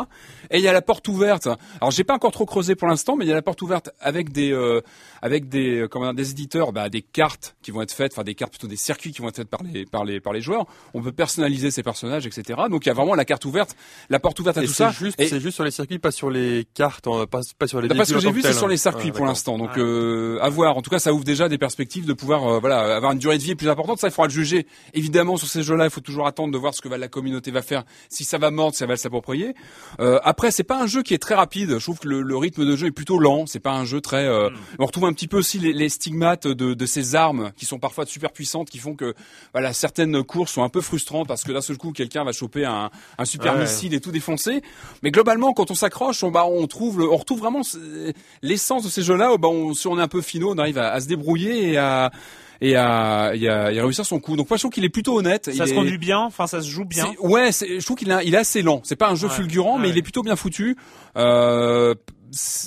Et 0.50 0.58
il 0.58 0.64
y 0.64 0.68
a 0.68 0.74
la 0.74 0.82
porte 0.82 1.08
ouverte. 1.08 1.48
Alors 1.80 1.92
j'ai 1.92 2.04
pas 2.04 2.14
encore 2.14 2.32
trop 2.32 2.46
creusé 2.46 2.76
pour 2.76 2.88
l'instant, 2.88 3.16
mais 3.16 3.26
il 3.26 3.30
y 3.30 3.32
a 3.32 3.36
la 3.36 3.42
porte 3.42 3.62
ouverte 3.62 3.90
avec 4.00 4.32
des 4.32 4.52
euh, 4.54 4.82
avec 5.22 5.50
des 5.50 5.82
euh, 5.82 5.88
comment 5.88 6.06
dire, 6.06 6.14
des 6.14 6.32
éditeurs, 6.32 6.72
bah, 6.74 6.90
des 6.90 7.02
cartes 7.02 7.56
qui 7.62 7.72
vont 7.72 7.82
être 7.82 7.92
faites, 7.94 8.14
enfin 8.14 8.24
des 8.24 8.36
cartes 8.36 8.52
plutôt 8.52 8.68
des 8.68 8.76
circuits 8.76 9.12
qui 9.12 9.22
vont 9.22 9.30
être 9.30 9.38
faites 9.38 9.50
par 9.50 9.64
les 9.64 9.86
par 9.86 10.04
les 10.06 10.20
par 10.20 10.34
les 10.34 10.42
joueurs. 10.42 10.66
On 10.94 11.02
peut 11.02 11.12
personnaliser 11.12 11.72
ces 11.72 11.84
personnages, 11.84 12.26
etc. 12.28 12.60
Donc 12.70 12.86
il 12.86 12.90
y 12.90 12.92
a 12.92 12.94
vraiment 12.94 13.16
la 13.16 13.26
carte 13.26 13.46
ouverte, 13.46 13.76
la 14.10 14.20
porte 14.20 14.40
ouverte 14.40 14.58
à 14.58 14.64
Et 14.64 14.66
tout 14.68 14.74
c'est 14.74 14.84
ça. 14.84 14.92
juste, 14.92 15.20
Et- 15.20 15.28
c'est 15.28 15.40
juste 15.40 15.56
sur 15.56 15.64
les 15.64 15.72
circuits, 15.72 16.00
pas 16.00 16.12
sur 16.12 16.30
les 16.30 16.66
cartes, 16.74 17.08
hein, 17.08 17.26
pas, 17.30 17.40
pas 17.58 17.68
sur 17.68 17.82
les. 17.82 17.88
D'après 17.88 18.06
ce 18.06 18.14
que 18.14 18.20
j'ai 18.20 18.32
vu, 18.32 18.42
c'est 18.42 18.54
sur 18.54 18.68
les 18.68 18.76
hein. 18.76 18.78
circuits 18.78 19.12
Ah, 19.14 19.18
pour 19.18 19.26
l'instant. 19.26 19.58
Donc, 19.58 19.78
euh, 19.78 20.38
à 20.42 20.50
voir. 20.50 20.76
En 20.78 20.82
tout 20.82 20.90
cas, 20.90 21.00
ça 21.00 21.14
ouvre 21.14 21.24
déjà 21.24 21.48
des 21.50 21.58
perspectives 21.58 22.06
de 22.06 22.14
pouvoir, 22.14 22.46
euh, 22.48 22.60
voilà, 22.60 22.96
avoir 22.96 23.12
une 23.14 23.20
durée 23.22 23.38
de 23.38 23.44
vie 23.44 23.56
plus 23.56 23.70
importante. 23.70 24.00
Ça, 24.00 24.08
il 24.08 24.12
faudra 24.12 24.28
le 24.28 24.34
juger. 24.34 24.68
Évidemment, 24.94 25.38
sur 25.38 25.48
ces 25.48 25.64
jeux-là, 25.64 25.86
il 25.86 25.90
faut 25.90 26.02
toujours 26.02 26.28
attendre 26.28 26.52
de 26.52 26.58
voir 26.58 26.74
ce 26.76 26.82
que 26.82 26.90
la 26.90 27.08
communauté 27.08 27.52
va 27.52 27.62
faire, 27.62 27.84
si 28.10 28.26
ça 28.26 28.38
va 28.38 28.52
mordre, 28.52 28.74
si 28.74 28.80
ça 28.80 28.86
va 28.86 28.98
s'approprier. 28.98 29.54
Euh, 30.02 30.20
après, 30.24 30.52
c'est 30.52 30.64
pas 30.64 30.82
un 30.82 30.88
jeu 30.88 31.04
qui 31.04 31.14
est 31.14 31.18
très 31.20 31.36
rapide. 31.36 31.78
Je 31.78 31.84
trouve 31.84 32.00
que 32.00 32.08
le, 32.10 32.22
le 32.22 32.36
rythme 32.36 32.66
de 32.66 32.76
jeu 32.76 32.88
est 32.88 32.92
plutôt 32.92 33.18
lent. 33.20 33.46
C'est 33.46 33.60
pas 33.62 33.72
un 33.72 33.86
jeu 33.86 34.02
très. 34.02 34.26
euh, 34.28 34.50
On 34.80 34.86
retrouve 34.86 35.06
un 35.06 35.14
petit 35.14 35.28
peu 35.30 35.38
aussi 35.38 35.60
les, 35.60 35.72
les 35.72 35.88
stigmates 35.90 36.48
de, 36.48 36.74
de 36.74 36.86
ces 36.86 37.16
armes 37.16 37.52
qui 37.56 37.66
sont 37.66 37.80
parfois 37.80 38.06
super 38.06 38.32
puissantes, 38.34 38.70
qui 38.70 38.80
font 38.80 38.96
que, 38.96 39.14
voilà, 39.54 39.72
certaines 39.72 40.24
courses 40.24 40.52
sont 40.52 40.64
un 40.64 40.70
peu 40.70 40.82
frustrantes 40.82 41.28
parce 41.28 41.44
que 41.44 41.52
d'un 41.52 41.62
seul 41.62 41.78
coup, 41.78 41.92
quelqu'un 41.92 42.24
va 42.24 42.32
choper 42.34 42.66
un, 42.66 42.90
un 43.18 43.26
super 43.26 43.54
Ouais. 43.56 43.62
missile 43.62 43.94
et 43.94 44.00
tout 44.02 44.12
défoncer. 44.12 44.62
Mais 45.04 45.12
globalement, 45.12 45.54
quand 45.54 45.72
on 45.72 45.76
s'accroche, 45.76 46.24
on, 46.24 46.32
bah, 46.32 46.46
on 46.46 46.66
trouve, 46.68 47.00
le- 47.00 47.12
on 47.12 47.18
retrouve 47.18 47.40
vraiment 47.40 47.64
ce- 47.64 48.12
l'essence 48.42 48.84
de 48.84 48.90
ces 48.90 49.04
jeux-là. 49.04 49.36
Bah, 49.38 49.48
on, 49.50 49.74
si 49.74 49.88
on 49.88 50.00
est 50.00 50.02
un 50.02 50.08
peu 50.08 50.22
finot, 50.22 50.54
on 50.54 50.58
arrive 50.58 50.78
à, 50.78 50.92
à 50.92 51.00
se 51.02 51.08
débrouiller 51.08 51.72
et 51.74 51.78
à 51.78 52.12
et 52.62 52.76
à, 52.76 53.32
et 53.34 53.48
à, 53.50 53.72
et 53.72 53.80
à 53.80 53.84
réussir 53.84 54.06
son 54.06 54.20
coup. 54.20 54.36
Donc 54.36 54.50
moi 54.50 54.58
je 54.58 54.62
trouve 54.62 54.72
qu'il 54.72 54.86
est 54.86 54.90
plutôt 54.90 55.18
honnête. 55.18 55.46
Ça 55.46 55.52
Il 55.52 55.68
se 55.68 55.74
est- 55.74 55.76
conduit 55.76 55.98
bien, 55.98 56.20
enfin 56.20 56.48
ça 56.48 56.62
se 56.62 56.70
joue 56.70 56.86
bien. 56.86 57.08
Ouais, 57.20 57.50
je 57.52 57.84
trouve 57.84 57.98
qu'il 57.98 58.12
a- 58.12 58.24
il 58.24 58.34
est 58.34 58.38
assez 58.38 58.62
lent. 58.62 58.82
C'est 58.84 58.96
pas 58.96 59.10
un 59.10 59.16
jeu 59.16 59.28
Ouais. 59.28 59.34
fulgurant, 59.34 59.78
mais 59.78 59.86
Ouais. 59.88 59.94
il 59.94 59.98
est 59.98 60.02
plutôt 60.04 60.22
bien 60.24 60.36
foutu. 60.36 60.78
Euh, 61.18 61.96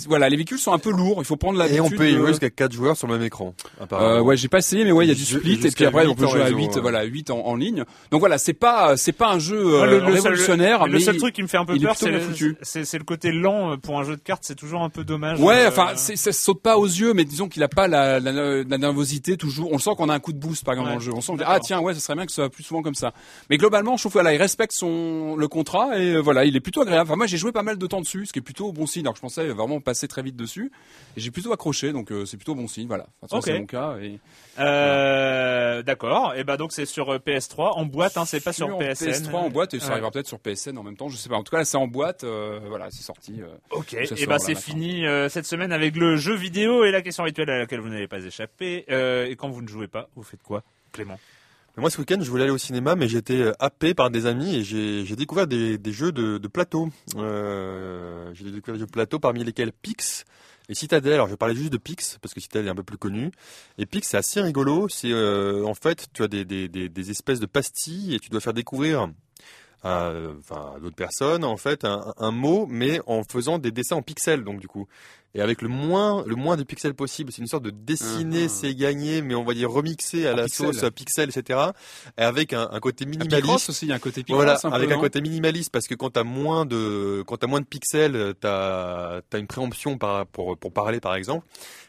voilà, 0.09 0.29
les 0.29 0.37
véhicules 0.37 0.59
sont 0.59 0.73
un 0.73 0.79
peu 0.79 0.91
lourds. 0.91 1.17
Il 1.19 1.25
faut 1.25 1.37
prendre 1.37 1.57
Et 1.65 1.69
l'habitude. 1.69 1.95
on 1.95 1.97
peut 1.97 2.09
y 2.11 2.15
jouer 2.15 2.29
jusqu'à 2.29 2.51
4 2.51 2.73
joueurs 2.73 2.97
sur 2.97 3.07
le 3.07 3.15
même 3.17 3.23
écran. 3.27 3.55
euh, 3.93 4.21
ouais, 4.21 4.37
j'ai 4.37 4.49
pas 4.49 4.59
essayé, 4.59 4.85
mais 4.85 4.93
ouais, 4.93 5.07
il 5.07 5.09
y 5.09 5.13
a 5.13 5.15
du 5.15 5.25
split 5.25 5.61
et 5.65 5.71
puis 5.71 5.85
après 5.87 6.07
on 6.07 6.11
huit 6.11 6.15
peut 6.17 6.27
jouer 6.29 6.43
à 6.43 6.45
réseau, 6.45 6.57
8 6.59 6.75
ouais. 6.77 6.81
voilà, 6.81 7.03
8 7.05 7.31
en, 7.31 7.39
en 7.47 7.57
ligne. 7.57 7.85
Donc 8.11 8.21
voilà, 8.21 8.39
c'est 8.39 8.53
pas 8.53 8.97
c'est 8.97 9.13
pas 9.13 9.29
un 9.31 9.39
jeu 9.39 9.57
euh, 9.57 9.87
le, 9.87 9.93
le 9.99 10.01
seul- 10.01 10.13
révolutionnaire, 10.15 10.87
le 10.87 10.93
mais 10.95 11.01
seul 11.01 11.17
truc 11.17 11.35
qui 11.35 11.43
me 11.43 11.49
fait 11.49 11.57
un 11.59 11.65
peu 11.65 11.79
peur, 11.79 11.95
c'est 11.97 12.11
le, 12.11 12.19
le 12.19 13.05
côté 13.05 13.33
lent 13.33 13.73
euh, 13.73 13.77
pour 13.77 13.99
un 13.99 14.05
jeu 14.05 14.17
de 14.17 14.21
cartes. 14.21 14.43
C'est 14.47 14.55
toujours 14.55 14.83
un 14.83 14.91
peu 14.91 15.05
dommage. 15.05 15.41
Ouais, 15.41 15.65
euh, 15.65 15.69
enfin, 15.69 15.97
ça 15.97 16.33
saute 16.33 16.61
pas 16.63 16.77
aux 16.79 16.87
yeux, 16.87 17.15
mais 17.15 17.25
disons 17.25 17.49
qu'il 17.49 17.63
a 17.63 17.69
pas 17.69 17.89
la, 17.89 18.21
la, 18.21 18.63
la 18.63 18.79
nervosité 18.79 19.37
toujours. 19.37 19.71
On 19.71 19.77
le 19.77 19.81
sent 19.83 19.91
qu'on 19.97 20.09
a 20.09 20.15
un 20.15 20.21
coup 20.21 20.33
de 20.33 20.39
boost, 20.39 20.65
par 20.65 20.75
exemple, 20.75 20.89
Ouais. 20.89 20.95
dans 20.95 20.99
le 21.01 21.05
jeu. 21.05 21.13
On 21.17 21.21
sent 21.21 21.37
que, 21.39 21.45
ah 21.47 21.59
tiens, 21.61 21.81
ouais, 21.81 21.95
ça 21.95 22.01
serait 22.01 22.15
bien 22.17 22.27
que 22.27 22.33
ce 22.33 22.37
soit 22.37 22.51
plus 22.51 22.63
souvent 22.63 22.83
comme 22.83 22.95
ça. 22.95 23.13
Mais 23.49 23.57
globalement, 23.57 23.97
je 23.97 24.03
trouve 24.03 24.13
que 24.13 24.19
voilà, 24.19 24.35
il 24.35 24.39
respecte 24.39 24.73
son 24.73 25.37
le 25.37 25.49
contrat 25.49 25.99
et 25.99 26.15
euh, 26.15 26.21
voilà, 26.21 26.45
il 26.45 26.55
est 26.57 26.61
plutôt 26.61 26.83
agréable. 26.83 27.09
Enfin, 27.09 27.17
moi, 27.17 27.27
j'ai 27.27 27.37
joué 27.39 27.53
pas 27.53 27.63
mal 27.63 27.79
de 27.79 27.87
temps 27.87 28.01
dessus, 28.01 28.27
ce 28.27 28.33
qui 28.33 28.39
est 28.41 28.43
plutôt 28.43 28.73
bon 28.73 28.87
signe. 28.87 29.05
Alors, 29.05 29.17
je 29.17 29.21
pensais 29.23 29.49
vraiment 29.55 29.81
passer 29.81 30.09
très 30.09 30.23
vite 30.23 30.37
dessus, 30.37 30.71
et 31.17 31.21
j'ai 31.21 31.31
plutôt 31.31 31.53
accroché, 31.53 31.93
donc 31.93 32.11
euh, 32.13 32.27
c'est 32.27 32.37
plutôt 32.37 32.55
bon 32.55 32.69
signe. 32.69 32.87
Voilà, 32.89 33.07
enfin, 33.23 33.39
Ok. 33.39 33.45
c'est 33.45 33.59
mon 33.59 33.67
cas. 33.67 33.97
Et... 34.03 34.19
Euh, 34.59 35.83
D'accord. 35.83 36.35
Et 36.37 36.45
bah 36.45 36.57
donc 36.57 36.73
c'est 36.73 36.87
sur 36.87 37.11
euh, 37.15 37.19
PS3 37.19 37.73
en 37.77 37.85
boîte, 37.87 38.17
hein, 38.17 38.25
c'est 38.25 38.41
pas 38.43 38.53
sur, 38.53 38.77
PSN. 38.79 39.11
PS3 39.11 39.35
en 39.35 39.51
boîte 39.51 39.75
et 39.75 39.81
ça 39.81 39.87
Ouais. 39.87 39.93
arrivera 39.93 40.11
peut-être 40.11 40.27
sur 40.29 40.39
PSN 40.39 40.77
en 40.79 40.83
même 40.83 40.97
temps. 40.97 41.09
Je 41.09 41.17
sais 41.17 41.29
pas. 41.29 41.37
En 41.37 41.43
tout 41.43 41.51
cas, 41.51 41.59
là, 41.59 41.65
c'est 41.65 41.77
en 41.77 41.87
boîte. 41.87 42.25
euh, 42.25 42.61
voilà, 42.69 42.91
c'est 42.91 43.03
sorti. 43.03 43.41
Ok. 43.71 43.95
Et 43.95 44.27
bah 44.27 44.35
là, 44.35 44.39
c'est 44.39 44.55
fini 44.55 45.05
cette 45.29 45.47
semaine 45.47 45.73
avec 45.73 45.97
le 45.97 46.17
jeu 46.17 46.35
vidéo 46.35 46.85
et 46.85 46.91
la 46.91 47.03
question 47.03 47.25
rituelle 47.25 47.51
à 47.51 47.59
laquelle 47.59 47.81
vous 47.81 47.89
n'avez 47.89 48.09
pas 48.09 48.19
échappé. 48.21 48.85
Et 48.89 49.37
quand 49.37 49.49
vous 49.49 49.63
ne 49.63 49.69
jouez 49.69 49.89
pas, 49.89 50.09
vous 50.17 50.23
faites 50.23 50.43
quoi, 50.43 50.63
Clément? 50.93 51.19
Moi, 51.77 51.91
ce 51.91 51.99
week-end, 51.99 52.19
je 52.21 52.31
voulais 52.31 52.45
aller 52.45 52.53
au 52.53 52.59
cinéma, 52.59 52.95
mais 52.95 53.09
j'étais 53.09 53.41
euh, 53.41 53.53
happé 53.59 53.95
par 53.95 54.09
des 54.09 54.27
amis 54.27 54.55
et 54.55 54.63
j'ai 54.63 55.17
découvert 55.17 55.49
des, 55.49 55.77
des 55.77 55.93
jeux 55.93 56.13
de, 56.13 56.39
de 56.39 56.49
plateau. 56.49 56.89
Euh, 57.17 58.31
j'ai 58.33 58.45
découvert 58.45 58.75
des 58.75 58.81
jeux 58.81 58.87
de 58.87 58.93
plateau 58.93 59.19
parmi 59.19 59.43
lesquels 59.43 59.73
Pix 59.73 60.25
et 60.69 60.75
Citadel. 60.75 61.15
Alors, 61.15 61.29
je 61.29 61.35
parler 61.35 61.57
juste 61.57 61.73
de 61.73 61.79
Pix 61.79 62.19
parce 62.23 62.33
que 62.33 62.41
Citadel 62.41 62.69
est 62.69 62.71
un 62.71 62.77
peu 62.77 62.85
plus 62.85 62.97
connu. 62.97 63.33
Et 63.77 63.87
Pix, 63.87 64.07
c'est 64.07 64.17
assez 64.17 64.41
rigolo. 64.41 64.89
C'est 64.89 65.11
euh, 65.11 65.65
en 65.65 65.75
fait, 65.75 66.07
tu 66.13 66.23
as 66.23 66.29
des, 66.29 66.45
des, 66.45 66.69
des 66.69 67.11
espèces 67.11 67.41
de 67.41 67.47
pastilles 67.47 68.15
et 68.15 68.21
tu 68.21 68.31
dois 68.31 68.41
faire 68.41 68.55
découvrir 68.55 69.09
à, 69.85 70.07
à 70.09 70.79
d'autres 70.81 70.97
personnes 70.97 71.45
en 71.45 71.57
fait 71.57 71.85
un, 71.85 72.15
un 72.19 72.31
mot, 72.31 72.67
mais 72.69 73.01
en 73.07 73.23
faisant 73.23 73.59
des 73.59 73.71
dessins 73.71 73.97
en 73.97 74.03
pixels. 74.03 74.43
Donc, 74.45 74.59
du 74.61 74.67
coup. 74.69 74.87
Et 75.37 75.41
avec 75.41 75.63
le 75.63 75.69
moins, 75.69 76.23
le 76.29 76.37
moins 76.37 76.57
de 76.57 76.63
pixels 76.63 76.95
possible, 76.95 77.33
c'est 77.33 77.43
une 77.43 77.49
sorte 77.49 77.65
de 77.65 77.71
dessiner, 77.71 78.45
Mhm. 78.45 78.49
c'est 78.49 78.73
gagner, 78.77 79.21
mais 79.21 79.35
on 79.35 79.43
va 79.43 79.53
dire 79.53 79.69
remixer 79.69 80.29
à 80.29 80.33
En 80.33 80.37
la 80.37 80.45
pixels. 80.45 80.73
sauce 80.73 80.91
pixel, 80.95 81.29
etc. 81.29 81.59
Et 82.17 82.23
avec 82.23 82.53
un, 82.53 82.69
un 82.71 82.79
côté 82.79 83.05
minimaliste. 83.05 83.43
Picross 83.43 83.69
aussi, 83.69 83.87
il 83.87 83.89
y 83.89 83.93
a 83.93 83.97
un 83.97 83.99
côté 83.99 84.23
Picross 84.23 84.45
Voilà, 84.63 84.77
avec 84.77 84.93
un 84.93 84.99
côté 85.01 85.21
minimaliste 85.21 85.73
parce 85.73 85.89
que 85.89 85.97
quand 85.97 86.11
t'as 86.11 86.23
moins 86.23 86.67
de 86.67 87.25
quand 87.27 87.37
t'as 87.39 87.49
moins 87.49 87.61
de 87.61 87.67
pixels, 87.67 88.35
t'as 88.41 89.23
as 89.33 89.39
une 89.39 89.49
préemption 89.49 89.99
par, 89.99 90.25
pour 90.27 90.57
pour 90.57 90.73
parler 90.73 91.01
par 91.01 91.17
exemple. 91.17 91.45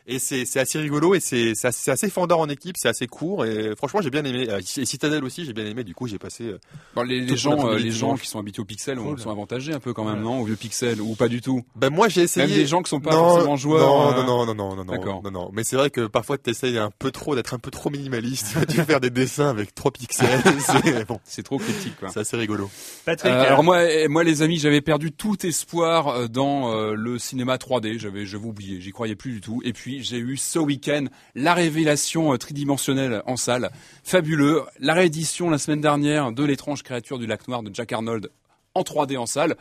Et 0.08 0.20
c'est 0.20 0.46
c'est 0.46 0.60
assez 0.60 0.78
rigolo 0.78 1.16
et 1.16 1.20
c'est 1.20 1.54
c'est 1.56 1.68
assez, 1.70 1.90
assez 1.90 2.10
fendant 2.10 2.40
en 2.40 2.48
équipe, 2.48 2.76
c'est 2.78 2.88
assez 2.90 3.08
court 3.08 3.44
et 3.46 3.76
franchement 3.76 4.02
j'ai 4.02 4.12
bien 4.12 4.24
aimé. 4.24 4.48
Euh, 4.50 4.60
Et 4.78 4.86
Citadel 4.86 5.24
aussi 5.24 5.46
j'ai 5.46 5.54
bien 5.54 5.66
aimé. 5.66 5.84
Du 5.84 5.96
coup 5.96 6.06
j'ai 6.08 6.20
passé. 6.20 6.44
euh, 6.44 6.60
Bon, 6.96 7.02
les, 7.02 7.20
les 7.22 7.36
gens, 7.36 7.68
euh, 7.70 7.78
les 7.80 7.90
gens 7.92 8.16
qui 8.16 8.28
sont 8.28 8.38
habitués 8.40 8.62
au 8.62 8.66
pixel 8.66 8.98
Cool. 9.00 9.20
sont 9.20 9.32
avantagés 9.32 9.74
un 9.74 9.80
peu 9.80 9.94
quand 9.94 10.04
même, 10.06 10.22
non 10.22 10.42
Au 10.42 10.46
vieux 10.46 10.56
pixel, 10.56 11.02
ou 11.02 11.16
pas 11.16 11.28
du 11.28 11.42
tout? 11.42 11.64
Ben 11.76 11.90
moi 11.90 12.08
j'ai 12.08 12.22
essayé. 12.22 12.46
Même 12.46 12.56
des 12.56 12.68
gens 12.68 12.84
qui 12.84 12.90
sont 12.90 13.00
pas 13.00 13.12
non, 13.14 13.30
forcément 13.30 13.56
joueurs. 13.56 14.16
Non, 14.16 14.24
non, 14.24 14.46
non, 14.46 14.54
non, 14.54 14.76
non, 14.76 14.76
non, 14.76 14.92
D'accord. 14.92 15.22
non, 15.24 15.32
non. 15.32 15.50
Mais 15.54 15.64
c'est 15.64 15.76
vrai 15.76 15.90
que 15.90 16.06
parfois 16.06 16.38
tu 16.38 16.52
essayes 16.52 16.78
un 16.78 16.92
peu 17.00 17.10
trop 17.10 17.34
d'être 17.36 17.54
un 17.56 17.60
peu 17.60 17.72
trop 17.72 17.90
minimaliste. 17.90 18.56
Tu 18.70 18.78
vas 18.78 18.86
faire 18.86 19.00
des 19.02 19.10
dessins 19.10 19.50
avec 19.50 19.74
trois 19.74 19.92
pixels. 19.92 20.28
c'est 20.60 21.08
bon, 21.08 21.20
trop 21.44 21.58
critique, 21.58 21.98
quoi. 22.00 22.10
c'est 22.10 22.20
assez 22.20 22.38
rigolo. 22.38 22.70
Patrick, 23.06 23.32
Euh, 23.32 23.42
alors 23.48 23.64
moi, 23.64 23.90
eh, 23.90 24.08
moi 24.08 24.24
les 24.24 24.42
amis, 24.42 24.60
j'avais 24.60 24.82
perdu 24.82 25.12
tout 25.12 25.46
espoir 25.46 26.30
dans 26.30 26.72
euh, 26.74 26.94
le 26.94 27.18
cinéma 27.18 27.56
3D. 27.58 27.98
J'avais, 28.00 28.26
j'avais 28.26 28.46
oublié, 28.46 28.82
j'y 28.82 28.92
croyais 28.92 29.16
plus 29.16 29.32
du 29.34 29.42
tout. 29.42 29.62
Et 29.64 29.74
puis 29.74 29.95
j'ai 30.02 30.18
eu 30.18 30.38
ce 30.38 30.60
week-end 30.60 31.06
la 31.36 31.54
révélation 31.54 32.34
euh, 32.34 32.38
tridimensionnelle 32.38 33.22
en 33.26 33.38
salle, 33.38 33.72
fabuleux. 34.04 34.64
La 34.80 34.94
réédition 34.94 35.50
la 35.50 35.58
semaine 35.58 35.82
dernière 35.82 36.32
de 36.32 36.44
l'étrange 36.44 36.84
créature 36.84 37.20
du 37.20 37.28
lac 37.28 37.48
noir 37.48 37.64
de 37.64 37.74
Jack 37.74 37.92
Arnold 37.92 38.30
en 38.74 38.82
3D 38.82 39.18
en 39.18 39.26
salle. 39.26 39.56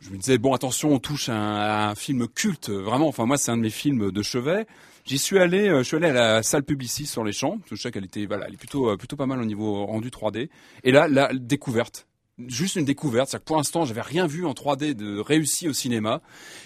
Je 0.00 0.10
me 0.10 0.16
disais 0.16 0.38
bon 0.38 0.54
attention, 0.54 0.94
on 0.94 0.98
touche 0.98 1.28
à 1.28 1.90
un, 1.90 1.94
film 1.94 2.26
culte, 2.28 2.70
vraiment. 2.70 3.08
Enfin 3.08 3.26
moi, 3.26 3.36
c'est 3.36 3.50
un 3.50 3.56
de 3.56 3.62
mes 3.62 3.70
films 3.70 4.10
de 4.10 4.22
chevet. 4.22 4.66
J'y 5.04 5.18
suis 5.18 5.38
allé, 5.38 5.68
euh, 5.68 5.78
je 5.78 5.82
suis 5.84 5.96
allé 5.96 6.08
à 6.08 6.12
la 6.12 6.42
salle 6.42 6.62
Publicis 6.62 7.06
sur 7.06 7.24
les 7.24 7.32
champs. 7.32 7.58
Je 7.70 7.76
sais 7.76 7.90
qu'elle 7.90 8.04
était, 8.04 8.26
voilà, 8.26 8.46
elle 8.46 8.54
est 8.54 8.58
plutôt, 8.58 8.90
euh, 8.90 8.96
plutôt 8.96 9.16
pas 9.16 9.26
mal 9.26 9.40
au 9.40 9.44
niveau 9.44 9.84
rendu 9.86 10.08
3D. 10.10 10.48
Et 10.84 10.92
là, 10.92 11.08
la 11.08 11.30
découverte, 11.34 12.06
juste 12.48 12.76
une 12.76 12.84
découverte. 12.84 13.28
C'est-à-dire 13.28 13.44
que 13.44 13.48
pour 13.48 13.56
l'instant, 13.56 13.84
j'avais 13.84 14.00
rien 14.00 14.26
vu 14.26 14.46
en 14.46 14.52
3D 14.52 14.94
de 14.94 15.18
réussi 15.18 15.68
au 15.68 15.72
cinéma. 15.72 16.20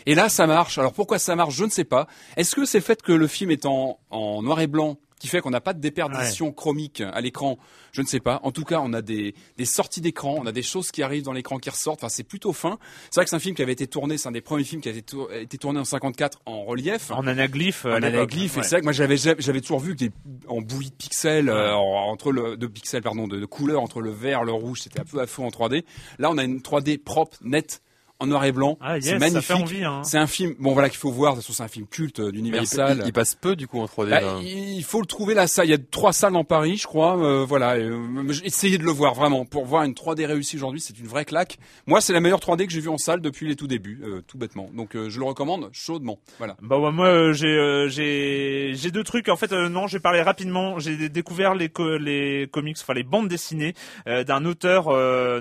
Et 0.06 0.14
là, 0.14 0.28
ça 0.28 0.46
marche. 0.46 0.78
Alors 0.78 0.92
pourquoi 0.92 1.18
ça 1.18 1.36
marche, 1.36 1.54
je 1.54 1.64
ne 1.64 1.70
sais 1.70 1.84
pas. 1.84 2.06
Est-ce 2.36 2.54
que 2.54 2.64
c'est 2.64 2.78
le 2.78 2.84
fait 2.84 3.02
que 3.02 3.12
le 3.12 3.26
film 3.26 3.50
est 3.50 3.66
en 3.66 3.98
noir 4.42 4.60
et 4.60 4.66
blanc 4.66 4.98
qui 5.24 5.28
fait 5.30 5.40
qu'on 5.40 5.48
n'a 5.50 5.62
pas 5.62 5.72
de 5.72 5.80
déperdition 5.80 6.52
chromique 6.52 7.00
à 7.00 7.20
l'écran 7.22 7.56
Je 7.92 8.02
ne 8.02 8.06
sais 8.06 8.20
pas. 8.20 8.40
En 8.42 8.52
tout 8.52 8.64
cas, 8.64 8.80
on 8.82 8.92
a 8.92 9.00
des, 9.00 9.34
des 9.56 9.64
sorties 9.64 10.02
d'écran, 10.02 10.36
on 10.38 10.44
a 10.44 10.52
des 10.52 10.62
choses 10.62 10.90
qui 10.90 11.02
arrivent 11.02 11.22
dans 11.22 11.32
l'écran 11.32 11.58
qui 11.58 11.70
ressortent. 11.70 12.00
Enfin, 12.04 12.10
c'est 12.10 12.24
plutôt 12.24 12.52
fin. 12.52 12.78
C'est 13.10 13.14
vrai 13.20 13.24
que 13.24 13.30
c'est 13.30 13.36
un 13.36 13.38
film 13.38 13.54
qui 13.54 13.62
avait 13.62 13.72
été 13.72 13.86
tourné, 13.86 14.18
c'est 14.18 14.28
un 14.28 14.32
des 14.32 14.42
premiers 14.42 14.64
films 14.64 14.82
qui 14.82 14.88
a 14.90 14.92
été, 14.92 15.00
tour- 15.00 15.32
été 15.32 15.56
tourné 15.56 15.80
en 15.80 15.84
54 15.84 16.40
en 16.44 16.64
relief 16.64 17.10
en 17.10 17.26
anaglyphe, 17.26 17.86
en 17.86 17.92
anaglyphe, 18.02 18.56
et 18.56 18.58
Ouais. 18.58 18.62
c'est 18.64 18.70
vrai 18.70 18.80
que 18.80 18.84
moi 18.84 18.92
j'avais 18.92 19.16
j'avais 19.16 19.60
toujours 19.62 19.80
vu 19.80 19.94
des, 19.94 20.10
en 20.46 20.60
bouillie 20.60 20.90
de 20.90 20.94
pixels 20.96 21.48
euh, 21.48 21.74
en- 21.74 22.10
entre 22.10 22.30
le 22.32 22.56
de 22.58 22.66
pixels 22.66 23.02
pardon 23.02 23.26
de, 23.26 23.38
de 23.40 23.46
couleurs 23.46 23.80
entre 23.80 24.00
le 24.02 24.10
vert 24.10 24.44
le 24.44 24.52
rouge 24.52 24.82
c'était 24.82 25.00
un 25.00 25.04
peu 25.04 25.20
à 25.20 25.26
fond 25.26 25.46
en 25.46 25.50
3D 25.50 25.84
là 26.18 26.30
on 26.30 26.36
a 26.36 26.44
une 26.44 26.58
3D 26.58 26.98
propre 26.98 27.38
nette 27.42 27.80
en 28.20 28.26
noir 28.26 28.44
et 28.44 28.52
blanc 28.52 28.78
Ah, 28.80 28.96
yes, 28.96 29.04
c'est 29.04 29.10
ça 29.12 29.18
magnifique 29.18 29.42
fait 29.44 29.52
envie, 29.54 29.84
hein. 29.84 30.02
c'est 30.04 30.18
un 30.18 30.26
film 30.26 30.54
bon 30.60 30.72
voilà 30.72 30.88
qu'il 30.88 30.98
faut 30.98 31.10
voir 31.10 31.32
de 31.34 31.38
toute 31.38 31.46
façon 31.46 31.56
c'est 31.58 31.62
un 31.64 31.68
film 31.68 31.86
culte 31.86 32.20
euh, 32.20 32.26
il, 32.28 32.32
d'Universal 32.36 32.98
il- 33.02 33.06
il 33.08 33.12
passe 33.12 33.34
peu 33.34 33.56
du 33.56 33.66
coup 33.66 33.80
en 33.80 33.86
3D. 33.86 34.10
Bah, 34.10 34.20
là. 34.20 34.38
il 34.42 34.82
faut 34.84 35.00
le 35.00 35.06
trouver 35.06 35.34
la 35.34 35.46
salle. 35.46 35.66
Il 35.66 35.70
y 35.70 35.74
a 35.74 35.78
trois 35.78 36.12
salles 36.12 36.32
dans 36.32 36.44
Paris, 36.44 36.76
je 36.76 36.86
crois. 36.86 37.18
Euh, 37.18 37.44
voilà. 37.44 37.74
Euh, 37.74 38.32
essayez 38.44 38.78
de 38.78 38.84
le 38.84 38.90
voir 38.92 39.14
vraiment 39.14 39.44
pour 39.44 39.64
voir 39.66 39.82
une 39.84 39.92
3D 39.94 40.26
réussie 40.26 40.56
aujourd'hui. 40.56 40.80
C'est 40.80 40.98
une 40.98 41.06
vraie 41.06 41.24
claque. 41.24 41.58
Moi, 41.86 42.00
c'est 42.00 42.12
la 42.12 42.20
meilleure 42.20 42.38
3D 42.40 42.66
que 42.66 42.72
j'ai 42.72 42.80
vue 42.80 42.88
en 42.88 42.98
salle 42.98 43.20
depuis 43.20 43.48
les 43.48 43.56
tout 43.56 43.66
débuts, 43.66 44.00
euh, 44.04 44.20
tout 44.26 44.38
bêtement. 44.38 44.68
Donc, 44.74 44.94
euh, 44.96 45.08
je 45.10 45.18
le 45.18 45.24
recommande 45.24 45.68
chaudement. 45.72 46.18
Voilà. 46.38 46.56
Bah 46.62 46.78
ouais, 46.78 46.92
moi 46.92 47.06
euh, 47.06 47.32
j'ai 47.32 47.48
euh, 47.48 47.88
j'ai 47.88 48.72
j'ai 48.74 48.90
deux 48.90 49.04
trucs 49.04 49.28
en 49.28 49.36
fait 49.36 49.52
euh, 49.52 49.68
non 49.68 49.86
j'ai 49.86 50.00
parlé 50.00 50.22
rapidement 50.22 50.78
j'ai 50.78 50.96
dé- 50.96 51.08
découvert 51.08 51.54
les 51.54 51.68
co- 51.68 51.96
les 51.98 52.48
comics 52.52 52.76
enfin 52.80 52.94
les 52.94 53.02
bandes 53.02 53.28
dessinées 53.28 53.74
euh, 54.08 54.24
d'un 54.24 54.44
auteur 54.44 54.88
euh, 54.88 55.40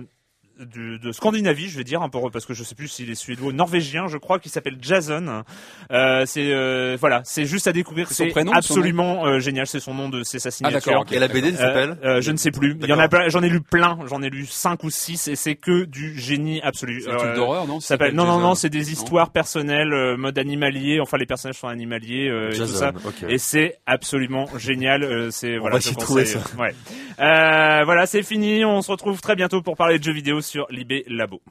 du- 0.65 0.99
de 0.99 1.11
Scandinavie, 1.11 1.69
je 1.69 1.77
vais 1.77 1.83
dire 1.83 2.01
un 2.01 2.09
peu 2.09 2.19
parce 2.31 2.45
que 2.45 2.53
je 2.53 2.63
sais 2.63 2.75
plus 2.75 2.87
s'il 2.87 3.09
est 3.09 3.15
suédois 3.15 3.49
ou 3.49 3.51
norvégien, 3.51 4.07
je 4.07 4.17
crois, 4.17 4.39
qui 4.39 4.49
s'appelle 4.49 4.77
Jason. 4.81 5.43
Euh, 5.91 6.25
c'est 6.25 6.51
euh, 6.53 6.97
voilà, 6.99 7.21
c'est 7.25 7.45
juste 7.45 7.67
à 7.67 7.73
découvrir. 7.73 8.07
C'est 8.11 8.31
absolument 8.53 9.25
euh, 9.25 9.39
génial. 9.39 9.67
C'est 9.67 9.79
son 9.79 9.93
nom 9.93 10.09
de, 10.09 10.23
c'est 10.23 10.39
sa 10.39 10.49
Ah 10.49 10.51
signature. 10.51 10.79
d'accord. 10.91 11.01
ok, 11.01 11.11
Et 11.11 11.19
la 11.19 11.27
BD 11.27 11.51
d'accord. 11.51 11.67
s'appelle 11.67 11.97
Euh, 12.03 12.17
euh, 12.17 12.21
je 12.21 12.31
ne 12.31 12.37
sais 12.37 12.51
plus. 12.51 12.77
Il 12.81 12.87
y 12.87 12.93
en 12.93 12.99
a 12.99 13.07
plein. 13.07 13.29
J'en 13.29 13.41
ai 13.43 13.49
lu 13.49 13.61
plein. 13.61 13.97
J'en 14.07 14.21
ai 14.21 14.29
lu 14.29 14.45
cinq 14.45 14.83
ou 14.83 14.89
six 14.89 15.27
et 15.27 15.35
c'est 15.35 15.55
que 15.55 15.83
du 15.85 16.17
génie 16.19 16.61
absolu. 16.61 17.01
C'est 17.01 17.11
un 17.11 17.15
truc 17.17 17.29
Euh, 17.31 17.35
d'horreur, 17.35 17.67
non? 17.67 17.79
ça 17.79 17.89
s'appelle 17.89 18.13
non 18.13 18.25
non 18.25 18.39
non 18.39 18.55
c'est 18.55 18.69
des 18.69 18.91
histoires 18.91 19.31
personnelles 19.31 19.93
euh, 19.93 20.17
mode 20.17 20.37
animalier 20.37 20.99
enfin 21.01 21.17
les 21.17 21.25
personnages 21.25 21.55
sont 21.57 21.67
animaliers 21.67 22.29
euh, 22.29 22.49
et 22.49 22.53
tout 22.53 22.57
Jason. 22.59 22.77
ça 22.77 22.91
ok. 23.05 23.25
et 23.29 23.37
c'est 23.37 23.77
absolument 23.85 24.47
génial 24.57 25.03
euh, 25.03 25.31
c'est 25.31 25.57
voilà 25.57 25.75
va 25.77 25.79
je 25.81 25.89
trouver, 25.93 26.23
euh, 26.35 26.61
ouais 26.61 26.75
euh, 27.19 27.83
voilà 27.85 28.05
c'est 28.05 28.23
fini 28.23 28.63
on 28.65 28.81
se 28.81 28.91
retrouve 28.91 29.21
très 29.21 29.35
bientôt 29.35 29.61
pour 29.61 29.75
parler 29.75 29.99
de 29.99 30.03
jeux 30.03 30.13
vidéo 30.13 30.41
sur 30.41 30.52
Libé 30.69 31.03
Labo 31.07 31.41